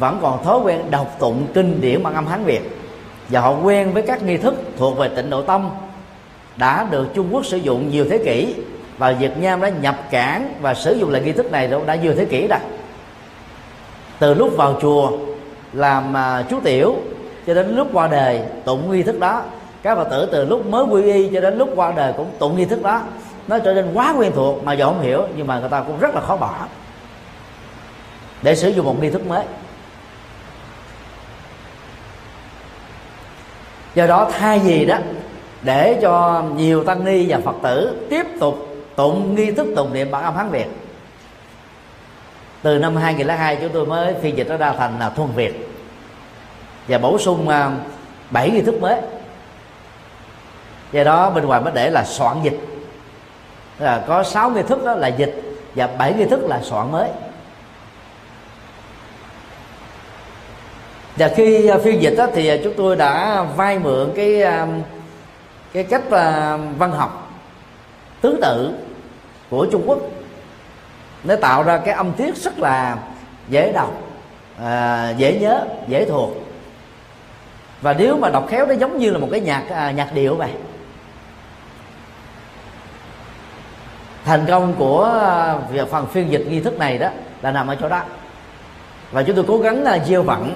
vẫn 0.00 0.18
còn 0.22 0.44
thói 0.44 0.58
quen 0.58 0.90
đọc 0.90 1.16
tụng 1.18 1.46
kinh 1.54 1.80
điển 1.80 2.02
bằng 2.02 2.14
âm 2.14 2.26
hán 2.26 2.44
việt. 2.44 2.80
Và 3.28 3.40
họ 3.40 3.54
quen 3.62 3.92
với 3.92 4.02
các 4.02 4.22
nghi 4.22 4.36
thức 4.36 4.54
thuộc 4.78 4.98
về 4.98 5.08
tịnh 5.08 5.30
độ 5.30 5.42
tâm 5.42 5.70
đã 6.56 6.86
được 6.90 7.06
Trung 7.14 7.28
Quốc 7.34 7.46
sử 7.46 7.56
dụng 7.56 7.90
nhiều 7.90 8.06
thế 8.10 8.18
kỷ 8.18 8.54
và 8.98 9.12
Việt 9.12 9.36
Nam 9.36 9.60
đã 9.60 9.68
nhập 9.68 9.96
cảng 10.10 10.54
và 10.60 10.74
sử 10.74 10.92
dụng 10.92 11.10
lại 11.10 11.22
nghi 11.22 11.32
thức 11.32 11.52
này 11.52 11.70
đã 11.86 11.94
nhiều 11.94 12.14
thế 12.16 12.24
kỷ 12.24 12.46
rồi. 12.46 12.58
Từ 14.18 14.34
lúc 14.34 14.56
vào 14.56 14.78
chùa 14.82 15.12
làm 15.72 16.16
à, 16.16 16.44
chú 16.50 16.60
tiểu 16.60 16.96
cho 17.46 17.54
đến 17.54 17.76
lúc 17.76 17.88
qua 17.92 18.08
đời 18.08 18.40
tụng 18.64 18.92
nghi 18.92 19.02
thức 19.02 19.20
đó, 19.20 19.42
các 19.82 19.94
phật 19.94 20.08
tử 20.10 20.28
từ 20.32 20.44
lúc 20.44 20.66
mới 20.66 20.84
quy 20.84 21.12
y 21.12 21.30
cho 21.34 21.40
đến 21.40 21.58
lúc 21.58 21.70
qua 21.76 21.92
đời 21.96 22.12
cũng 22.16 22.30
tụng 22.38 22.56
nghi 22.56 22.64
thức 22.64 22.82
đó, 22.82 23.02
nó 23.48 23.58
trở 23.58 23.74
nên 23.74 23.90
quá 23.94 24.14
quen 24.18 24.32
thuộc 24.34 24.64
mà 24.64 24.72
dù 24.72 24.84
không 24.84 25.02
hiểu, 25.02 25.22
nhưng 25.36 25.46
mà 25.46 25.60
người 25.60 25.68
ta 25.68 25.80
cũng 25.80 25.98
rất 25.98 26.14
là 26.14 26.20
khó 26.20 26.36
bỏ 26.36 26.54
để 28.42 28.56
sử 28.56 28.68
dụng 28.68 28.86
một 28.86 29.02
nghi 29.02 29.10
thức 29.10 29.26
mới. 29.26 29.44
Do 33.94 34.06
đó 34.06 34.30
thay 34.38 34.58
vì 34.58 34.84
đó 34.84 34.98
để 35.62 35.98
cho 36.02 36.44
nhiều 36.56 36.84
tăng 36.84 37.04
ni 37.04 37.26
và 37.28 37.38
phật 37.44 37.56
tử 37.62 38.06
tiếp 38.10 38.26
tục 38.40 38.68
tụng 38.96 39.34
nghi 39.34 39.50
thức 39.50 39.66
tụng 39.76 39.92
niệm 39.92 40.10
bản 40.10 40.24
âm 40.24 40.36
hán 40.36 40.50
việt. 40.50 40.66
Từ 42.62 42.78
năm 42.78 42.96
2002 42.96 43.56
chúng 43.56 43.70
tôi 43.72 43.86
mới 43.86 44.14
phiên 44.22 44.36
dịch 44.36 44.48
nó 44.48 44.56
ra 44.56 44.72
thành 44.78 44.98
là 44.98 45.10
thuần 45.10 45.28
việt. 45.34 45.68
Và 46.88 46.98
bổ 46.98 47.18
sung 47.18 47.48
à, 47.48 47.70
bảy 48.30 48.50
nghi 48.50 48.60
thức 48.60 48.80
mới. 48.80 49.00
Do 50.92 51.04
đó 51.04 51.30
bên 51.30 51.46
ngoài 51.46 51.60
mới 51.60 51.72
để 51.74 51.90
là 51.90 52.04
soạn 52.04 52.36
dịch. 52.42 52.60
Là 53.78 54.04
có 54.08 54.22
6 54.22 54.50
nghi 54.50 54.62
thức 54.62 54.84
đó 54.84 54.94
là 54.94 55.08
dịch 55.08 55.42
và 55.74 55.86
7 55.86 56.12
nghi 56.12 56.24
thức 56.24 56.40
là 56.42 56.60
soạn 56.62 56.92
mới. 56.92 57.10
Và 61.16 61.28
khi 61.36 61.68
à, 61.68 61.76
phiên 61.84 62.02
dịch 62.02 62.14
đó, 62.18 62.26
thì 62.34 62.48
à, 62.48 62.56
chúng 62.64 62.74
tôi 62.76 62.96
đã 62.96 63.42
vay 63.56 63.78
mượn 63.78 64.12
cái 64.16 64.42
à, 64.42 64.66
cái 65.76 65.84
cách 65.84 66.10
à, 66.10 66.56
văn 66.78 66.92
học 66.92 67.30
tứ 68.20 68.38
tự 68.42 68.74
của 69.50 69.66
Trung 69.72 69.82
Quốc 69.86 69.98
nó 71.24 71.36
tạo 71.36 71.62
ra 71.62 71.78
cái 71.78 71.94
âm 71.94 72.12
tiết 72.12 72.36
rất 72.36 72.58
là 72.58 72.96
dễ 73.48 73.72
đọc 73.72 74.02
à, 74.60 75.10
dễ 75.10 75.38
nhớ 75.40 75.64
dễ 75.88 76.04
thuộc. 76.04 76.30
Và 77.82 77.92
nếu 77.92 78.16
mà 78.16 78.30
đọc 78.30 78.46
khéo 78.48 78.66
nó 78.66 78.74
giống 78.74 78.98
như 78.98 79.10
là 79.10 79.18
một 79.18 79.28
cái 79.30 79.40
nhạc 79.40 79.64
à, 79.70 79.90
nhạc 79.90 80.14
điệu 80.14 80.34
vậy. 80.34 80.50
Thành 84.24 84.46
công 84.48 84.74
của 84.78 85.04
à, 85.04 85.56
việc 85.70 85.90
phần 85.90 86.06
phiên 86.06 86.30
dịch 86.30 86.46
nghi 86.48 86.60
thức 86.60 86.78
này 86.78 86.98
đó 86.98 87.08
là 87.42 87.52
nằm 87.52 87.66
ở 87.66 87.76
chỗ 87.80 87.88
đó. 87.88 88.02
Và 89.12 89.22
chúng 89.22 89.36
tôi 89.36 89.44
cố 89.48 89.58
gắng 89.58 89.82
là 89.82 89.98
gieo 90.04 90.22
vặn. 90.22 90.54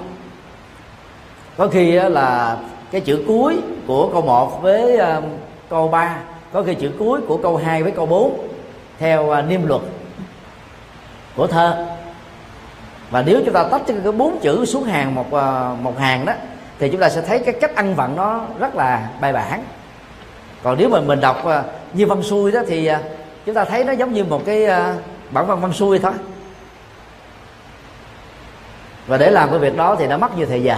Có 1.57 1.67
khi 1.67 1.91
là 1.91 2.57
cái 2.91 3.01
chữ 3.01 3.23
cuối 3.27 3.61
của 3.91 4.09
câu 4.13 4.21
1 4.21 4.61
với 4.61 4.97
uh, 5.17 5.23
câu 5.69 5.87
3 5.87 6.17
có 6.53 6.63
khi 6.63 6.75
chữ 6.75 6.91
cuối 6.99 7.21
của 7.27 7.37
câu 7.37 7.57
2 7.57 7.83
với 7.83 7.91
câu 7.91 8.05
4 8.05 8.47
theo 8.99 9.23
uh, 9.23 9.45
niêm 9.47 9.67
luật 9.67 9.81
của 11.35 11.47
thơ. 11.47 11.85
Và 13.09 13.21
nếu 13.21 13.41
chúng 13.45 13.53
ta 13.53 13.63
tách 13.63 13.81
cái 13.87 14.11
bốn 14.11 14.39
chữ 14.39 14.65
xuống 14.65 14.83
hàng 14.83 15.15
một 15.15 15.25
uh, 15.27 15.79
một 15.81 15.99
hàng 15.99 16.25
đó 16.25 16.33
thì 16.79 16.89
chúng 16.89 17.01
ta 17.01 17.09
sẽ 17.09 17.21
thấy 17.21 17.39
cái 17.39 17.53
cách 17.61 17.75
ăn 17.75 17.95
vận 17.95 18.15
nó 18.15 18.41
rất 18.59 18.75
là 18.75 19.09
bài 19.21 19.33
bản. 19.33 19.63
Còn 20.63 20.77
nếu 20.79 20.89
mà 20.89 21.01
mình 21.01 21.21
đọc 21.21 21.43
uh, 21.45 21.53
như 21.93 22.05
văn 22.07 22.23
xuôi 22.23 22.51
đó 22.51 22.59
thì 22.67 22.91
uh, 22.91 22.97
chúng 23.45 23.55
ta 23.55 23.65
thấy 23.65 23.83
nó 23.83 23.91
giống 23.91 24.13
như 24.13 24.23
một 24.23 24.41
cái 24.45 24.63
uh, 24.65 25.01
bản 25.31 25.47
văn 25.47 25.61
văn 25.61 25.73
xuôi 25.73 25.99
thôi. 25.99 26.13
Và 29.07 29.17
để 29.17 29.31
làm 29.31 29.49
cái 29.49 29.59
việc 29.59 29.77
đó 29.77 29.95
thì 29.99 30.07
nó 30.07 30.17
mất 30.17 30.37
nhiều 30.37 30.47
thời 30.49 30.63
giờ 30.63 30.77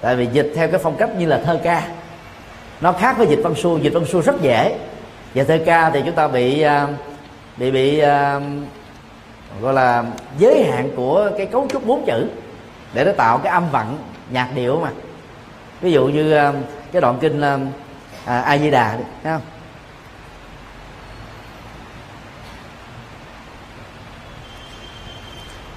tại 0.00 0.16
vì 0.16 0.28
dịch 0.32 0.52
theo 0.56 0.68
cái 0.68 0.80
phong 0.82 0.96
cách 0.96 1.10
như 1.18 1.26
là 1.26 1.40
thơ 1.44 1.60
ca 1.62 1.82
nó 2.80 2.92
khác 2.92 3.18
với 3.18 3.26
dịch 3.26 3.40
văn 3.42 3.54
xuôi 3.54 3.80
dịch 3.80 3.92
văn 3.94 4.04
xuôi 4.04 4.22
rất 4.22 4.40
dễ. 4.40 4.78
Và 5.34 5.44
thơ 5.44 5.58
ca 5.66 5.90
thì 5.90 6.02
chúng 6.04 6.14
ta 6.14 6.28
bị 6.28 6.62
à, 6.62 6.88
bị 7.56 7.70
bị 7.70 7.98
à, 7.98 8.40
gọi 9.60 9.74
là 9.74 10.04
giới 10.38 10.64
hạn 10.64 10.90
của 10.96 11.30
cái 11.36 11.46
cấu 11.46 11.66
trúc 11.70 11.86
bốn 11.86 12.06
chữ 12.06 12.28
để 12.94 13.04
nó 13.04 13.12
tạo 13.12 13.38
cái 13.38 13.52
âm 13.52 13.70
vận 13.70 13.98
nhạc 14.30 14.48
điệu 14.54 14.80
mà. 14.80 14.90
Ví 15.80 15.92
dụ 15.92 16.06
như 16.06 16.32
à, 16.32 16.52
cái 16.92 17.02
đoạn 17.02 17.18
kinh 17.20 17.42
a 18.24 18.58
di 18.58 18.70
đà 18.70 18.92
thấy 19.22 19.32
không? 19.32 19.40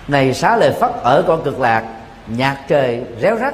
Này 0.07 0.33
xá 0.33 0.57
lời 0.57 0.73
phất, 0.79 0.91
ở 1.03 1.23
con 1.27 1.43
cực 1.43 1.59
lạc, 1.59 1.83
nhạc 2.27 2.57
trời 2.67 3.03
réo 3.21 3.37
rắt 3.37 3.53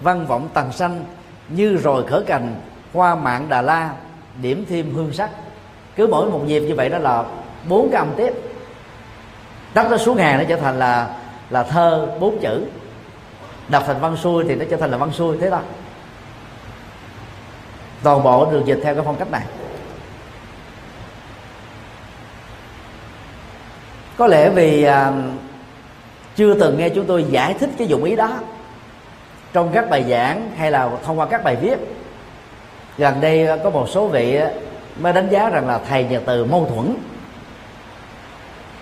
văn 0.00 0.26
vọng 0.26 0.48
tầng 0.54 0.72
xanh, 0.72 1.04
như 1.48 1.76
rồi 1.76 2.06
khởi 2.06 2.22
cành 2.26 2.54
hoa 2.92 3.14
mạng 3.14 3.46
đà 3.48 3.62
la 3.62 3.90
điểm 4.42 4.64
thêm 4.68 4.94
hương 4.94 5.12
sắc. 5.12 5.30
Cứ 5.96 6.06
mỗi 6.06 6.30
một 6.30 6.40
nhịp 6.46 6.60
như 6.60 6.74
vậy 6.74 6.88
đó 6.88 6.98
là 6.98 7.24
bốn 7.68 7.90
cái 7.92 7.98
âm 7.98 8.08
tiếp 8.16 8.32
đắp 9.74 9.90
nó 9.90 9.96
xuống 9.96 10.16
hàng 10.16 10.38
nó 10.38 10.44
trở 10.48 10.56
thành 10.56 10.78
là 10.78 11.16
là 11.50 11.62
thơ 11.62 12.08
bốn 12.20 12.38
chữ. 12.40 12.66
Đọc 13.68 13.82
thành 13.86 14.00
văn 14.00 14.16
xuôi 14.16 14.44
thì 14.48 14.54
nó 14.54 14.64
trở 14.70 14.76
thành 14.76 14.90
là 14.90 14.96
văn 14.96 15.12
xuôi 15.12 15.36
thế 15.40 15.50
đó 15.50 15.60
toàn 18.02 18.22
bộ 18.22 18.50
được 18.50 18.62
dịch 18.66 18.80
theo 18.82 18.94
cái 18.94 19.04
phong 19.06 19.16
cách 19.16 19.30
này. 19.30 19.42
Có 24.16 24.26
lẽ 24.26 24.50
vì 24.50 24.82
à, 24.82 25.12
chưa 26.36 26.54
từng 26.54 26.78
nghe 26.78 26.88
chúng 26.88 27.06
tôi 27.06 27.24
giải 27.30 27.54
thích 27.54 27.70
cái 27.78 27.86
dụng 27.86 28.04
ý 28.04 28.16
đó 28.16 28.30
trong 29.52 29.70
các 29.72 29.90
bài 29.90 30.04
giảng 30.10 30.50
hay 30.56 30.70
là 30.70 30.90
thông 31.04 31.18
qua 31.18 31.26
các 31.26 31.44
bài 31.44 31.56
viết 31.56 31.76
gần 33.00 33.20
đây 33.20 33.46
ờ, 33.46 33.58
có 33.64 33.70
một 33.70 33.88
số 33.88 34.08
vị 34.08 34.36
ờ, 34.36 34.50
mới 35.00 35.12
đánh 35.12 35.28
giá 35.30 35.48
rằng 35.48 35.68
là 35.68 35.80
thầy 35.88 36.04
nhà 36.04 36.20
từ 36.26 36.44
mâu 36.44 36.66
thuẫn. 36.74 36.94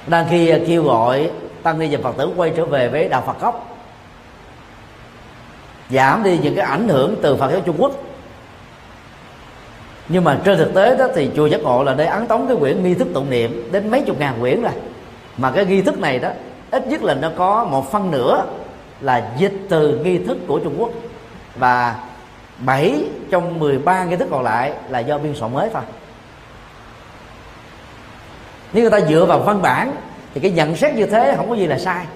Đang 0.06 0.26
khi 0.30 0.48
ờ, 0.48 0.58
kêu 0.66 0.82
gọi 0.82 1.30
tăng 1.62 1.78
ni 1.78 1.96
và 1.96 1.98
phật 2.02 2.16
tử 2.18 2.32
quay 2.36 2.52
trở 2.56 2.64
về 2.64 2.88
với 2.88 3.08
đạo 3.08 3.22
phật 3.26 3.40
gốc, 3.40 3.76
giảm 5.90 6.22
đi 6.22 6.38
những 6.42 6.54
cái 6.56 6.64
ảnh 6.64 6.88
hưởng 6.88 7.16
từ 7.22 7.36
phật 7.36 7.50
giáo 7.50 7.60
trung 7.60 7.76
quốc. 7.78 7.92
Nhưng 10.08 10.24
mà 10.24 10.40
trên 10.44 10.58
thực 10.58 10.74
tế 10.74 10.96
đó 10.96 11.06
thì 11.14 11.30
chùa 11.36 11.46
giác 11.46 11.62
ngộ 11.62 11.84
là 11.84 11.94
để 11.94 12.06
ấn 12.06 12.26
tống 12.26 12.48
cái 12.48 12.56
quyển 12.56 12.82
nghi 12.82 12.94
thức 12.94 13.08
tụng 13.14 13.30
niệm 13.30 13.68
đến 13.72 13.90
mấy 13.90 14.02
chục 14.02 14.18
ngàn 14.18 14.34
quyển 14.40 14.62
rồi. 14.62 14.72
Mà 15.36 15.50
cái 15.50 15.66
nghi 15.66 15.82
thức 15.82 15.98
này 15.98 16.18
đó, 16.18 16.30
ít 16.70 16.86
nhất 16.86 17.02
là 17.02 17.14
nó 17.14 17.30
có 17.36 17.64
một 17.64 17.92
phân 17.92 18.10
nửa 18.10 18.44
là 19.00 19.30
dịch 19.38 19.54
từ 19.68 19.98
nghi 19.98 20.18
thức 20.18 20.38
của 20.46 20.58
Trung 20.58 20.74
Quốc. 20.78 20.90
Và 21.56 22.07
7 22.58 23.04
trong 23.30 23.58
13 23.58 24.04
nghi 24.04 24.16
thức 24.16 24.28
còn 24.30 24.42
lại 24.42 24.72
là 24.88 24.98
do 24.98 25.18
biên 25.18 25.34
soạn 25.34 25.52
mới 25.52 25.70
thôi. 25.72 25.82
Nếu 28.72 28.82
người 28.82 29.00
ta 29.00 29.06
dựa 29.08 29.24
vào 29.24 29.38
văn 29.38 29.62
bản 29.62 29.92
thì 30.34 30.40
cái 30.40 30.50
nhận 30.50 30.76
xét 30.76 30.94
như 30.94 31.06
thế 31.06 31.34
không 31.36 31.48
có 31.48 31.54
gì 31.54 31.66
là 31.66 31.78
sai. 31.78 32.06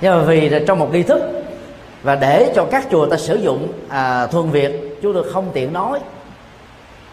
Nhưng 0.00 0.18
mà 0.18 0.22
vì 0.22 0.52
trong 0.66 0.78
một 0.78 0.92
nghi 0.92 1.02
thức 1.02 1.22
và 2.02 2.14
để 2.14 2.52
cho 2.54 2.66
các 2.70 2.86
chùa 2.90 3.06
ta 3.06 3.16
sử 3.16 3.36
dụng 3.36 3.72
à, 3.88 4.26
thuần 4.26 4.50
việt 4.50 4.98
chúng 5.02 5.14
tôi 5.14 5.32
không 5.32 5.50
tiện 5.52 5.72
nói 5.72 6.00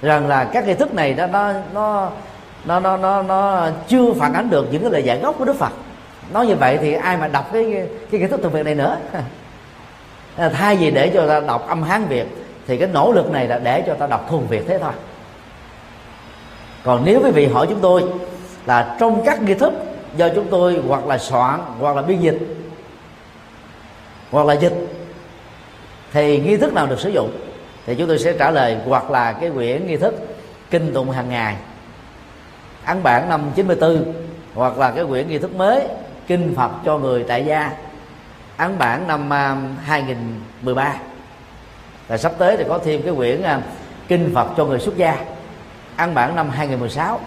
rằng 0.02 0.28
là 0.28 0.44
các 0.44 0.68
nghi 0.68 0.74
thức 0.74 0.94
này 0.94 1.14
đó 1.14 1.28
nó 1.28 1.54
nó 1.74 2.12
nó 2.66 2.80
nó 2.80 2.98
nó, 2.98 3.22
nó 3.22 3.70
chưa 3.88 4.14
phản 4.14 4.34
ánh 4.34 4.50
được 4.50 4.68
những 4.72 4.82
cái 4.82 4.92
lời 4.92 5.04
giải 5.04 5.20
gốc 5.20 5.36
của 5.38 5.46
đức 5.46 5.56
phật. 5.56 5.72
Nói 6.34 6.48
như 6.48 6.56
vậy 6.56 6.78
thì 6.82 6.94
ai 6.94 7.18
mà 7.18 7.28
đọc 7.28 7.50
cái 7.54 7.88
cái 8.12 8.20
kiến 8.20 8.30
thức 8.30 8.40
thuần 8.42 8.54
việt 8.54 8.66
này 8.66 8.76
nữa? 8.76 8.98
thay 10.38 10.76
vì 10.76 10.92
để 10.92 11.12
cho 11.14 11.28
ta 11.28 11.40
đọc 11.40 11.68
âm 11.68 11.84
hán 11.84 12.06
việt, 12.06 12.26
thì 12.68 12.78
cái 12.78 12.88
nỗ 12.94 13.12
lực 13.12 13.32
này 13.32 13.48
là 13.48 13.60
để 13.60 13.84
cho 13.88 13.94
ta 13.94 14.08
đọc 14.08 14.26
thuần 14.30 14.48
việt 14.48 14.64
thế 14.68 14.80
thôi. 14.80 14.92
Còn 16.84 17.06
nếu 17.06 17.22
quý 17.24 17.32
vị 17.32 17.46
hỏi 17.46 17.68
chúng 17.70 17.80
tôi 17.80 18.04
là 18.66 18.96
trong 19.00 19.24
các 19.26 19.42
nghi 19.42 19.54
thức 19.54 19.74
do 20.18 20.30
chúng 20.36 20.48
tôi 20.48 20.82
hoặc 20.88 21.08
là 21.08 21.18
soạn, 21.18 21.60
hoặc 21.80 21.96
là 21.96 22.02
biên 22.02 22.20
dịch, 22.20 22.38
hoặc 24.32 24.46
là 24.46 24.54
dịch, 24.54 24.74
thì 26.14 26.40
nghi 26.40 26.58
thức 26.58 26.74
nào 26.74 26.88
được 26.88 27.00
sử 27.00 27.10
dụng? 27.10 27.32
Thì 27.86 27.96
chúng 27.96 28.08
tôi 28.08 28.20
sẽ 28.20 28.34
trả 28.34 28.52
lời, 28.52 28.78
hoặc 28.86 29.12
là 29.12 29.32
cái 29.32 29.50
quyển 29.50 29.88
nghi 29.88 29.98
thức 29.98 30.16
kinh 30.70 30.94
tụng 30.94 31.12
hàng 31.12 31.30
ngày, 31.30 31.56
ấn 32.86 33.04
bản 33.04 33.30
năm 33.30 33.52
94 33.56 34.14
hoặc 34.54 34.78
là 34.78 34.92
cái 34.92 35.06
quyển 35.06 35.30
nghi 35.30 35.38
thức 35.38 35.56
mới 35.56 35.88
kinh 36.28 36.54
Phật 36.56 36.72
cho 36.86 36.98
người 36.98 37.26
tại 37.28 37.46
gia 37.46 37.72
ấn 38.58 38.78
bản 38.78 39.08
năm 39.08 39.30
2013 39.86 40.96
và 42.08 42.18
sắp 42.18 42.32
tới 42.38 42.58
thì 42.58 42.64
có 42.68 42.80
thêm 42.86 43.02
cái 43.02 43.14
quyển 43.16 43.42
à, 43.42 43.62
kinh 44.08 44.32
Phật 44.36 44.48
cho 44.58 44.66
người 44.66 44.80
xuất 44.80 44.98
gia. 44.98 45.26
Ấn 45.98 46.14
bản 46.14 46.36
năm 46.36 46.50
2016 46.50 47.20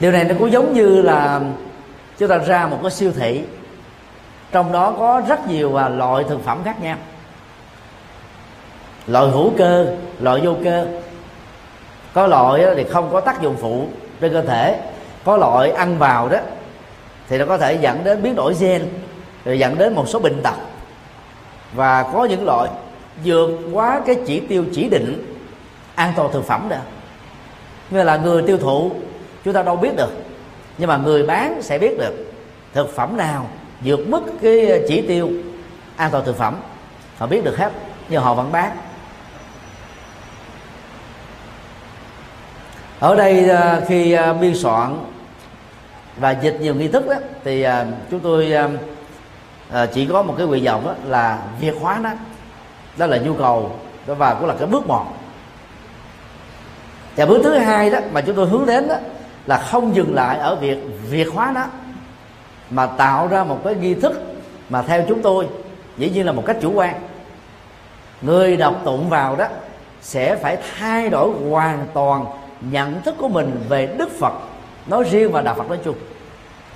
điều 0.00 0.12
này 0.12 0.24
nó 0.24 0.34
cũng 0.38 0.52
giống 0.52 0.72
như 0.72 1.02
là 1.02 1.40
chúng 2.18 2.28
ta 2.28 2.38
ra 2.38 2.66
một 2.66 2.78
cái 2.82 2.90
siêu 2.90 3.12
thị. 3.16 3.44
Trong 4.52 4.72
đó 4.72 4.94
có 4.98 5.22
rất 5.28 5.48
nhiều 5.48 5.70
và 5.70 5.88
loại 5.88 6.24
thực 6.28 6.44
phẩm 6.44 6.60
khác 6.64 6.82
nhau. 6.82 6.96
Loại 9.06 9.28
hữu 9.28 9.52
cơ, 9.58 9.96
loại 10.20 10.40
vô 10.40 10.56
cơ 10.64 10.86
có 12.14 12.26
loại 12.26 12.64
thì 12.76 12.84
không 12.84 13.12
có 13.12 13.20
tác 13.20 13.40
dụng 13.42 13.56
phụ 13.60 13.86
trên 14.20 14.32
cơ 14.32 14.42
thể. 14.42 14.80
Có 15.24 15.36
loại 15.36 15.70
ăn 15.70 15.98
vào 15.98 16.28
đó 16.28 16.38
thì 17.28 17.38
nó 17.38 17.46
có 17.46 17.58
thể 17.58 17.78
dẫn 17.80 18.04
đến 18.04 18.22
biến 18.22 18.34
đổi 18.34 18.54
gen, 18.60 18.88
rồi 19.44 19.58
dẫn 19.58 19.78
đến 19.78 19.94
một 19.94 20.08
số 20.08 20.18
bệnh 20.18 20.42
tật. 20.42 20.54
Và 21.74 22.02
có 22.12 22.24
những 22.24 22.44
loại 22.44 22.70
vượt 23.24 23.50
quá 23.72 24.00
cái 24.06 24.16
chỉ 24.26 24.40
tiêu 24.40 24.64
chỉ 24.74 24.88
định 24.88 25.36
an 25.94 26.12
toàn 26.16 26.32
thực 26.32 26.44
phẩm 26.44 26.66
đó 26.68 26.76
như 27.90 28.02
là 28.02 28.16
người 28.16 28.42
tiêu 28.42 28.58
thụ, 28.58 28.90
chúng 29.44 29.54
ta 29.54 29.62
đâu 29.62 29.76
biết 29.76 29.96
được, 29.96 30.12
nhưng 30.78 30.88
mà 30.88 30.96
người 30.96 31.22
bán 31.22 31.62
sẽ 31.62 31.78
biết 31.78 31.98
được 31.98 32.32
thực 32.72 32.96
phẩm 32.96 33.16
nào 33.16 33.46
vượt 33.84 34.00
mức 34.06 34.22
cái 34.42 34.82
chỉ 34.88 35.02
tiêu 35.08 35.30
an 35.96 36.10
toàn 36.10 36.24
thực 36.24 36.36
phẩm. 36.38 36.56
Họ 37.18 37.26
biết 37.26 37.44
được 37.44 37.58
hết, 37.58 37.72
nhưng 38.08 38.22
họ 38.22 38.34
vẫn 38.34 38.52
bán. 38.52 38.76
Ở 43.00 43.14
đây 43.14 43.50
à, 43.50 43.80
khi 43.88 44.12
à, 44.12 44.32
biên 44.32 44.54
soạn 44.54 44.98
và 46.16 46.30
dịch 46.30 46.56
nhiều 46.60 46.74
nghi 46.74 46.88
thức 46.88 47.06
đó, 47.08 47.14
thì 47.44 47.62
à, 47.62 47.86
chúng 48.10 48.20
tôi 48.20 48.54
chỉ 49.92 50.06
có 50.06 50.22
một 50.22 50.34
cái 50.38 50.46
nguyện 50.46 50.64
vọng 50.64 50.86
đó 50.86 50.94
là 51.06 51.38
việt 51.60 51.74
hóa 51.80 51.98
nó. 52.02 52.10
Đó 52.96 53.06
là 53.06 53.16
nhu 53.16 53.34
cầu 53.34 53.72
và 54.06 54.34
cũng 54.34 54.48
là 54.48 54.54
cái 54.58 54.66
bước 54.66 54.86
một. 54.86 55.06
Và 57.16 57.26
bước 57.26 57.40
thứ 57.44 57.58
hai 57.58 57.90
đó 57.90 57.98
mà 58.12 58.20
chúng 58.20 58.36
tôi 58.36 58.46
hướng 58.46 58.66
đến 58.66 58.88
đó 58.88 58.96
là 59.46 59.58
không 59.58 59.96
dừng 59.96 60.14
lại 60.14 60.38
ở 60.38 60.56
việc 60.56 60.78
việt 61.10 61.28
hóa 61.34 61.52
nó 61.54 61.64
mà 62.70 62.86
tạo 62.86 63.28
ra 63.28 63.44
một 63.44 63.60
cái 63.64 63.74
nghi 63.74 63.94
thức 63.94 64.34
mà 64.68 64.82
theo 64.82 65.02
chúng 65.08 65.22
tôi 65.22 65.46
dĩ 65.96 66.10
nhiên 66.10 66.26
là 66.26 66.32
một 66.32 66.42
cách 66.46 66.56
chủ 66.60 66.72
quan. 66.72 66.94
Người 68.22 68.56
đọc 68.56 68.74
tụng 68.84 69.08
vào 69.08 69.36
đó 69.36 69.46
sẽ 70.02 70.36
phải 70.36 70.58
thay 70.78 71.08
đổi 71.08 71.30
hoàn 71.50 71.86
toàn 71.94 72.24
nhận 72.60 73.02
thức 73.02 73.14
của 73.18 73.28
mình 73.28 73.60
về 73.68 73.86
đức 73.86 74.10
phật 74.18 74.32
nói 74.86 75.04
riêng 75.10 75.32
và 75.32 75.42
đạo 75.42 75.54
phật 75.54 75.68
nói 75.68 75.78
chung. 75.84 75.96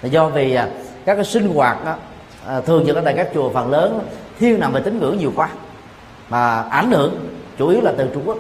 Là 0.02 0.08
do 0.08 0.28
vì 0.28 0.54
à, 0.54 0.68
các 1.04 1.14
cái 1.14 1.24
sinh 1.24 1.54
hoạt 1.54 1.84
đó, 1.84 1.94
à, 2.46 2.60
thường 2.60 2.84
như 2.84 2.92
ở 2.92 3.00
tại 3.04 3.14
các 3.16 3.28
chùa 3.34 3.50
phần 3.50 3.70
lớn 3.70 4.00
thiên 4.38 4.60
nằm 4.60 4.72
về 4.72 4.80
tín 4.80 4.98
ngưỡng 4.98 5.18
nhiều 5.18 5.32
quá 5.36 5.48
mà 6.28 6.62
ảnh 6.62 6.90
hưởng 6.90 7.28
chủ 7.58 7.68
yếu 7.68 7.80
là 7.80 7.92
từ 7.98 8.08
trung 8.14 8.22
quốc. 8.26 8.38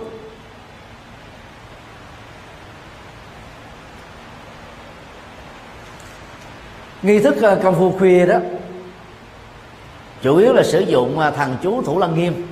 Nghi 7.02 7.18
thức 7.18 7.42
à, 7.42 7.56
công 7.62 7.74
phu 7.74 7.98
khuya 7.98 8.26
đó 8.26 8.38
chủ 10.22 10.36
yếu 10.36 10.52
là 10.52 10.62
sử 10.62 10.80
dụng 10.80 11.20
thần 11.36 11.56
chú 11.62 11.82
thủ 11.82 11.98
lăng 11.98 12.14
nghiêm. 12.14 12.46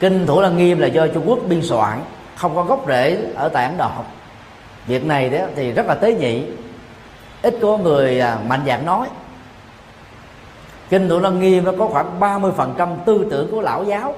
Kinh 0.00 0.26
thủ 0.26 0.40
lăng 0.40 0.56
nghiêm 0.56 0.78
là 0.78 0.86
do 0.86 1.06
trung 1.06 1.28
quốc 1.28 1.38
biên 1.48 1.62
soạn 1.62 2.00
không 2.36 2.56
có 2.56 2.62
gốc 2.62 2.84
rễ 2.88 3.18
ở 3.34 3.48
tại 3.48 3.64
ấn 3.64 3.76
độ. 3.76 3.90
Việc 4.86 5.04
này 5.04 5.30
đó 5.30 5.38
thì 5.56 5.72
rất 5.72 5.86
là 5.86 5.94
tế 5.94 6.14
nhị. 6.14 6.42
Ít 7.42 7.58
có 7.62 7.76
người 7.76 8.20
à, 8.20 8.38
mạnh 8.46 8.60
dạng 8.66 8.86
nói. 8.86 9.08
Kinh 10.90 11.08
tụng 11.08 11.22
lăng 11.22 11.40
nghiêm 11.40 11.64
nó 11.64 11.72
có 11.78 11.88
khoảng 11.88 12.20
30% 12.20 12.96
tư 13.04 13.26
tưởng 13.30 13.50
của 13.50 13.60
lão 13.60 13.84
giáo. 13.84 14.14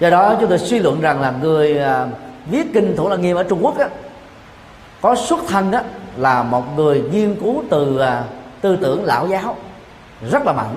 Do 0.00 0.10
đó 0.10 0.36
chúng 0.40 0.48
tôi 0.48 0.58
suy 0.58 0.78
luận 0.78 1.00
rằng 1.00 1.20
là 1.20 1.30
người 1.42 1.78
à, 1.78 2.06
viết 2.46 2.66
kinh 2.74 2.96
thủ 2.96 3.08
lăng 3.08 3.22
nghiêm 3.22 3.36
ở 3.36 3.42
trung 3.42 3.64
quốc 3.64 3.78
đó, 3.78 3.86
có 5.00 5.14
xuất 5.14 5.40
thân 5.48 5.70
đó 5.70 5.80
là 6.16 6.42
một 6.42 6.76
người 6.76 7.02
nghiên 7.12 7.34
cứu 7.40 7.64
từ 7.70 7.98
à, 7.98 8.24
tư 8.60 8.76
tưởng 8.76 9.04
lão 9.04 9.28
giáo 9.28 9.56
rất 10.30 10.46
là 10.46 10.52
mạnh. 10.52 10.76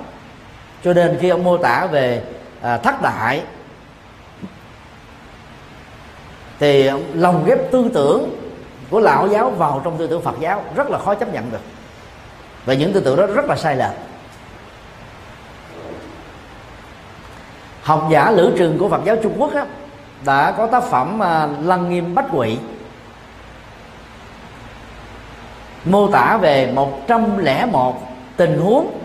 Cho 0.84 0.93
nên 0.93 1.18
khi 1.22 1.30
ông 1.30 1.43
mô 1.43 1.57
tả 1.57 1.88
về 1.91 2.24
à, 2.64 2.78
thất 2.78 3.01
đại. 3.01 3.43
Thì 6.59 6.89
lồng 7.14 7.45
ghép 7.45 7.72
tư 7.72 7.89
tưởng 7.93 8.30
của 8.89 8.99
lão 8.99 9.28
giáo 9.28 9.49
vào 9.49 9.82
trong 9.84 9.97
tư 9.97 10.07
tưởng 10.07 10.22
phật 10.22 10.36
giáo 10.39 10.64
rất 10.76 10.89
là 10.89 10.97
khó 10.97 11.16
chấp 11.16 11.34
nhận 11.34 11.51
được. 11.51 11.61
Và 12.66 12.74
những 12.74 12.93
tư 12.93 12.99
tưởng 12.99 13.18
đó 13.18 13.26
rất 13.26 13.45
là 13.45 13.55
sai 13.55 13.76
lệch. 13.76 13.93
Học 17.84 18.07
giả 18.11 18.32
lữ 18.32 18.53
trường 18.57 18.78
của 18.78 18.89
phật 18.89 19.01
giáo 19.05 19.16
trung 19.24 19.36
quốc 19.38 19.53
á, 19.53 19.66
đã 20.26 20.51
có 20.51 20.68
tác 20.68 20.84
phẩm 20.84 21.24
à, 21.24 21.47
lăng 21.61 21.89
nghiêm 21.89 22.16
bách 22.16 22.26
quỷ 22.32 22.57
mô 25.86 26.07
tả 26.07 26.38
về 26.41 26.72
101 26.76 28.01
tình 28.38 28.59
huống 28.59 28.99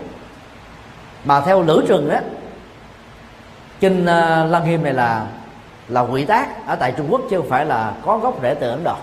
mà 1.25 1.41
theo 1.41 1.61
lữ 1.61 1.83
trường 1.87 2.09
đó 2.09 2.19
kinh 3.79 4.05
à, 4.05 4.45
lăng 4.45 4.69
nghiêm 4.69 4.83
này 4.83 4.93
là 4.93 5.27
là 5.87 6.01
quỷ 6.01 6.25
tác 6.25 6.67
ở 6.67 6.75
tại 6.75 6.93
trung 6.97 7.07
quốc 7.09 7.21
chứ 7.29 7.37
không 7.37 7.49
phải 7.49 7.65
là 7.65 7.93
có 8.05 8.17
gốc 8.17 8.39
rễ 8.41 8.53
từ 8.53 8.69
ấn 8.69 8.83
độ. 8.83 8.95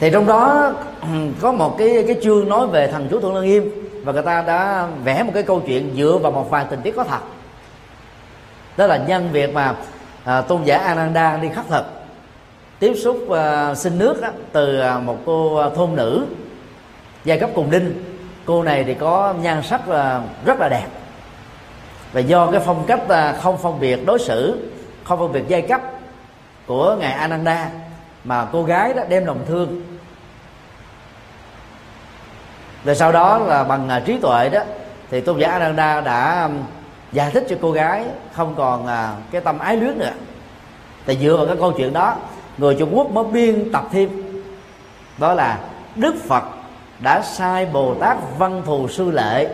Thì 0.00 0.10
trong 0.10 0.26
đó 0.26 0.72
ừ, 1.00 1.08
có 1.40 1.52
một 1.52 1.78
cái 1.78 2.04
cái 2.06 2.16
chương 2.22 2.48
nói 2.48 2.66
về 2.66 2.86
thần 2.86 3.08
chú 3.10 3.20
thượng 3.20 3.34
lăng 3.34 3.44
nghiêm 3.44 3.70
và 4.04 4.12
người 4.12 4.22
ta 4.22 4.42
đã 4.42 4.88
vẽ 5.04 5.22
một 5.22 5.30
cái 5.34 5.42
câu 5.42 5.62
chuyện 5.66 5.94
dựa 5.96 6.18
vào 6.22 6.32
một 6.32 6.50
vài 6.50 6.66
tình 6.70 6.80
tiết 6.82 6.96
có 6.96 7.04
thật. 7.04 7.20
Đó 8.76 8.86
là 8.86 8.96
nhân 8.96 9.28
việc 9.32 9.54
mà 9.54 9.74
à, 10.24 10.40
tôn 10.40 10.62
giả 10.64 10.78
Ananda 10.78 11.36
đi 11.36 11.48
khắc 11.54 11.64
thực 11.68 11.84
tiếp 12.78 12.94
xúc 12.94 13.30
à, 13.30 13.74
xin 13.74 13.98
nước 13.98 14.20
đó, 14.22 14.28
từ 14.52 14.80
à, 14.80 14.98
một 14.98 15.16
cô 15.26 15.56
à, 15.56 15.68
thôn 15.76 15.94
nữ 15.94 16.26
giai 17.24 17.38
cấp 17.38 17.50
cùng 17.54 17.70
đinh 17.70 18.13
cô 18.46 18.62
này 18.62 18.84
thì 18.84 18.94
có 18.94 19.34
nhan 19.42 19.62
sắc 19.62 19.88
là 19.88 20.22
rất 20.44 20.60
là 20.60 20.68
đẹp. 20.68 20.86
Và 22.12 22.20
do 22.20 22.46
cái 22.50 22.60
phong 22.64 22.84
cách 22.86 23.08
à, 23.08 23.38
không 23.42 23.58
phân 23.58 23.80
biệt 23.80 24.06
đối 24.06 24.18
xử, 24.18 24.70
không 25.04 25.18
phân 25.18 25.32
biệt 25.32 25.44
giai 25.48 25.62
cấp 25.62 25.80
của 26.66 26.96
ngài 27.00 27.12
Ananda 27.12 27.70
mà 28.24 28.46
cô 28.52 28.62
gái 28.62 28.94
đó 28.94 29.02
đem 29.08 29.26
lòng 29.26 29.40
thương. 29.46 29.82
Rồi 32.84 32.94
sau 32.94 33.12
đó 33.12 33.38
là 33.38 33.64
bằng 33.64 33.88
à, 33.88 34.00
trí 34.00 34.18
tuệ 34.18 34.48
đó, 34.48 34.60
thì 35.10 35.20
tôn 35.20 35.38
giả 35.38 35.50
Ananda 35.50 36.00
đã 36.00 36.42
um, 36.42 36.62
giải 37.12 37.30
thích 37.30 37.46
cho 37.48 37.56
cô 37.62 37.72
gái 37.72 38.04
không 38.32 38.54
còn 38.54 38.86
à, 38.86 39.14
cái 39.30 39.40
tâm 39.40 39.58
ái 39.58 39.76
luyến 39.76 39.98
nữa. 39.98 40.12
Thì 41.06 41.16
dựa 41.16 41.36
vào 41.36 41.46
cái 41.46 41.56
câu 41.56 41.72
chuyện 41.72 41.92
đó, 41.92 42.16
người 42.58 42.76
Trung 42.78 42.96
Quốc 42.96 43.10
mới 43.10 43.24
biên 43.24 43.72
tập 43.72 43.84
thêm. 43.92 44.08
Đó 45.18 45.34
là 45.34 45.58
Đức 45.94 46.14
Phật 46.28 46.44
đã 47.04 47.22
sai 47.22 47.66
bồ 47.66 47.94
tát 47.94 48.16
văn 48.38 48.62
thù 48.66 48.88
sư 48.88 49.10
lệ 49.10 49.48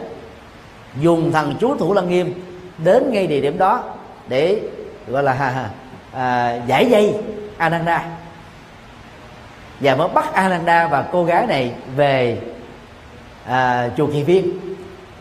dùng 1.01 1.33
thần 1.33 1.55
chú 1.61 1.77
thủ 1.77 1.95
lăng 1.95 2.09
nghiêm 2.09 2.35
đến 2.79 3.13
ngay 3.13 3.27
địa 3.27 3.41
điểm 3.41 3.59
đó 3.59 3.85
để 4.29 4.61
gọi 5.09 5.23
là 5.23 5.33
à, 5.39 5.71
à, 6.13 6.55
giải 6.67 6.91
dây 6.91 7.15
ananda. 7.59 8.05
Và 9.81 9.97
mới 9.97 10.09
bắt 10.09 10.33
ananda 10.33 10.89
và 10.89 11.05
cô 11.13 11.25
gái 11.25 11.47
này 11.47 11.73
về 11.97 12.39
à, 13.47 13.91
chùa 13.97 14.07
kỳ 14.07 14.23
viên. 14.23 14.59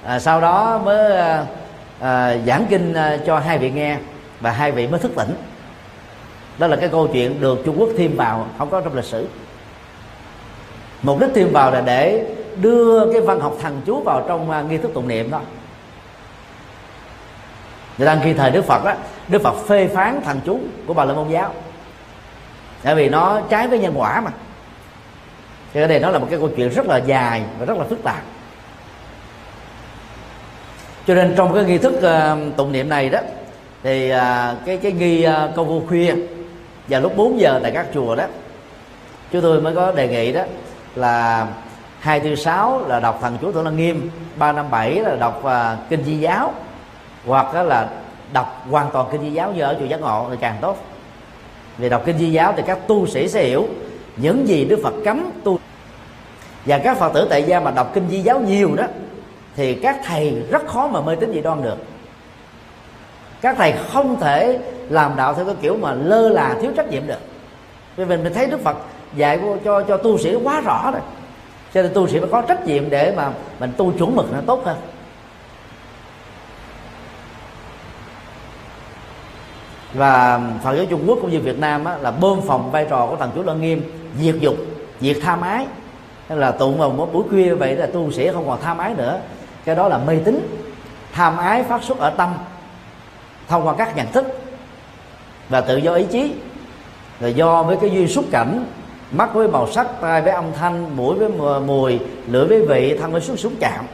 À, 0.06 0.20
sau 0.20 0.42
đó 0.42 0.82
mới 0.86 1.18
à, 1.18 1.46
à, 2.00 2.38
giảng 2.46 2.66
kinh 2.70 2.94
à, 2.94 3.18
cho 3.26 3.40
hai 3.40 3.58
vị 3.58 3.72
nghe 3.72 3.98
và 4.40 4.52
hai 4.52 4.72
vị 4.72 4.88
mới 4.88 5.00
thức 5.00 5.12
tỉnh. 5.16 5.36
Đó 6.58 6.68
là 6.68 6.76
cái 6.76 6.90
câu 6.90 7.08
chuyện 7.14 7.42
được 7.42 7.62
trung 7.66 7.76
quốc 7.80 7.90
thêm 7.98 8.16
vào 8.16 8.48
không 8.58 8.70
có 8.70 8.82
trong 8.82 8.96
lịch 8.96 9.06
sử 9.06 9.28
mục 11.02 11.20
đích 11.20 11.30
thêm 11.36 11.52
vào 11.52 11.72
là 11.72 11.82
để 11.82 12.26
đưa 12.62 13.12
cái 13.14 13.22
văn 13.22 13.40
học 13.40 13.58
thần 13.62 13.82
chú 13.86 14.02
vào 14.02 14.26
trong 14.28 14.50
uh, 14.50 14.72
nghi 14.72 14.78
thức 14.78 14.92
tụng 14.94 15.08
niệm 15.08 15.32
đó. 15.32 15.42
Người 17.98 18.06
ta 18.06 18.18
khi 18.24 18.34
thời 18.34 18.52
đức 18.52 18.66
phật 18.66 18.84
á 18.84 18.96
đức 19.28 19.42
phật 19.42 19.56
phê 19.68 19.88
phán 19.88 20.22
thần 20.22 20.40
chú 20.46 20.60
của 20.88 20.94
bà 20.94 21.06
la 21.06 21.14
môn 21.14 21.30
giáo. 21.30 21.54
Tại 22.84 22.96
vì 22.96 23.10
nó 23.10 23.42
trái 23.50 23.68
với 23.68 23.80
nhân 23.80 23.94
quả 23.96 24.22
mà. 24.22 24.32
Cái 25.74 25.88
này 25.88 26.00
nó 26.00 26.10
là 26.10 26.20
một 26.20 26.28
cái 26.30 26.40
câu 26.40 26.50
chuyện 26.56 26.70
rất 26.70 26.86
là 26.86 26.98
dài 26.98 27.44
và 27.60 27.66
rất 27.66 27.78
là 27.78 27.84
phức 27.84 28.04
tạp. 28.04 28.22
Cho 31.08 31.16
nên 31.16 31.34
trong 31.38 31.54
cái 31.54 31.64
nghi 31.64 31.78
thức 31.78 31.94
uh, 31.94 32.58
tụng 32.58 32.72
niệm 32.72 32.90
này 32.90 33.10
đó 33.10 33.20
thì 33.84 34.12
uh, 34.12 34.18
cái 34.66 34.78
cái 34.78 34.92
nghi 34.92 35.28
uh, 35.28 35.56
câu 35.56 35.66
vô 35.66 35.82
khuya 35.88 36.16
vào 36.88 37.02
lúc 37.02 37.18
4 37.18 37.40
giờ 37.40 37.60
tại 37.64 37.72
các 37.72 37.86
chùa 37.94 38.16
đó 38.16 38.26
chúng 39.32 39.42
tôi 39.42 39.62
mới 39.62 39.76
có 39.76 39.92
đề 39.92 40.08
nghị 40.08 40.32
đó 40.32 40.44
là 40.96 41.48
hai 42.00 42.20
tư 42.20 42.36
sáu 42.36 42.82
là 42.88 43.00
đọc 43.00 43.20
thần 43.22 43.38
chú 43.42 43.52
thượng 43.52 43.66
lăng 43.66 43.78
nghiêm 43.78 44.10
ba 44.36 44.52
năm 44.52 44.72
bảy 44.72 44.96
là 44.96 45.16
đọc 45.16 45.44
uh, 45.46 45.90
kinh 45.90 46.04
di 46.04 46.18
giáo 46.18 46.54
hoặc 47.26 47.56
là 47.56 47.90
đọc 48.34 48.66
hoàn 48.70 48.90
toàn 48.92 49.08
kinh 49.12 49.22
di 49.22 49.32
giáo 49.32 49.52
như 49.52 49.62
ở 49.62 49.76
chùa 49.80 49.86
giác 49.86 50.02
ngộ 50.02 50.28
thì 50.32 50.38
càng 50.42 50.58
tốt. 50.62 50.78
Vì 51.78 51.90
đọc 51.90 52.02
kinh 52.06 52.18
di 52.18 52.32
giáo 52.32 52.54
thì 52.58 52.64
các 52.68 52.78
tu 52.88 53.08
sĩ 53.08 53.28
sẽ 53.28 53.44
hiểu 53.44 53.68
những 54.18 54.48
gì 54.48 54.66
đức 54.66 54.80
phật 54.84 54.94
cấm 55.06 55.32
tu. 55.44 55.60
Và 56.66 56.78
các 56.78 56.98
phật 56.98 57.14
tử 57.14 57.28
tại 57.30 57.44
gia 57.44 57.60
mà 57.60 57.72
đọc 57.72 57.92
kinh 57.94 58.10
di 58.10 58.22
giáo 58.22 58.40
nhiều 58.40 58.76
đó 58.76 58.84
thì 59.56 59.76
các 59.76 59.98
thầy 60.06 60.44
rất 60.52 60.68
khó 60.68 60.88
mà 60.88 61.02
mê 61.02 61.16
tín 61.16 61.32
dị 61.34 61.42
đoan 61.42 61.64
được. 61.64 61.78
Các 63.42 63.56
thầy 63.58 63.74
không 63.92 64.20
thể 64.20 64.60
làm 64.90 65.16
đạo 65.16 65.34
theo 65.34 65.46
cái 65.46 65.56
kiểu 65.62 65.78
mà 65.78 65.94
lơ 65.94 66.30
là 66.30 66.56
thiếu 66.62 66.72
trách 66.78 66.90
nhiệm 66.90 67.08
được. 67.08 67.20
Vì 67.96 68.06
mình 68.06 68.24
mình 68.24 68.34
thấy 68.34 68.48
đức 68.48 68.64
phật 68.64 68.78
dạy 69.16 69.40
cho 69.66 69.82
cho 69.82 69.98
tu 69.98 70.18
sĩ 70.18 70.36
quá 70.44 70.62
rõ 70.62 70.92
rồi. 70.92 71.02
Cho 71.74 71.82
nên 71.82 71.94
tu 71.94 72.08
sĩ 72.08 72.20
phải 72.20 72.30
có 72.32 72.42
trách 72.42 72.66
nhiệm 72.66 72.90
để 72.90 73.14
mà 73.18 73.32
mình 73.60 73.72
tu 73.78 73.92
chuẩn 73.92 74.16
mực 74.16 74.34
nó 74.34 74.40
tốt 74.46 74.62
hơn. 74.66 74.78
Và 79.94 80.42
Phật 80.64 80.76
giáo 80.76 80.86
Trung 80.86 81.04
Quốc 81.08 81.18
cũng 81.22 81.32
như 81.32 81.40
Việt 81.40 81.60
Nam 81.60 81.86
á, 81.86 81.98
là 81.98 82.12
bơm 82.12 82.42
phòng 82.42 82.72
vai 82.72 82.86
trò 82.90 83.08
của 83.08 83.16
thần 83.16 83.32
Chú 83.36 83.44
Lân 83.44 83.62
Nghiêm 83.62 83.82
diệt 84.20 84.36
dục 84.40 84.56
diệt 85.00 85.18
tham 85.24 85.42
ái. 85.42 85.66
Hay 86.28 86.38
là 86.38 86.52
tụng 86.52 86.78
vào 86.78 86.90
một 86.90 87.14
buổi 87.14 87.24
khuya 87.30 87.54
vậy 87.54 87.76
là 87.76 87.86
tu 87.86 88.12
sĩ 88.12 88.30
không 88.32 88.48
còn 88.48 88.62
tham 88.62 88.78
ái 88.78 88.94
nữa. 88.98 89.20
Cái 89.66 89.76
đó 89.76 89.88
là 89.88 89.98
mê 89.98 90.20
tín 90.26 90.40
tham 91.12 91.38
ái 91.38 91.64
phát 91.64 91.84
xuất 91.84 91.98
ở 91.98 92.10
tâm 92.10 92.34
thông 93.48 93.68
qua 93.68 93.76
các 93.78 93.96
nhận 93.96 94.12
thức 94.12 94.26
và 95.50 95.62
tự 95.62 95.78
do 95.78 95.94
ý 95.94 96.06
chí. 96.12 96.34
Là 97.20 97.28
do 97.28 97.64
với 97.64 97.78
cái 97.82 97.90
duy 97.90 98.08
xúc 98.08 98.26
cảnh 98.32 98.66
mắt 99.12 99.34
với 99.34 99.48
màu 99.48 99.72
sắc, 99.72 99.88
tai 100.02 100.22
với 100.22 100.34
âm 100.34 100.46
thanh, 100.54 100.98
mũi 100.98 101.16
với 101.16 101.30
mùi, 101.60 102.00
lưỡi 102.28 102.46
với 102.46 102.66
vị, 102.68 102.98
thân 103.02 103.12
với 103.12 103.22
xúc 103.22 103.40
xúc 103.40 103.54
chạm. 103.60 103.86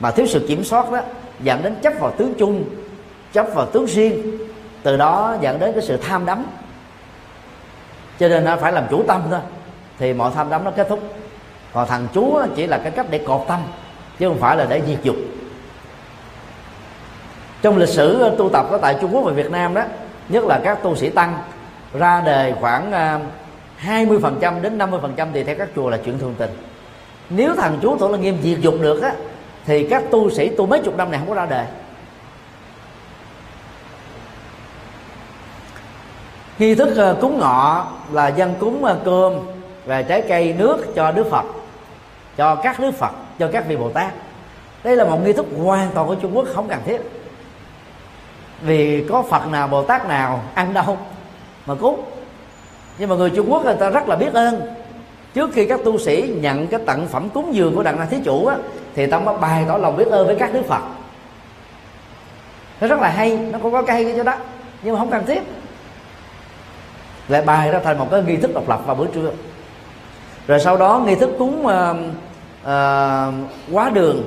Mà 0.00 0.10
thiếu 0.10 0.26
sự 0.26 0.44
kiểm 0.48 0.64
soát 0.64 0.92
đó, 0.92 1.00
dẫn 1.40 1.62
đến 1.62 1.74
chấp 1.82 1.92
vào 2.00 2.10
tướng 2.10 2.34
chung, 2.38 2.64
chấp 3.32 3.46
vào 3.54 3.66
tướng 3.66 3.86
riêng. 3.86 4.38
Từ 4.82 4.96
đó 4.96 5.36
dẫn 5.40 5.58
đến 5.58 5.72
cái 5.72 5.82
sự 5.82 5.96
tham 5.96 6.26
đắm. 6.26 6.44
Cho 8.18 8.28
nên 8.28 8.44
nó 8.44 8.56
phải 8.56 8.72
làm 8.72 8.84
chủ 8.90 9.02
tâm 9.02 9.22
thôi. 9.30 9.40
Thì 9.98 10.12
mọi 10.12 10.30
tham 10.34 10.50
đắm 10.50 10.64
nó 10.64 10.70
kết 10.70 10.86
thúc. 10.88 11.00
Còn 11.72 11.88
thằng 11.88 12.06
chú 12.14 12.40
chỉ 12.56 12.66
là 12.66 12.78
cái 12.78 12.90
cách 12.90 13.06
để 13.10 13.18
cột 13.18 13.44
tâm, 13.48 13.60
chứ 14.18 14.28
không 14.28 14.38
phải 14.38 14.56
là 14.56 14.66
để 14.68 14.82
diệt 14.86 15.02
dục. 15.02 15.16
Trong 17.62 17.76
lịch 17.76 17.88
sử 17.88 18.20
ờ, 18.20 18.34
tu 18.38 18.48
tập 18.48 18.66
ở 18.70 18.78
tại 18.78 18.96
Trung 19.00 19.14
Quốc 19.14 19.22
và 19.24 19.32
Việt 19.32 19.50
Nam 19.50 19.74
đó, 19.74 19.82
nhất 20.28 20.44
là 20.44 20.60
các 20.64 20.82
tu 20.82 20.96
sĩ 20.96 21.10
tăng, 21.10 21.38
ra 21.92 22.22
đề 22.26 22.54
khoảng 22.60 22.92
à, 22.92 23.20
20% 23.84 24.60
đến 24.62 24.78
50% 24.78 25.26
thì 25.32 25.44
theo 25.44 25.56
các 25.56 25.68
chùa 25.76 25.90
là 25.90 25.98
chuyện 26.04 26.18
thường 26.18 26.34
tình. 26.38 26.50
Nếu 27.30 27.54
thằng 27.54 27.78
chú 27.82 27.96
tổ 27.96 28.08
lăng 28.08 28.22
nghiêm 28.22 28.38
diệt 28.42 28.58
dục 28.60 28.74
được 28.80 29.02
á, 29.02 29.12
thì 29.66 29.86
các 29.88 30.02
tu 30.10 30.30
sĩ 30.30 30.48
tu 30.48 30.66
mấy 30.66 30.80
chục 30.84 30.96
năm 30.96 31.10
này 31.10 31.20
không 31.20 31.28
có 31.28 31.34
ra 31.34 31.46
đời 31.46 31.66
nghi 36.60 36.74
thức 36.74 36.96
ờ, 36.96 37.16
cúng 37.20 37.38
ngọ 37.38 37.86
là 38.12 38.28
dân 38.28 38.54
cúng 38.60 38.84
ờ, 38.84 38.98
cơm 39.04 39.32
và 39.84 40.02
trái 40.02 40.22
cây, 40.28 40.54
nước 40.58 40.94
cho 40.94 41.12
đức 41.12 41.26
phật, 41.30 41.44
cho 42.36 42.54
các 42.54 42.80
đức 42.80 42.90
phật, 42.90 43.12
cho 43.38 43.48
các 43.52 43.64
vị 43.68 43.76
bồ 43.76 43.88
tát. 43.88 44.12
Đây 44.84 44.96
là 44.96 45.04
một 45.04 45.18
nghi 45.24 45.32
thức 45.32 45.46
hoàn 45.62 45.90
toàn 45.94 46.06
của 46.08 46.14
trung 46.14 46.36
quốc, 46.36 46.46
không 46.54 46.68
cần 46.68 46.78
thiết. 46.86 47.00
Vì 48.60 49.06
có 49.08 49.22
phật 49.22 49.46
nào, 49.46 49.68
bồ 49.68 49.82
tát 49.82 50.08
nào 50.08 50.42
ăn 50.54 50.74
đâu 50.74 50.98
mà 51.66 51.74
cúng 51.74 52.04
nhưng 53.00 53.08
mà 53.08 53.16
người 53.16 53.30
trung 53.30 53.52
quốc 53.52 53.64
người 53.64 53.74
ta 53.74 53.90
rất 53.90 54.08
là 54.08 54.16
biết 54.16 54.34
ơn. 54.34 54.60
Trước 55.34 55.50
khi 55.52 55.66
các 55.66 55.80
tu 55.84 55.98
sĩ 55.98 56.34
nhận 56.40 56.66
cái 56.66 56.80
tặng 56.86 57.06
phẩm 57.08 57.28
cúng 57.28 57.54
dường 57.54 57.74
của 57.74 57.82
đặng 57.82 57.98
la 57.98 58.04
thí 58.04 58.16
chủ 58.24 58.46
á, 58.46 58.56
thì 58.94 59.06
ta 59.06 59.18
mới 59.18 59.38
bày 59.38 59.64
tỏ 59.68 59.76
lòng 59.76 59.96
biết 59.96 60.06
ơn 60.10 60.26
với 60.26 60.36
các 60.36 60.54
đức 60.54 60.62
phật. 60.68 60.82
Nó 62.80 62.86
rất 62.86 63.00
là 63.00 63.08
hay 63.08 63.38
nó 63.52 63.58
cũng 63.62 63.72
có 63.72 63.82
cái 63.82 64.04
hay 64.04 64.14
cho 64.16 64.22
đó 64.22 64.34
nhưng 64.82 64.94
mà 64.94 64.98
không 64.98 65.10
cần 65.10 65.26
thiết. 65.26 65.42
Lại 67.28 67.42
bài 67.42 67.70
ra 67.70 67.80
thành 67.84 67.98
một 67.98 68.08
cái 68.10 68.22
nghi 68.22 68.36
thức 68.36 68.54
độc 68.54 68.68
lập 68.68 68.80
vào 68.86 68.96
bữa 68.96 69.06
trưa. 69.06 69.30
Rồi 70.46 70.60
sau 70.60 70.76
đó 70.76 71.02
nghi 71.06 71.14
thức 71.14 71.30
cúng 71.38 71.66
uh, 71.66 71.96
uh, 72.62 73.34
quá 73.72 73.90
đường 73.92 74.22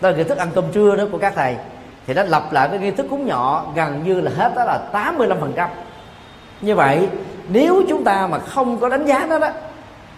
đó 0.00 0.10
là 0.10 0.16
nghi 0.16 0.24
thức 0.24 0.38
ăn 0.38 0.48
cơm 0.54 0.64
trưa 0.72 0.96
đó 0.96 1.04
của 1.12 1.18
các 1.18 1.32
thầy. 1.36 1.56
Thì 2.06 2.14
nó 2.14 2.22
lặp 2.22 2.52
lại 2.52 2.68
cái 2.68 2.78
nghi 2.78 2.90
thức 2.90 3.06
cúng 3.10 3.26
nhỏ 3.26 3.66
gần 3.74 4.04
như 4.04 4.20
là 4.20 4.30
hết 4.36 4.52
đó 4.56 4.64
là 4.64 4.78
85 4.92 5.40
phần 5.40 5.52
trăm. 5.56 5.68
Như 6.60 6.74
vậy 6.74 7.08
nếu 7.52 7.82
chúng 7.88 8.04
ta 8.04 8.26
mà 8.26 8.38
không 8.38 8.78
có 8.80 8.88
đánh 8.88 9.06
giá 9.06 9.26
nó 9.28 9.38
đó 9.38 9.48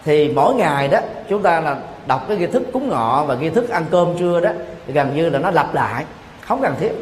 thì 0.04 0.32
mỗi 0.34 0.54
ngày 0.54 0.88
đó 0.88 0.98
chúng 1.28 1.42
ta 1.42 1.60
là 1.60 1.76
đọc 2.06 2.24
cái 2.28 2.36
nghi 2.36 2.46
thức 2.46 2.62
cúng 2.72 2.88
ngọ 2.88 3.24
và 3.28 3.34
nghi 3.34 3.50
thức 3.50 3.68
ăn 3.68 3.84
cơm 3.90 4.18
trưa 4.18 4.40
đó 4.40 4.50
thì 4.86 4.92
gần 4.92 5.16
như 5.16 5.28
là 5.30 5.38
nó 5.38 5.50
lặp 5.50 5.74
lại 5.74 6.04
không 6.40 6.62
cần 6.62 6.74
thiết. 6.80 6.92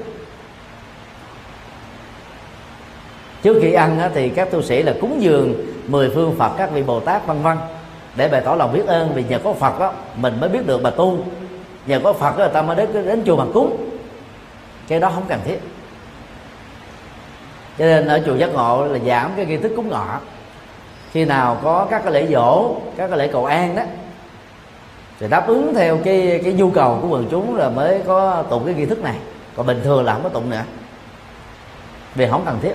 Trước 3.42 3.58
khi 3.62 3.72
ăn 3.72 4.10
thì 4.14 4.28
các 4.28 4.50
tu 4.50 4.62
sĩ 4.62 4.82
là 4.82 4.94
cúng 5.00 5.22
dường 5.22 5.54
mười 5.86 6.10
phương 6.14 6.34
phật 6.38 6.52
các 6.58 6.70
vị 6.72 6.82
bồ 6.82 7.00
tát 7.00 7.26
vân 7.26 7.42
vân 7.42 7.58
để 8.16 8.28
bày 8.28 8.40
tỏ 8.40 8.54
lòng 8.54 8.72
biết 8.72 8.86
ơn 8.86 9.12
vì 9.14 9.24
nhờ 9.28 9.38
có 9.44 9.52
phật 9.52 9.78
đó 9.80 9.92
mình 10.16 10.40
mới 10.40 10.48
biết 10.48 10.66
được 10.66 10.82
mà 10.82 10.90
tu. 10.90 11.18
Nhờ 11.86 12.00
có 12.04 12.12
phật 12.12 12.38
đó, 12.38 12.44
người 12.44 12.54
ta 12.54 12.62
mới 12.62 12.76
đến 12.76 12.88
đến 12.92 13.22
chùa 13.26 13.36
mà 13.36 13.44
cúng. 13.54 13.88
Cái 14.88 15.00
đó 15.00 15.10
không 15.14 15.24
cần 15.28 15.40
thiết 15.44 15.58
cho 17.78 17.84
nên 17.84 18.06
ở 18.06 18.20
chùa 18.26 18.34
giác 18.34 18.50
ngộ 18.52 18.84
là 18.84 18.98
giảm 19.06 19.30
cái 19.36 19.46
nghi 19.46 19.56
thức 19.56 19.72
cúng 19.76 19.88
ngọ. 19.88 20.18
Khi 21.12 21.24
nào 21.24 21.58
có 21.62 21.86
các 21.90 22.02
cái 22.04 22.12
lễ 22.12 22.26
dỗ, 22.26 22.74
các 22.96 23.08
cái 23.08 23.18
lễ 23.18 23.28
cầu 23.32 23.44
an 23.44 23.76
đó, 23.76 23.82
thì 25.20 25.28
đáp 25.28 25.46
ứng 25.46 25.74
theo 25.74 25.98
cái 26.04 26.40
cái 26.44 26.52
nhu 26.52 26.70
cầu 26.70 26.98
của 27.02 27.08
quần 27.08 27.28
chúng 27.30 27.56
là 27.56 27.68
mới 27.68 28.00
có 28.06 28.44
tụng 28.50 28.66
cái 28.66 28.74
nghi 28.74 28.86
thức 28.86 29.02
này. 29.02 29.16
Còn 29.56 29.66
bình 29.66 29.80
thường 29.84 30.04
là 30.04 30.12
không 30.12 30.22
có 30.22 30.28
tụng 30.28 30.50
nữa, 30.50 30.62
vì 32.14 32.26
không 32.30 32.42
cần 32.46 32.58
thiết. 32.62 32.74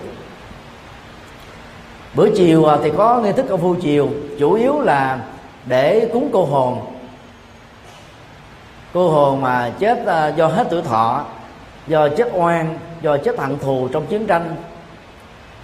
Bữa 2.15 2.29
chiều 2.35 2.65
à, 2.65 2.77
thì 2.83 2.91
có 2.97 3.17
nghi 3.17 3.31
thức 3.31 3.45
công 3.49 3.61
phu 3.61 3.75
chiều 3.81 4.09
chủ 4.39 4.53
yếu 4.53 4.81
là 4.81 5.19
để 5.65 6.09
cúng 6.13 6.29
cô 6.33 6.45
hồn. 6.45 6.79
Cô 8.93 9.09
hồn 9.09 9.41
mà 9.41 9.71
chết 9.79 10.05
à, 10.05 10.27
do 10.27 10.47
hết 10.47 10.67
tuổi 10.69 10.81
thọ, 10.81 11.25
do 11.87 12.09
chết 12.09 12.29
oan, 12.33 12.77
do 13.01 13.17
chết 13.17 13.37
thận 13.37 13.57
thù 13.61 13.87
trong 13.93 14.05
chiến 14.07 14.27
tranh 14.27 14.55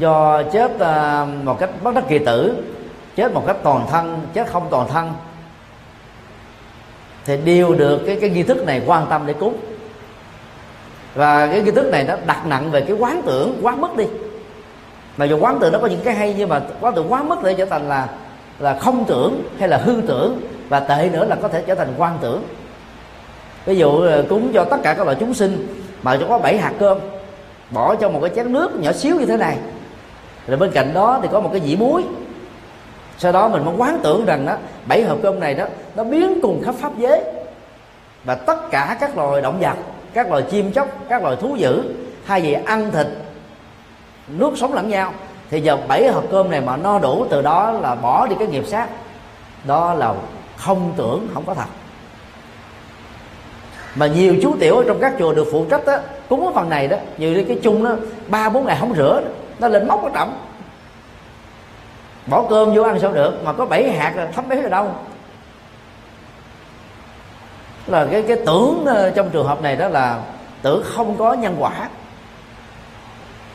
do 0.02 0.44
chết 0.44 0.80
ờ, 0.80 1.28
một 1.44 1.60
cách 1.60 1.70
bất 1.84 1.96
đắc 1.96 2.04
kỳ 2.08 2.20
tử, 2.20 2.64
chết 3.16 3.34
một 3.34 3.44
cách 3.48 3.58
toàn 3.64 3.88
thân, 3.92 4.28
chết 4.34 4.48
không 4.48 4.68
toàn 4.70 4.88
thân, 4.88 5.14
thì 7.26 7.38
đều 7.38 7.74
được 7.74 8.02
cái 8.06 8.18
cái 8.22 8.30
nghi 8.30 8.44
thức 8.44 8.66
này 8.66 8.82
quan 8.86 9.06
tâm 9.10 9.22
để 9.26 9.34
cúng. 9.34 9.58
Và 11.16 11.48
cái 11.48 11.62
nghi 11.62 11.72
thức 11.72 11.92
này 11.92 12.04
nó 12.04 12.16
đặt 12.26 12.46
nặng 12.46 12.72
về 12.72 12.82
cái 12.82 12.96
quán 13.00 13.22
tưởng 13.26 13.60
quá 13.62 13.76
mất 13.76 13.98
đi. 13.98 14.06
Mà 15.18 15.26
dù 15.26 15.38
quán 15.40 15.58
tưởng 15.60 15.74
nó 15.74 15.80
có 15.80 15.88
những 15.88 16.02
cái 16.04 16.16
hay, 16.16 16.36
nhưng 16.38 16.50
mà 16.50 16.62
quán 16.82 16.96
tưởng 16.96 17.12
quá 17.12 17.24
mất 17.24 17.44
để 17.44 17.54
trở 17.54 17.66
thành 17.66 17.90
là 17.90 18.08
là 18.60 18.80
không 18.80 19.06
tưởng 19.06 19.44
hay 19.60 19.70
là 19.70 19.78
hư 19.78 20.02
tưởng, 20.08 20.42
và 20.70 20.80
tệ 20.80 21.10
nữa 21.14 21.26
là 21.26 21.36
có 21.42 21.48
thể 21.48 21.64
trở 21.68 21.76
thành 21.76 21.94
quan 21.98 22.18
tưởng. 22.22 22.44
Ví 23.66 23.76
dụ 23.76 24.02
ờ, 24.02 24.26
cúng 24.30 24.52
cho 24.54 24.64
tất 24.64 24.78
cả 24.84 24.94
các 24.94 25.04
loại 25.04 25.18
chúng 25.20 25.34
sinh 25.34 25.84
mà 26.04 26.18
cho 26.18 26.26
có 26.30 26.38
bảy 26.38 26.58
hạt 26.58 26.74
cơm, 26.80 26.98
bỏ 27.72 27.96
cho 27.96 28.10
một 28.10 28.20
cái 28.22 28.32
chén 28.36 28.54
nước 28.54 28.76
nhỏ 28.76 28.92
xíu 28.92 29.16
như 29.20 29.26
thế 29.26 29.38
này 29.38 29.58
rồi 30.48 30.58
bên 30.58 30.72
cạnh 30.72 30.94
đó 30.94 31.20
thì 31.22 31.28
có 31.32 31.40
một 31.40 31.50
cái 31.52 31.62
dĩ 31.62 31.76
muối. 31.76 32.04
Sau 33.18 33.32
đó 33.32 33.48
mình 33.48 33.66
mới 33.66 33.76
quán 33.78 34.00
tưởng 34.04 34.26
rằng 34.26 34.46
đó 34.46 34.58
bảy 34.86 35.04
hộp 35.04 35.18
cơm 35.24 35.40
này 35.40 35.54
đó, 35.54 35.66
nó 35.96 36.04
biến 36.04 36.40
cùng 36.42 36.64
khắp 36.66 36.76
pháp 36.80 36.92
giới. 36.98 37.22
Và 38.24 38.36
tất 38.36 38.72
cả 38.72 38.98
các 39.00 39.18
loài 39.18 39.42
động 39.42 39.60
vật, 39.60 39.76
các 40.14 40.30
loài 40.30 40.44
chim 40.52 40.72
chóc, 40.72 40.88
các 41.10 41.24
loài 41.24 41.36
thú 41.36 41.56
dữ 41.56 41.84
hay 42.26 42.42
gì 42.42 42.54
ăn 42.54 42.92
thịt, 42.92 43.08
nuốt 44.40 44.58
sống 44.58 44.74
lẫn 44.74 44.90
nhau, 44.90 45.14
thì 45.50 45.62
giờ 45.62 45.78
bảy 45.88 46.08
hộp 46.08 46.24
cơm 46.32 46.52
này 46.52 46.62
mà 46.62 46.78
no 46.78 47.00
đủ, 47.00 47.26
từ 47.30 47.42
đó 47.42 47.72
là 47.72 47.96
bỏ 47.96 48.28
đi 48.28 48.36
cái 48.40 48.48
nghiệp 48.48 48.64
sát. 48.68 48.88
Đó 49.64 49.94
là 49.94 50.14
không 50.58 50.94
tưởng, 50.98 51.28
không 51.34 51.44
có 51.46 51.54
thật. 51.54 51.66
Mà 53.96 54.08
nhiều 54.08 54.36
chú 54.42 54.56
tiểu 54.60 54.78
ở 54.78 54.84
trong 54.88 55.00
các 55.00 55.14
chùa 55.20 55.34
được 55.34 55.48
phụ 55.52 55.66
trách 55.70 55.86
đó 55.86 55.98
cúng 56.30 56.42
cái 56.42 56.52
phần 56.56 56.70
này 56.70 56.88
đó 56.88 56.98
nhiều 57.18 57.44
cái 57.48 57.60
chung 57.64 57.84
đó, 57.84 57.96
ba 58.28 58.50
bốn 58.50 58.66
ngày 58.66 58.78
không 58.80 58.96
rửa 58.96 59.22
nó 59.62 59.68
lên 59.68 59.88
móc 59.88 60.04
nó 60.04 60.10
trọng. 60.10 60.46
Bỏ 62.28 62.46
cơm 62.50 62.76
vô 62.76 62.84
ăn 62.84 63.00
sao 63.00 63.12
được? 63.12 63.42
Mà 63.44 63.54
có 63.54 63.66
bảy 63.66 63.92
hạt 63.92 64.14
là 64.16 64.28
thấm 64.36 64.50
bé 64.50 64.62
ở 64.62 64.70
đâu. 64.70 64.96
Là 67.88 68.08
cái 68.12 68.22
cái 68.28 68.38
tưởng 68.46 68.86
ờ, 68.86 69.12
trong 69.16 69.30
trường 69.30 69.48
hợp 69.48 69.62
này 69.62 69.76
đó 69.76 69.88
là 69.88 70.20
tưởng 70.62 70.84
không 70.86 71.18
có 71.18 71.34
nhân 71.34 71.56
quả. 71.60 71.90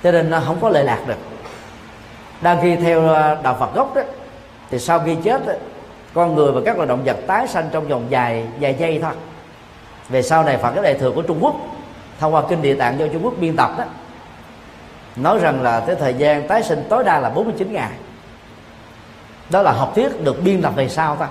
Cho 0.02 0.12
nên 0.12 0.30
nó 0.30 0.40
không 0.40 0.56
có 0.60 0.68
lệ 0.68 0.82
lạc 0.82 1.00
được. 1.06 1.18
Đang 2.40 2.58
khi 2.62 2.76
theo 2.76 3.08
ờ, 3.08 3.38
đạo 3.42 3.56
Phật 3.60 3.74
gốc 3.74 3.94
đó 3.94 4.02
thì 4.70 4.78
sau 4.78 5.00
khi 5.00 5.16
chết 5.24 5.46
đó, 5.46 5.52
con 6.14 6.34
người 6.34 6.52
và 6.52 6.60
các 6.64 6.76
loài 6.76 6.88
động 6.88 7.04
vật 7.04 7.16
tái 7.26 7.48
sanh 7.48 7.68
trong 7.72 7.88
vòng 7.88 8.06
dài 8.08 8.46
vài 8.60 8.76
giây 8.78 8.98
thôi. 9.02 9.12
Về 10.08 10.22
sau 10.22 10.44
này 10.44 10.56
Phật 10.56 10.72
cái 10.74 10.84
đại 10.84 10.94
thừa 10.94 11.10
của 11.10 11.22
Trung 11.22 11.38
Quốc 11.40 11.56
thông 12.20 12.34
qua 12.34 12.42
kinh 12.48 12.62
địa 12.62 12.74
tạng 12.74 12.98
do 12.98 13.06
Trung 13.06 13.24
Quốc 13.24 13.34
biên 13.40 13.56
tập 13.56 13.70
đó 13.78 13.84
nói 15.16 15.38
rằng 15.38 15.62
là 15.62 15.80
cái 15.86 15.96
thời 15.96 16.14
gian 16.14 16.48
tái 16.48 16.62
sinh 16.62 16.84
tối 16.88 17.04
đa 17.04 17.20
là 17.20 17.30
49 17.30 17.72
ngày. 17.72 17.90
Đó 19.50 19.62
là 19.62 19.72
học 19.72 19.92
thuyết 19.94 20.24
được 20.24 20.42
biên 20.44 20.62
tập 20.62 20.72
về 20.76 20.88
sau 20.88 21.16
ta. 21.16 21.28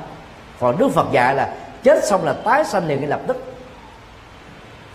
Còn 0.59 0.77
Đức 0.77 0.89
Phật 0.89 1.07
dạy 1.11 1.35
là 1.35 1.53
chết 1.83 2.03
xong 2.03 2.25
là 2.25 2.33
tái 2.33 2.65
sanh 2.65 2.87
liền 2.87 2.99
ngay 2.99 3.09
lập 3.09 3.21
tức. 3.27 3.53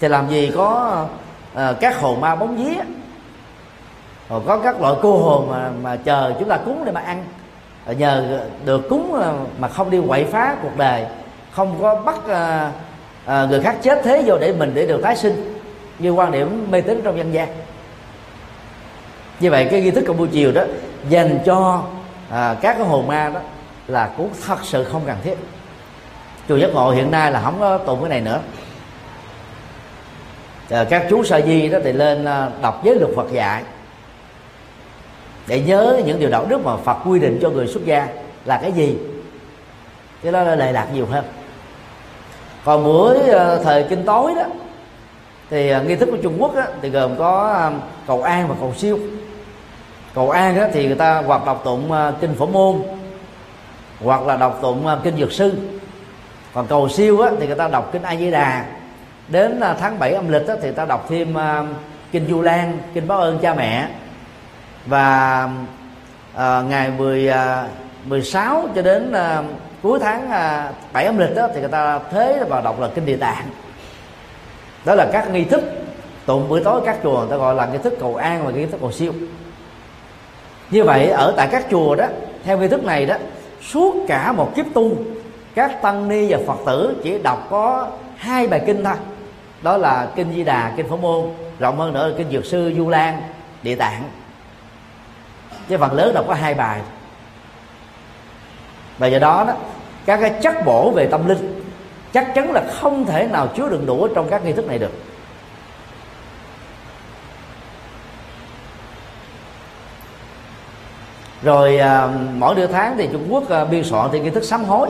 Thì 0.01 0.09
làm 0.09 0.28
gì 0.28 0.53
có 0.55 1.01
uh, 1.53 1.61
các 1.80 2.01
hồn 2.01 2.20
ma 2.20 2.34
bóng 2.34 2.57
vía. 2.57 2.80
Rồi 4.28 4.41
có 4.47 4.59
các 4.59 4.80
loại 4.80 4.95
cô 5.03 5.18
hồn 5.18 5.51
mà 5.51 5.70
mà 5.82 5.97
chờ 5.97 6.32
chúng 6.38 6.49
ta 6.49 6.57
cúng 6.57 6.84
để 6.84 6.93
mà 6.93 7.01
ăn. 7.01 7.24
Rồi 7.86 7.95
nhờ 7.95 8.41
được 8.64 8.88
cúng 8.88 9.20
mà 9.59 9.68
không 9.68 9.91
đi 9.91 10.01
quậy 10.09 10.24
phá 10.24 10.57
cuộc 10.62 10.76
đời. 10.76 11.07
Không 11.53 11.78
có 11.80 11.95
bắt 11.95 12.18
uh, 12.18 12.74
uh, 13.45 13.51
người 13.51 13.61
khác 13.61 13.76
chết 13.82 14.01
thế 14.05 14.22
vô 14.26 14.38
để 14.38 14.53
mình 14.53 14.72
để 14.74 14.86
được 14.86 15.01
tái 15.03 15.16
sinh. 15.16 15.55
Như 15.99 16.11
quan 16.11 16.32
điểm 16.32 16.66
mê 16.70 16.80
tín 16.80 17.01
trong 17.05 17.18
dân 17.18 17.32
gian 17.32 17.49
như 19.41 19.51
vậy 19.51 19.68
cái 19.70 19.80
nghi 19.80 19.91
thức 19.91 20.05
công 20.07 20.16
buổi 20.16 20.28
chiều 20.32 20.53
đó 20.53 20.62
dành 21.09 21.38
cho 21.47 21.82
à, 22.30 22.57
các 22.61 22.74
cái 22.78 22.86
hồn 22.86 23.07
ma 23.07 23.30
đó 23.34 23.41
là 23.86 24.11
cũng 24.16 24.30
thật 24.47 24.59
sự 24.62 24.84
không 24.84 25.03
cần 25.07 25.16
thiết. 25.22 25.34
Chùa 26.49 26.57
giác 26.57 26.70
ngộ 26.74 26.91
hiện 26.91 27.11
nay 27.11 27.32
là 27.32 27.41
không 27.45 27.57
có 27.61 27.78
tụng 27.78 28.01
cái 28.01 28.09
này 28.09 28.20
nữa. 28.20 28.41
À, 30.70 30.84
các 30.91 31.07
chú 31.11 31.24
sa 31.24 31.41
di 31.41 31.68
đó 31.68 31.78
thì 31.84 31.93
lên 31.93 32.24
à, 32.24 32.49
đọc 32.62 32.80
giới 32.84 32.97
luật 32.97 33.11
phật 33.16 33.32
dạy 33.32 33.62
để 35.47 35.61
nhớ 35.61 36.01
những 36.07 36.20
điều 36.20 36.30
đạo 36.30 36.47
đức 36.49 36.64
mà 36.64 36.76
Phật 36.76 36.97
quy 37.05 37.20
định 37.20 37.38
cho 37.43 37.51
người 37.51 37.66
xuất 37.66 37.84
gia 37.84 38.09
là 38.45 38.59
cái 38.62 38.72
gì. 38.72 38.99
Cái 40.22 40.32
đó 40.32 40.43
là 40.43 40.55
lệ 40.55 40.72
lạc 40.72 40.86
nhiều 40.95 41.07
hơn. 41.07 41.24
Còn 42.64 42.84
buổi 42.84 43.18
ờ, 43.18 43.61
thời 43.64 43.82
kinh 43.82 44.05
tối 44.05 44.34
đó 44.34 44.45
thì 45.51 45.70
à, 45.70 45.82
nghi 45.82 45.97
thức 45.97 46.09
của 46.11 46.16
Trung 46.22 46.36
Quốc 46.38 46.55
đó, 46.55 46.62
thì 46.82 46.88
gồm 46.88 47.16
có 47.18 47.53
à, 47.53 47.70
cầu 48.07 48.22
an 48.22 48.49
và 48.49 48.55
cầu 48.61 48.74
siêu 48.78 48.99
cầu 50.14 50.30
an 50.30 50.56
đó, 50.56 50.66
thì 50.72 50.86
người 50.86 50.96
ta 50.96 51.22
hoặc 51.26 51.42
đọc 51.46 51.61
tụng 51.64 51.92
à, 51.92 52.12
kinh 52.20 52.34
phổ 52.34 52.46
môn 52.46 52.82
hoặc 54.00 54.26
là 54.26 54.36
đọc 54.36 54.58
tụng 54.62 54.86
à, 54.86 54.96
kinh 55.02 55.16
dược 55.16 55.32
sư. 55.32 55.52
Còn 56.54 56.66
cầu 56.66 56.88
siêu 56.88 57.20
á, 57.20 57.30
thì 57.40 57.46
người 57.46 57.56
ta 57.56 57.68
đọc 57.68 57.88
kinh 57.92 58.02
a 58.02 58.16
di 58.16 58.30
đà. 58.30 58.64
Đến 59.28 59.61
à, 59.61 59.76
tháng 59.80 59.98
7 59.98 60.12
âm 60.12 60.28
lịch 60.28 60.48
á, 60.48 60.54
thì 60.62 60.72
ta 60.72 60.84
đọc 60.84 61.06
thêm 61.08 61.34
kinh 62.12 62.26
du 62.30 62.42
lan 62.42 62.78
kinh 62.94 63.08
báo 63.08 63.20
ơn 63.20 63.38
cha 63.38 63.54
mẹ. 63.54 63.88
Và 64.86 65.48
à, 66.34 66.62
ngày 66.68 66.90
10 66.98 67.28
à, 67.28 67.68
16 68.04 68.68
cho 68.74 68.82
đến 68.82 69.12
à, 69.12 69.42
cuối 69.82 69.98
tháng 70.02 70.30
à, 70.30 70.72
7 70.92 71.04
âm 71.04 71.18
lịch 71.18 71.36
đó 71.36 71.48
thì 71.54 71.61
người 71.61 71.68
ta 71.68 71.98
thế 72.11 72.44
và 72.48 72.61
đọc 72.61 72.80
là 72.80 72.88
kinh 72.94 73.06
địa 73.06 73.16
tạng. 73.16 73.44
Đó 74.84 74.94
là 74.94 75.08
các 75.12 75.30
nghi 75.30 75.44
thức 75.44 75.64
tụng 76.26 76.48
buổi 76.48 76.61
tối 76.64 76.80
các 76.86 76.96
chùa 77.02 77.18
người 77.18 77.28
ta 77.30 77.36
gọi 77.36 77.54
là 77.54 77.66
nghi 77.66 77.78
thức 77.78 77.94
cầu 78.00 78.16
an 78.16 78.46
và 78.46 78.52
nghi 78.52 78.66
thức 78.66 78.80
cầu 78.80 78.92
siêu 78.92 79.12
như 80.70 80.84
vậy, 80.84 81.08
ở 81.08 81.34
tại 81.36 81.48
các 81.52 81.66
chùa 81.70 81.94
đó, 81.94 82.06
theo 82.44 82.58
nghi 82.58 82.68
thức 82.68 82.84
này 82.84 83.06
đó, 83.06 83.14
suốt 83.62 83.94
cả 84.08 84.32
một 84.32 84.52
kiếp 84.56 84.66
tu, 84.74 84.92
các 85.54 85.82
tăng 85.82 86.08
ni 86.08 86.26
và 86.32 86.38
phật 86.46 86.58
tử 86.66 86.96
chỉ 87.02 87.18
đọc 87.18 87.46
có 87.50 87.88
hai 88.16 88.46
bài 88.46 88.62
kinh 88.66 88.84
thôi. 88.84 88.94
Đó 89.62 89.76
là 89.76 90.08
kinh 90.16 90.32
di 90.34 90.44
đà, 90.44 90.72
kinh 90.76 90.88
phổ 90.88 90.96
môn, 90.96 91.24
rộng 91.58 91.78
hơn 91.78 91.92
nữa 91.92 92.08
là 92.08 92.14
kinh 92.18 92.30
dược 92.30 92.44
sư 92.44 92.72
du 92.76 92.88
lan, 92.88 93.22
địa 93.62 93.74
tạng. 93.74 94.02
Chứ 95.68 95.78
phần 95.78 95.92
lớn 95.92 96.14
đọc 96.14 96.24
có 96.28 96.34
hai 96.34 96.54
bài. 96.54 96.80
Và 98.98 99.06
do 99.06 99.18
đó 99.18 99.44
đó, 99.46 99.54
các 100.06 100.18
cái 100.20 100.30
chất 100.42 100.64
bổ 100.64 100.90
về 100.90 101.06
tâm 101.06 101.28
linh 101.28 101.62
chắc 102.12 102.34
chắn 102.34 102.52
là 102.52 102.62
không 102.80 103.04
thể 103.04 103.28
nào 103.32 103.48
chứa 103.56 103.68
đựng 103.68 103.86
đủ 103.86 104.08
trong 104.14 104.28
các 104.30 104.44
nghi 104.44 104.52
thức 104.52 104.66
này 104.66 104.78
được. 104.78 104.92
Rồi 111.43 111.78
à, 111.78 112.09
mỗi 112.34 112.55
nửa 112.55 112.66
tháng 112.66 112.97
thì 112.97 113.09
Trung 113.12 113.26
Quốc 113.30 113.51
à, 113.51 113.64
biên 113.64 113.84
soạn 113.84 114.09
thì 114.12 114.20
nghi 114.20 114.30
thức 114.30 114.45
sám 114.45 114.64
hối. 114.64 114.88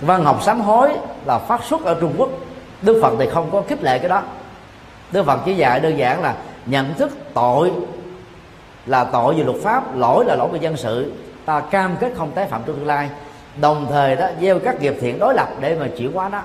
Văn 0.00 0.24
học 0.24 0.42
sám 0.42 0.60
hối 0.60 0.92
là 1.24 1.38
phát 1.38 1.64
xuất 1.64 1.84
ở 1.84 1.96
Trung 2.00 2.14
Quốc. 2.16 2.30
Đức 2.82 2.98
Phật 3.02 3.12
thì 3.18 3.26
không 3.30 3.50
có 3.50 3.62
khích 3.68 3.82
lệ 3.82 3.98
cái 3.98 4.08
đó. 4.08 4.22
Đức 5.12 5.26
Phật 5.26 5.40
chỉ 5.44 5.54
dạy 5.54 5.80
đơn 5.80 5.98
giản 5.98 6.22
là 6.22 6.34
nhận 6.66 6.94
thức 6.94 7.18
tội 7.34 7.72
là 8.86 9.04
tội 9.04 9.34
về 9.34 9.44
luật 9.44 9.56
pháp 9.62 9.96
lỗi 9.96 10.24
là 10.24 10.34
lỗi 10.34 10.48
về 10.52 10.58
dân 10.62 10.76
sự. 10.76 11.12
Ta 11.44 11.60
cam 11.60 11.96
kết 11.96 12.12
không 12.16 12.30
tái 12.30 12.46
phạm 12.46 12.62
trong 12.66 12.76
tương 12.76 12.86
lai. 12.86 13.08
Đồng 13.60 13.86
thời 13.90 14.16
đó 14.16 14.26
gieo 14.40 14.58
các 14.58 14.80
nghiệp 14.80 14.96
thiện 15.00 15.18
đối 15.18 15.34
lập 15.34 15.48
để 15.60 15.76
mà 15.80 15.86
chuyển 15.96 16.12
hóa 16.12 16.28
đó 16.28 16.42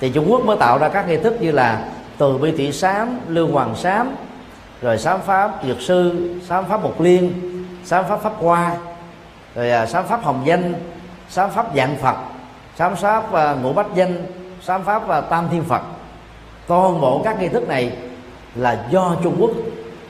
thì 0.00 0.10
Trung 0.10 0.26
Quốc 0.30 0.44
mới 0.44 0.56
tạo 0.56 0.78
ra 0.78 0.88
các 0.88 1.08
nghi 1.08 1.16
thức 1.16 1.36
như 1.40 1.52
là 1.52 1.84
từ 2.18 2.38
bi 2.38 2.52
tỷ 2.56 2.72
sám 2.72 3.20
lưu 3.28 3.48
hoàng 3.52 3.74
sám 3.76 4.10
rồi 4.82 4.98
sám 4.98 5.20
pháp 5.26 5.50
dược 5.66 5.80
sư, 5.80 6.30
sám 6.48 6.64
pháp 6.64 6.82
mục 6.82 7.00
liên, 7.00 7.32
sám 7.84 8.04
pháp 8.08 8.20
pháp 8.22 8.32
hoa, 8.38 8.76
rồi 9.54 9.70
à, 9.70 9.86
sám 9.86 10.04
pháp 10.06 10.24
hồng 10.24 10.42
danh, 10.44 10.74
sám 11.28 11.50
pháp 11.50 11.66
dạng 11.76 11.96
phật, 11.96 12.16
sám 12.76 12.96
pháp 12.96 13.32
à, 13.32 13.54
ngũ 13.54 13.72
bách 13.72 13.94
danh, 13.94 14.26
sám 14.62 14.84
pháp 14.84 15.08
à, 15.08 15.20
tam 15.20 15.48
thiên 15.50 15.64
phật. 15.64 15.82
Toàn 16.66 17.00
bộ 17.00 17.20
các 17.24 17.40
nghi 17.40 17.48
thức 17.48 17.68
này 17.68 17.96
là 18.54 18.86
do 18.90 19.16
trung 19.22 19.36
quốc 19.38 19.50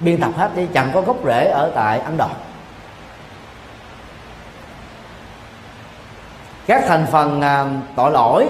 biên 0.01 0.21
tập 0.21 0.31
hết 0.37 0.51
đi 0.57 0.67
chẳng 0.75 0.91
có 0.95 1.01
gốc 1.01 1.17
rễ 1.25 1.51
ở 1.51 1.71
tại 1.75 1.99
ấn 1.99 2.17
độ. 2.17 2.29
Các 6.67 6.85
thành 6.87 7.07
phần 7.13 7.41
tội 7.97 8.11
lỗi, 8.11 8.47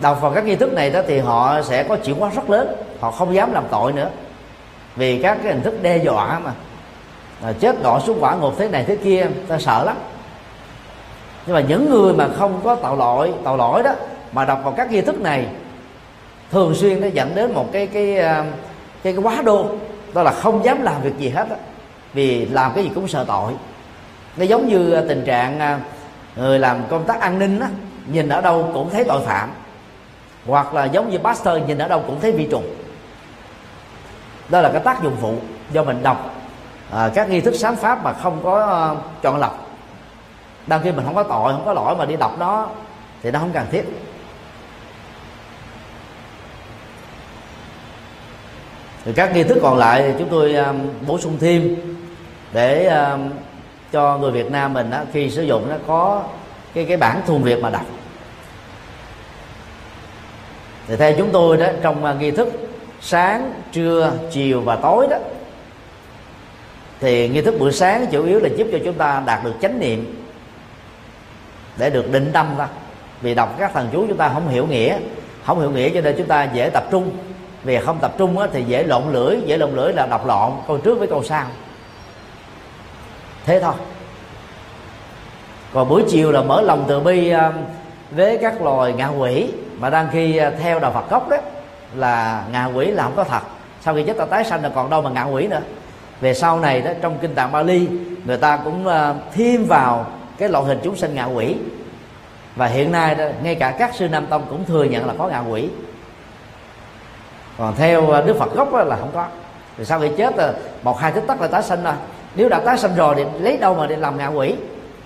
đọc 0.00 0.20
vào 0.20 0.32
các 0.34 0.44
nghi 0.44 0.56
thức 0.56 0.72
này 0.72 0.90
đó 0.90 1.00
thì 1.06 1.18
họ 1.18 1.62
sẽ 1.62 1.82
có 1.82 1.96
chuyển 1.96 2.18
hóa 2.18 2.30
rất 2.34 2.50
lớn, 2.50 2.76
họ 3.00 3.10
không 3.10 3.34
dám 3.34 3.52
làm 3.52 3.64
tội 3.70 3.92
nữa 3.92 4.10
vì 4.96 5.22
các 5.22 5.38
cái 5.42 5.52
hình 5.52 5.62
thức 5.62 5.82
đe 5.82 5.96
dọa 5.96 6.38
mà. 6.38 6.52
À, 7.42 7.52
chết 7.60 7.82
đỏ 7.82 8.00
xuống 8.06 8.18
quả 8.20 8.34
ngục 8.34 8.54
thế 8.58 8.68
này 8.68 8.84
thế 8.84 8.96
kia 8.96 9.26
ta 9.48 9.58
sợ 9.58 9.84
lắm. 9.84 9.96
Nhưng 11.46 11.54
mà 11.54 11.60
những 11.60 11.90
người 11.90 12.12
mà 12.12 12.28
không 12.38 12.60
có 12.64 12.74
tạo 12.74 12.96
lỗi 12.96 13.32
tạo 13.44 13.56
lỗi 13.56 13.82
đó 13.82 13.92
mà 14.32 14.44
đọc 14.44 14.60
vào 14.64 14.72
các 14.72 14.90
nghi 14.90 15.00
thức 15.00 15.20
này 15.20 15.46
thường 16.50 16.74
xuyên 16.74 17.00
nó 17.00 17.06
dẫn 17.06 17.34
đến 17.34 17.54
một 17.54 17.72
cái 17.72 17.86
cái 17.86 18.16
ờ, 18.16 18.44
cái, 19.02 19.12
cái 19.12 19.22
quá 19.22 19.42
đô. 19.42 19.66
Đó 20.14 20.22
là 20.22 20.30
không 20.30 20.64
dám 20.64 20.82
làm 20.82 21.02
việc 21.02 21.18
gì 21.18 21.28
hết 21.28 21.48
đó. 21.50 21.56
vì 22.14 22.46
làm 22.46 22.72
cái 22.74 22.84
gì 22.84 22.90
cũng 22.94 23.08
sợ 23.08 23.24
tội. 23.28 23.52
Nó 24.36 24.44
giống 24.44 24.68
như 24.68 24.92
ờ, 24.92 25.04
tình 25.08 25.24
trạng 25.24 25.58
ờ, 25.60 25.78
người 26.36 26.58
làm 26.58 26.82
công 26.90 27.04
tác 27.04 27.20
an 27.20 27.38
ninh 27.38 27.60
á 27.60 27.68
nhìn 28.06 28.28
ở 28.28 28.40
đâu 28.40 28.70
cũng 28.74 28.90
thấy 28.90 29.04
tội 29.04 29.22
phạm. 29.26 29.50
Hoặc 30.46 30.74
là 30.74 30.84
giống 30.84 31.10
như 31.10 31.18
pastor 31.18 31.62
nhìn 31.66 31.78
ở 31.78 31.88
đâu 31.88 32.02
cũng 32.06 32.20
thấy 32.20 32.32
vi 32.32 32.48
trùng 32.50 32.64
đó 34.48 34.60
là 34.60 34.70
cái 34.72 34.80
tác 34.80 35.02
dụng 35.02 35.16
phụ 35.20 35.34
do 35.72 35.84
mình 35.84 36.02
đọc 36.02 36.34
à, 36.90 37.10
các 37.14 37.30
nghi 37.30 37.40
thức 37.40 37.54
sáng 37.54 37.76
pháp 37.76 38.04
mà 38.04 38.12
không 38.12 38.40
có 38.42 38.92
uh, 38.92 39.22
chọn 39.22 39.38
lọc. 39.38 39.66
Đăng 40.66 40.80
khi 40.82 40.92
mình 40.92 41.04
không 41.04 41.14
có 41.14 41.22
tội 41.22 41.52
không 41.52 41.64
có 41.64 41.72
lỗi 41.72 41.96
mà 41.96 42.04
đi 42.04 42.16
đọc 42.16 42.38
đó 42.38 42.68
thì 43.22 43.30
nó 43.30 43.38
không 43.38 43.52
cần 43.52 43.66
thiết. 43.70 43.84
Thì 49.04 49.12
các 49.12 49.34
nghi 49.34 49.44
thức 49.44 49.58
còn 49.62 49.78
lại 49.78 50.14
chúng 50.18 50.28
tôi 50.28 50.54
um, 50.54 50.78
bổ 51.06 51.18
sung 51.18 51.36
thêm 51.40 51.76
để 52.52 52.86
um, 52.86 53.30
cho 53.92 54.18
người 54.18 54.30
Việt 54.30 54.50
Nam 54.50 54.72
mình 54.72 54.90
đó, 54.90 54.98
khi 55.12 55.30
sử 55.30 55.42
dụng 55.42 55.70
nó 55.70 55.76
có 55.86 56.22
cái 56.74 56.84
cái 56.84 56.96
bản 56.96 57.20
thuần 57.26 57.42
Việt 57.42 57.62
mà 57.62 57.70
đọc. 57.70 57.84
Thì 60.86 60.96
theo 60.96 61.12
chúng 61.18 61.30
tôi 61.32 61.56
đó 61.56 61.66
trong 61.82 62.04
uh, 62.04 62.20
nghi 62.20 62.30
thức 62.30 62.65
sáng, 63.00 63.52
trưa, 63.72 64.12
chiều 64.30 64.60
và 64.60 64.76
tối 64.76 65.06
đó. 65.10 65.16
Thì 67.00 67.28
nghi 67.28 67.42
thức 67.42 67.54
buổi 67.58 67.72
sáng 67.72 68.06
chủ 68.10 68.24
yếu 68.24 68.40
là 68.40 68.48
giúp 68.56 68.66
cho 68.72 68.78
chúng 68.84 68.94
ta 68.94 69.22
đạt 69.26 69.44
được 69.44 69.54
chánh 69.62 69.78
niệm 69.78 70.26
để 71.76 71.90
được 71.90 72.12
định 72.12 72.30
tâm 72.32 72.56
ra 72.58 72.68
vì 73.20 73.34
đọc 73.34 73.54
các 73.58 73.70
thần 73.74 73.88
chú 73.92 74.06
chúng 74.08 74.16
ta 74.16 74.30
không 74.34 74.48
hiểu 74.48 74.66
nghĩa, 74.66 74.98
không 75.44 75.60
hiểu 75.60 75.70
nghĩa 75.70 75.90
cho 75.90 76.00
nên 76.00 76.14
chúng 76.18 76.26
ta 76.26 76.44
dễ 76.44 76.70
tập 76.70 76.84
trung. 76.90 77.10
Vì 77.64 77.78
không 77.78 77.98
tập 77.98 78.14
trung 78.18 78.36
thì 78.52 78.62
dễ 78.62 78.82
lộn 78.82 79.02
lưỡi, 79.12 79.36
dễ 79.46 79.56
lộn 79.56 79.70
lưỡi 79.74 79.92
là 79.92 80.06
đọc 80.06 80.26
lộn, 80.26 80.52
câu 80.66 80.78
trước 80.78 80.98
với 80.98 81.08
câu 81.08 81.22
sau. 81.24 81.46
Thế 83.46 83.60
thôi. 83.60 83.74
Còn 85.72 85.88
buổi 85.88 86.02
chiều 86.08 86.32
là 86.32 86.42
mở 86.42 86.60
lòng 86.60 86.84
từ 86.88 87.00
bi 87.00 87.30
ờ, 87.30 87.52
với 88.10 88.38
các 88.42 88.62
loài 88.62 88.92
ngạ 88.92 89.08
quỷ 89.08 89.48
mà 89.78 89.90
đang 89.90 90.08
khi 90.12 90.36
ờ, 90.36 90.50
theo 90.50 90.78
đạo 90.78 90.92
Phật 90.92 91.10
gốc 91.10 91.28
đó 91.28 91.36
là 91.96 92.44
ngạ 92.52 92.66
quỷ 92.66 92.86
là 92.86 93.02
không 93.02 93.16
có 93.16 93.24
thật. 93.24 93.40
Sau 93.80 93.94
khi 93.94 94.02
chết 94.02 94.18
ta 94.18 94.24
tái 94.24 94.44
sanh 94.44 94.62
là 94.62 94.68
còn 94.68 94.90
đâu 94.90 95.02
mà 95.02 95.10
ngạ 95.10 95.24
quỷ 95.24 95.46
nữa. 95.46 95.60
Về 96.20 96.34
sau 96.34 96.60
này 96.60 96.82
đó 96.82 96.90
trong 97.02 97.18
kinh 97.18 97.34
tạng 97.34 97.52
Bali 97.52 97.88
người 98.24 98.36
ta 98.36 98.56
cũng 98.56 98.86
ờ, 98.86 99.14
thêm 99.32 99.64
vào 99.64 100.06
cái 100.38 100.48
loại 100.48 100.64
hình 100.64 100.80
chúng 100.84 100.96
sinh 100.96 101.14
ngạ 101.14 101.24
quỷ. 101.24 101.56
Và 102.56 102.66
hiện 102.66 102.92
nay 102.92 103.14
đó, 103.14 103.24
ngay 103.42 103.54
cả 103.54 103.70
các 103.78 103.94
sư 103.94 104.08
nam 104.08 104.26
tông 104.26 104.42
cũng 104.50 104.64
thừa 104.64 104.84
nhận 104.84 105.06
là 105.06 105.14
có 105.18 105.28
ngạ 105.28 105.42
quỷ. 105.50 105.68
Còn 107.58 107.74
theo 107.76 108.10
ờ, 108.10 108.22
đức 108.22 108.36
phật 108.38 108.54
gốc 108.54 108.74
là 108.74 108.96
không 108.96 109.10
có. 109.14 109.26
Thì 109.78 109.84
sau 109.84 110.00
khi 110.00 110.08
chết 110.16 110.36
là 110.36 110.52
một 110.82 111.00
hai 111.00 111.12
tích 111.12 111.24
tắc 111.26 111.40
là 111.40 111.48
tái 111.48 111.62
sinh 111.62 111.84
rồi 111.84 111.94
nếu 112.34 112.48
đã 112.48 112.60
tái 112.60 112.78
sinh 112.78 112.94
rồi 112.96 113.14
thì 113.14 113.24
lấy 113.40 113.56
đâu 113.56 113.74
mà 113.74 113.86
để 113.86 113.96
làm 113.96 114.18
ngạ 114.18 114.26
quỷ? 114.26 114.54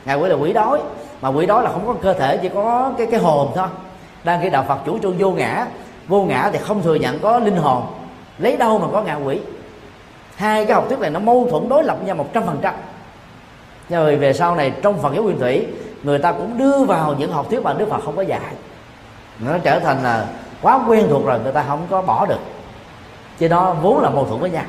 Ngạ 0.05 0.15
quỷ 0.15 0.29
là 0.29 0.35
quỷ 0.35 0.53
đói. 0.53 0.81
Mà 1.21 1.29
quỷ 1.29 1.47
đói 1.47 1.63
là 1.63 1.71
không 1.71 1.87
có 1.87 1.95
cơ 2.03 2.13
thể 2.13 2.37
chỉ 2.37 2.49
có 2.49 2.93
cái 2.99 3.07
cái 3.11 3.21
hồn 3.21 3.53
thôi. 3.55 3.67
Đang 4.25 4.43
khi 4.43 4.51
đạo 4.51 4.65
phật 4.69 4.79
chủ 4.87 4.99
trương 4.99 5.19
vô 5.19 5.31
ngã 5.31 5.67
vô 6.11 6.23
ngã 6.23 6.51
thì 6.53 6.59
không 6.59 6.83
thừa 6.83 6.95
nhận 6.95 7.19
có 7.19 7.39
linh 7.39 7.57
hồn. 7.57 7.87
Lấy 8.39 8.57
đâu 8.57 8.79
mà 8.79 8.87
có 8.93 9.03
ngạ 9.03 9.15
quỷ? 9.15 9.41
Hai 10.37 10.65
cái 10.67 10.75
học 10.75 10.85
thuyết 10.89 10.99
này 10.99 11.11
nó 11.11 11.21
mâu 11.21 11.49
thuẫn 11.51 11.69
đối 11.69 11.85
lập 11.85 11.99
nhau 12.05 12.17
một 12.17 12.27
trăm 12.33 12.47
phần 12.47 12.59
trăm. 12.63 12.75
Rồi 13.89 14.17
về 14.17 14.33
sau 14.33 14.55
này 14.57 14.73
trong 14.83 14.99
phần 15.03 15.15
giáo 15.15 15.23
nguyên 15.23 15.39
thủy 15.39 15.67
người 16.03 16.19
ta 16.19 16.33
cũng 16.33 16.59
đưa 16.59 16.85
vào 16.85 17.15
những 17.19 17.33
học 17.33 17.47
thuyết 17.51 17.63
mà 17.63 17.73
đức 17.73 17.89
phật 17.91 18.05
không 18.05 18.17
có 18.17 18.23
dạy. 18.23 18.55
Nó 19.39 19.59
trở 19.59 19.79
thành 19.79 20.03
là 20.03 20.27
quá 20.63 20.81
quen 20.89 21.07
thuộc 21.11 21.27
rồi 21.27 21.41
người 21.41 21.53
ta 21.53 21.65
không 21.69 21.87
có 21.91 22.03
bỏ 22.03 22.27
được. 22.27 22.41
Chứ 23.39 23.49
đó 23.49 23.75
vốn 23.83 24.01
là 24.03 24.11
mâu 24.11 24.25
thuẫn 24.25 24.41
với 24.41 24.51
nhau. 24.51 24.65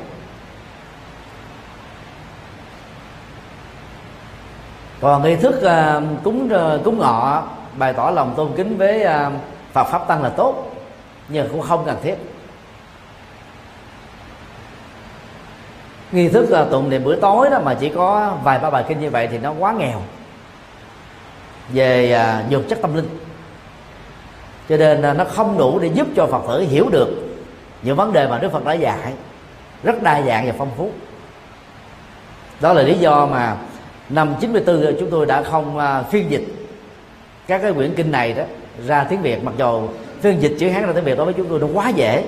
Còn 5.00 5.22
nghi 5.22 5.36
thức 5.36 5.54
uh, 5.54 6.02
cúng 6.24 6.48
uh, 6.74 6.84
cúng 6.84 6.98
ngọ 6.98 7.42
bày 7.78 7.92
tỏ 7.92 8.10
lòng 8.10 8.34
tôn 8.36 8.52
kính 8.56 8.78
với 8.78 9.04
uh, 9.04 9.32
Phật 9.72 9.84
pháp 9.84 10.08
tăng 10.08 10.22
là 10.22 10.28
tốt 10.28 10.71
nhưng 11.32 11.48
cũng 11.48 11.60
không 11.60 11.82
cần 11.86 11.96
thiết. 12.02 12.14
Nghi 16.12 16.28
thức 16.28 16.50
là 16.50 16.64
tụng 16.64 16.90
niệm 16.90 17.04
bữa 17.04 17.16
tối 17.16 17.50
đó 17.50 17.60
mà 17.64 17.74
chỉ 17.74 17.88
có 17.88 18.36
vài 18.44 18.58
ba 18.58 18.70
bài 18.70 18.84
kinh 18.88 19.00
như 19.00 19.10
vậy 19.10 19.28
thì 19.30 19.38
nó 19.38 19.52
quá 19.58 19.72
nghèo. 19.72 20.02
Về 21.72 22.12
à, 22.12 22.42
uh, 22.44 22.52
dược 22.52 22.68
chất 22.68 22.78
tâm 22.82 22.94
linh. 22.94 23.08
Cho 24.68 24.76
nên 24.76 25.02
à, 25.02 25.12
nó 25.12 25.24
không 25.24 25.58
đủ 25.58 25.78
để 25.78 25.90
giúp 25.94 26.06
cho 26.16 26.26
phật 26.26 26.42
tử 26.48 26.60
hiểu 26.60 26.88
được 26.88 27.08
những 27.82 27.96
vấn 27.96 28.12
đề 28.12 28.28
mà 28.28 28.38
đức 28.38 28.52
phật 28.52 28.64
đã 28.64 28.72
dạy. 28.72 29.12
Rất 29.82 30.02
đa 30.02 30.22
dạng 30.22 30.46
và 30.46 30.52
phong 30.58 30.70
phú. 30.76 30.90
Đó 32.60 32.72
là 32.72 32.82
lý 32.82 32.98
do 32.98 33.26
mà 33.26 33.56
năm 34.08 34.34
94 34.40 34.96
chúng 35.00 35.10
tôi 35.10 35.26
đã 35.26 35.42
không 35.42 35.78
à, 35.78 36.02
phiên 36.02 36.30
dịch 36.30 36.44
các 37.46 37.62
cái 37.62 37.72
quyển 37.72 37.94
kinh 37.94 38.10
này 38.10 38.32
đó 38.32 38.44
ra 38.86 39.04
tiếng 39.04 39.22
Việt. 39.22 39.44
Mặc 39.44 39.54
dù 39.58 39.88
phiên 40.22 40.42
dịch 40.42 40.56
chữ 40.58 40.68
Hán 40.68 40.86
ra 40.86 40.92
tiếng 40.92 41.04
Việt 41.04 41.16
đối 41.16 41.24
với 41.24 41.34
chúng 41.34 41.48
tôi 41.48 41.60
nó 41.60 41.66
quá 41.74 41.88
dễ. 41.88 42.24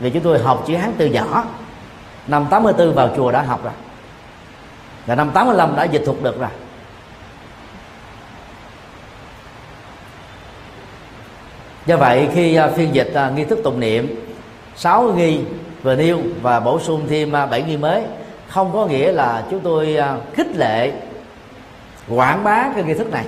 Vì 0.00 0.10
chúng 0.10 0.22
tôi 0.22 0.38
học 0.38 0.64
chữ 0.66 0.76
Hán 0.76 0.92
từ 0.98 1.06
nhỏ. 1.06 1.44
Năm 2.26 2.46
84 2.50 2.94
vào 2.94 3.10
chùa 3.16 3.32
đã 3.32 3.42
học 3.42 3.64
rồi. 3.64 3.72
Và 5.06 5.14
năm 5.14 5.30
85 5.34 5.76
đã 5.76 5.84
dịch 5.84 6.02
thuật 6.06 6.22
được 6.22 6.40
rồi. 6.40 6.48
Do 11.86 11.96
vậy, 11.96 12.28
khi 12.34 12.54
à, 12.54 12.68
phiên 12.68 12.94
dịch 12.94 13.14
à, 13.14 13.30
nghi 13.30 13.44
thức 13.44 13.58
tụng 13.64 13.80
niệm, 13.80 14.14
sáu 14.76 15.02
nghi 15.02 15.40
vừa 15.82 15.94
nêu 15.94 16.20
và 16.42 16.60
bổ 16.60 16.80
sung 16.80 17.06
thêm 17.08 17.36
à, 17.36 17.46
bảy 17.46 17.62
nghi 17.62 17.76
mới, 17.76 18.02
không 18.48 18.72
có 18.72 18.86
nghĩa 18.86 19.12
là 19.12 19.44
chúng 19.50 19.60
tôi 19.60 19.96
khích 20.34 20.56
lệ 20.56 20.92
quảng 22.08 22.44
bá 22.44 22.70
cái 22.74 22.84
nghi 22.84 22.94
thức 22.94 23.12
này. 23.12 23.24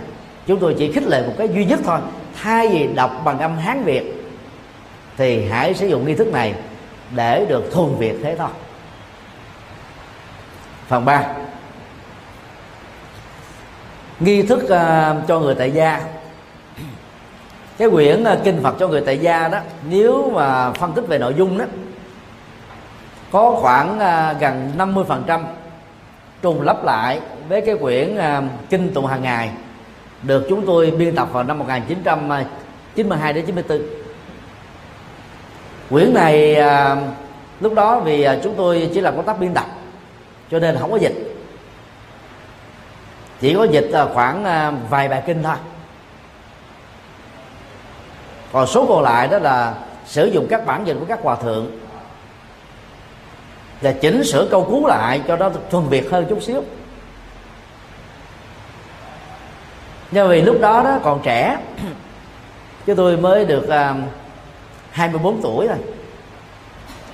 Chúng 0.47 0.59
tôi 0.61 0.75
chỉ 0.79 0.93
khích 0.93 1.07
lệ 1.07 1.23
một 1.27 1.33
cái 1.39 1.49
duy 1.49 1.65
nhất 1.65 1.81
thôi 1.85 1.99
thay 2.43 2.69
vì 2.69 2.87
đọc 2.95 3.23
bằng 3.25 3.39
âm 3.39 3.59
hán 3.59 3.85
việt 3.85 4.19
thì 5.17 5.49
hãy 5.49 5.75
sử 5.75 5.87
dụng 5.87 6.07
nghi 6.07 6.15
thức 6.15 6.29
này 6.33 6.55
để 7.17 7.47
được 7.49 7.73
thuần 7.73 7.97
việt 7.99 8.15
thế 8.23 8.37
thôi. 8.39 8.49
Phần 10.89 11.05
3 11.05 11.35
nghi 14.21 14.43
thức 14.43 14.63
uh, 14.65 15.29
cho 15.29 15.41
người 15.41 15.55
tại 15.55 15.71
gia. 15.71 16.01
Cái 17.79 17.91
quyển 17.91 18.23
uh, 18.23 18.45
kinh 18.45 18.63
Phật 18.63 18.77
cho 18.79 18.89
người 18.89 19.01
tại 19.01 19.19
gia 19.19 19.49
đó 19.49 19.59
nếu 19.89 20.31
mà 20.35 20.73
phân 20.73 20.93
tích 20.93 21.05
về 21.09 21.19
nội 21.19 21.35
dung 21.35 21.59
đó 21.59 21.65
có 23.33 23.57
khoảng 23.61 23.97
uh, 23.97 24.41
gần 24.41 24.73
50 24.77 25.05
phần 25.09 25.25
trăm 25.27 25.47
trùng 26.43 26.63
lắp 26.63 26.85
lại 26.85 27.21
với 27.49 27.61
cái 27.61 27.77
quyển 27.77 28.17
uh, 28.17 28.45
kinh 28.71 28.95
tụng 28.95 29.07
hàng 29.07 29.23
ngày 29.23 29.51
được 30.23 30.47
chúng 30.49 30.67
tôi 30.67 30.91
biên 30.91 31.15
tập 31.15 31.29
vào 31.33 31.45
năm 31.45 31.59
1992 31.59 33.33
đến 33.33 33.47
94 33.47 33.83
quyển 35.91 36.15
này 36.15 36.55
à, 36.55 36.97
lúc 37.61 37.75
đó 37.75 38.01
vì 38.01 38.23
à, 38.23 38.39
chúng 38.43 38.55
tôi 38.57 38.91
chỉ 38.95 39.01
là 39.01 39.11
công 39.11 39.25
tác 39.25 39.41
biên 39.41 39.55
tập 39.55 39.67
cho 40.51 40.59
nên 40.59 40.77
không 40.81 40.91
có 40.91 40.97
dịch. 40.97 41.37
Chỉ 43.41 43.55
có 43.55 43.65
dịch 43.65 43.91
à, 43.93 44.05
khoảng 44.15 44.45
à, 44.45 44.71
vài 44.71 45.09
bài 45.09 45.23
kinh 45.27 45.43
thôi. 45.43 45.57
Còn 48.53 48.67
số 48.67 48.87
còn 48.89 49.03
lại 49.03 49.29
đó 49.29 49.39
là 49.39 49.75
sử 50.07 50.27
dụng 50.27 50.47
các 50.51 50.67
bản 50.67 50.87
dịch 50.87 50.97
của 51.01 51.07
các 51.09 51.19
hòa 51.23 51.37
thượng 51.37 51.71
và 53.81 53.93
chỉnh 53.93 54.25
sửa 54.25 54.49
câu 54.51 54.65
cú 54.65 54.87
lại 54.87 55.23
cho 55.29 55.37
nó 55.37 55.51
thuần 55.71 55.89
việt 55.89 56.11
hơn 56.11 56.27
chút 56.29 56.43
xíu. 56.43 56.63
Do 60.13 60.27
vì 60.27 60.43
lúc 60.43 60.57
đó 60.61 60.83
đó 60.83 60.99
còn 61.03 61.21
trẻ 61.23 61.59
chứ 62.87 62.95
tôi 62.95 63.17
mới 63.17 63.45
được 63.45 63.69
à, 63.69 63.91
uh, 63.91 63.97
24 64.91 65.43
tuổi 65.43 65.67
rồi 65.67 65.79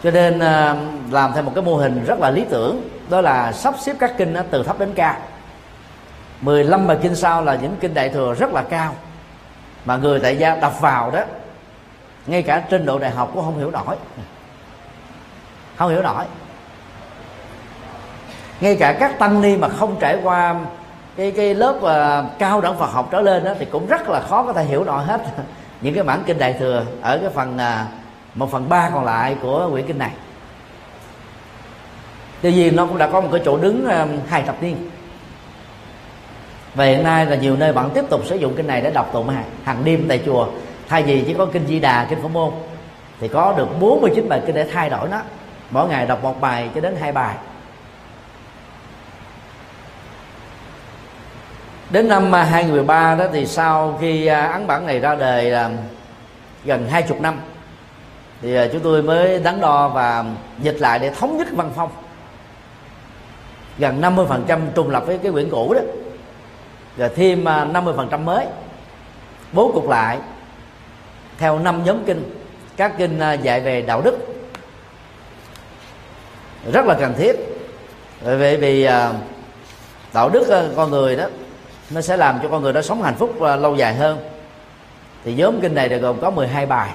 cho 0.02 0.10
nên 0.10 0.36
uh, 0.36 1.12
làm 1.12 1.32
theo 1.34 1.42
một 1.42 1.52
cái 1.54 1.64
mô 1.64 1.76
hình 1.76 2.04
rất 2.04 2.18
là 2.18 2.30
lý 2.30 2.44
tưởng 2.50 2.88
đó 3.10 3.20
là 3.20 3.52
sắp 3.52 3.74
xếp 3.80 3.96
các 3.98 4.14
kinh 4.18 4.34
từ 4.50 4.62
thấp 4.62 4.78
đến 4.78 4.92
cao. 4.94 5.16
15 6.40 6.86
bài 6.86 6.98
kinh 7.02 7.16
sau 7.16 7.42
là 7.42 7.54
những 7.54 7.76
kinh 7.80 7.94
đại 7.94 8.08
thừa 8.08 8.34
rất 8.34 8.52
là 8.52 8.62
cao 8.62 8.94
mà 9.84 9.96
người 9.96 10.20
tại 10.20 10.36
gia 10.36 10.56
đọc 10.56 10.80
vào 10.80 11.10
đó 11.10 11.20
ngay 12.26 12.42
cả 12.42 12.64
trên 12.70 12.86
độ 12.86 12.98
đại 12.98 13.10
học 13.10 13.30
cũng 13.34 13.44
không 13.44 13.58
hiểu 13.58 13.70
nổi. 13.70 13.96
Không 15.76 15.90
hiểu 15.90 16.02
nổi. 16.02 16.24
Ngay 18.60 18.76
cả 18.76 18.96
các 19.00 19.18
tăng 19.18 19.40
ni 19.40 19.56
mà 19.56 19.68
không 19.68 19.96
trải 20.00 20.18
qua 20.22 20.54
cái 21.16 21.30
cái 21.30 21.54
lớp 21.54 21.76
uh, 21.76 22.38
cao 22.38 22.60
đẳng 22.60 22.78
Phật 22.78 22.86
học 22.86 23.08
trở 23.10 23.20
lên 23.20 23.44
đó 23.44 23.52
thì 23.58 23.64
cũng 23.64 23.86
rất 23.86 24.08
là 24.08 24.20
khó 24.20 24.42
có 24.42 24.52
thể 24.52 24.64
hiểu 24.64 24.84
nổi 24.84 25.04
hết. 25.04 25.20
Những 25.80 25.94
cái 25.94 26.04
bản 26.04 26.22
kinh 26.26 26.38
đại 26.38 26.52
thừa 26.52 26.84
ở 27.02 27.18
cái 27.18 27.30
phần 27.30 27.56
uh, 27.56 27.88
một 28.34 28.50
phần 28.50 28.68
ba 28.68 28.90
còn 28.94 29.04
lại 29.04 29.36
của 29.42 29.68
quyển 29.72 29.86
kinh 29.86 29.98
này. 29.98 30.10
Tuy 32.42 32.52
nhiên 32.52 32.76
nó 32.76 32.86
cũng 32.86 32.98
đã 32.98 33.08
có 33.08 33.20
một 33.20 33.28
cái 33.32 33.40
chỗ 33.44 33.58
đứng 33.58 33.86
uh, 33.86 34.28
hai 34.28 34.42
thập 34.42 34.62
niên. 34.62 34.90
Và 36.74 36.84
hiện 36.84 37.02
nay 37.02 37.26
là 37.26 37.36
nhiều 37.36 37.56
nơi 37.56 37.72
bạn 37.72 37.90
tiếp 37.94 38.04
tục 38.10 38.20
sử 38.26 38.36
dụng 38.36 38.54
kinh 38.56 38.66
này 38.66 38.80
để 38.80 38.90
đọc 38.90 39.10
tụng 39.12 39.28
hàng, 39.28 39.44
hàng 39.64 39.84
đêm 39.84 40.04
tại 40.08 40.22
chùa. 40.26 40.46
Thay 40.88 41.02
vì 41.02 41.24
chỉ 41.26 41.34
có 41.34 41.46
kinh 41.46 41.66
di 41.66 41.80
đà 41.80 42.06
kinh 42.10 42.22
phổ 42.22 42.28
môn 42.28 42.50
thì 43.20 43.28
có 43.28 43.54
được 43.56 43.80
49 43.80 44.28
bài 44.28 44.42
kinh 44.46 44.54
để 44.54 44.66
thay 44.72 44.90
đổi 44.90 45.08
nó. 45.08 45.20
Mỗi 45.70 45.88
ngày 45.88 46.06
đọc 46.06 46.22
một 46.22 46.40
bài 46.40 46.70
cho 46.74 46.80
đến 46.80 46.96
hai 47.00 47.12
bài. 47.12 47.34
Đến 51.90 52.08
năm 52.08 52.34
à, 52.34 52.44
2013 52.44 53.14
đó 53.14 53.24
thì 53.32 53.46
sau 53.46 53.98
khi 54.00 54.26
à, 54.26 54.46
ấn 54.46 54.66
bản 54.66 54.86
này 54.86 55.00
ra 55.00 55.14
đời 55.14 55.44
là 55.44 55.70
gần 56.64 56.88
hai 56.88 57.02
chục 57.02 57.20
năm, 57.20 57.40
thì 58.42 58.56
à, 58.56 58.68
chúng 58.72 58.80
tôi 58.80 59.02
mới 59.02 59.38
đắn 59.38 59.60
đo 59.60 59.88
và 59.88 60.24
dịch 60.58 60.76
lại 60.80 60.98
để 60.98 61.10
thống 61.10 61.38
nhất 61.38 61.48
văn 61.52 61.70
phong. 61.76 61.90
Gần 63.78 64.00
50% 64.00 64.60
trùng 64.74 64.90
lập 64.90 65.04
với 65.06 65.18
cái 65.18 65.32
quyển 65.32 65.50
cũ 65.50 65.74
đó. 65.74 65.80
Rồi 66.96 67.10
thêm 67.16 67.44
50% 67.44 68.20
mới. 68.20 68.46
Bố 69.52 69.72
cục 69.74 69.88
lại 69.88 70.18
theo 71.38 71.58
năm 71.58 71.84
nhóm 71.84 72.04
kinh, 72.04 72.40
các 72.76 72.92
kinh 72.98 73.20
dạy 73.42 73.60
về 73.60 73.82
đạo 73.82 74.02
đức. 74.04 74.18
Rất 76.72 76.86
là 76.86 76.94
cần 76.94 77.14
thiết. 77.18 77.36
Bởi 78.24 78.56
vì 78.56 78.88
đạo 80.14 80.28
đức 80.28 80.72
con 80.76 80.90
người 80.90 81.16
đó 81.16 81.26
nó 81.94 82.00
sẽ 82.00 82.16
làm 82.16 82.38
cho 82.42 82.48
con 82.48 82.62
người 82.62 82.72
đó 82.72 82.82
sống 82.82 83.02
hạnh 83.02 83.14
phúc 83.14 83.34
và 83.38 83.56
lâu 83.56 83.76
dài 83.76 83.94
hơn. 83.94 84.18
Thì 85.24 85.34
nhóm 85.34 85.60
kinh 85.60 85.74
này 85.74 85.88
gồm 85.88 86.20
có 86.20 86.30
12 86.30 86.66
bài. 86.66 86.90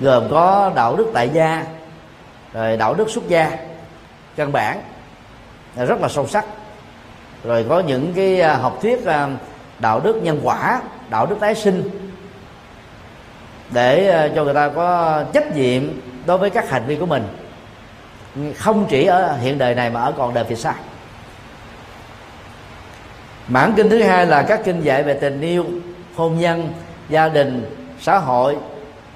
Gồm 0.00 0.28
có 0.30 0.72
đạo 0.74 0.96
đức 0.96 1.10
tại 1.14 1.28
gia, 1.28 1.66
rồi 2.52 2.76
đạo 2.76 2.94
đức 2.94 3.10
xuất 3.10 3.28
gia, 3.28 3.56
căn 4.36 4.52
bản 4.52 4.82
à, 5.76 5.84
rất 5.84 6.00
là 6.00 6.08
sâu 6.08 6.26
sắc. 6.26 6.44
Rồi 7.44 7.66
có 7.68 7.80
những 7.80 8.12
cái 8.16 8.40
à, 8.40 8.54
học 8.54 8.78
thuyết 8.82 9.06
à, 9.06 9.28
đạo 9.78 10.00
đức 10.00 10.16
nhân 10.22 10.40
quả, 10.42 10.80
đạo 11.10 11.26
đức 11.26 11.36
tái 11.40 11.54
sinh, 11.54 11.90
để 13.70 14.30
cho 14.34 14.44
người 14.44 14.54
ta 14.54 14.68
có 14.68 15.18
trách 15.32 15.56
nhiệm 15.56 15.82
đối 16.26 16.38
với 16.38 16.50
các 16.50 16.70
hành 16.70 16.82
vi 16.86 16.96
của 16.96 17.06
mình. 17.06 17.28
Không 18.58 18.86
chỉ 18.90 19.04
ở 19.04 19.36
hiện 19.36 19.58
đời 19.58 19.74
này 19.74 19.90
mà 19.90 20.00
ở 20.00 20.12
còn 20.16 20.34
đời 20.34 20.44
phía 20.44 20.56
sau 20.56 20.74
mảng 23.48 23.72
kinh 23.76 23.90
thứ 23.90 24.02
hai 24.02 24.26
là 24.26 24.42
các 24.42 24.60
kinh 24.64 24.80
dạy 24.80 25.02
về 25.02 25.14
tình 25.14 25.40
yêu, 25.40 25.64
hôn 26.14 26.38
nhân, 26.38 26.72
gia 27.08 27.28
đình, 27.28 27.64
xã 28.00 28.18
hội 28.18 28.56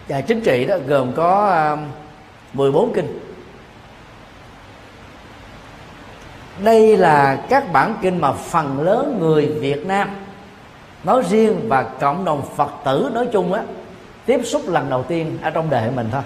và 0.08 0.20
chính 0.20 0.40
trị 0.40 0.64
đó, 0.64 0.76
gồm 0.86 1.12
có 1.12 1.48
um, 1.72 1.84
14 2.52 2.92
kinh. 2.94 3.18
Đây 6.64 6.96
là 6.96 7.38
các 7.48 7.72
bản 7.72 7.94
kinh 8.02 8.20
mà 8.20 8.32
phần 8.32 8.80
lớn 8.80 9.16
người 9.20 9.46
Việt 9.46 9.86
Nam, 9.86 10.10
nói 11.04 11.22
riêng 11.28 11.60
và 11.68 11.82
cộng 11.82 12.24
đồng 12.24 12.42
Phật 12.56 12.70
tử 12.84 13.10
nói 13.14 13.28
chung 13.32 13.52
á, 13.52 13.62
tiếp 14.26 14.40
xúc 14.44 14.62
lần 14.68 14.90
đầu 14.90 15.02
tiên 15.02 15.38
ở 15.42 15.50
trong 15.50 15.70
đời 15.70 15.90
mình 15.96 16.08
thôi. 16.12 16.22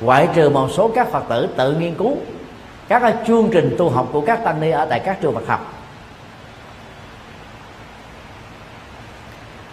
Ngoại 0.00 0.28
trừ 0.34 0.48
một 0.48 0.68
số 0.72 0.90
các 0.94 1.08
Phật 1.08 1.24
tử 1.28 1.48
tự 1.56 1.72
nghiên 1.72 1.94
cứu, 1.94 2.16
các 2.88 3.14
chương 3.26 3.48
trình 3.52 3.74
tu 3.78 3.90
học 3.90 4.08
của 4.12 4.20
các 4.20 4.44
tăng 4.44 4.60
ni 4.60 4.70
ở 4.70 4.86
tại 4.90 5.00
các 5.00 5.20
trường 5.20 5.34
Phật 5.34 5.46
học. 5.46 5.73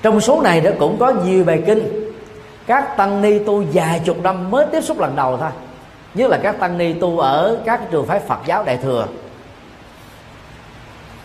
Trong 0.02 0.22
số 0.22 0.42
này 0.42 0.62
nó 0.62 0.72
cũng 0.80 0.98
có 1.00 1.14
nhiều 1.26 1.44
bài 1.44 1.64
kinh. 1.66 2.12
Các 2.68 2.98
tăng 2.98 3.22
ni 3.22 3.40
tu 3.40 3.64
vài 3.74 4.02
chục 4.06 4.24
năm 4.24 4.52
mới 4.52 4.66
tiếp 4.72 4.82
xúc 4.82 5.00
lần 5.00 5.16
đầu 5.16 5.38
thôi. 5.38 5.50
Nhất 6.14 6.30
là 6.30 6.38
các 6.38 6.60
tăng 6.60 6.78
ni 6.78 6.94
tu 6.94 7.20
ở 7.20 7.58
các 7.66 7.82
trường 7.92 8.06
phái 8.06 8.20
Phật 8.20 8.40
giáo 8.46 8.64
đại 8.64 8.78
thừa. 8.78 9.08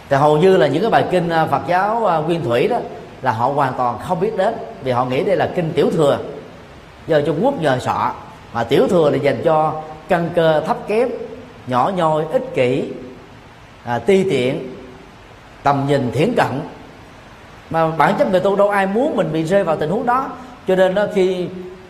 Thì 0.08 0.16
hầu 0.16 0.38
như 0.38 0.56
là 0.56 0.66
những 0.66 0.82
cái 0.82 0.90
bài 0.90 1.04
kinh 1.10 1.28
à, 1.28 1.46
Phật 1.46 1.62
giáo 1.66 2.06
à, 2.06 2.16
nguyên 2.16 2.44
thủy 2.44 2.68
đó 2.68 2.76
là 3.22 3.32
họ 3.32 3.48
hoàn 3.48 3.74
toàn 3.74 3.98
không 3.98 4.20
biết 4.20 4.36
đến 4.36 4.54
vì 4.84 4.92
họ 4.92 5.04
nghĩ 5.04 5.24
đây 5.24 5.36
là 5.36 5.50
kinh 5.56 5.72
tiểu 5.72 5.90
thừa. 5.90 6.18
Do 7.06 7.20
Trung 7.20 7.38
Quốc 7.42 7.60
nhờ 7.60 7.78
sọ 7.78 8.12
mà 8.52 8.64
tiểu 8.64 8.88
thừa 8.88 9.10
là 9.10 9.16
dành 9.16 9.42
cho 9.44 9.82
căn 10.08 10.30
cơ 10.34 10.60
thấp 10.60 10.76
kém 10.88 11.08
nhỏ 11.66 11.90
nhoi 11.96 12.24
ích 12.32 12.54
kỷ 12.54 12.84
à, 13.84 13.98
ti 13.98 14.30
tiện 14.30 14.74
tầm 15.62 15.84
nhìn 15.88 16.10
thiển 16.12 16.34
cận 16.36 16.60
mà 17.70 17.90
bản 17.90 18.14
chất 18.18 18.30
người 18.30 18.40
tu 18.40 18.56
đâu 18.56 18.70
ai 18.70 18.86
muốn 18.86 19.16
mình 19.16 19.32
bị 19.32 19.44
rơi 19.44 19.64
vào 19.64 19.76
tình 19.76 19.90
huống 19.90 20.06
đó. 20.06 20.30
Cho 20.68 20.76
nên 20.76 20.94
đó 20.94 21.06
khi 21.14 21.48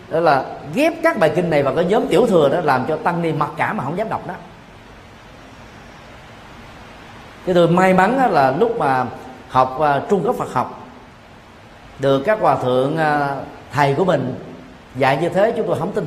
đó 0.09 0.21
là 0.21 0.45
ghép 0.75 0.93
các 1.03 1.19
bài 1.19 1.33
kinh 1.37 1.51
này 1.51 1.63
vào 1.63 1.75
cái 1.75 1.85
nhóm 1.85 2.07
tiểu 2.07 2.27
thừa 2.27 2.49
đó 2.49 2.61
làm 2.61 2.85
cho 2.89 2.97
tăng 2.97 3.23
ni 3.23 3.33
mặc 3.33 3.51
cảm 3.57 3.77
mà 3.77 3.85
không 3.85 3.99
dám 3.99 4.09
đọc 4.09 4.27
đó. 4.27 4.35
Cái 7.47 7.55
tôi 7.55 7.69
may 7.69 7.95
mắn 7.95 8.33
là 8.33 8.55
lúc 8.59 8.79
mà 8.79 9.05
học 9.49 9.79
uh, 9.81 10.09
trung 10.11 10.25
cấp 10.25 10.35
Phật 10.39 10.53
học 10.53 10.87
được 11.99 12.23
các 12.27 12.39
hòa 12.41 12.57
thượng 12.57 12.95
uh, 12.95 13.45
thầy 13.73 13.95
của 13.95 14.05
mình 14.05 14.35
dạy 14.97 15.19
như 15.21 15.29
thế 15.29 15.53
chúng 15.57 15.67
tôi 15.67 15.79
không 15.79 15.93
tin. 15.93 16.07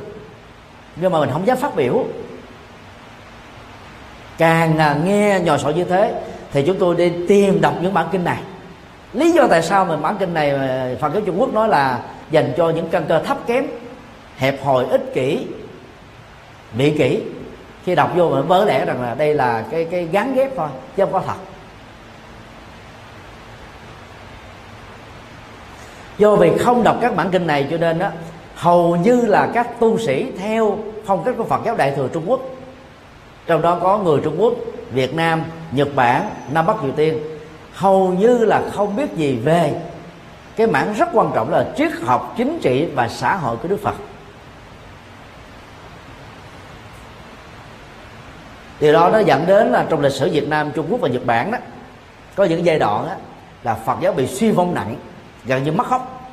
Nhưng 0.96 1.12
mà 1.12 1.20
mình 1.20 1.30
không 1.34 1.48
dám 1.48 1.58
phát 1.58 1.76
biểu. 1.76 2.06
Càng 4.38 4.78
uh, 4.78 5.06
nghe 5.06 5.40
nhòi 5.40 5.60
sọ 5.60 5.70
như 5.70 5.84
thế 5.84 6.22
thì 6.52 6.64
chúng 6.68 6.80
tôi 6.80 6.96
đi 6.96 7.12
tìm 7.28 7.62
đọc 7.62 7.74
những 7.82 7.94
bản 7.94 8.08
kinh 8.12 8.24
này 8.24 8.38
lý 9.14 9.32
do 9.32 9.48
tại 9.48 9.62
sao 9.62 9.86
mà 9.86 9.98
bản 9.98 10.16
kinh 10.20 10.34
này 10.34 10.52
phật 11.02 11.14
giáo 11.14 11.22
trung 11.26 11.40
quốc 11.40 11.54
nói 11.54 11.68
là 11.68 12.00
dành 12.32 12.54
cho 12.58 12.70
những 12.70 12.90
căn 12.90 13.06
cơ 13.08 13.20
thấp 13.20 13.38
kém, 13.48 13.66
hẹp 14.38 14.64
hòi, 14.64 14.86
ích 14.86 15.14
kỷ 15.14 15.46
bị 16.78 16.98
kỷ. 16.98 17.22
Khi 17.84 17.96
đọc 17.96 18.12
vô 18.16 18.30
mà 18.30 18.42
vớ 18.42 18.66
lẽ 18.66 18.86
rằng 18.86 19.02
là 19.02 19.16
đây 19.16 19.34
là 19.34 19.64
cái 19.72 19.86
cái 19.86 20.06
gắn 20.06 20.36
ghép 20.36 20.56
thôi, 20.56 20.68
chứ 20.98 21.04
không 21.04 21.14
có 21.14 21.22
thật. 21.28 21.34
Do 26.18 26.36
vì 26.36 26.58
không 26.58 26.84
đọc 26.84 26.98
các 27.02 27.16
bản 27.16 27.30
kinh 27.32 27.48
này 27.48 27.68
cho 27.72 27.78
nên 27.78 28.00
đó 28.00 28.10
hầu 28.56 28.96
như 28.96 29.22
là 29.22 29.50
các 29.54 29.80
tu 29.80 29.98
sĩ 29.98 30.26
theo 30.40 30.78
phong 31.06 31.24
cách 31.24 31.36
của 31.38 31.44
Phật 31.44 31.62
giáo 31.66 31.76
Đại 31.76 31.94
thừa 31.96 32.08
Trung 32.14 32.24
Quốc, 32.28 32.42
trong 33.48 33.62
đó 33.62 33.80
có 33.82 33.98
người 33.98 34.20
Trung 34.24 34.36
Quốc, 34.42 34.54
Việt 34.92 35.14
Nam, 35.14 35.44
Nhật 35.72 35.96
Bản, 35.96 36.30
Nam 36.52 36.66
Bắc 36.66 36.76
Triều 36.82 36.92
Tiên 36.92 37.20
hầu 37.80 38.14
như 38.14 38.38
là 38.38 38.64
không 38.74 38.96
biết 38.96 39.16
gì 39.16 39.36
về 39.36 39.82
cái 40.56 40.68
mảng 40.68 40.94
rất 40.94 41.10
quan 41.14 41.32
trọng 41.36 41.50
là 41.50 41.72
triết 41.78 41.92
học 42.04 42.34
chính 42.38 42.60
trị 42.62 42.86
và 42.96 43.08
xã 43.08 43.36
hội 43.36 43.58
của 43.58 43.68
đức 43.68 43.80
phật. 43.84 43.96
Điều 48.80 48.94
đó 48.94 49.10
nó 49.14 49.20
dẫn 49.20 49.46
đến 49.48 49.68
là 49.68 49.86
trong 49.90 50.02
lịch 50.02 50.12
sử 50.12 50.30
Việt 50.32 50.48
Nam 50.48 50.72
Trung 50.72 50.86
Quốc 50.90 51.02
và 51.02 51.08
Nhật 51.08 51.26
Bản 51.26 51.52
đó 51.52 51.58
có 52.36 52.44
những 52.44 52.66
giai 52.66 52.80
đoạn 52.80 53.06
đó, 53.06 53.16
là 53.64 53.74
Phật 53.74 53.98
giáo 54.02 54.14
bị 54.14 54.28
suy 54.28 54.52
vong 54.52 54.74
nặng 54.74 54.96
gần 55.46 55.64
như 55.64 55.72
mất 55.72 55.88
hốc. 55.88 56.32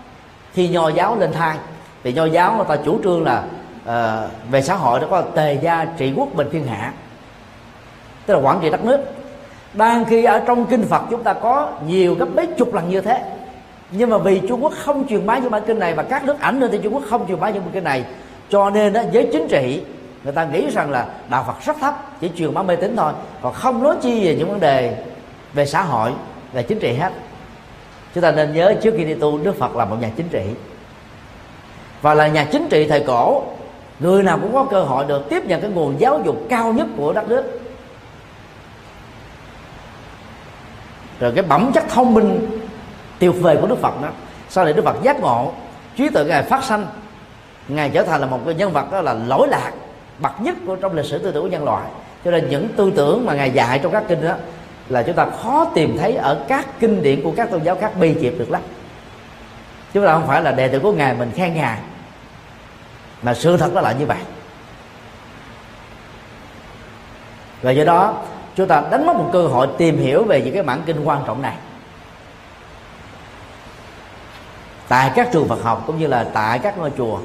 Khi 0.52 0.68
nho 0.68 0.88
giáo 0.88 1.16
lên 1.16 1.32
thai 1.32 1.56
thì 2.04 2.12
nho 2.12 2.24
giáo 2.24 2.56
người 2.56 2.66
ta 2.68 2.76
chủ 2.84 3.00
trương 3.04 3.24
là 3.24 3.44
uh, 3.82 4.50
về 4.50 4.62
xã 4.62 4.74
hội 4.74 5.00
nó 5.00 5.06
có 5.10 5.22
tề 5.22 5.54
gia 5.54 5.84
trị 5.84 6.12
quốc 6.16 6.28
bình 6.34 6.48
thiên 6.52 6.66
hạ 6.66 6.92
tức 8.26 8.34
là 8.34 8.40
quản 8.40 8.58
trị 8.62 8.70
đất 8.70 8.84
nước 8.84 9.15
đang 9.74 10.04
khi 10.04 10.24
ở 10.24 10.42
trong 10.46 10.66
kinh 10.66 10.82
Phật 10.82 11.02
chúng 11.10 11.22
ta 11.22 11.32
có 11.32 11.68
nhiều 11.86 12.14
gấp 12.14 12.28
mấy 12.36 12.46
chục 12.46 12.74
lần 12.74 12.90
như 12.90 13.00
thế. 13.00 13.22
Nhưng 13.90 14.10
mà 14.10 14.18
vì 14.18 14.40
Trung 14.48 14.64
Quốc 14.64 14.72
không 14.76 15.08
truyền 15.08 15.26
bá 15.26 15.38
những 15.38 15.50
bản 15.50 15.62
kinh 15.66 15.78
này 15.78 15.94
và 15.94 16.02
các 16.02 16.24
nước 16.24 16.40
ảnh 16.40 16.60
nữa 16.60 16.68
thì 16.72 16.78
Trung 16.82 16.94
Quốc 16.94 17.02
không 17.10 17.28
truyền 17.28 17.40
bá 17.40 17.50
những 17.50 17.62
bản 17.62 17.72
kinh 17.72 17.84
này 17.84 18.04
cho 18.50 18.70
nên 18.70 18.92
đó, 18.92 19.02
giới 19.12 19.28
chính 19.32 19.48
trị 19.48 19.82
người 20.24 20.32
ta 20.32 20.44
nghĩ 20.44 20.70
rằng 20.70 20.90
là 20.90 21.06
đạo 21.30 21.44
Phật 21.46 21.66
rất 21.66 21.76
thấp 21.80 22.20
chỉ 22.20 22.30
truyền 22.36 22.54
bá 22.54 22.62
mê 22.62 22.76
tín 22.76 22.96
thôi 22.96 23.12
còn 23.42 23.52
không 23.52 23.82
nói 23.82 23.96
chi 24.02 24.24
về 24.24 24.36
những 24.38 24.48
vấn 24.50 24.60
đề 24.60 25.04
về 25.54 25.66
xã 25.66 25.82
hội 25.82 26.12
về 26.52 26.62
chính 26.62 26.78
trị 26.78 26.94
hết. 26.94 27.12
Chúng 28.14 28.22
ta 28.22 28.30
nên 28.30 28.54
nhớ 28.54 28.74
trước 28.82 28.94
khi 28.96 29.04
đi 29.04 29.14
tu 29.14 29.38
Đức 29.38 29.58
Phật 29.58 29.76
là 29.76 29.84
một 29.84 29.96
nhà 30.00 30.10
chính 30.16 30.28
trị. 30.28 30.42
Và 32.02 32.14
là 32.14 32.26
nhà 32.26 32.44
chính 32.52 32.68
trị 32.68 32.86
thời 32.88 33.00
cổ 33.00 33.42
người 34.00 34.22
nào 34.22 34.38
cũng 34.42 34.54
có 34.54 34.66
cơ 34.70 34.82
hội 34.82 35.04
được 35.04 35.28
tiếp 35.30 35.44
nhận 35.46 35.60
cái 35.60 35.70
nguồn 35.70 36.00
giáo 36.00 36.20
dục 36.24 36.36
cao 36.48 36.72
nhất 36.72 36.86
của 36.96 37.12
đất 37.12 37.28
nước. 37.28 37.55
Rồi 41.20 41.32
cái 41.34 41.44
bẩm 41.44 41.72
chất 41.74 41.84
thông 41.88 42.14
minh, 42.14 42.60
tuyệt 43.18 43.32
vời 43.40 43.58
của 43.60 43.66
đức 43.66 43.78
phật 43.82 44.02
đó. 44.02 44.08
Sau 44.48 44.64
này 44.64 44.72
đức 44.72 44.84
phật 44.84 44.96
giác 45.02 45.20
ngộ, 45.20 45.52
trí 45.96 46.08
tuệ 46.08 46.24
ngài 46.24 46.42
phát 46.42 46.64
sanh, 46.64 46.86
ngài 47.68 47.90
trở 47.90 48.02
thành 48.02 48.20
là 48.20 48.26
một 48.26 48.40
cái 48.44 48.54
nhân 48.54 48.72
vật 48.72 48.92
đó 48.92 49.00
là 49.00 49.12
lỗi 49.12 49.48
lạc, 49.48 49.72
bậc 50.18 50.40
nhất 50.40 50.56
của 50.66 50.76
trong 50.76 50.96
lịch 50.96 51.04
sử 51.04 51.18
tư 51.18 51.32
tưởng 51.32 51.42
của 51.42 51.48
nhân 51.48 51.64
loại. 51.64 51.84
Cho 52.24 52.30
nên 52.30 52.50
những 52.50 52.68
tư 52.76 52.92
tưởng 52.96 53.26
mà 53.26 53.34
ngài 53.34 53.50
dạy 53.50 53.78
trong 53.82 53.92
các 53.92 54.04
kinh 54.08 54.24
đó 54.24 54.34
là 54.88 55.02
chúng 55.02 55.16
ta 55.16 55.26
khó 55.42 55.64
tìm 55.74 55.98
thấy 55.98 56.16
ở 56.16 56.44
các 56.48 56.66
kinh 56.80 57.02
điển 57.02 57.22
của 57.22 57.32
các 57.36 57.50
tôn 57.50 57.62
giáo 57.62 57.76
khác 57.80 57.92
bi 58.00 58.14
kịp 58.20 58.34
được 58.38 58.50
lắm. 58.50 58.62
Chúng 59.92 60.04
ta 60.04 60.12
không 60.12 60.26
phải 60.26 60.42
là 60.42 60.52
đệ 60.52 60.68
tử 60.68 60.78
của 60.78 60.92
ngài 60.92 61.14
mình 61.14 61.30
khen 61.34 61.54
ngài, 61.54 61.78
mà 63.22 63.34
sự 63.34 63.56
thật 63.56 63.70
nó 63.74 63.80
là 63.80 63.92
như 63.92 64.06
vậy. 64.06 64.18
Và 67.62 67.70
do 67.70 67.84
đó 67.84 68.22
chúng 68.56 68.68
ta 68.68 68.82
đánh 68.90 69.06
mất 69.06 69.16
một 69.16 69.30
cơ 69.32 69.46
hội 69.46 69.68
tìm 69.78 69.98
hiểu 69.98 70.24
về 70.24 70.42
những 70.42 70.54
cái 70.54 70.62
bản 70.62 70.82
kinh 70.86 71.04
quan 71.04 71.22
trọng 71.26 71.42
này. 71.42 71.54
Tại 74.88 75.10
các 75.14 75.28
trường 75.32 75.48
Phật 75.48 75.62
học 75.62 75.84
cũng 75.86 75.98
như 75.98 76.06
là 76.06 76.26
tại 76.34 76.58
các 76.58 76.78
ngôi 76.78 76.92
chùa. 76.98 77.18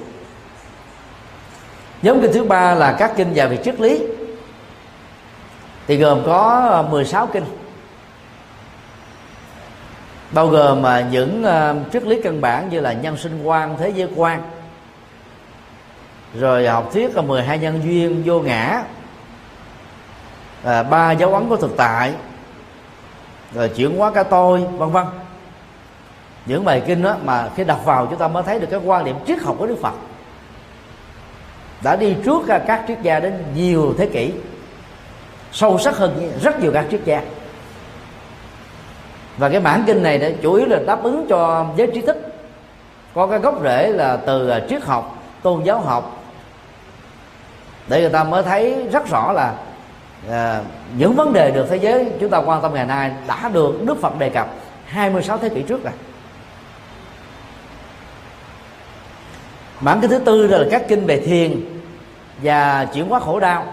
Nhóm 2.02 2.22
kinh 2.22 2.34
thứ 2.34 2.44
ba 2.44 2.76
là 2.76 2.96
các 3.00 3.12
kinh 3.18 3.34
dạy 3.34 3.48
về 3.48 3.58
triết 3.64 3.80
lý. 3.80 4.04
Thì 5.88 5.98
gồm 5.98 6.24
có 6.26 6.68
ờ, 6.72 6.82
16 6.82 7.28
kinh. 7.28 7.44
Bao 10.32 10.48
gồm 10.48 10.82
mà 10.82 11.08
những 11.12 11.44
ờ, 11.44 11.76
triết 11.94 12.04
lý 12.04 12.22
căn 12.22 12.42
bản 12.42 12.70
như 12.70 12.80
là 12.80 12.94
nhân 12.94 13.18
sinh 13.18 13.44
quan, 13.44 13.78
thế 13.80 13.90
giới 13.90 14.10
quan. 14.16 14.42
Rồi 16.40 16.68
học 16.68 16.90
thuyết 16.94 17.16
là 17.16 17.22
12 17.22 17.58
nhân 17.58 17.82
duyên, 17.84 18.24
vô 18.26 18.40
ngã 18.40 18.84
à, 20.64 20.84
ba 20.84 21.12
dấu 21.12 21.34
ấn 21.34 21.50
của 21.50 21.58
thực 21.58 21.78
tại 21.78 22.14
rồi 23.54 23.70
chuyển 23.70 23.98
hóa 23.98 24.12
cả 24.12 24.24
tôi 24.24 24.64
vân 24.78 24.92
vân. 24.92 25.06
Những 26.46 26.66
bài 26.66 26.82
kinh 26.88 27.04
đó 27.04 27.16
mà 27.24 27.50
khi 27.56 27.64
đọc 27.64 27.86
vào 27.86 28.08
chúng 28.08 28.20
ta 28.20 28.28
mới 28.28 28.44
thấy 28.44 28.60
được 28.60 28.68
cái 28.72 28.80
quan 28.86 29.06
điểm 29.06 29.16
triết 29.28 29.42
học 29.42 29.56
của 29.60 29.68
đức 29.68 29.78
phật. 29.82 29.94
Đã 31.84 31.96
đi 31.96 32.16
trước 32.26 32.42
các 32.68 32.84
triết 32.88 33.02
gia 33.02 33.20
đến 33.20 33.44
nhiều 33.56 33.94
thế 33.98 34.06
kỷ 34.06 34.32
sâu 35.52 35.80
sắc 35.80 35.98
hơn 35.98 36.32
rất 36.42 36.60
nhiều 36.60 36.72
các 36.74 36.86
triết 36.92 37.02
gia. 37.06 37.22
Và 39.38 39.50
cái 39.50 39.60
bản 39.60 39.84
kinh 39.88 40.04
này 40.04 40.18
đã 40.18 40.30
chủ 40.42 40.54
yếu 40.54 40.68
là 40.68 40.80
đáp 40.88 41.04
ứng 41.04 41.26
cho 41.30 41.66
giới 41.76 41.88
trí 41.94 42.02
thức. 42.02 42.18
Có 43.14 43.28
cái 43.28 43.40
gốc 43.40 43.60
rễ 43.64 43.88
là 43.88 44.18
từ 44.18 44.50
à, 44.50 44.60
triết 44.70 44.84
học 44.84 45.18
tôn 45.42 45.64
giáo 45.64 45.80
học. 45.80 46.24
Để 47.88 48.02
người 48.02 48.10
ta 48.10 48.24
mới 48.24 48.44
thấy 48.44 48.88
rất 48.92 49.10
rõ 49.10 49.32
là 49.32 49.54
à, 50.30 50.62
những 50.98 51.14
vấn 51.14 51.34
đề 51.34 51.52
được 51.52 51.66
thế 51.70 51.76
giới 51.76 52.12
chúng 52.20 52.30
ta 52.30 52.38
quan 52.38 52.62
tâm 52.62 52.74
ngày 52.74 52.86
nay 52.86 53.12
đã 53.28 53.50
được 53.54 53.86
Đức 53.86 54.02
Phật 54.02 54.20
đề 54.20 54.30
cập 54.30 54.48
26 54.86 55.38
thế 55.38 55.50
kỷ 55.50 55.62
trước 55.62 55.84
rồi. 55.84 55.94
Bản 59.82 60.02
kinh 60.02 60.10
thứ 60.10 60.20
tư 60.20 60.48
là 60.48 60.64
các 60.72 60.84
kinh 60.88 61.06
về 61.06 61.20
thiền 61.20 61.66
và 62.44 62.86
chuyển 62.86 63.10
hóa 63.10 63.20
khổ 63.20 63.40
đau. 63.40 63.66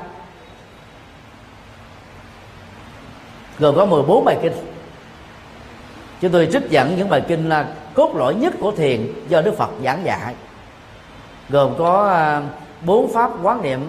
Gồm 3.58 3.76
có 3.76 3.86
14 3.86 4.24
bài 4.24 4.38
kinh. 4.42 4.52
Chúng 6.20 6.32
tôi 6.32 6.48
trích 6.52 6.70
dẫn 6.70 6.96
những 6.96 7.08
bài 7.08 7.22
kinh 7.28 7.48
là 7.48 7.68
cốt 7.94 8.16
lõi 8.16 8.34
nhất 8.34 8.54
của 8.60 8.70
thiền 8.70 9.12
do 9.28 9.42
Đức 9.42 9.56
Phật 9.56 9.70
giảng 9.84 10.04
dạy. 10.04 10.34
Gồm 11.48 11.74
có 11.78 12.08
ờ, 12.08 12.42
bốn 12.84 13.12
pháp 13.12 13.30
quán 13.42 13.62
niệm 13.62 13.80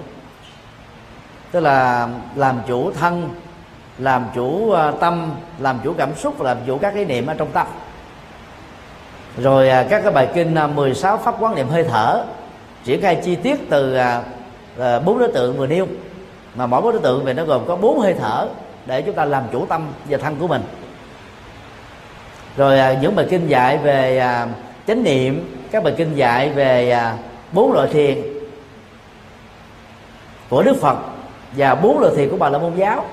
tức 1.51 1.59
là 1.59 2.07
làm 2.35 2.59
chủ 2.67 2.91
thân, 2.91 3.29
làm 3.97 4.25
chủ 4.35 4.71
à, 4.71 4.91
tâm, 4.99 5.31
làm 5.59 5.79
chủ 5.83 5.93
cảm 5.97 6.15
xúc 6.15 6.35
và 6.37 6.45
làm 6.45 6.57
chủ 6.67 6.77
các 6.77 6.93
cái 6.95 7.05
niệm 7.05 7.25
ở 7.27 7.33
trong 7.33 7.51
tâm. 7.51 7.67
Rồi 9.37 9.69
à, 9.69 9.85
các 9.89 10.01
cái 10.03 10.11
bài 10.11 10.27
kinh 10.33 10.55
à, 10.55 10.67
16 10.67 11.17
pháp 11.17 11.35
quán 11.39 11.55
niệm 11.55 11.67
hơi 11.67 11.83
thở, 11.83 12.25
triển 12.83 13.01
khai 13.01 13.15
chi 13.15 13.35
tiết 13.35 13.69
từ 13.69 13.97
bốn 15.05 15.19
đối 15.19 15.31
tượng 15.31 15.57
vừa 15.57 15.67
nêu. 15.67 15.87
Mà 16.55 16.67
mỗi 16.67 16.81
đối 16.93 17.01
tượng 17.01 17.25
về 17.25 17.33
nó 17.33 17.45
gồm 17.45 17.65
có 17.67 17.75
bốn 17.75 17.99
hơi 17.99 18.13
thở 18.13 18.47
để 18.85 19.01
chúng 19.01 19.15
ta 19.15 19.25
làm 19.25 19.43
chủ 19.51 19.65
tâm 19.65 19.87
và 20.09 20.17
thân 20.17 20.35
của 20.39 20.47
mình. 20.47 20.61
Rồi 22.57 22.97
những 23.01 23.15
bài 23.15 23.27
kinh 23.29 23.47
dạy 23.47 23.77
về 23.77 24.21
chánh 24.87 25.03
niệm, 25.03 25.59
các 25.71 25.83
bài 25.83 25.93
kinh 25.97 26.15
dạy 26.15 26.49
về 26.49 26.97
bốn 27.51 27.73
loại 27.73 27.87
thiền 27.87 28.21
của 30.49 30.63
đức 30.63 30.77
phật 30.81 30.97
và 31.51 31.75
bốn 31.75 31.99
loại 31.99 32.13
thiền 32.15 32.29
của 32.29 32.37
bà 32.37 32.49
la 32.49 32.57
môn 32.57 32.75
giáo. 32.75 33.05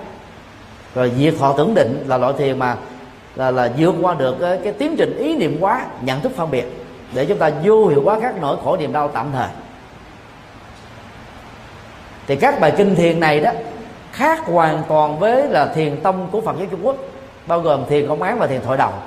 Rồi 0.95 1.13
diệt 1.19 1.35
họ 1.39 1.55
tưởng 1.57 1.75
định 1.75 2.05
là 2.07 2.19
loại 2.19 2.33
thiền 2.39 2.59
mà 2.59 2.77
là 3.37 3.51
là 3.51 3.73
vượt 3.79 3.95
qua 4.03 4.15
được 4.15 4.37
cái, 4.41 4.59
cái 4.65 4.73
tiến 4.73 4.95
trình 4.99 5.17
ý 5.17 5.37
niệm 5.37 5.57
quá 5.61 5.87
nhận 6.01 6.21
thức 6.21 6.33
phân 6.37 6.51
biệt. 6.51 6.87
Để 7.15 7.27
chúng 7.27 7.39
ta 7.39 7.51
vô 7.65 7.87
hiệu 7.87 8.03
hóa 8.05 8.19
các 8.23 8.35
nỗi 8.41 8.57
khổ 8.65 8.77
niềm 8.77 8.93
đau 8.93 9.09
tạm 9.09 9.27
thời. 9.33 9.49
Thì 12.27 12.37
các 12.37 12.61
bài 12.61 12.73
kinh 12.77 12.95
thiền 12.95 13.21
này 13.21 13.41
đó 13.41 13.51
khác 14.13 14.47
hoàn 14.47 14.83
toàn 14.89 15.19
với 15.19 15.49
là 15.49 15.67
thiền 15.67 16.01
tông 16.01 16.29
của 16.31 16.41
Phật 16.41 16.57
giáo 16.59 16.67
Trung 16.71 16.87
Quốc 16.87 16.97
bao 17.47 17.61
gồm 17.61 17.85
thiền 17.89 18.09
công 18.09 18.23
án 18.23 18.39
và 18.39 18.47
thiền 18.47 18.61
thoại 18.61 18.79
đồng 18.79 19.01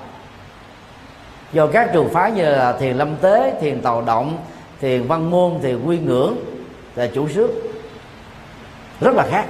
do 1.53 1.68
các 1.68 1.89
trường 1.93 2.10
phái 2.10 2.31
như 2.31 2.43
là 2.43 2.72
thiền 2.72 2.97
lâm 2.97 3.15
tế 3.15 3.53
thiền 3.61 3.81
tàu 3.81 4.01
động 4.01 4.38
thiền 4.81 5.07
văn 5.07 5.30
môn 5.30 5.60
thiền 5.61 5.85
quy 5.85 5.97
ngưỡng 5.99 6.35
là 6.95 7.07
chủ 7.14 7.30
sước 7.30 7.49
rất 9.01 9.15
là 9.15 9.26
khác. 9.31 9.45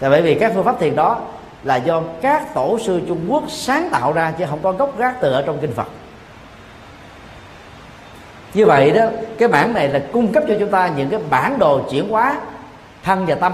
Là 0.00 0.10
bởi 0.10 0.22
vì 0.22 0.34
các 0.34 0.52
phương 0.54 0.64
pháp 0.64 0.80
thiền 0.80 0.96
đó 0.96 1.20
là 1.62 1.76
do 1.76 2.02
các 2.22 2.54
tổ 2.54 2.78
sư 2.78 3.00
Trung 3.08 3.26
Quốc 3.28 3.44
sáng 3.48 3.88
tạo 3.92 4.12
ra 4.12 4.32
chứ 4.38 4.44
không 4.50 4.58
có 4.62 4.72
gốc 4.72 4.98
gác 4.98 5.20
từ 5.20 5.32
ở 5.32 5.42
trong 5.42 5.58
kinh 5.60 5.72
Phật. 5.72 5.86
Như 8.54 8.66
vậy 8.66 8.90
đó, 8.90 9.04
cái 9.38 9.48
bản 9.48 9.74
này 9.74 9.88
là 9.88 10.02
cung 10.12 10.32
cấp 10.32 10.44
cho 10.48 10.54
chúng 10.58 10.70
ta 10.70 10.90
những 10.96 11.10
cái 11.10 11.20
bản 11.30 11.58
đồ 11.58 11.80
chuyển 11.90 12.08
hóa 12.08 12.40
thân 13.02 13.26
và 13.26 13.34
tâm 13.34 13.52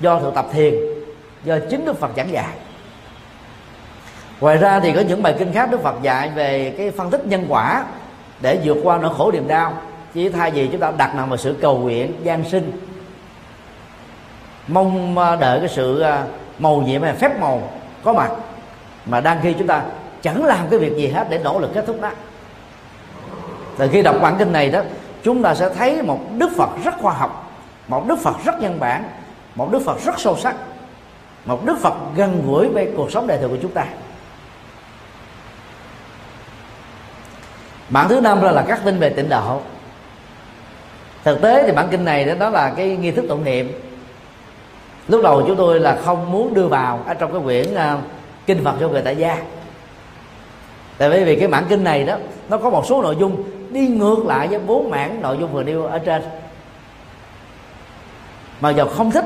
do 0.00 0.18
thực 0.18 0.34
tập 0.34 0.46
thiền, 0.52 0.74
do 1.44 1.58
chính 1.70 1.84
Đức 1.84 2.00
Phật 2.00 2.10
giảng 2.16 2.32
dạy. 2.32 2.54
Ngoài 4.40 4.56
ra 4.56 4.80
thì 4.80 4.92
có 4.92 5.00
những 5.00 5.22
bài 5.22 5.34
kinh 5.38 5.52
khác 5.52 5.70
Đức 5.70 5.82
Phật 5.82 6.02
dạy 6.02 6.30
về 6.34 6.74
cái 6.78 6.90
phân 6.90 7.10
tích 7.10 7.26
nhân 7.26 7.46
quả 7.48 7.84
để 8.40 8.58
vượt 8.64 8.76
qua 8.82 8.98
nỗi 8.98 9.14
khổ 9.14 9.30
niềm 9.32 9.48
đau, 9.48 9.72
chỉ 10.14 10.28
thay 10.28 10.50
vì 10.50 10.66
chúng 10.66 10.80
ta 10.80 10.92
đặt 10.98 11.14
nặng 11.14 11.28
vào 11.28 11.36
sự 11.36 11.56
cầu 11.60 11.78
nguyện, 11.78 12.12
gian 12.22 12.44
sinh 12.44 12.72
mong 14.68 15.18
à, 15.18 15.36
đợi 15.36 15.60
cái 15.60 15.68
sự 15.68 16.00
à, 16.00 16.24
màu 16.58 16.76
nhiệm 16.76 17.02
hay 17.02 17.12
phép 17.12 17.40
màu 17.40 17.70
có 18.04 18.12
mặt. 18.12 18.30
Mà 19.06 19.20
đang 19.20 19.40
khi 19.42 19.54
chúng 19.58 19.66
ta 19.66 19.82
chẳng 20.22 20.44
làm 20.44 20.68
cái 20.70 20.78
việc 20.78 20.96
gì 20.96 21.08
hết 21.08 21.26
để 21.30 21.38
nỗ 21.38 21.58
lực 21.58 21.70
kết 21.74 21.84
thúc 21.86 22.00
đó. 22.00 22.10
Từ 23.76 23.88
khi 23.92 24.02
đọc 24.02 24.16
bản 24.22 24.34
kinh 24.38 24.52
này 24.52 24.70
đó 24.70 24.82
chúng 25.22 25.42
ta 25.42 25.54
sẽ 25.54 25.68
thấy 25.68 26.02
một 26.02 26.20
đức 26.38 26.48
phật 26.56 26.70
rất 26.84 26.94
khoa 26.98 27.12
học 27.12 27.50
một 27.88 28.08
đức 28.08 28.18
phật 28.22 28.36
rất 28.44 28.60
nhân 28.60 28.80
bản 28.80 29.04
một 29.54 29.72
đức 29.72 29.82
phật 29.84 30.04
rất 30.04 30.20
sâu 30.20 30.36
sắc 30.36 30.56
một 31.44 31.64
đức 31.64 31.78
phật 31.80 31.94
gần 32.16 32.42
gũi 32.46 32.68
với 32.68 32.92
cuộc 32.96 33.12
sống 33.12 33.26
đời 33.26 33.38
thường 33.38 33.50
của 33.50 33.56
chúng 33.62 33.70
ta. 33.70 33.86
Bản 37.88 38.08
thứ 38.08 38.20
năm 38.20 38.42
là, 38.42 38.52
là 38.52 38.64
các 38.68 38.80
tin 38.84 38.98
về 38.98 39.10
tịnh 39.10 39.28
độ. 39.28 39.60
Thực 41.24 41.42
tế 41.42 41.62
thì 41.66 41.72
bản 41.72 41.88
kinh 41.90 42.04
này 42.04 42.24
đó, 42.24 42.34
đó 42.34 42.48
là 42.48 42.72
cái 42.76 42.96
nghi 42.96 43.10
thức 43.10 43.24
tụng 43.28 43.44
niệm 43.44 43.72
lúc 45.08 45.22
đầu 45.22 45.42
chúng 45.46 45.56
tôi 45.56 45.80
là 45.80 45.98
không 46.04 46.32
muốn 46.32 46.54
đưa 46.54 46.66
vào 46.66 47.00
ở 47.06 47.14
trong 47.14 47.32
cái 47.32 47.40
quyển 47.44 47.74
uh, 47.74 48.00
kinh 48.46 48.64
phật 48.64 48.74
cho 48.80 48.88
người 48.88 49.02
tại 49.02 49.16
gia 49.16 49.42
tại 50.98 51.10
vì 51.10 51.24
vì 51.24 51.36
cái 51.36 51.48
bản 51.48 51.64
kinh 51.68 51.84
này 51.84 52.04
đó 52.04 52.16
nó 52.48 52.56
có 52.58 52.70
một 52.70 52.86
số 52.86 53.02
nội 53.02 53.16
dung 53.20 53.44
đi 53.70 53.86
ngược 53.88 54.26
lại 54.26 54.48
với 54.48 54.58
bốn 54.58 54.90
mảng 54.90 55.20
nội 55.22 55.36
dung 55.40 55.52
vừa 55.52 55.62
nêu 55.62 55.84
ở 55.84 55.98
trên. 55.98 56.22
Mà 58.60 58.70
giờ 58.70 58.86
không 58.88 59.10
thích 59.10 59.24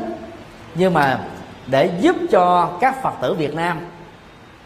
nhưng 0.74 0.94
mà 0.94 1.20
để 1.66 1.90
giúp 2.01 2.16
cho 2.31 2.70
các 2.81 3.02
phật 3.02 3.12
tử 3.23 3.35
Việt 3.35 3.55
Nam 3.55 3.78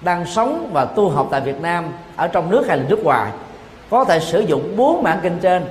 đang 0.01 0.27
sống 0.27 0.71
và 0.73 0.85
tu 0.85 1.11
học 1.11 1.29
tại 1.31 1.41
Việt 1.41 1.61
Nam 1.61 1.85
ở 2.17 2.29
trong 2.29 2.51
nước 2.51 2.65
hay 2.69 2.79
là 2.79 2.85
nước 2.89 3.05
ngoài 3.05 3.33
có 3.91 4.05
thể 4.05 4.21
sử 4.21 4.41
dụng 4.41 4.77
bốn 4.77 5.03
bản 5.03 5.19
kinh 5.23 5.39
trên 5.39 5.65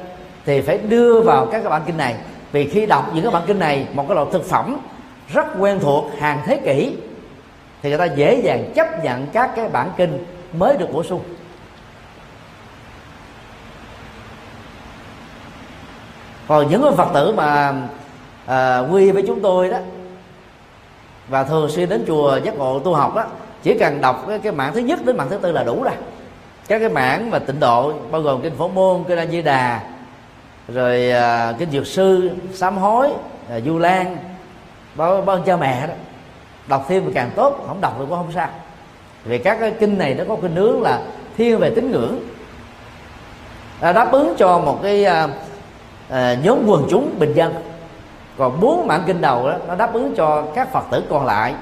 thì 0.46 0.62
phải 0.62 0.78
đưa 0.78 1.22
vào 1.22 1.46
các 1.46 1.60
cái 1.60 1.70
bản 1.70 1.82
kinh 1.86 1.98
này. 1.98 2.16
Vì 2.52 2.70
khi 2.70 2.86
đọc 2.86 3.12
những 3.14 3.24
cái 3.24 3.34
bản 3.34 3.44
kinh 3.48 3.60
này 3.60 3.88
một 3.94 4.06
cái 4.08 4.16
loại 4.16 4.28
thực 4.32 4.46
phẩm 4.46 4.78
rất 5.30 5.46
quen 5.60 5.80
thuộc 5.80 6.12
hàng 6.20 6.42
thế 6.46 6.62
kỷ 6.66 6.96
thì 7.82 7.90
người 7.90 7.98
ta 7.98 8.06
dễ 8.06 8.42
dàng 8.44 8.72
chấp 8.76 9.04
nhận 9.04 9.28
các 9.34 9.52
cái 9.56 9.70
bản 9.70 9.92
kinh 9.98 10.26
mới 10.54 10.78
được 10.78 10.94
bổ 10.94 11.04
sung. 11.04 11.22
Còn 16.48 16.70
những 16.70 16.96
phật 16.98 17.10
tử 17.14 17.34
mà 17.34 17.74
à, 18.46 18.80
quy 18.80 19.12
với 19.12 19.24
chúng 19.28 19.42
tôi 19.42 19.70
đó 19.70 19.78
và 21.28 21.44
thường 21.44 21.70
xuyên 21.70 21.90
đến 21.90 22.04
chùa 22.08 22.40
giác 22.44 22.58
ngộ 22.58 22.80
tu 22.80 22.94
học 22.94 23.16
đó 23.16 23.26
chỉ 23.64 23.78
cần 23.80 24.02
đọc 24.02 24.26
cái, 24.28 24.40
cái 24.40 24.52
mạng 24.52 24.72
thứ 24.74 24.80
nhất 24.80 25.00
đến 25.06 25.18
mạng 25.18 25.28
thứ 25.30 25.38
tư 25.38 25.52
là 25.52 25.64
đủ 25.64 25.84
rồi. 25.84 25.94
Các 26.68 26.80
cái 26.80 26.90
mảng 26.90 27.32
mà 27.32 27.40
tịnh 27.40 27.60
độ 27.60 27.94
bao 28.12 28.22
gồm 28.22 28.42
kinh 28.42 28.56
phổ 28.56 28.68
môn 28.68 29.04
kinh 29.08 29.18
a 29.18 29.26
di 29.26 29.42
đà 29.42 29.82
rồi 30.68 31.12
à, 31.12 31.54
kinh 31.60 31.72
dược 31.72 31.88
sư 31.88 32.32
sám 32.54 32.78
hối 32.78 33.10
à, 33.50 33.60
du 33.60 33.78
lan 33.78 34.18
bao 34.96 35.22
bao 35.22 35.40
cha 35.46 35.58
mẹ 35.58 35.88
đó. 35.88 35.94
Đọc 36.68 36.86
thêm 36.88 37.04
thì 37.06 37.12
càng 37.14 37.32
tốt 37.36 37.64
không 37.68 37.82
đọc 37.82 37.94
thì 38.00 38.06
cũng 38.10 38.18
không 38.18 38.32
sao. 38.36 38.50
Vì 39.24 39.38
các 39.38 39.58
cái 39.60 39.74
kinh 39.80 39.98
này 39.98 40.14
nó 40.14 40.24
có 40.28 40.38
kinh 40.42 40.56
nướng 40.56 40.82
là 40.82 41.02
thiên 41.38 41.60
về 41.60 41.72
tín 41.76 41.92
ngưỡng. 41.92 42.20
À, 43.82 43.94
đáp 43.94 44.12
ứng 44.12 44.34
cho 44.38 44.60
một 44.60 44.80
cái 44.84 45.06
à, 45.06 45.28
à, 46.10 46.38
nhóm 46.44 46.60
quần 46.68 46.88
chúng 46.90 47.20
bình 47.20 47.34
dân. 47.34 47.54
Còn 48.38 48.60
bốn 48.60 48.88
bản 48.88 49.04
kinh 49.08 49.22
đầu 49.22 49.50
đó 49.50 49.56
nó 49.68 49.76
đáp 49.76 49.94
ứng 49.94 50.16
cho 50.16 50.44
các 50.56 50.72
phật 50.72 50.84
tử 50.92 51.04
còn 51.10 51.26
lại 51.26 51.54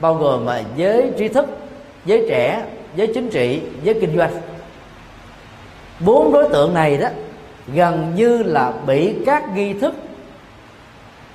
bao 0.00 0.14
gồm 0.14 0.44
mà 0.44 0.62
giới 0.76 1.12
trí 1.18 1.28
thức 1.28 1.46
giới 2.04 2.26
trẻ 2.28 2.62
giới 2.96 3.06
chính 3.14 3.30
trị 3.30 3.62
giới 3.82 3.94
kinh 4.00 4.16
doanh. 4.16 4.32
Bốn 6.00 6.32
đối 6.32 6.48
tượng 6.48 6.74
này 6.74 6.96
đó 6.96 7.08
gần 7.66 8.12
như 8.14 8.42
là 8.42 8.72
bị 8.86 9.14
các 9.26 9.48
nghi 9.54 9.72
thức 9.72 9.94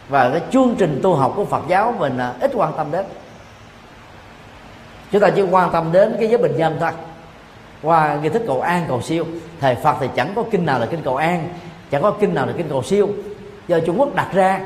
và 0.09 0.29
cái 0.29 0.41
chương 0.51 0.75
trình 0.77 0.99
tu 1.03 1.15
học 1.15 1.33
của 1.35 1.45
Phật 1.45 1.61
giáo 1.67 1.95
mình 1.99 2.17
à, 2.17 2.33
ít 2.39 2.51
quan 2.53 2.73
tâm 2.77 2.91
đến. 2.91 3.05
Chúng 5.11 5.21
ta 5.21 5.29
chỉ 5.29 5.41
quan 5.41 5.71
tâm 5.71 5.91
đến 5.91 6.15
cái 6.19 6.29
giới 6.29 6.37
bình 6.37 6.53
dân 6.57 6.77
thôi. 6.79 6.91
Qua 7.81 8.15
nghi 8.15 8.29
thức 8.29 8.41
cầu 8.47 8.61
an 8.61 8.85
cầu 8.87 9.01
siêu. 9.01 9.25
Thầy 9.59 9.75
Phật 9.75 9.95
thì 9.99 10.07
chẳng 10.15 10.31
có 10.35 10.43
kinh 10.51 10.65
nào 10.65 10.79
là 10.79 10.85
kinh 10.85 11.01
cầu 11.01 11.15
an 11.15 11.49
chẳng 11.91 12.01
có 12.01 12.11
kinh 12.11 12.33
nào 12.33 12.45
là 12.45 12.53
kinh 12.57 12.69
cầu 12.69 12.83
siêu. 12.83 13.09
Do 13.67 13.79
Trung 13.79 13.99
Quốc 13.99 14.15
đặt 14.15 14.29
ra. 14.33 14.59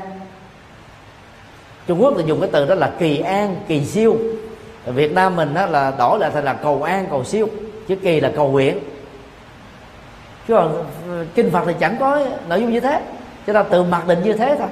Trung 1.86 2.02
Quốc 2.02 2.14
thì 2.16 2.24
dùng 2.26 2.40
cái 2.40 2.50
từ 2.52 2.66
đó 2.66 2.74
là 2.74 2.90
kỳ 2.98 3.18
an 3.18 3.56
kỳ 3.68 3.84
siêu. 3.84 4.16
Ở 4.84 4.92
Việt 4.92 5.12
Nam 5.12 5.36
mình 5.36 5.54
đó 5.54 5.66
là 5.66 5.92
đổi 5.98 6.18
lại 6.18 6.30
thành 6.34 6.44
là 6.44 6.52
cầu 6.52 6.82
an 6.82 7.06
cầu 7.10 7.24
siêu 7.24 7.48
chứ 7.88 7.96
kỳ 7.96 8.20
là 8.20 8.32
cầu 8.36 8.50
nguyện. 8.50 8.78
Chứ 10.48 10.54
còn 10.54 10.84
ừ, 11.08 11.26
kinh 11.34 11.50
Phật 11.50 11.62
thì 11.66 11.72
chẳng 11.80 11.96
có 12.00 12.26
nội 12.48 12.60
dung 12.60 12.72
như 12.72 12.80
thế. 12.80 13.02
Chúng 13.46 13.54
ta 13.54 13.62
tự 13.62 13.82
mặc 13.82 14.06
định 14.06 14.22
như 14.22 14.32
thế 14.32 14.56
thôi. 14.58 14.68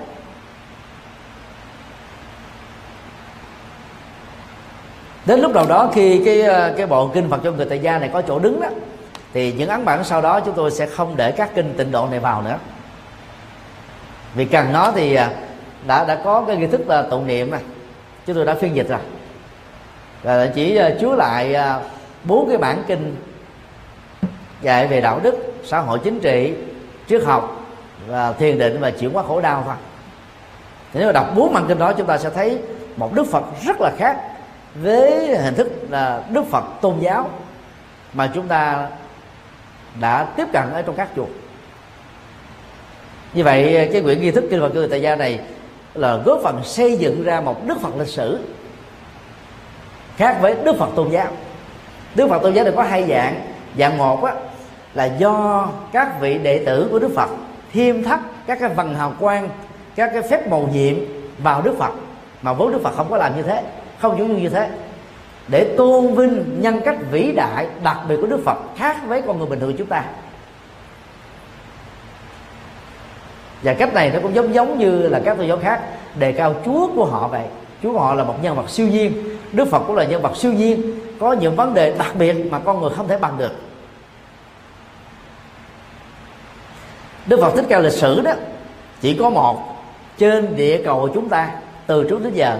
Đến 5.26 5.40
lúc 5.40 5.54
nào 5.54 5.66
đó 5.68 5.90
khi 5.94 6.22
cái 6.24 6.40
ờ, 6.42 6.74
cái 6.76 6.86
bộ 6.86 7.08
kinh 7.08 7.30
Phật 7.30 7.40
cho 7.44 7.52
người 7.52 7.66
tại 7.66 7.78
gia 7.78 7.98
này 7.98 8.10
có 8.12 8.22
chỗ 8.22 8.38
đứng 8.38 8.60
đó, 8.60 8.68
thì 9.32 9.52
những 9.52 9.68
ấn 9.68 9.84
bản 9.84 10.04
sau 10.04 10.22
đó 10.22 10.40
chúng 10.40 10.54
tôi 10.54 10.70
sẽ 10.70 10.86
không 10.86 11.16
để 11.16 11.32
các 11.32 11.50
kinh 11.54 11.74
tịnh 11.76 11.92
độ 11.92 12.06
này 12.10 12.20
vào 12.20 12.42
nữa. 12.42 12.58
Vì 14.34 14.44
cần 14.44 14.72
nó 14.72 14.92
thì 14.94 15.14
ờ, 15.14 15.28
đã 15.86 16.04
đã 16.04 16.20
có 16.24 16.44
cái 16.46 16.56
nghi 16.56 16.66
thức 16.66 16.88
là 16.88 17.02
tụng 17.02 17.26
niệm 17.26 17.50
này 17.50 17.60
chúng 18.26 18.36
tôi 18.36 18.44
đã 18.44 18.54
phiên 18.54 18.76
dịch 18.76 18.88
rồi. 18.88 19.00
Và 20.22 20.46
chỉ 20.54 20.76
ờ, 20.76 20.94
chứa 21.00 21.14
lại 21.14 21.56
bốn 22.24 22.48
cái 22.48 22.58
bản 22.58 22.82
kinh 22.86 23.16
dạy 24.62 24.86
về 24.86 25.00
đạo 25.00 25.20
đức, 25.22 25.54
xã 25.64 25.78
hội 25.78 25.98
chính 26.04 26.20
trị, 26.20 26.54
triết 27.08 27.22
học 27.24 27.66
và 28.06 28.32
thiền 28.32 28.58
định 28.58 28.80
và 28.80 28.90
chuyển 28.90 29.12
hóa 29.12 29.22
khổ 29.28 29.40
đau 29.40 29.62
thôi. 29.66 29.74
Thì 30.92 31.00
nếu 31.00 31.08
mà 31.08 31.12
đọc 31.12 31.26
bốn 31.36 31.52
bản 31.52 31.64
kinh 31.68 31.78
đó 31.78 31.92
chúng 31.92 32.06
ta 32.06 32.18
sẽ 32.18 32.30
thấy 32.30 32.58
một 32.96 33.14
đức 33.14 33.26
phật 33.30 33.44
rất 33.66 33.80
là 33.80 33.92
khác 33.98 34.16
với 34.82 35.36
hình 35.36 35.54
thức 35.54 35.68
là 35.90 36.22
đức 36.30 36.44
phật 36.50 36.64
tôn 36.80 36.94
giáo 37.00 37.30
mà 38.12 38.30
chúng 38.34 38.48
ta 38.48 38.88
đã 40.00 40.24
tiếp 40.36 40.46
cận 40.52 40.72
ở 40.72 40.82
trong 40.82 40.96
các 40.96 41.08
chùa. 41.16 41.26
Như 43.34 43.44
vậy 43.44 43.88
cái 43.92 44.02
quyển 44.02 44.20
nghi 44.20 44.30
thức 44.30 44.44
kinh 44.50 44.60
phật 44.60 44.68
cư 44.74 44.86
tại 44.90 45.02
gia 45.02 45.16
này 45.16 45.40
là 45.94 46.16
góp 46.16 46.40
phần 46.42 46.64
xây 46.64 46.96
dựng 46.96 47.24
ra 47.24 47.40
một 47.40 47.66
đức 47.66 47.80
phật 47.80 47.96
lịch 47.98 48.08
sử 48.08 48.38
khác 50.16 50.38
với 50.40 50.54
đức 50.64 50.76
phật 50.78 50.88
tôn 50.96 51.10
giáo. 51.10 51.28
Đức 52.14 52.28
phật 52.28 52.42
tôn 52.42 52.54
giáo 52.54 52.64
này 52.64 52.74
có 52.76 52.82
hai 52.82 53.08
dạng. 53.08 53.40
Dạng 53.78 53.98
một 53.98 54.24
á, 54.24 54.34
là 54.94 55.04
do 55.04 55.68
các 55.92 56.20
vị 56.20 56.38
đệ 56.38 56.64
tử 56.66 56.88
của 56.90 56.98
đức 56.98 57.10
phật 57.16 57.30
thêm 57.72 58.02
thắt 58.04 58.20
các 58.46 58.58
cái 58.60 58.68
vần 58.68 58.94
hào 58.94 59.14
quang 59.20 59.48
các 59.96 60.10
cái 60.12 60.22
phép 60.22 60.48
màu 60.48 60.68
nhiệm 60.72 60.94
vào 61.38 61.62
đức 61.62 61.74
phật. 61.78 61.92
Mà 62.42 62.52
vốn 62.52 62.72
đức 62.72 62.80
phật 62.82 62.94
không 62.96 63.10
có 63.10 63.16
làm 63.16 63.36
như 63.36 63.42
thế 63.42 63.62
không 63.98 64.16
những 64.16 64.42
như 64.42 64.48
thế, 64.48 64.70
để 65.48 65.74
tôn 65.76 66.14
vinh 66.14 66.56
nhân 66.60 66.80
cách 66.84 66.96
vĩ 67.10 67.32
đại, 67.32 67.66
đặc 67.82 67.96
biệt 68.08 68.16
của 68.20 68.26
đức 68.26 68.40
phật, 68.44 68.58
khác 68.76 68.96
với 69.06 69.22
con 69.22 69.38
người 69.38 69.46
bình 69.46 69.60
thường 69.60 69.74
chúng 69.78 69.86
ta. 69.86 70.04
Và 73.62 73.74
cách 73.74 73.94
này 73.94 74.10
nó 74.14 74.20
cũng 74.22 74.34
giống 74.34 74.54
giống 74.54 74.78
như 74.78 75.08
là 75.08 75.20
các 75.24 75.38
tôn 75.38 75.46
giáo 75.46 75.58
khác, 75.58 75.80
đề 76.18 76.32
cao 76.32 76.54
chúa 76.64 76.88
của 76.94 77.04
họ 77.04 77.28
vậy. 77.28 77.44
Chúa 77.82 77.92
của 77.92 77.98
họ 77.98 78.14
là 78.14 78.24
một 78.24 78.34
nhân 78.42 78.56
vật 78.56 78.70
siêu 78.70 78.88
nhiên, 78.88 79.38
đức 79.52 79.68
phật 79.70 79.82
cũng 79.86 79.96
là 79.96 80.04
nhân 80.04 80.22
vật 80.22 80.36
siêu 80.36 80.52
nhiên. 80.52 81.00
Có 81.20 81.32
những 81.32 81.56
vấn 81.56 81.74
đề 81.74 81.94
đặc 81.98 82.16
biệt 82.18 82.34
mà 82.50 82.58
con 82.58 82.80
người 82.80 82.90
không 82.96 83.08
thể 83.08 83.18
bằng 83.18 83.38
được. 83.38 83.52
Đức 87.26 87.40
phật 87.40 87.52
thích 87.56 87.64
ca 87.68 87.78
lịch 87.78 87.92
sử 87.92 88.20
đó, 88.20 88.32
chỉ 89.00 89.14
có 89.14 89.30
một 89.30 89.76
trên 90.18 90.56
địa 90.56 90.82
cầu 90.84 91.00
của 91.00 91.10
chúng 91.14 91.28
ta 91.28 91.50
từ 91.86 92.06
trước 92.08 92.24
đến 92.24 92.34
giờ 92.34 92.58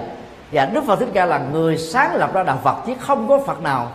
và 0.53 0.67
đức 0.67 0.85
phật 0.87 0.97
thích 0.97 1.09
ca 1.15 1.25
là 1.25 1.39
người 1.39 1.79
sáng 1.79 2.15
lập 2.15 2.35
ra 2.35 2.43
đạo 2.43 2.61
phật 2.65 2.77
chứ 2.87 2.93
không 3.01 3.29
có 3.29 3.41
phật 3.47 3.63
nào 3.63 3.93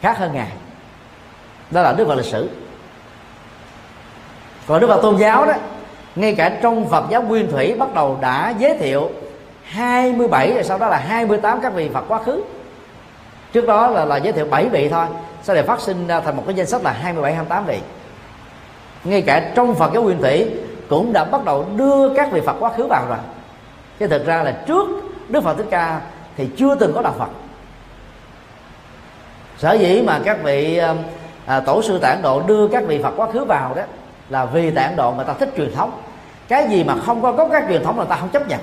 khác 0.00 0.18
hơn 0.18 0.30
ngài. 0.34 0.52
Đó 1.70 1.82
là 1.82 1.92
đức 1.92 2.04
phật 2.08 2.14
lịch 2.14 2.26
sử. 2.26 2.50
Còn 4.66 4.80
đức 4.80 4.86
phật 4.86 5.02
tôn 5.02 5.16
giáo 5.16 5.46
đó 5.46 5.52
ngay 6.16 6.34
cả 6.34 6.58
trong 6.62 6.88
phật 6.88 7.04
giáo 7.10 7.22
nguyên 7.22 7.50
thủy 7.50 7.74
bắt 7.78 7.94
đầu 7.94 8.18
đã 8.20 8.54
giới 8.58 8.78
thiệu 8.78 9.10
27 9.64 10.52
rồi 10.54 10.64
sau 10.64 10.78
đó 10.78 10.88
là 10.88 10.96
28 10.96 11.60
các 11.60 11.74
vị 11.74 11.90
Phật 11.94 12.04
quá 12.08 12.22
khứ. 12.22 12.42
Trước 13.52 13.66
đó 13.66 13.86
là, 13.86 14.04
là 14.04 14.16
giới 14.16 14.32
thiệu 14.32 14.46
7 14.50 14.68
vị 14.68 14.88
thôi 14.88 15.06
sau 15.42 15.54
này 15.54 15.64
phát 15.64 15.80
sinh 15.80 16.06
ra 16.06 16.20
thành 16.20 16.36
một 16.36 16.42
cái 16.46 16.54
danh 16.54 16.66
sách 16.66 16.82
là 16.82 16.92
27 16.92 17.34
28 17.34 17.66
vị. 17.66 17.78
Ngay 19.04 19.22
cả 19.22 19.52
trong 19.54 19.74
Phật 19.74 19.90
giáo 19.94 20.02
nguyên 20.02 20.18
thủy 20.18 20.50
cũng 20.88 21.12
đã 21.12 21.24
bắt 21.24 21.44
đầu 21.44 21.66
đưa 21.76 22.14
các 22.16 22.32
vị 22.32 22.40
Phật 22.46 22.56
quá 22.60 22.70
khứ 22.76 22.86
vào 22.86 23.06
rồi 23.08 23.18
chứ 23.98 24.06
thực 24.06 24.26
ra 24.26 24.42
là 24.42 24.52
trước 24.66 24.88
Đức 25.28 25.44
Phật 25.44 25.56
Thích 25.56 25.66
Ca 25.70 26.00
thì 26.36 26.48
chưa 26.56 26.74
từng 26.74 26.92
có 26.94 27.02
đạo 27.02 27.14
Phật. 27.18 27.28
Sở 29.58 29.72
dĩ 29.72 30.02
mà 30.06 30.20
các 30.24 30.42
vị 30.42 30.78
um, 30.78 30.96
à, 31.46 31.60
tổ 31.60 31.82
sư 31.82 31.98
tạng 31.98 32.22
độ 32.22 32.42
đưa 32.42 32.68
các 32.68 32.84
vị 32.86 33.02
Phật 33.02 33.12
quá 33.16 33.30
khứ 33.32 33.44
vào 33.44 33.74
đó 33.74 33.82
là 34.28 34.44
vì 34.44 34.70
tạng 34.70 34.96
độ 34.96 35.12
người 35.12 35.24
ta 35.24 35.32
thích 35.32 35.48
truyền 35.56 35.74
thống. 35.74 36.00
Cái 36.48 36.68
gì 36.68 36.84
mà 36.84 36.94
không 37.06 37.22
có 37.22 37.32
gốc 37.32 37.48
các 37.52 37.64
truyền 37.68 37.84
thống 37.84 37.98
là 37.98 38.04
ta 38.04 38.16
không 38.16 38.28
chấp 38.28 38.48
nhận. 38.48 38.60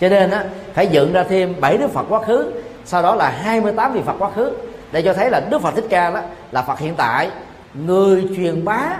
Cho 0.00 0.08
nên 0.08 0.30
á, 0.30 0.44
phải 0.74 0.86
dựng 0.86 1.12
ra 1.12 1.24
thêm 1.28 1.54
7 1.60 1.78
Đức 1.78 1.90
Phật 1.90 2.04
quá 2.08 2.20
khứ 2.22 2.52
sau 2.84 3.02
đó 3.02 3.14
là 3.14 3.28
28 3.30 3.92
vị 3.92 4.00
Phật 4.06 4.14
quá 4.18 4.30
khứ 4.30 4.52
để 4.92 5.02
cho 5.02 5.14
thấy 5.14 5.30
là 5.30 5.40
Đức 5.50 5.62
Phật 5.62 5.74
Thích 5.74 5.86
Ca 5.90 6.10
đó 6.10 6.20
là 6.52 6.62
Phật 6.62 6.78
hiện 6.78 6.94
tại 6.94 7.30
người 7.74 8.28
truyền 8.36 8.64
bá 8.64 8.96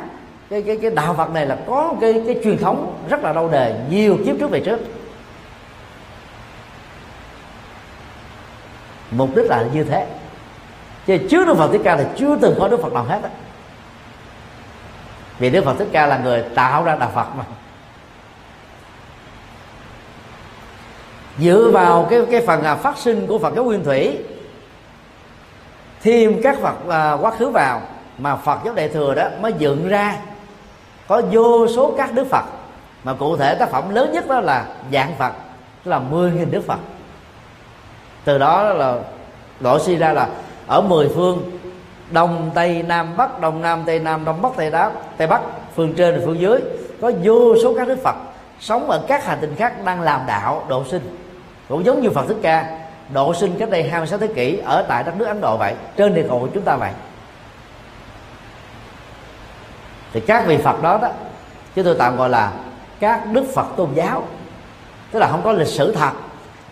cái 0.52 0.62
cái 0.62 0.78
cái 0.82 0.90
đạo 0.90 1.14
Phật 1.14 1.30
này 1.30 1.46
là 1.46 1.58
có 1.66 1.94
cái 2.00 2.22
cái 2.26 2.40
truyền 2.44 2.58
thống 2.58 2.98
rất 3.08 3.22
là 3.22 3.32
lâu 3.32 3.48
đời 3.48 3.74
nhiều 3.90 4.18
kiếp 4.26 4.36
trước 4.40 4.50
về 4.50 4.60
trước. 4.60 4.80
Mục 9.10 9.36
đích 9.36 9.46
là 9.50 9.64
như 9.72 9.84
thế. 9.84 10.06
Chứ 11.06 11.18
trước 11.30 11.46
Đức 11.46 11.54
Phật 11.56 11.72
Thích 11.72 11.80
Ca 11.84 11.96
thì 11.96 12.04
chưa 12.16 12.36
từng 12.36 12.54
có 12.58 12.68
Đức 12.68 12.82
Phật 12.82 12.92
nào 12.92 13.04
hết 13.04 13.20
á. 13.22 13.30
Vì 15.38 15.50
Đức 15.50 15.64
Phật 15.64 15.74
Thích 15.78 15.88
Ca 15.92 16.06
là 16.06 16.18
người 16.18 16.44
tạo 16.54 16.84
ra 16.84 16.96
đạo 16.96 17.10
Phật 17.14 17.26
mà. 17.36 17.44
Dựa 21.38 21.70
vào 21.72 22.06
cái 22.10 22.20
cái 22.30 22.46
phần 22.46 22.62
à, 22.62 22.74
phát 22.74 22.98
sinh 22.98 23.26
của 23.26 23.38
Phật 23.38 23.54
giáo 23.54 23.64
Nguyên 23.64 23.84
Thủy 23.84 24.18
thêm 26.02 26.42
các 26.42 26.56
Phật 26.60 26.88
à, 26.88 27.12
quá 27.12 27.30
khứ 27.30 27.48
vào 27.48 27.82
mà 28.18 28.36
Phật 28.36 28.58
giáo 28.64 28.74
Đại 28.74 28.88
thừa 28.88 29.14
đó 29.14 29.28
mới 29.40 29.52
dựng 29.58 29.88
ra 29.88 30.16
có 31.12 31.22
vô 31.30 31.68
số 31.68 31.94
các 31.96 32.14
Đức 32.14 32.26
Phật. 32.30 32.44
Mà 33.04 33.12
cụ 33.14 33.36
thể 33.36 33.54
tác 33.54 33.70
phẩm 33.70 33.94
lớn 33.94 34.12
nhất 34.12 34.28
đó 34.28 34.40
là 34.40 34.64
dạng 34.92 35.14
Phật, 35.18 35.32
tức 35.84 35.90
là 35.90 36.00
10.000 36.12 36.50
Đức 36.50 36.66
Phật. 36.66 36.78
Từ 38.24 38.38
đó 38.38 38.62
là 38.62 38.98
loại 39.60 39.80
suy 39.80 39.96
ra 39.96 40.12
là 40.12 40.28
ở 40.66 40.80
mười 40.80 41.08
phương, 41.08 41.58
đông, 42.10 42.50
tây, 42.54 42.84
nam, 42.88 43.16
bắc, 43.16 43.40
đông, 43.40 43.62
nam, 43.62 43.82
tây, 43.86 43.98
nam, 43.98 44.24
đông, 44.24 44.42
bắc, 44.42 44.48
tây, 44.56 44.70
đá, 44.70 44.90
tây 45.16 45.26
bắc, 45.26 45.40
phương 45.74 45.94
trên 45.94 46.18
và 46.18 46.22
phương 46.26 46.40
dưới, 46.40 46.60
có 47.00 47.12
vô 47.22 47.54
số 47.62 47.74
các 47.74 47.88
đức 47.88 47.98
phật 48.02 48.16
sống 48.60 48.90
ở 48.90 49.02
các 49.08 49.24
hành 49.24 49.38
tinh 49.40 49.54
khác 49.54 49.84
đang 49.84 50.00
làm 50.00 50.20
đạo, 50.26 50.64
độ 50.68 50.84
sinh. 50.84 51.16
Cũng 51.68 51.84
giống 51.84 52.02
như 52.02 52.10
Phật 52.10 52.24
Thích 52.28 52.36
Ca, 52.42 52.78
độ 53.12 53.34
sinh 53.34 53.54
cách 53.58 53.70
đây 53.70 53.82
26 53.82 54.18
thế 54.18 54.26
kỷ 54.26 54.58
ở 54.64 54.82
tại 54.88 55.02
đất 55.02 55.16
nước 55.16 55.24
Ấn 55.24 55.40
Độ 55.40 55.56
vậy, 55.56 55.74
trên 55.96 56.14
địa 56.14 56.24
cầu 56.28 56.38
của 56.38 56.48
chúng 56.54 56.62
ta 56.62 56.76
vậy 56.76 56.90
thì 60.12 60.20
các 60.20 60.44
vị 60.46 60.58
Phật 60.58 60.82
đó 60.82 60.98
đó 61.02 61.08
chúng 61.74 61.84
tôi 61.84 61.94
tạm 61.98 62.16
gọi 62.16 62.28
là 62.28 62.52
các 63.00 63.26
đức 63.32 63.44
Phật 63.54 63.66
tôn 63.76 63.88
giáo 63.94 64.26
tức 65.10 65.18
là 65.18 65.28
không 65.30 65.40
có 65.44 65.52
lịch 65.52 65.68
sử 65.68 65.92
thật 65.92 66.10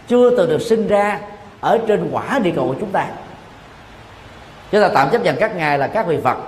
chưa 0.08 0.36
từng 0.36 0.50
được 0.50 0.62
sinh 0.62 0.88
ra 0.88 1.20
ở 1.60 1.78
trên 1.86 2.08
quả 2.12 2.38
địa 2.38 2.52
cầu 2.56 2.68
của 2.68 2.74
chúng 2.80 2.90
ta. 2.90 3.06
Chúng 4.70 4.80
ta 4.80 4.88
tạm 4.94 5.10
chấp 5.10 5.22
nhận 5.22 5.36
các 5.36 5.56
ngài 5.56 5.78
là 5.78 5.86
các 5.86 6.06
vị 6.06 6.18
Phật 6.24 6.38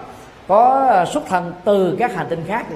có 0.49 0.87
ờ, 0.91 1.05
xuất 1.05 1.23
thân 1.29 1.53
từ 1.65 1.97
các 1.99 2.15
hành 2.15 2.27
tinh 2.29 2.45
khác 2.49 2.67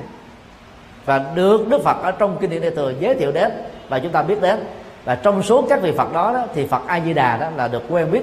và 1.04 1.18
được 1.34 1.68
Đức 1.68 1.82
Phật 1.84 1.96
ở 2.02 2.10
trong 2.10 2.36
kinh 2.40 2.50
điển 2.50 2.62
Đại 2.62 2.70
thừa 2.70 2.92
giới 3.00 3.14
thiệu 3.14 3.32
đến 3.32 3.52
và 3.88 3.98
chúng 3.98 4.12
ta 4.12 4.22
biết 4.22 4.40
đến. 4.40 4.64
Và 5.04 5.14
trong 5.14 5.42
số 5.42 5.66
các 5.68 5.82
vị 5.82 5.92
Phật 5.92 6.12
đó, 6.12 6.32
đó 6.32 6.44
thì 6.54 6.66
Phật 6.66 6.82
A 6.86 7.00
Di 7.00 7.12
Đà 7.12 7.36
đó 7.36 7.48
là 7.56 7.68
được 7.68 7.82
quen 7.88 8.10
biết 8.10 8.22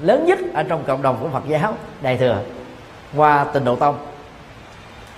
lớn 0.00 0.26
nhất 0.26 0.38
ở 0.54 0.62
trong 0.62 0.84
cộng 0.86 1.02
đồng 1.02 1.16
của 1.20 1.28
Phật 1.28 1.42
giáo 1.48 1.74
Đại 2.02 2.16
thừa 2.16 2.38
qua 3.16 3.44
tình 3.52 3.64
Độ 3.64 3.76
Tông 3.76 3.96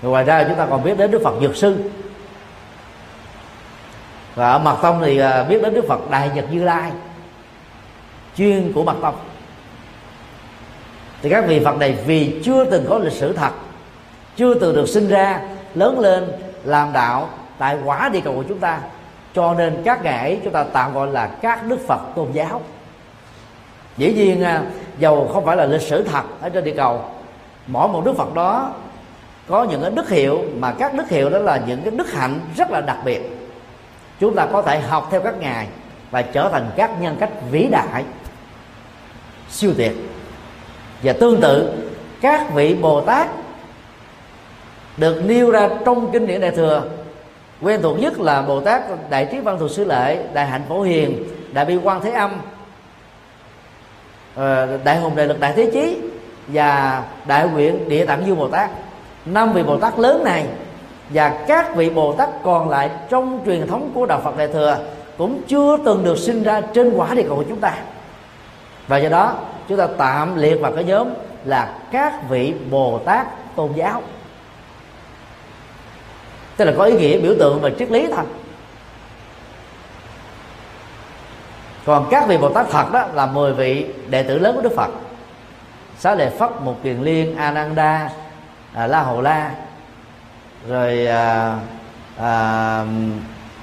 ngoài 0.02 0.24
ra 0.24 0.44
chúng 0.44 0.56
ta 0.56 0.66
còn 0.70 0.84
biết 0.84 0.98
đến 0.98 1.10
Đức 1.10 1.20
Phật 1.24 1.34
Dược 1.40 1.56
Sư. 1.56 1.90
Và 4.34 4.50
ở 4.52 4.58
Mật 4.58 4.76
Tông 4.82 5.02
thì 5.04 5.18
à, 5.18 5.44
biết 5.44 5.62
đến 5.62 5.74
Đức 5.74 5.84
Phật 5.88 6.10
Đại 6.10 6.30
Nhật 6.34 6.44
Như 6.50 6.64
Lai, 6.64 6.92
chuyên 8.36 8.72
của 8.72 8.84
Mật 8.84 8.96
Tông. 9.02 9.14
Thì 11.22 11.30
các 11.30 11.44
vị 11.46 11.60
Phật 11.64 11.76
này 11.76 11.98
vì 12.06 12.40
chưa 12.44 12.64
từng 12.64 12.86
có 12.88 12.98
lịch 12.98 13.12
sử 13.12 13.32
thật, 13.32 13.50
chưa 14.36 14.54
từng 14.54 14.76
được 14.76 14.88
sinh 14.88 15.08
ra, 15.08 15.40
lớn 15.74 15.98
lên, 15.98 16.32
làm 16.64 16.92
đạo, 16.92 17.28
tại 17.58 17.78
quả 17.84 18.08
địa 18.08 18.20
cầu 18.20 18.34
của 18.34 18.44
chúng 18.48 18.58
ta, 18.58 18.80
cho 19.34 19.54
nên 19.54 19.82
các 19.84 20.02
ngài 20.02 20.18
ấy 20.18 20.40
chúng 20.44 20.52
ta 20.52 20.64
tạm 20.72 20.94
gọi 20.94 21.06
là 21.06 21.26
các 21.26 21.66
đức 21.66 21.78
phật 21.86 22.00
tôn 22.14 22.32
giáo. 22.32 22.62
Dĩ 23.96 24.12
nhiên 24.12 24.42
à, 24.42 24.62
dầu 24.98 25.30
không 25.34 25.44
phải 25.44 25.56
là 25.56 25.64
lịch 25.64 25.82
sử 25.82 26.02
thật 26.02 26.22
ở 26.40 26.48
trên 26.48 26.64
địa 26.64 26.74
cầu, 26.76 27.04
mỗi 27.66 27.88
một 27.88 28.04
đức 28.04 28.16
phật 28.16 28.34
đó 28.34 28.72
có 29.48 29.64
những 29.64 29.82
cái 29.82 29.90
đức 29.90 30.08
hiệu 30.08 30.44
mà 30.58 30.72
các 30.72 30.94
đức 30.94 31.08
hiệu 31.08 31.30
đó 31.30 31.38
là 31.38 31.60
những 31.66 31.82
cái 31.82 31.90
đức 31.90 32.12
hạnh 32.12 32.40
rất 32.56 32.70
là 32.70 32.80
đặc 32.80 32.98
biệt. 33.04 33.20
Chúng 34.20 34.34
ta 34.34 34.46
có 34.52 34.62
thể 34.62 34.80
học 34.80 35.08
theo 35.10 35.20
các 35.20 35.34
ngài 35.40 35.66
và 36.10 36.22
trở 36.22 36.48
thành 36.52 36.70
các 36.76 36.90
nhân 37.00 37.16
cách 37.20 37.30
vĩ 37.50 37.68
đại, 37.70 38.04
siêu 39.50 39.72
tuyệt 39.76 39.92
và 41.02 41.12
tương 41.12 41.40
tự, 41.40 41.72
các 42.20 42.54
vị 42.54 42.74
bồ 42.74 43.00
tát 43.00 43.28
được 44.96 45.22
nêu 45.26 45.50
ra 45.50 45.68
trong 45.84 46.12
kinh 46.12 46.26
điển 46.26 46.40
đại 46.40 46.50
thừa. 46.50 46.82
Quen 47.62 47.82
thuộc 47.82 47.98
nhất 47.98 48.20
là 48.20 48.42
bồ 48.42 48.60
tát 48.60 49.10
đại 49.10 49.28
trí 49.32 49.38
văn 49.38 49.58
thù 49.58 49.68
sư 49.68 49.84
lệ, 49.84 50.26
đại 50.32 50.46
hạnh 50.46 50.62
phổ 50.68 50.82
hiền, 50.82 51.24
đại 51.52 51.64
bi 51.64 51.76
quan 51.76 52.00
thế 52.00 52.10
âm 52.10 52.40
ờ, 54.34 54.78
đại 54.84 55.00
hùng 55.00 55.16
đại 55.16 55.26
lực 55.26 55.40
đại 55.40 55.52
thế 55.56 55.70
chí 55.72 55.98
và 56.46 57.02
đại 57.26 57.48
nguyện 57.48 57.88
địa 57.88 58.06
tạng 58.06 58.26
dương 58.26 58.38
bồ 58.38 58.48
tát 58.48 58.70
năm 59.26 59.52
vị 59.52 59.62
bồ 59.62 59.78
tát 59.78 59.98
lớn 59.98 60.24
này 60.24 60.46
và 61.10 61.44
các 61.48 61.76
vị 61.76 61.90
bồ 61.90 62.12
tát 62.12 62.28
còn 62.42 62.68
lại 62.68 62.90
trong 63.10 63.40
truyền 63.46 63.66
thống 63.66 63.90
của 63.94 64.06
đạo 64.06 64.20
phật 64.24 64.36
đại 64.36 64.48
thừa 64.48 64.78
cũng 65.18 65.42
chưa 65.46 65.76
từng 65.84 66.04
được 66.04 66.18
sinh 66.18 66.42
ra 66.42 66.60
trên 66.74 66.92
quả 66.96 67.14
địa 67.14 67.24
cầu 67.28 67.36
của 67.36 67.44
chúng 67.48 67.60
ta. 67.60 67.74
Và 68.86 68.96
do 68.96 69.08
đó, 69.08 69.34
chúng 69.68 69.78
ta 69.78 69.86
tạm 69.98 70.36
liệt 70.36 70.60
vào 70.60 70.72
cái 70.72 70.84
nhóm 70.84 71.08
là 71.44 71.74
các 71.92 72.28
vị 72.28 72.54
bồ 72.70 72.98
tát 72.98 73.26
tôn 73.56 73.72
giáo. 73.72 74.02
Tức 76.56 76.64
là 76.64 76.72
có 76.78 76.84
ý 76.84 76.92
nghĩa 76.92 77.18
biểu 77.18 77.34
tượng 77.38 77.60
và 77.60 77.70
triết 77.78 77.90
lý 77.90 78.06
thôi 78.16 78.24
còn 81.86 82.06
các 82.10 82.28
vị 82.28 82.38
bồ 82.38 82.48
tát 82.48 82.66
thật 82.70 82.92
đó 82.92 83.06
là 83.14 83.26
10 83.26 83.52
vị 83.52 83.86
đệ 84.08 84.22
tử 84.22 84.38
lớn 84.38 84.56
của 84.56 84.62
đức 84.62 84.72
phật. 84.76 84.90
Xá 85.98 86.14
lệ 86.14 86.30
phất 86.38 86.50
một 86.60 86.76
kiền 86.82 87.02
liên 87.02 87.36
ananda 87.36 88.10
à, 88.76 88.86
la 88.86 89.02
hầu 89.02 89.20
la 89.20 89.50
rồi 90.68 91.06
à, 91.06 91.58
à, 92.18 92.84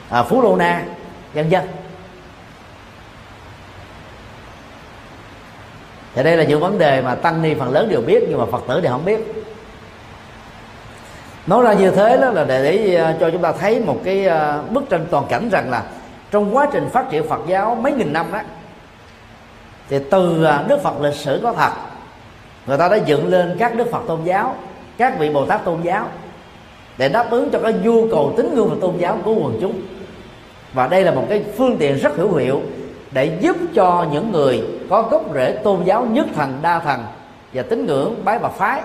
à, 0.10 0.24
phú 0.24 0.42
lô 0.42 0.56
na 0.56 0.84
vân 1.34 1.50
vân. 1.50 1.62
Thì 6.16 6.24
đây 6.24 6.38
là 6.38 6.44
những 6.44 6.60
vấn 6.60 6.78
đề 6.78 7.02
mà 7.02 7.16
tăng 7.16 7.42
ni 7.42 7.54
phần 7.54 7.72
lớn 7.72 7.90
đều 7.90 8.02
biết 8.02 8.24
nhưng 8.30 8.38
mà 8.40 8.46
phật 8.52 8.64
tử 8.68 8.82
thì 8.82 8.88
không 8.88 9.06
biết. 9.06 9.20
Nói 11.48 11.64
ra 11.64 11.74
như 11.74 11.92
thế 11.92 12.18
đó 12.18 12.30
là 12.30 12.44
để, 12.44 12.64
để 12.64 12.96
à, 12.96 13.16
cho 13.20 13.32
chúng 13.32 13.42
ta 13.42 13.52
thấy 13.52 13.80
một 13.80 14.00
cái 14.04 14.28
à, 14.28 14.62
bức 14.62 14.90
tranh 14.90 15.06
toàn 15.12 15.26
cảnh 15.30 15.50
rằng 15.50 15.70
là 15.70 15.84
trong 16.32 16.56
quá 16.56 16.68
trình 16.74 16.90
phát 16.90 17.06
triển 17.10 17.30
Phật 17.30 17.42
giáo 17.48 17.76
mấy 17.76 17.94
nghìn 17.94 18.14
năm 18.14 18.26
đó 18.32 18.40
thì 19.90 20.00
từ 20.12 20.44
à, 20.44 20.64
Đức 20.68 20.82
Phật 20.84 21.02
lịch 21.02 21.16
sử 21.16 21.40
có 21.44 21.54
thật 21.54 21.72
người 22.68 22.78
ta 22.78 22.88
đã 22.90 22.96
dựng 22.96 23.28
lên 23.28 23.56
các 23.60 23.76
Đức 23.76 23.88
Phật 23.92 24.02
tôn 24.08 24.24
giáo 24.24 24.56
các 24.98 25.20
vị 25.20 25.30
Bồ 25.30 25.46
Tát 25.46 25.66
tôn 25.66 25.82
giáo 25.82 26.08
để 26.98 27.10
đáp 27.10 27.28
ứng 27.30 27.50
cho 27.50 27.60
cái 27.60 27.74
nhu 27.74 28.08
cầu 28.12 28.34
tín 28.38 28.56
ngưỡng 28.56 28.70
và 28.70 28.76
tôn 28.82 28.98
giáo 28.98 29.18
của 29.24 29.34
quần 29.34 29.58
chúng. 29.62 29.82
Và 30.74 30.88
đây 30.88 31.04
là 31.04 31.12
một 31.12 31.26
cái 31.30 31.44
phương 31.58 31.78
tiện 31.78 31.96
rất 31.96 32.16
hữu 32.16 32.36
hiệu 32.36 32.62
để 33.12 33.38
giúp 33.42 33.58
cho 33.76 34.06
những 34.12 34.32
người 34.32 34.64
có 34.90 35.02
gốc 35.02 35.24
rễ 35.34 35.52
tôn 35.64 35.84
giáo 35.84 36.06
nhất 36.06 36.26
thần, 36.36 36.60
đa 36.62 36.80
thần 36.80 37.06
và 37.54 37.64
tín 37.64 37.86
ngưỡng, 37.86 38.16
bái 38.26 38.40
và 38.40 38.50
phái 38.50 38.82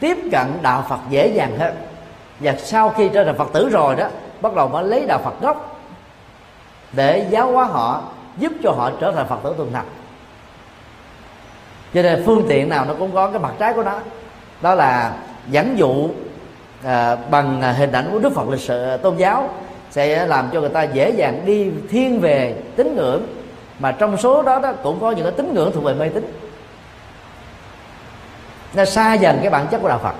tiếp 0.00 0.16
cận 0.32 0.46
đạo 0.62 0.84
Phật 0.88 0.98
dễ 1.10 1.26
dàng 1.26 1.58
hơn. 1.58 1.74
Và 2.40 2.54
sau 2.58 2.88
khi 2.88 3.08
trở 3.08 3.24
thành 3.24 3.38
Phật 3.38 3.52
tử 3.52 3.68
rồi 3.68 3.96
đó, 3.96 4.08
bắt 4.40 4.54
đầu 4.54 4.68
mới 4.68 4.84
lấy 4.84 5.06
đạo 5.06 5.20
Phật 5.24 5.40
gốc 5.40 5.80
để 6.92 7.26
giáo 7.30 7.52
hóa 7.52 7.64
họ, 7.64 8.02
giúp 8.38 8.52
cho 8.62 8.70
họ 8.70 8.90
trở 9.00 9.12
thành 9.12 9.26
Phật 9.28 9.38
tử 9.42 9.54
tuần 9.56 9.70
thật 9.72 9.82
cho 11.94 12.02
nên 12.02 12.22
phương 12.26 12.46
tiện 12.48 12.68
nào 12.68 12.84
nó 12.84 12.94
cũng 12.98 13.12
có 13.14 13.30
cái 13.30 13.38
mặt 13.38 13.52
trái 13.58 13.72
của 13.72 13.82
nó 13.82 14.00
đó 14.62 14.74
là 14.74 15.14
dẫn 15.50 15.78
dụ 15.78 16.08
à, 16.84 17.16
bằng 17.16 17.62
hình 17.62 17.92
ảnh 17.92 18.08
của 18.12 18.18
Đức 18.18 18.34
Phật 18.34 18.48
lịch 18.48 18.60
sử 18.60 18.90
à, 18.90 18.96
tôn 18.96 19.16
giáo 19.16 19.48
sẽ 19.90 20.26
làm 20.26 20.50
cho 20.52 20.60
người 20.60 20.68
ta 20.68 20.82
dễ 20.82 21.10
dàng 21.10 21.42
đi 21.46 21.70
thiên 21.90 22.20
về 22.20 22.54
tín 22.76 22.96
ngưỡng. 22.96 23.26
Mà 23.78 23.92
trong 23.92 24.16
số 24.16 24.42
đó, 24.42 24.60
đó 24.60 24.72
cũng 24.72 25.00
có 25.00 25.10
những 25.10 25.24
cái 25.24 25.34
tín 25.36 25.54
ngưỡng 25.54 25.72
thuộc 25.72 25.84
về 25.84 25.94
mê 25.94 26.08
tín. 26.08 26.32
Nó 28.74 28.84
xa 28.84 29.14
dần 29.14 29.38
cái 29.40 29.50
bản 29.50 29.66
chất 29.70 29.78
của 29.82 29.88
đạo 29.88 30.00
phật. 30.02 30.14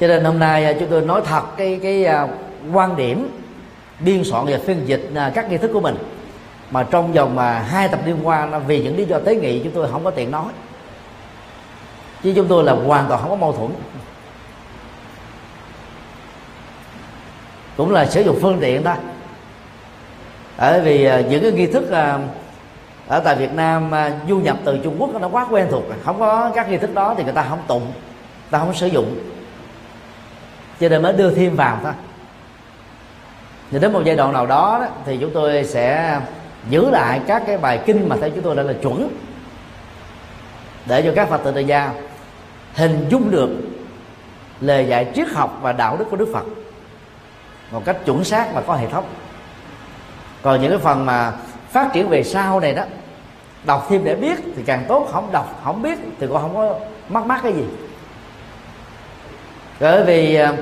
Cho 0.00 0.06
nên 0.06 0.24
hôm 0.24 0.38
nay 0.38 0.64
à, 0.64 0.72
chúng 0.80 0.88
tôi 0.90 1.02
nói 1.02 1.22
thật 1.24 1.42
cái 1.56 1.80
cái 1.82 2.04
à, 2.04 2.28
quan 2.72 2.96
điểm 2.96 3.40
biên 4.00 4.24
soạn 4.24 4.46
và 4.46 4.58
phiên 4.66 4.82
dịch 4.86 5.10
các 5.34 5.50
nghi 5.50 5.56
thức 5.56 5.70
của 5.74 5.80
mình 5.80 5.96
mà 6.70 6.86
trong 6.90 7.12
vòng 7.12 7.36
mà 7.36 7.58
hai 7.58 7.88
tập 7.88 8.00
liên 8.04 8.26
quan 8.26 8.66
vì 8.66 8.82
những 8.82 8.96
lý 8.96 9.04
do 9.04 9.18
tế 9.18 9.34
nghị 9.34 9.60
chúng 9.64 9.72
tôi 9.72 9.88
không 9.92 10.04
có 10.04 10.10
tiện 10.10 10.30
nói. 10.30 10.52
Chứ 12.22 12.32
chúng 12.36 12.48
tôi 12.48 12.64
là 12.64 12.72
hoàn 12.72 13.08
toàn 13.08 13.20
không 13.20 13.30
có 13.30 13.36
mâu 13.36 13.52
thuẫn. 13.52 13.70
Cũng 17.76 17.90
là 17.90 18.06
sử 18.06 18.20
dụng 18.20 18.38
phương 18.42 18.58
tiện 18.60 18.84
thôi. 18.84 18.94
Bởi 20.58 20.80
vì 20.80 21.04
à, 21.04 21.20
những 21.20 21.42
cái 21.42 21.52
nghi 21.52 21.66
thức 21.66 21.90
à, 21.90 22.18
ở 23.08 23.20
tại 23.20 23.36
Việt 23.36 23.52
Nam 23.52 23.94
à, 23.94 24.12
du 24.28 24.38
nhập 24.38 24.56
từ 24.64 24.78
Trung 24.84 24.96
Quốc 24.98 25.20
nó 25.20 25.28
quá 25.28 25.46
quen 25.50 25.66
thuộc 25.70 25.84
không 26.04 26.18
có 26.18 26.50
các 26.54 26.70
nghi 26.70 26.76
thức 26.76 26.94
đó 26.94 27.14
thì 27.16 27.24
người 27.24 27.32
ta 27.32 27.46
không 27.48 27.62
tụng 27.66 27.92
ta 28.50 28.58
không 28.58 28.74
sử 28.74 28.86
dụng. 28.86 29.18
Cho 30.80 30.88
nên 30.88 31.02
mới 31.02 31.12
đưa 31.12 31.34
thêm 31.34 31.56
vào 31.56 31.78
thôi. 31.82 31.92
Thì 33.70 33.78
đến 33.78 33.92
một 33.92 34.02
giai 34.04 34.16
đoạn 34.16 34.32
nào 34.32 34.46
đó, 34.46 34.78
đó 34.80 34.88
thì 35.04 35.18
chúng 35.20 35.30
tôi 35.34 35.64
sẽ 35.64 36.16
giữ 36.70 36.90
lại 36.90 37.20
các 37.26 37.42
cái 37.46 37.58
bài 37.58 37.80
kinh 37.86 38.08
mà 38.08 38.16
theo 38.20 38.30
chúng 38.30 38.44
tôi 38.44 38.56
đã 38.56 38.62
là 38.62 38.72
chuẩn. 38.82 39.08
Để 40.86 41.02
cho 41.02 41.12
các 41.16 41.28
phật 41.28 41.40
tử 41.44 41.52
tại 41.54 41.64
gia 41.64 41.92
hình 42.74 43.06
dung 43.10 43.30
được 43.30 43.50
lời 44.60 44.86
dạy 44.86 45.06
triết 45.14 45.28
học 45.28 45.58
và 45.62 45.72
đạo 45.72 45.96
đức 45.96 46.04
của 46.10 46.16
đức 46.16 46.28
phật 46.32 46.44
một 47.70 47.84
cách 47.84 47.96
chuẩn 48.04 48.24
xác 48.24 48.54
và 48.54 48.60
có 48.60 48.74
hệ 48.74 48.86
thống. 48.86 49.04
Còn 50.42 50.60
những 50.60 50.70
cái 50.70 50.78
phần 50.78 51.06
mà 51.06 51.32
phát 51.70 51.90
triển 51.92 52.08
về 52.08 52.22
sau 52.22 52.60
này 52.60 52.74
đó, 52.74 52.82
đọc 53.64 53.86
thêm 53.90 54.04
để 54.04 54.14
biết 54.14 54.38
thì 54.56 54.62
càng 54.66 54.84
tốt, 54.88 55.08
không 55.12 55.32
đọc, 55.32 55.60
không 55.64 55.82
biết 55.82 55.98
thì 56.20 56.26
cũng 56.26 56.38
không 56.40 56.54
có 56.54 56.78
mắc 57.08 57.26
mắc 57.26 57.40
cái 57.42 57.52
gì. 57.52 57.64
Bởi 59.80 60.04
vì 60.04 60.34
à, 60.34 60.52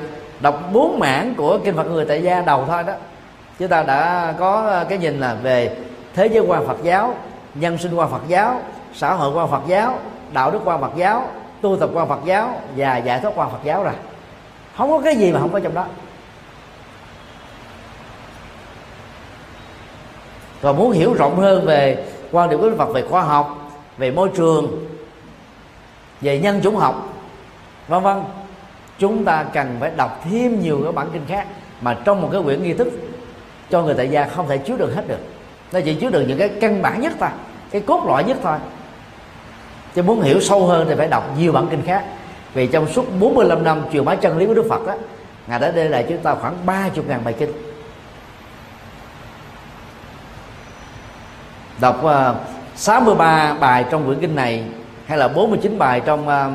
đọc 0.40 0.62
bốn 0.73 0.98
mảng 0.98 1.35
của 1.35 1.59
kinh 1.64 1.77
Phật 1.77 1.85
người 1.85 2.05
tại 2.05 2.23
gia 2.23 2.43
đầu 2.43 2.64
thôi 2.68 2.82
đó 2.82 2.93
chúng 3.59 3.69
ta 3.69 3.83
đã 3.83 4.35
có 4.39 4.66
ờ, 4.66 4.87
cái 4.89 4.99
nhìn 4.99 5.20
là 5.20 5.35
về 5.43 5.77
thế 6.15 6.27
giới 6.27 6.45
quan 6.47 6.66
Phật 6.66 6.77
giáo, 6.83 7.15
nhân 7.55 7.78
sinh 7.78 7.95
quan 7.95 8.11
Phật 8.11 8.23
giáo, 8.28 8.61
xã 8.95 9.15
hội 9.15 9.33
quan 9.35 9.51
Phật 9.51 9.62
giáo, 9.66 9.99
đạo 10.33 10.51
đức 10.51 10.61
quan 10.65 10.81
Phật 10.81 10.93
giáo, 10.97 11.31
tu 11.61 11.77
tập 11.77 11.91
quan 11.93 12.09
Phật 12.09 12.20
giáo 12.24 12.61
và 12.77 12.97
giải 12.97 13.20
thoát 13.20 13.33
quan 13.37 13.51
Phật 13.51 13.59
giáo 13.65 13.85
rồi. 13.85 13.93
Không 14.77 14.91
có 14.91 15.01
cái 15.05 15.16
gì 15.16 15.33
mà 15.33 15.41
không 15.41 15.53
có 15.53 15.61
trong 15.61 15.74
đó. 15.74 15.87
Còn 20.62 20.77
muốn 20.77 20.93
hiểu 20.93 21.15
rộng 21.15 21.37
hơn 21.37 21.66
về 21.66 22.07
quan 22.33 22.51
điểm 22.51 22.61
của 22.61 22.70
Đức 22.70 22.77
Phật 22.78 22.93
về 22.93 23.03
khoa 23.03 23.23
học, 23.23 23.73
về 23.99 24.11
môi 24.11 24.31
trường, 24.37 24.87
về 26.20 26.39
nhân 26.39 26.61
chủng 26.62 26.77
học, 26.77 27.09
vân 27.89 28.03
vân, 28.03 28.23
chúng 28.99 29.24
ta 29.24 29.45
cần 29.53 29.77
phải 29.81 29.91
đọc 29.97 30.20
thêm 30.31 30.62
nhiều 30.62 30.81
cái 30.83 30.93
bản 30.93 31.09
kinh 31.12 31.27
khác 31.28 31.47
mà 31.81 31.97
trong 32.05 32.23
một 32.23 32.28
cái 32.33 32.43
quyển 32.43 32.62
nghi 32.62 32.74
thức 32.74 32.89
cho 33.70 33.82
người 33.82 33.94
tại 33.94 34.09
gia 34.09 34.24
không 34.24 34.48
thể 34.48 34.59
chứa 34.59 34.76
được 34.76 34.94
hết 34.94 35.09
được. 35.09 35.20
Nó 35.72 35.80
chỉ 35.84 35.94
chứa 35.94 36.10
được 36.10 36.24
những 36.28 36.38
cái 36.38 36.48
căn 36.60 36.82
bản 36.82 37.01
nhất 37.01 37.12
thôi 37.20 37.28
cái 37.70 37.82
cốt 37.86 38.05
lõi 38.06 38.24
nhất 38.24 38.36
thôi. 38.43 38.59
Chứ 39.94 40.02
muốn 40.02 40.20
hiểu 40.20 40.40
sâu 40.40 40.66
hơn 40.66 40.86
thì 40.88 40.94
phải 40.98 41.09
đọc 41.09 41.30
nhiều 41.38 41.52
bản 41.52 41.66
kinh 41.70 41.82
khác. 41.86 42.05
Vì 42.55 42.66
trong 42.66 42.88
suốt 42.93 43.05
45 43.20 43.64
năm 43.64 43.82
truyền 43.93 44.05
bá 44.05 44.14
chân 44.14 44.38
lý 44.38 44.47
của 44.47 44.55
Đức 44.55 44.66
Phật 44.70 44.86
đó 44.86 44.94
Ngài 45.47 45.59
đã 45.59 45.70
để 45.70 45.88
lại 45.88 46.05
chúng 46.09 46.18
ta 46.18 46.34
khoảng 46.34 46.56
30.000 46.66 47.22
bài 47.24 47.34
kinh. 47.38 47.52
Đọc 51.80 52.02
ờ, 52.02 52.30
uh, 52.30 52.36
63 52.76 53.55
bài 53.60 53.84
trong 53.90 54.06
quyển 54.06 54.20
kinh 54.20 54.34
này 54.34 54.64
hay 55.06 55.18
là 55.18 55.28
49 55.28 55.78
bài 55.78 56.01
trong 56.01 56.28
uh, 56.28 56.52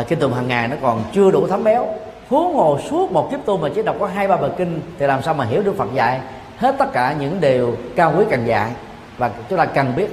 uh, 0.00 0.08
kinh 0.08 0.18
tụng 0.18 0.34
hàng 0.34 0.48
ngày 0.48 0.68
nó 0.68 0.76
còn 0.82 1.02
chưa 1.12 1.30
đủ 1.30 1.46
thấm 1.46 1.64
béo. 1.64 1.86
Huống 2.28 2.54
hồ 2.54 2.78
suốt 2.90 3.12
một 3.12 3.30
kiếp 3.30 3.40
tu 3.46 3.58
mà 3.58 3.68
chỉ 3.74 3.82
đọc 3.82 3.96
có 4.00 4.06
hai 4.06 4.28
ba 4.28 4.36
bài 4.36 4.50
kinh 4.58 4.80
thì 4.98 5.06
làm 5.06 5.22
sao 5.22 5.34
mà 5.34 5.44
hiểu 5.44 5.62
được 5.62 5.76
Phật 5.76 5.88
dạy? 5.94 6.20
Hết 6.58 6.74
tất 6.78 6.86
cả 6.92 7.16
những 7.20 7.40
điều 7.40 7.76
cao 7.96 8.14
quý 8.18 8.24
cần 8.30 8.46
dạy. 8.46 8.72
Và 9.18 9.30
chúng 9.48 9.58
ta 9.58 9.64
cần 9.64 9.92
biết 9.96 10.08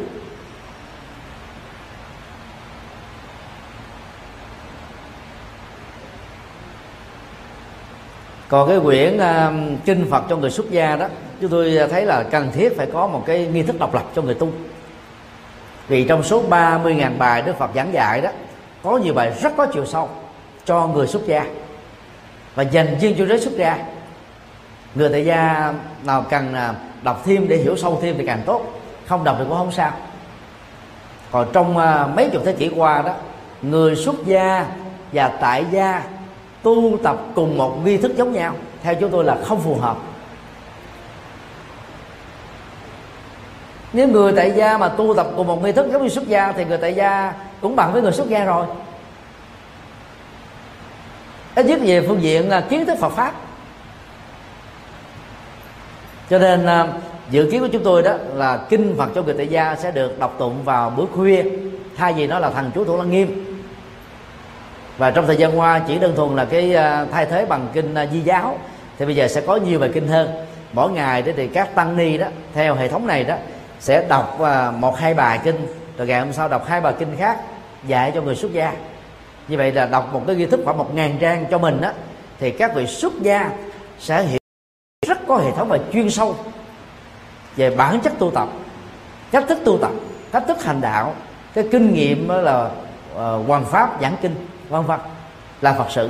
còn 8.49 8.69
cái 8.69 8.79
quyển 8.79 9.17
uh, 9.17 9.85
kinh 9.85 10.07
Phật 10.11 10.23
cho 10.29 10.35
người 10.35 10.51
xuất 10.51 10.71
gia 10.71 10.95
đó 10.95 11.07
chúng 11.41 11.51
tôi 11.51 11.79
thấy 11.91 12.05
là 12.05 12.23
cần 12.23 12.51
thiết 12.53 12.77
phải 12.77 12.87
có 12.93 13.07
một 13.07 13.23
cái 13.25 13.47
nghi 13.47 13.63
thức 13.63 13.79
độc 13.79 13.93
lập 13.93 14.03
cho 14.15 14.21
người 14.21 14.33
tu. 14.33 14.49
Vì 15.87 16.03
trong 16.03 16.23
số 16.23 16.43
30.000 16.49 17.17
bài 17.17 17.41
Đức 17.41 17.57
Phật 17.57 17.69
giảng 17.75 17.93
dạy 17.93 18.21
đó 18.21 18.29
có 18.83 18.97
nhiều 18.97 19.13
bài 19.13 19.33
rất 19.41 19.53
có 19.57 19.67
chiều 19.73 19.85
sâu 19.85 20.09
cho 20.65 20.87
người 20.87 21.07
xuất 21.07 21.25
gia. 21.25 21.45
Và 22.55 22.63
dành 22.63 22.99
riêng 22.99 23.15
cho 23.17 23.25
giới 23.25 23.39
xuất 23.39 23.53
gia 23.53 23.94
người 24.95 25.09
tại 25.09 25.25
gia 25.25 25.73
nào 26.03 26.25
cần 26.29 26.53
à, 26.53 26.73
đọc 27.01 27.21
thêm 27.25 27.47
để 27.47 27.57
hiểu 27.57 27.77
sâu 27.77 27.99
thêm 28.01 28.15
thì 28.17 28.25
càng 28.25 28.41
tốt. 28.45 28.61
Không 29.05 29.23
đọc 29.23 29.35
thì 29.39 29.45
cũng 29.47 29.57
không 29.57 29.71
sao. 29.71 29.91
Còn 31.31 31.47
trong 31.53 31.77
à, 31.77 32.07
mấy 32.07 32.29
chục 32.29 32.41
thế 32.45 32.53
kỷ 32.53 32.71
qua 32.75 33.01
đó, 33.01 33.13
người 33.61 33.95
xuất 33.95 34.15
gia 34.25 34.65
và 35.11 35.27
tại 35.27 35.65
gia 35.71 36.03
tu 36.63 36.97
tập 37.03 37.17
cùng 37.35 37.57
một 37.57 37.77
nghi 37.83 37.97
thức 37.97 38.11
giống 38.17 38.33
nhau, 38.33 38.53
theo 38.83 38.95
chúng 38.95 39.11
tôi 39.11 39.23
là 39.23 39.37
không 39.43 39.61
phù 39.61 39.75
hợp. 39.75 39.97
Nếu 43.93 44.07
người 44.07 44.33
tại 44.35 44.51
gia 44.51 44.77
mà 44.77 44.89
tu 44.89 45.13
tập 45.13 45.27
cùng 45.35 45.47
một 45.47 45.63
nghi 45.63 45.71
thức 45.71 45.87
giống 45.91 46.03
như 46.03 46.09
xuất 46.09 46.27
gia 46.27 46.51
thì 46.51 46.65
người 46.65 46.77
tại 46.77 46.93
gia 46.93 47.33
cũng 47.61 47.75
bằng 47.75 47.93
với 47.93 48.01
người 48.01 48.11
xuất 48.11 48.29
gia 48.29 48.43
rồi. 48.43 48.65
Ít 51.55 51.65
nhất 51.65 51.79
về 51.83 52.05
phương 52.07 52.21
diện 52.21 52.49
à, 52.49 52.63
kiến 52.69 52.85
thức 52.85 52.97
Phật 52.99 53.09
pháp 53.09 53.33
cho 56.29 56.39
nên 56.39 56.65
à, 56.65 56.87
dự 57.29 57.49
kiến 57.51 57.61
của 57.61 57.67
chúng 57.67 57.83
tôi 57.83 58.01
đó 58.01 58.13
là 58.33 58.57
kinh 58.69 58.95
Phật 58.97 59.09
cho 59.15 59.23
người 59.23 59.33
tại 59.37 59.47
gia 59.47 59.75
sẽ 59.75 59.91
được 59.91 60.19
đọc 60.19 60.35
tụng 60.39 60.63
vào 60.63 60.89
buổi 60.89 61.05
khuya. 61.15 61.43
Thay 61.97 62.13
vì 62.13 62.27
nó 62.27 62.39
là 62.39 62.49
thằng 62.49 62.71
chú 62.75 62.85
thủ 62.85 62.97
lăng 62.97 63.11
nghiêm. 63.11 63.55
Và 64.97 65.11
trong 65.11 65.27
thời 65.27 65.37
gian 65.37 65.59
qua, 65.59 65.81
chỉ 65.87 65.99
đơn 65.99 66.15
thuần 66.15 66.35
là 66.35 66.45
cái 66.45 66.75
à, 66.75 67.05
thay 67.11 67.25
thế 67.25 67.45
bằng 67.45 67.67
kinh 67.73 67.95
à, 67.95 68.05
di 68.11 68.19
giáo. 68.19 68.57
Thì 68.97 69.05
bây 69.05 69.15
giờ 69.15 69.27
sẽ 69.27 69.41
có 69.41 69.55
nhiều 69.55 69.79
bài 69.79 69.89
kinh 69.93 70.07
hơn. 70.07 70.29
Mỗi 70.73 70.91
ngày 70.91 71.21
đó 71.21 71.31
thì 71.37 71.47
các 71.47 71.75
tăng 71.75 71.97
ni 71.97 72.17
đó, 72.17 72.27
theo 72.53 72.75
hệ 72.75 72.87
thống 72.87 73.07
này 73.07 73.23
đó, 73.23 73.35
sẽ 73.79 74.05
đọc 74.09 74.39
một, 74.77 74.97
hai 74.97 75.13
bài 75.13 75.39
kinh. 75.43 75.67
Rồi 75.97 76.07
ngày 76.07 76.19
hôm 76.19 76.33
sau 76.33 76.47
đọc 76.47 76.67
hai 76.67 76.81
bài 76.81 76.93
kinh 76.99 77.15
khác 77.17 77.37
dạy 77.87 78.11
cho 78.15 78.21
người 78.21 78.35
xuất 78.35 78.53
gia. 78.53 78.73
Như 79.47 79.57
vậy 79.57 79.71
là 79.71 79.85
đọc 79.85 80.13
một 80.13 80.21
cái 80.27 80.35
ghi 80.35 80.45
thức 80.45 80.59
khoảng 80.65 80.77
một 80.77 80.95
ngàn 80.95 81.17
trang 81.19 81.45
cho 81.51 81.57
mình 81.57 81.81
đó, 81.81 81.91
thì 82.39 82.51
các 82.51 82.75
vị 82.75 82.87
xuất 82.87 83.13
gia 83.21 83.51
sẽ 83.99 84.23
hiểu 84.23 84.39
có 85.27 85.37
hệ 85.37 85.51
thống 85.51 85.67
và 85.67 85.79
chuyên 85.93 86.09
sâu 86.09 86.35
về 87.55 87.75
bản 87.75 87.99
chất 87.99 88.13
tu 88.19 88.31
tập 88.31 88.49
cách 89.31 89.43
thức 89.47 89.59
tu 89.65 89.77
tập 89.77 89.91
cách 90.31 90.43
thức 90.47 90.63
hành 90.63 90.81
đạo. 90.81 91.13
Cái 91.53 91.67
kinh 91.71 91.93
nghiệm 91.93 92.29
là 92.29 92.69
uh, 93.13 93.47
hoàng 93.47 93.65
pháp 93.65 93.97
giảng 94.01 94.15
kinh 94.21 94.35
vân 94.69 94.83
vân 94.83 94.99
là 95.61 95.73
phật 95.73 95.87
sự. 95.89 96.09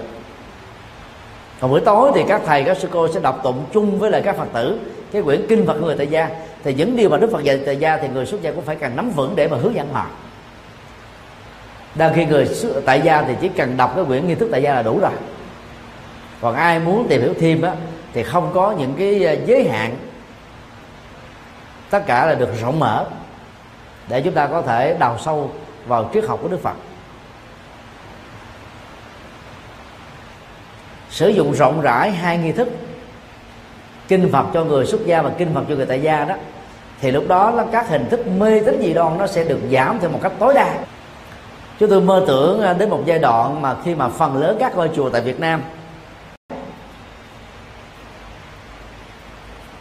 Còn 1.59 1.71
buổi 1.71 1.81
tối 1.81 2.11
thì 2.15 2.23
các 2.27 2.41
thầy 2.45 2.63
các 2.63 2.77
sư 2.77 2.89
cô 2.91 3.07
sẽ 3.07 3.19
đọc 3.19 3.39
tụng 3.43 3.65
chung 3.73 3.99
với 3.99 4.11
lại 4.11 4.21
các 4.25 4.37
phật 4.37 4.47
tử 4.53 4.79
cái 5.11 5.21
quyển 5.21 5.45
kinh 5.49 5.67
phật 5.67 5.81
người 5.81 5.95
tại 5.97 6.07
gia. 6.07 6.29
Thì 6.63 6.73
những 6.73 6.95
điều 6.95 7.09
mà 7.09 7.17
đức 7.17 7.29
phật 7.31 7.43
dạy 7.43 7.59
tại 7.65 7.77
gia 7.77 7.97
thì 7.97 8.07
người 8.07 8.25
xuất 8.25 8.41
gia 8.41 8.51
cũng 8.51 8.65
phải 8.65 8.75
cần 8.75 8.95
nắm 8.95 9.09
vững 9.09 9.35
để 9.35 9.47
mà 9.47 9.57
hướng 9.57 9.75
dẫn 9.75 9.93
họ. 9.93 10.05
Đang 11.95 12.13
khi 12.13 12.25
người 12.25 12.49
tại 12.85 13.01
gia 13.01 13.21
thì 13.21 13.33
chỉ 13.41 13.49
cần 13.49 13.77
đọc 13.77 13.91
cái 13.95 14.05
quyển 14.05 14.27
nghi 14.27 14.35
thức 14.35 14.49
tại 14.51 14.61
gia 14.63 14.73
là 14.73 14.81
đủ 14.81 14.99
rồi. 14.99 15.11
Còn 16.41 16.55
ai 16.55 16.79
muốn 16.79 17.07
tìm 17.07 17.21
hiểu 17.21 17.33
thêm 17.39 17.61
á 17.61 17.71
thì 18.15 18.23
không 18.23 18.51
có 18.53 18.71
những 18.71 18.95
cái 18.97 19.23
ờ, 19.23 19.35
giới 19.45 19.69
hạn. 19.69 19.95
Tất 21.89 22.03
cả 22.05 22.25
là 22.25 22.35
được 22.35 22.49
rộng 22.61 22.79
mở 22.79 23.05
để 24.07 24.21
chúng 24.21 24.33
ta 24.33 24.47
có 24.47 24.61
thể 24.61 24.95
đào 24.99 25.17
sâu 25.25 25.51
vào 25.87 26.09
triết 26.13 26.25
học 26.25 26.39
của 26.41 26.47
Đức 26.47 26.61
Phật. 26.61 26.75
Sử 31.09 31.29
dụng 31.29 31.51
rộng 31.53 31.81
rãi 31.81 32.11
hai 32.11 32.37
nghi 32.37 32.51
thức, 32.51 32.69
kinh 34.07 34.31
Phật 34.31 34.45
cho 34.53 34.63
người 34.63 34.85
xuất 34.85 35.05
gia 35.05 35.21
và 35.21 35.31
kinh 35.37 35.53
Phật 35.53 35.63
cho 35.69 35.75
người 35.75 35.85
tại 35.85 36.01
gia 36.01 36.25
đó, 36.25 36.35
thì 37.01 37.11
lúc 37.11 37.23
đó 37.27 37.51
là 37.51 37.65
các 37.71 37.89
hình 37.89 38.09
thức 38.09 38.27
mê 38.27 38.59
tín 38.59 38.81
dị 38.81 38.93
đoan 38.93 39.17
nó 39.17 39.27
sẽ 39.27 39.43
được 39.43 39.59
giảm 39.71 39.99
theo 39.99 40.09
một 40.09 40.19
cách 40.23 40.33
tối 40.39 40.53
đa. 40.53 40.75
Chúng 41.79 41.89
tôi 41.89 42.01
mơ 42.01 42.23
tưởng 42.27 42.61
ờ, 42.61 42.73
đến 42.73 42.89
một 42.89 43.01
giai 43.05 43.19
đoạn 43.19 43.61
mà 43.61 43.75
khi 43.85 43.95
mà 43.95 44.09
phần 44.09 44.37
lớn 44.37 44.57
các 44.59 44.75
ngôi 44.75 44.89
chùa 44.95 45.09
tại 45.09 45.21
Việt 45.21 45.39
Nam 45.39 45.61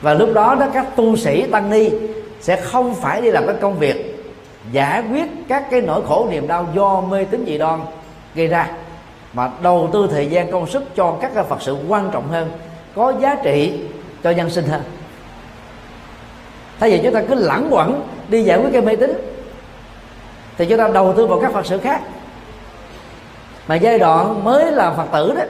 và 0.05 0.15
lúc 0.15 0.35
đó 0.35 0.57
đó, 0.61 0.67
các 0.75 0.97
tu 0.97 1.17
sĩ 1.17 1.47
tăng 1.47 1.71
ni 1.71 1.91
sẽ 2.41 2.57
không 2.57 2.95
phải 2.95 3.21
đi 3.21 3.31
làm 3.31 3.47
cái 3.47 3.57
công 3.61 3.79
việc 3.79 4.27
giải 4.73 5.03
quyết 5.11 5.25
các 5.49 5.71
cái 5.71 5.81
nỗi 5.81 6.03
khổ 6.09 6.27
niềm 6.31 6.47
đau 6.49 6.67
do 6.75 7.01
mê 7.01 7.25
tín 7.25 7.45
dị 7.47 7.59
đoan 7.59 7.81
gây 8.35 8.47
ra, 8.47 8.71
mà 9.33 9.51
đầu 9.63 9.91
tư 9.93 10.09
thời 10.11 10.27
gian 10.27 10.51
công 10.51 10.67
sức 10.67 10.97
cho 10.97 11.17
các 11.21 11.31
cái 11.35 11.45
phật 11.45 11.63
sự 11.63 11.77
quan 11.89 12.11
trọng 12.13 12.29
hơn, 12.29 12.51
có 12.95 13.13
giá 13.21 13.35
trị 13.35 13.81
cho 14.23 14.31
nhân 14.31 14.51
sinh 14.51 14.65
hơn. 14.65 14.83
Thay 16.81 16.91
vì 16.91 17.01
chúng 17.05 17.15
ta 17.15 17.23
cứ 17.29 17.35
lẳng 17.35 17.69
quẩn 17.71 18.03
đi 18.29 18.43
giải 18.43 18.59
quyết 18.59 18.71
cái 18.73 18.83
mê 18.83 18.97
tín, 18.97 19.13
thì 20.59 20.67
chúng 20.67 20.79
ta 20.79 20.89
đầu 20.89 21.15
tư 21.17 21.27
vào 21.27 21.41
các 21.41 21.53
phật 21.53 21.67
sự 21.67 21.79
khác. 21.79 22.01
Mà 23.69 23.75
giai 23.75 23.99
đoạn 23.99 24.45
mới 24.45 24.73
là 24.73 24.91
phật 24.91 25.07
tử 25.13 25.35
đó 25.37 25.43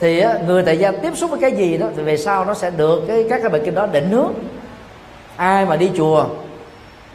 thì 0.00 0.24
người 0.46 0.62
tại 0.62 0.78
gia 0.78 0.92
tiếp 0.92 1.16
xúc 1.16 1.30
với 1.30 1.40
cái 1.40 1.52
gì 1.52 1.78
đó 1.78 1.86
thì 1.96 2.02
về 2.02 2.16
sau 2.16 2.44
nó 2.44 2.54
sẽ 2.54 2.70
được 2.70 3.04
cái 3.08 3.24
các 3.30 3.40
cái 3.42 3.48
bài 3.50 3.60
kinh 3.64 3.74
đó 3.74 3.86
định 3.86 4.10
hướng. 4.10 4.32
Ai 5.36 5.66
mà 5.66 5.76
đi 5.76 5.90
chùa 5.96 6.26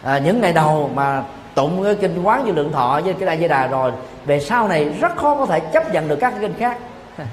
à, 0.03 0.18
những 0.18 0.41
ngày 0.41 0.53
đầu 0.53 0.89
mà 0.93 1.23
tụng 1.55 1.84
cái 1.84 1.95
kinh 1.95 2.23
quán 2.23 2.45
như 2.45 2.51
lượng 2.51 2.72
thọ 2.72 3.01
với 3.05 3.14
cái 3.14 3.26
đại 3.26 3.38
di 3.39 3.47
đà 3.47 3.68
rồi 3.68 3.91
về 4.26 4.39
sau 4.39 4.68
này 4.68 4.85
rất 4.85 5.15
khó 5.15 5.35
có 5.35 5.45
thể 5.45 5.60
chấp 5.60 5.93
nhận 5.93 6.07
được 6.07 6.15
các 6.15 6.30
cái 6.30 6.39
kinh 6.39 6.53
khác. 6.60 6.77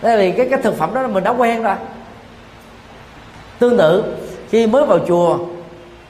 Tại 0.00 0.16
vì 0.16 0.32
cái 0.32 0.48
cái 0.50 0.62
thực 0.62 0.76
phẩm 0.78 0.94
đó 0.94 1.06
mình 1.06 1.24
đã 1.24 1.30
quen 1.30 1.62
rồi. 1.62 1.76
Tương 3.58 3.78
tự 3.78 4.16
khi 4.50 4.66
mới 4.66 4.86
vào 4.86 4.98
chùa 5.08 5.38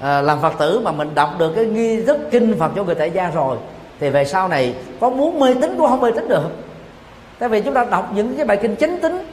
à, 0.01 0.21
làm 0.21 0.41
phật 0.41 0.53
tử 0.59 0.81
mà 0.81 0.93
mình 0.93 1.15
đọc 1.15 1.31
được 1.39 1.53
cái 1.57 1.65
nghi 1.67 2.05
thức 2.05 2.19
kinh 2.31 2.59
phật 2.59 2.73
cho 2.77 2.85
người 2.85 2.95
tại 2.95 3.11
gia 3.11 3.31
rồi 3.31 3.57
thì 4.01 4.11
về 4.11 4.25
sau 4.25 4.49
này 4.49 4.75
có 5.01 5.11
muốn 5.11 5.41
mê 5.41 5.55
tín 5.55 5.75
cũng 5.79 5.89
không 5.89 6.01
mê 6.01 6.11
tín 6.11 6.29
được. 6.29 6.51
Tại 7.39 7.49
vì 7.49 7.61
chúng 7.61 7.75
ta 7.75 7.85
đọc 7.85 8.11
những 8.15 8.37
cái 8.37 8.47
bài 8.47 8.57
kinh 8.57 8.77
chánh 8.77 9.01
tính 9.01 9.27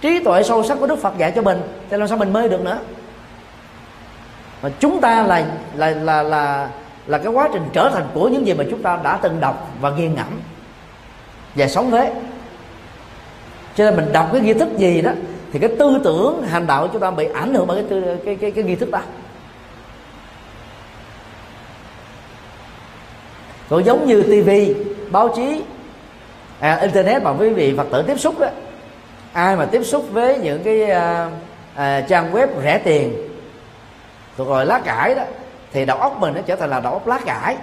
trí 0.00 0.24
tuệ 0.24 0.42
sâu 0.42 0.62
sắc 0.62 0.78
của 0.80 0.86
đức 0.86 0.98
phật 0.98 1.18
dạy 1.18 1.32
cho 1.36 1.42
mình 1.42 1.60
thì 1.90 1.96
làm 1.96 2.08
sao 2.08 2.18
mình 2.18 2.32
mê 2.32 2.48
được 2.48 2.64
nữa? 2.64 2.78
Mà 4.62 4.70
chúng 4.80 5.00
ta 5.00 5.22
là 5.22 5.44
là 5.74 5.90
là 5.90 6.22
là 6.22 6.68
là 7.06 7.18
cái 7.18 7.32
quá 7.32 7.48
trình 7.52 7.62
trở 7.72 7.90
thành 7.94 8.06
của 8.14 8.28
những 8.28 8.46
gì 8.46 8.54
mà 8.54 8.64
chúng 8.70 8.82
ta 8.82 8.98
đã 9.04 9.18
từng 9.22 9.40
đọc 9.40 9.68
và 9.80 9.90
nghiền 9.90 10.14
ngẫm 10.14 10.40
và 11.54 11.68
sống 11.68 11.90
với. 11.90 12.10
Cho 13.76 13.84
nên 13.84 13.96
mình 13.96 14.12
đọc 14.12 14.28
cái 14.32 14.40
nghi 14.40 14.54
thức 14.54 14.68
gì 14.78 15.00
đó 15.00 15.10
thì 15.52 15.58
cái 15.58 15.70
tư 15.78 16.00
tưởng 16.04 16.42
hành 16.42 16.66
đạo 16.66 16.82
của 16.82 16.88
chúng 16.92 17.02
ta 17.02 17.10
bị 17.10 17.28
ảnh 17.34 17.54
hưởng 17.54 17.66
bởi 17.66 17.76
cái 17.76 17.86
tư, 17.90 18.16
cái 18.24 18.36
cái 18.36 18.50
cái 18.50 18.64
nghi 18.64 18.74
thức 18.74 18.90
đó. 18.90 19.00
Cũng 23.72 23.84
giống 23.84 24.06
như 24.06 24.22
tivi 24.22 24.74
báo 25.10 25.28
chí 25.28 25.62
à, 26.60 26.78
internet 26.82 27.22
mà 27.22 27.30
quý 27.30 27.48
vị 27.48 27.74
phật 27.76 27.86
tử 27.92 28.02
tiếp 28.02 28.18
xúc 28.18 28.38
đó 28.38 28.48
ai 29.32 29.56
mà 29.56 29.64
tiếp 29.64 29.82
xúc 29.84 30.04
với 30.12 30.38
những 30.38 30.62
cái 30.64 30.90
à, 30.90 31.30
à, 31.74 32.00
trang 32.08 32.32
web 32.32 32.48
rẻ 32.62 32.78
tiền 32.78 33.28
thuộc 34.36 34.48
gọi 34.48 34.66
lá 34.66 34.80
cải 34.84 35.14
đó 35.14 35.22
thì 35.72 35.84
đầu 35.84 35.98
óc 35.98 36.16
mình 36.20 36.34
nó 36.34 36.40
trở 36.46 36.56
thành 36.56 36.70
là 36.70 36.80
đầu 36.80 36.92
óc 36.92 37.06
lá 37.06 37.18
cải. 37.26 37.56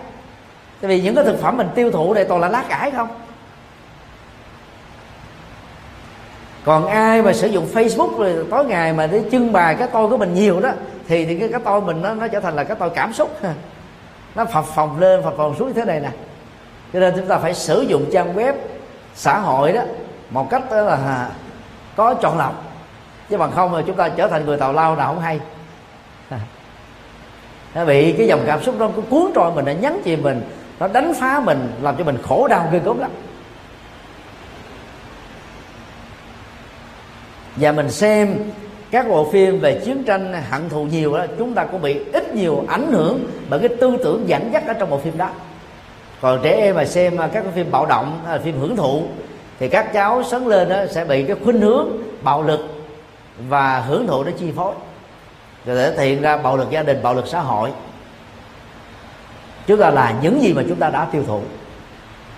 Tại 0.82 0.90
vì 0.90 1.02
những 1.02 1.16
cái 1.16 1.24
thực 1.24 1.42
phẩm 1.42 1.58
mình 1.58 1.68
tiêu 1.76 1.92
thụ 1.92 2.14
đây 2.14 2.26
toàn 2.26 2.42
là 2.42 2.50
lá 2.50 2.64
cải 2.70 2.92
không? 2.92 3.08
Còn 6.66 6.88
ai 6.88 7.22
mà 7.22 7.34
sử 7.34 7.48
dụng 7.48 7.68
facebook 7.74 8.18
rồi 8.18 8.46
tối 8.52 8.66
ngày 8.66 8.94
mà 8.94 9.08
để 9.08 9.22
trưng 9.32 9.52
bày 9.52 9.76
cái 9.76 9.88
tôi 9.94 10.10
của 10.10 10.18
mình 10.18 10.34
nhiều 10.34 10.60
đó 10.60 10.72
thì 11.08 11.26
thì 11.26 11.40
cái 11.40 11.50
cái 11.50 11.62
tôi 11.66 11.82
mình 11.82 12.02
nó 12.02 12.14
nó 12.14 12.28
trở 12.28 12.40
thành 12.40 12.56
là 12.56 12.64
cái 12.64 12.78
tôi 12.80 12.90
cảm 12.90 13.14
xúc. 13.14 13.40
nó 14.36 14.46
phập 14.46 14.66
phồng 14.66 15.00
lên, 15.00 15.24
phập 15.24 15.38
phồng 15.38 15.56
xuống 15.56 15.68
như 15.68 15.74
thế 15.74 15.86
này 15.86 16.00
nè. 16.00 16.12
Cho 16.94 17.00
nên 17.00 17.14
chúng 17.16 17.28
ta 17.28 17.38
phải 17.38 17.54
sử 17.54 17.82
dụng 17.82 18.06
trang 18.14 18.36
web 18.36 18.54
xã 19.16 19.40
hội 19.40 19.74
đó 19.74 19.82
một 20.30 20.50
cách 20.50 20.62
đó 20.72 20.82
là 20.82 21.30
có 21.96 22.14
chọn 22.14 22.38
lọc. 22.38 22.64
Chứ 23.30 23.38
bằng 23.38 23.52
không 23.52 23.74
là 23.74 23.82
chúng 23.88 23.96
ta 23.96 24.10
trở 24.10 24.28
thành 24.28 24.46
người 24.46 24.58
tào 24.58 24.74
lao 24.74 24.96
nào 24.96 25.08
không 25.08 25.22
hay. 25.22 25.40
Nó 27.76 27.86
bị 27.86 28.16
cái 28.18 28.28
dòng 28.28 28.44
cảm 28.46 28.64
xúc 28.64 28.80
đó 28.80 28.90
cứ 28.96 29.02
cuốn 29.02 29.32
trôi 29.36 29.52
mình, 29.52 29.66
nó 29.66 29.72
nhắn 29.72 30.02
chìm 30.04 30.24
mình, 30.24 30.42
nó 30.80 30.88
đánh 30.88 31.14
phá 31.20 31.40
mình, 31.40 31.72
làm 31.82 31.98
cho 31.98 32.04
mình 32.04 32.18
khổ 32.28 32.48
đau 32.48 32.70
ghê 32.72 32.80
gớm 32.80 33.00
lắm. 33.00 33.12
Và 37.56 37.72
mình 37.72 37.92
xem 37.92 38.36
các 38.92 39.10
bộ 39.10 39.32
phim 39.32 39.60
về 39.60 39.82
chiến 39.86 40.04
tranh 40.04 40.34
hận 40.50 40.70
thù 40.70 40.84
nhiều 40.84 41.18
đó, 41.18 41.26
chúng 41.38 41.54
ta 41.54 41.66
cũng 41.66 41.82
bị 41.82 42.00
ít 42.14 42.36
nhiều 42.36 42.66
ảnh 42.68 42.92
hưởng 42.92 43.28
bởi 43.50 43.60
cái 43.60 43.70
tư 43.70 43.98
tưởng 44.04 44.30
dẫn 44.30 44.50
dắt 44.54 44.68
ở 44.68 44.74
trong 44.74 44.90
bộ 44.90 44.98
phim 44.98 45.18
đó. 45.18 45.30
Còn 46.22 46.40
trẻ 46.44 46.52
em 46.52 46.76
mà 46.76 46.86
xem 46.86 47.18
à, 47.18 47.30
các 47.34 47.42
cái 47.42 47.52
phim 47.52 47.72
bạo 47.72 47.86
động 47.86 48.20
hay 48.26 48.38
là 48.38 48.44
phim 48.44 48.60
hưởng 48.60 48.76
thụ, 48.76 49.04
thì 49.60 49.70
các 49.70 49.94
cháu 49.94 50.24
sớm 50.24 50.46
lên 50.46 50.70
đó 50.70 50.86
sẽ 50.92 51.06
bị 51.06 51.24
cái 51.24 51.36
khuynh 51.44 51.62
hướng 51.62 51.88
bạo 52.22 52.44
lực 52.44 52.60
và 53.48 53.80
hưởng 53.80 54.08
thụ 54.08 54.24
nó 54.24 54.32
chi 54.40 54.52
phối. 54.56 54.74
Rồi 55.66 55.92
thể 55.98 56.06
hiện 56.06 56.22
ra 56.22 56.38
bạo 56.38 56.58
lực 56.58 56.70
gia 56.70 56.84
đình, 56.84 57.04
bạo 57.04 57.14
lực 57.14 57.28
xã 57.28 57.40
hội. 57.40 57.70
Chúng 59.68 59.80
ta 59.80 59.90
là 59.90 60.14
những 60.22 60.42
gì 60.42 60.54
mà 60.54 60.64
chúng 60.70 60.80
ta 60.80 60.90
đã 60.90 61.08
tiêu 61.12 61.24
thụ. 61.28 61.42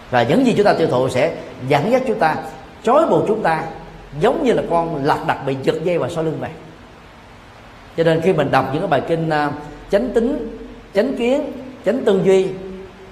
Và 0.10 0.24
những 0.24 0.46
gì 0.46 0.54
chúng 0.58 0.66
ta 0.66 0.74
tiêu 0.74 0.88
thụ 0.88 1.10
sẽ 1.10 1.34
dẫn 1.68 1.92
dắt 1.92 2.02
chúng 2.08 2.20
ta, 2.20 2.36
trói 2.84 3.08
buộc 3.08 3.24
chúng 3.28 3.44
ta 3.44 3.64
giống 4.20 4.44
như 4.44 4.54
là 4.54 4.64
con 4.70 5.06
lạc 5.06 5.20
đặt 5.28 5.46
bị 5.46 5.56
giật 5.64 5.76
dây 5.84 5.98
vào 5.98 6.10
sau 6.10 6.24
lưng 6.24 6.38
vậy 6.40 6.50
cho 7.98 8.04
nên 8.04 8.22
khi 8.22 8.34
mình 8.34 8.52
đọc 8.52 8.66
những 8.72 8.82
cái 8.82 8.88
bài 8.88 9.02
kinh 9.08 9.30
à, 9.30 9.52
chánh 9.92 10.10
tính, 10.10 10.58
chánh 10.94 11.18
kiến, 11.18 11.52
chánh 11.86 12.06
tư 12.06 12.22
duy 12.24 12.48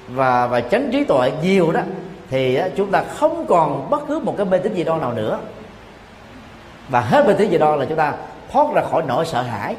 và 0.08 0.48
và 0.48 0.62
chánh 0.62 0.90
trí 0.92 1.04
tuệ 1.04 1.32
nhiều 1.44 1.72
đó, 1.72 1.82
thì 2.30 2.60
chúng 2.76 2.92
ta 2.92 3.04
không 3.18 3.46
còn 3.46 3.90
bất 3.90 4.08
cứ 4.08 4.20
một 4.20 4.36
cái 4.38 4.46
mê 4.46 4.58
tín 4.58 4.74
gì 4.74 4.84
đo 4.84 4.98
nào 4.98 5.14
nữa. 5.14 5.40
Và 6.90 7.02
hết 7.02 7.28
mê 7.28 7.34
tín 7.34 7.50
gì 7.50 7.58
đo 7.58 7.76
là 7.76 7.86
chúng 7.86 7.98
ta 7.98 8.14
thoát 8.52 8.68
ra 8.74 8.82
khỏi 8.92 9.04
nỗi 9.08 9.26
sợ 9.26 9.42
hãi. 9.42 9.76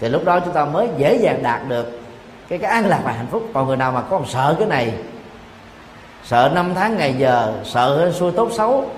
Thì 0.00 0.08
lúc 0.08 0.24
đó 0.24 0.40
chúng 0.40 0.54
ta 0.54 0.64
mới 0.64 0.88
dễ 0.98 1.16
dàng 1.16 1.42
đạt 1.42 1.60
được 1.68 2.00
cái 2.48 2.58
cái 2.58 2.70
an 2.70 2.86
lạc 2.86 3.00
và 3.04 3.12
hạnh 3.12 3.26
phúc. 3.30 3.42
Còn 3.54 3.66
người 3.66 3.76
nào 3.76 3.92
mà 3.92 4.00
còn 4.00 4.26
sợ 4.26 4.56
cái 4.58 4.68
này, 4.68 4.92
sợ 6.24 6.50
năm 6.54 6.72
tháng 6.74 6.96
ngày 6.96 7.14
giờ, 7.18 7.52
sợ 7.64 8.12
xuôi 8.14 8.32
tốt 8.32 8.48
xấu 8.52 8.90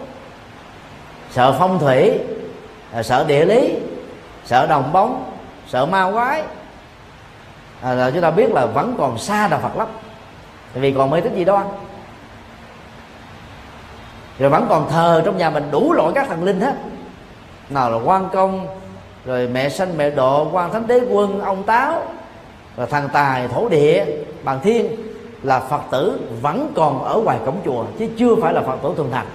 sợ 1.32 1.56
phong 1.58 1.78
thủy 1.78 2.18
à, 2.92 3.02
sợ 3.02 3.24
địa 3.24 3.44
lý 3.44 3.74
sợ 4.44 4.66
đồng 4.66 4.92
bóng 4.92 5.32
sợ 5.68 5.86
ma 5.86 6.10
quái. 6.12 6.42
À, 7.82 7.94
là 7.94 8.10
chúng 8.10 8.22
ta 8.22 8.30
biết 8.30 8.50
là 8.50 8.66
vẫn 8.66 8.94
còn 8.98 9.18
xa 9.18 9.48
đạo 9.48 9.60
Phật 9.62 9.76
lắm. 9.76 9.88
Vì 10.74 10.92
còn 10.92 11.10
mê 11.10 11.20
tín 11.20 11.34
gì 11.34 11.44
đó 11.44 11.64
rồi 14.38 14.50
vẫn 14.50 14.66
còn 14.68 14.90
thờ 14.90 15.22
trong 15.24 15.38
nhà 15.38 15.50
mình 15.50 15.70
đủ 15.70 15.92
loại 15.92 16.12
các 16.14 16.28
thần 16.28 16.44
linh 16.44 16.60
hết. 16.60 16.74
Nào 17.70 17.90
là 17.90 17.98
quan 18.04 18.28
công 18.32 18.66
rồi 19.24 19.48
mẹ 19.48 19.68
sanh 19.68 19.96
mẹ 19.96 20.10
độ 20.10 20.48
quan 20.52 20.72
thánh 20.72 20.86
đế 20.86 21.00
quân 21.10 21.40
ông 21.40 21.62
táo 21.62 22.02
rồi 22.76 22.86
thần 22.86 23.08
tài 23.12 23.48
thổ 23.48 23.68
địa 23.68 24.06
bàn 24.44 24.60
thiên 24.62 24.96
là 25.42 25.60
phật 25.60 25.80
tử 25.90 26.20
vẫn 26.42 26.72
còn 26.74 27.04
ở 27.04 27.20
ngoài 27.24 27.38
cổng 27.46 27.56
chùa 27.64 27.84
chứ 27.98 28.08
chưa 28.18 28.34
phải 28.42 28.54
là 28.54 28.60
phật 28.60 28.76
tử 28.82 28.94
thường 28.96 29.10
thành 29.12 29.26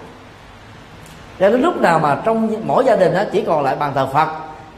cho 1.39 1.49
đến 1.49 1.61
lúc 1.61 1.81
nào 1.81 1.99
mà 1.99 2.21
trong 2.25 2.67
mỗi 2.67 2.83
gia 2.85 2.95
đình 2.95 3.13
đó 3.13 3.23
chỉ 3.31 3.41
còn 3.41 3.63
lại 3.63 3.75
bàn 3.75 3.91
thờ 3.95 4.07
phật 4.13 4.27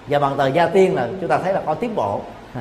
và 0.07 0.19
bàn 0.19 0.37
thờ 0.37 0.47
gia 0.53 0.67
tiên 0.67 0.95
là 0.95 1.07
chúng 1.21 1.29
ta 1.29 1.37
thấy 1.37 1.53
là 1.53 1.61
có 1.65 1.73
tiến 1.73 1.95
bộ. 1.95 2.21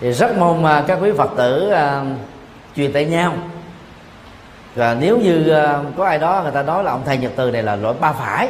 Thì 0.00 0.12
rất 0.12 0.38
mong 0.38 0.84
các 0.86 0.98
quý 1.02 1.10
phật 1.18 1.30
tử 1.36 1.70
à, 1.70 2.04
truyền 2.76 2.92
tay 2.92 3.04
nhau. 3.04 3.32
Và 4.74 4.96
nếu 5.00 5.18
như 5.18 5.48
à, 5.48 5.82
có 5.96 6.04
ai 6.04 6.18
đó 6.18 6.40
người 6.42 6.52
ta 6.52 6.62
nói 6.62 6.84
là 6.84 6.90
ông 6.90 7.02
thầy 7.06 7.18
nhật 7.18 7.32
từ 7.36 7.50
này 7.50 7.62
là 7.62 7.76
loại 7.76 7.94
ba 8.00 8.12
phải 8.12 8.48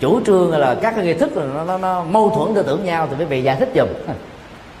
chủ 0.00 0.20
trương 0.26 0.50
là 0.50 0.76
các 0.82 0.94
cái 0.96 1.04
nghi 1.04 1.14
thức 1.14 1.36
là 1.36 1.44
nó, 1.54 1.64
nó, 1.64 1.78
nó 1.78 2.04
mâu 2.04 2.30
thuẫn 2.30 2.54
tư 2.54 2.62
tưởng 2.62 2.84
nhau 2.84 3.08
thì 3.10 3.16
quý 3.18 3.24
vị 3.24 3.42
giải 3.42 3.56
thích 3.56 3.68
giùm. 3.74 3.88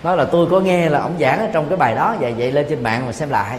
nói 0.02 0.16
là 0.16 0.24
tôi 0.24 0.46
có 0.50 0.60
nghe 0.60 0.88
là 0.88 0.98
ông 0.98 1.16
giảng 1.20 1.38
ở 1.38 1.48
trong 1.52 1.68
cái 1.68 1.76
bài 1.76 1.94
đó, 1.94 2.14
vậy 2.20 2.34
vậy 2.38 2.52
lên 2.52 2.66
trên 2.68 2.82
mạng 2.82 3.06
mà 3.06 3.12
xem 3.12 3.30
lại. 3.30 3.58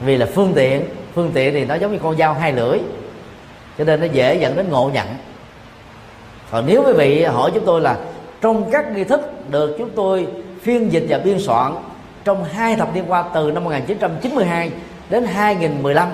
Vì 0.00 0.16
là 0.16 0.26
phương 0.34 0.52
tiện 0.54 0.84
phương 1.14 1.30
tiện 1.34 1.54
thì 1.54 1.64
nó 1.64 1.74
giống 1.74 1.92
như 1.92 1.98
con 2.02 2.16
dao 2.16 2.34
hai 2.34 2.52
lưỡi, 2.52 2.78
cho 3.78 3.84
nên 3.84 4.00
nó 4.00 4.06
dễ 4.06 4.34
dẫn 4.34 4.56
đến 4.56 4.68
ngộ 4.70 4.90
nhận. 4.94 5.06
Còn 6.50 6.64
nếu 6.66 6.82
quý 6.86 6.92
vị 6.92 7.24
hỏi 7.24 7.50
chúng 7.54 7.66
tôi 7.66 7.80
là 7.80 7.96
trong 8.40 8.70
các 8.70 8.92
nghi 8.92 9.04
thức 9.04 9.50
được 9.50 9.76
chúng 9.78 9.90
tôi 9.96 10.26
phiên 10.62 10.92
dịch 10.92 11.04
và 11.08 11.18
biên 11.18 11.38
soạn 11.38 11.72
trong 12.24 12.44
hai 12.44 12.76
thập 12.76 12.94
niên 12.94 13.04
qua 13.08 13.24
từ 13.34 13.50
năm 13.50 13.64
1992 13.64 14.70
đến 15.10 15.24
2015 15.24 16.08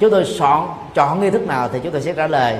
chúng 0.00 0.10
tôi 0.10 0.24
soạn 0.24 0.66
chọn 0.94 1.20
nghi 1.20 1.30
thức 1.30 1.46
nào 1.46 1.68
thì 1.72 1.78
chúng 1.82 1.92
tôi 1.92 2.00
sẽ 2.00 2.12
trả 2.12 2.26
lời, 2.26 2.58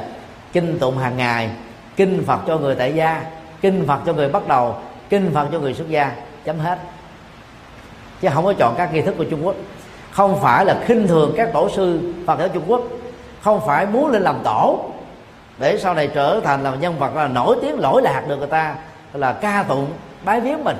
kinh 0.52 0.78
tụng 0.78 0.98
hàng 0.98 1.16
ngày, 1.16 1.50
kinh 1.96 2.24
Phật 2.26 2.38
cho 2.46 2.58
người 2.58 2.74
tại 2.74 2.94
gia 2.94 3.22
kinh 3.64 3.84
Phật 3.86 3.98
cho 4.06 4.12
người 4.12 4.28
bắt 4.28 4.48
đầu, 4.48 4.76
kinh 5.10 5.30
Phật 5.34 5.48
cho 5.52 5.58
người 5.58 5.74
xuất 5.74 5.88
gia, 5.88 6.12
chấm 6.44 6.58
hết. 6.58 6.78
Chứ 8.20 8.28
không 8.34 8.44
có 8.44 8.52
chọn 8.52 8.74
các 8.76 8.94
nghi 8.94 9.00
thức 9.00 9.14
của 9.18 9.24
Trung 9.24 9.46
Quốc. 9.46 9.54
Không 10.10 10.40
phải 10.40 10.64
là 10.64 10.80
khinh 10.84 11.08
thường 11.08 11.34
các 11.36 11.50
tổ 11.52 11.68
sư 11.68 12.12
Phật 12.26 12.38
giáo 12.38 12.48
Trung 12.48 12.62
Quốc. 12.66 12.82
Không 13.40 13.60
phải 13.66 13.86
muốn 13.86 14.10
lên 14.10 14.22
làm 14.22 14.36
tổ. 14.44 14.80
Để 15.58 15.78
sau 15.78 15.94
này 15.94 16.10
trở 16.14 16.40
thành 16.44 16.62
là 16.62 16.74
nhân 16.74 16.98
vật 16.98 17.16
là 17.16 17.28
nổi 17.28 17.56
tiếng, 17.62 17.78
lỗi 17.78 18.02
lạc 18.02 18.24
được 18.28 18.36
người 18.38 18.46
ta, 18.46 18.74
là 19.12 19.32
ca 19.32 19.64
tụng, 19.68 19.86
bái 20.24 20.40
viếng 20.40 20.64
mình. 20.64 20.76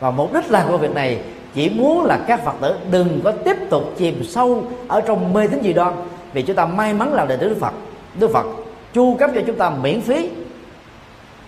Và 0.00 0.10
mục 0.10 0.32
đích 0.32 0.50
làm 0.50 0.68
của 0.68 0.78
việc 0.78 0.94
này, 0.94 1.20
chỉ 1.54 1.68
muốn 1.68 2.04
là 2.04 2.18
các 2.26 2.44
phật 2.44 2.54
tử 2.60 2.74
đừng 2.90 3.20
có 3.24 3.32
tiếp 3.32 3.56
tục 3.70 3.84
chìm 3.96 4.24
sâu 4.24 4.64
ở 4.88 5.00
trong 5.00 5.32
mê 5.32 5.46
tín 5.46 5.60
dị 5.62 5.72
đoan. 5.72 5.94
Vì 6.32 6.42
chúng 6.42 6.56
ta 6.56 6.66
may 6.66 6.94
mắn 6.94 7.14
làm 7.14 7.28
đệ 7.28 7.36
tử 7.36 7.48
đức 7.48 7.56
phật. 7.60 7.72
Đức 8.14 8.30
phật 8.32 8.46
chu 8.94 9.16
cấp 9.18 9.30
cho 9.34 9.40
chúng 9.46 9.56
ta 9.56 9.70
miễn 9.70 10.00
phí 10.00 10.30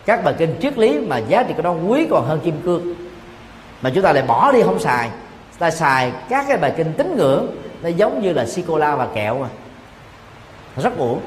các 0.09 0.24
bài 0.24 0.35
kinh 0.39 0.55
triết 0.60 0.78
lý 0.78 0.98
mà 0.98 1.18
giá 1.18 1.43
trị 1.43 1.55
của 1.56 1.62
nó 1.62 1.72
quý 1.72 2.06
còn 2.10 2.26
hơn 2.26 2.40
kim 2.44 2.60
cương. 2.64 2.94
Mà 3.82 3.90
chúng 3.94 4.05
ta 4.05 4.12
lại 4.12 4.22
bỏ 4.22 4.52
đi 4.52 4.62
không 4.62 4.80
xài. 4.80 5.10
Ta 5.59 5.70
xài 5.70 6.12
các 6.28 6.44
cái 6.48 6.56
bài 6.56 6.72
kinh 6.76 6.93
tín 6.93 7.16
ngưỡng, 7.16 7.47
nó 7.82 7.89
giống 7.89 8.22
như 8.22 8.32
là 8.32 8.47
sô 8.47 8.62
cô 8.66 8.78
la 8.78 8.97
và 8.97 9.06
kẹo 9.14 9.39
mà. 9.39 9.48
Rất 10.76 10.98
uổng. 10.98 11.20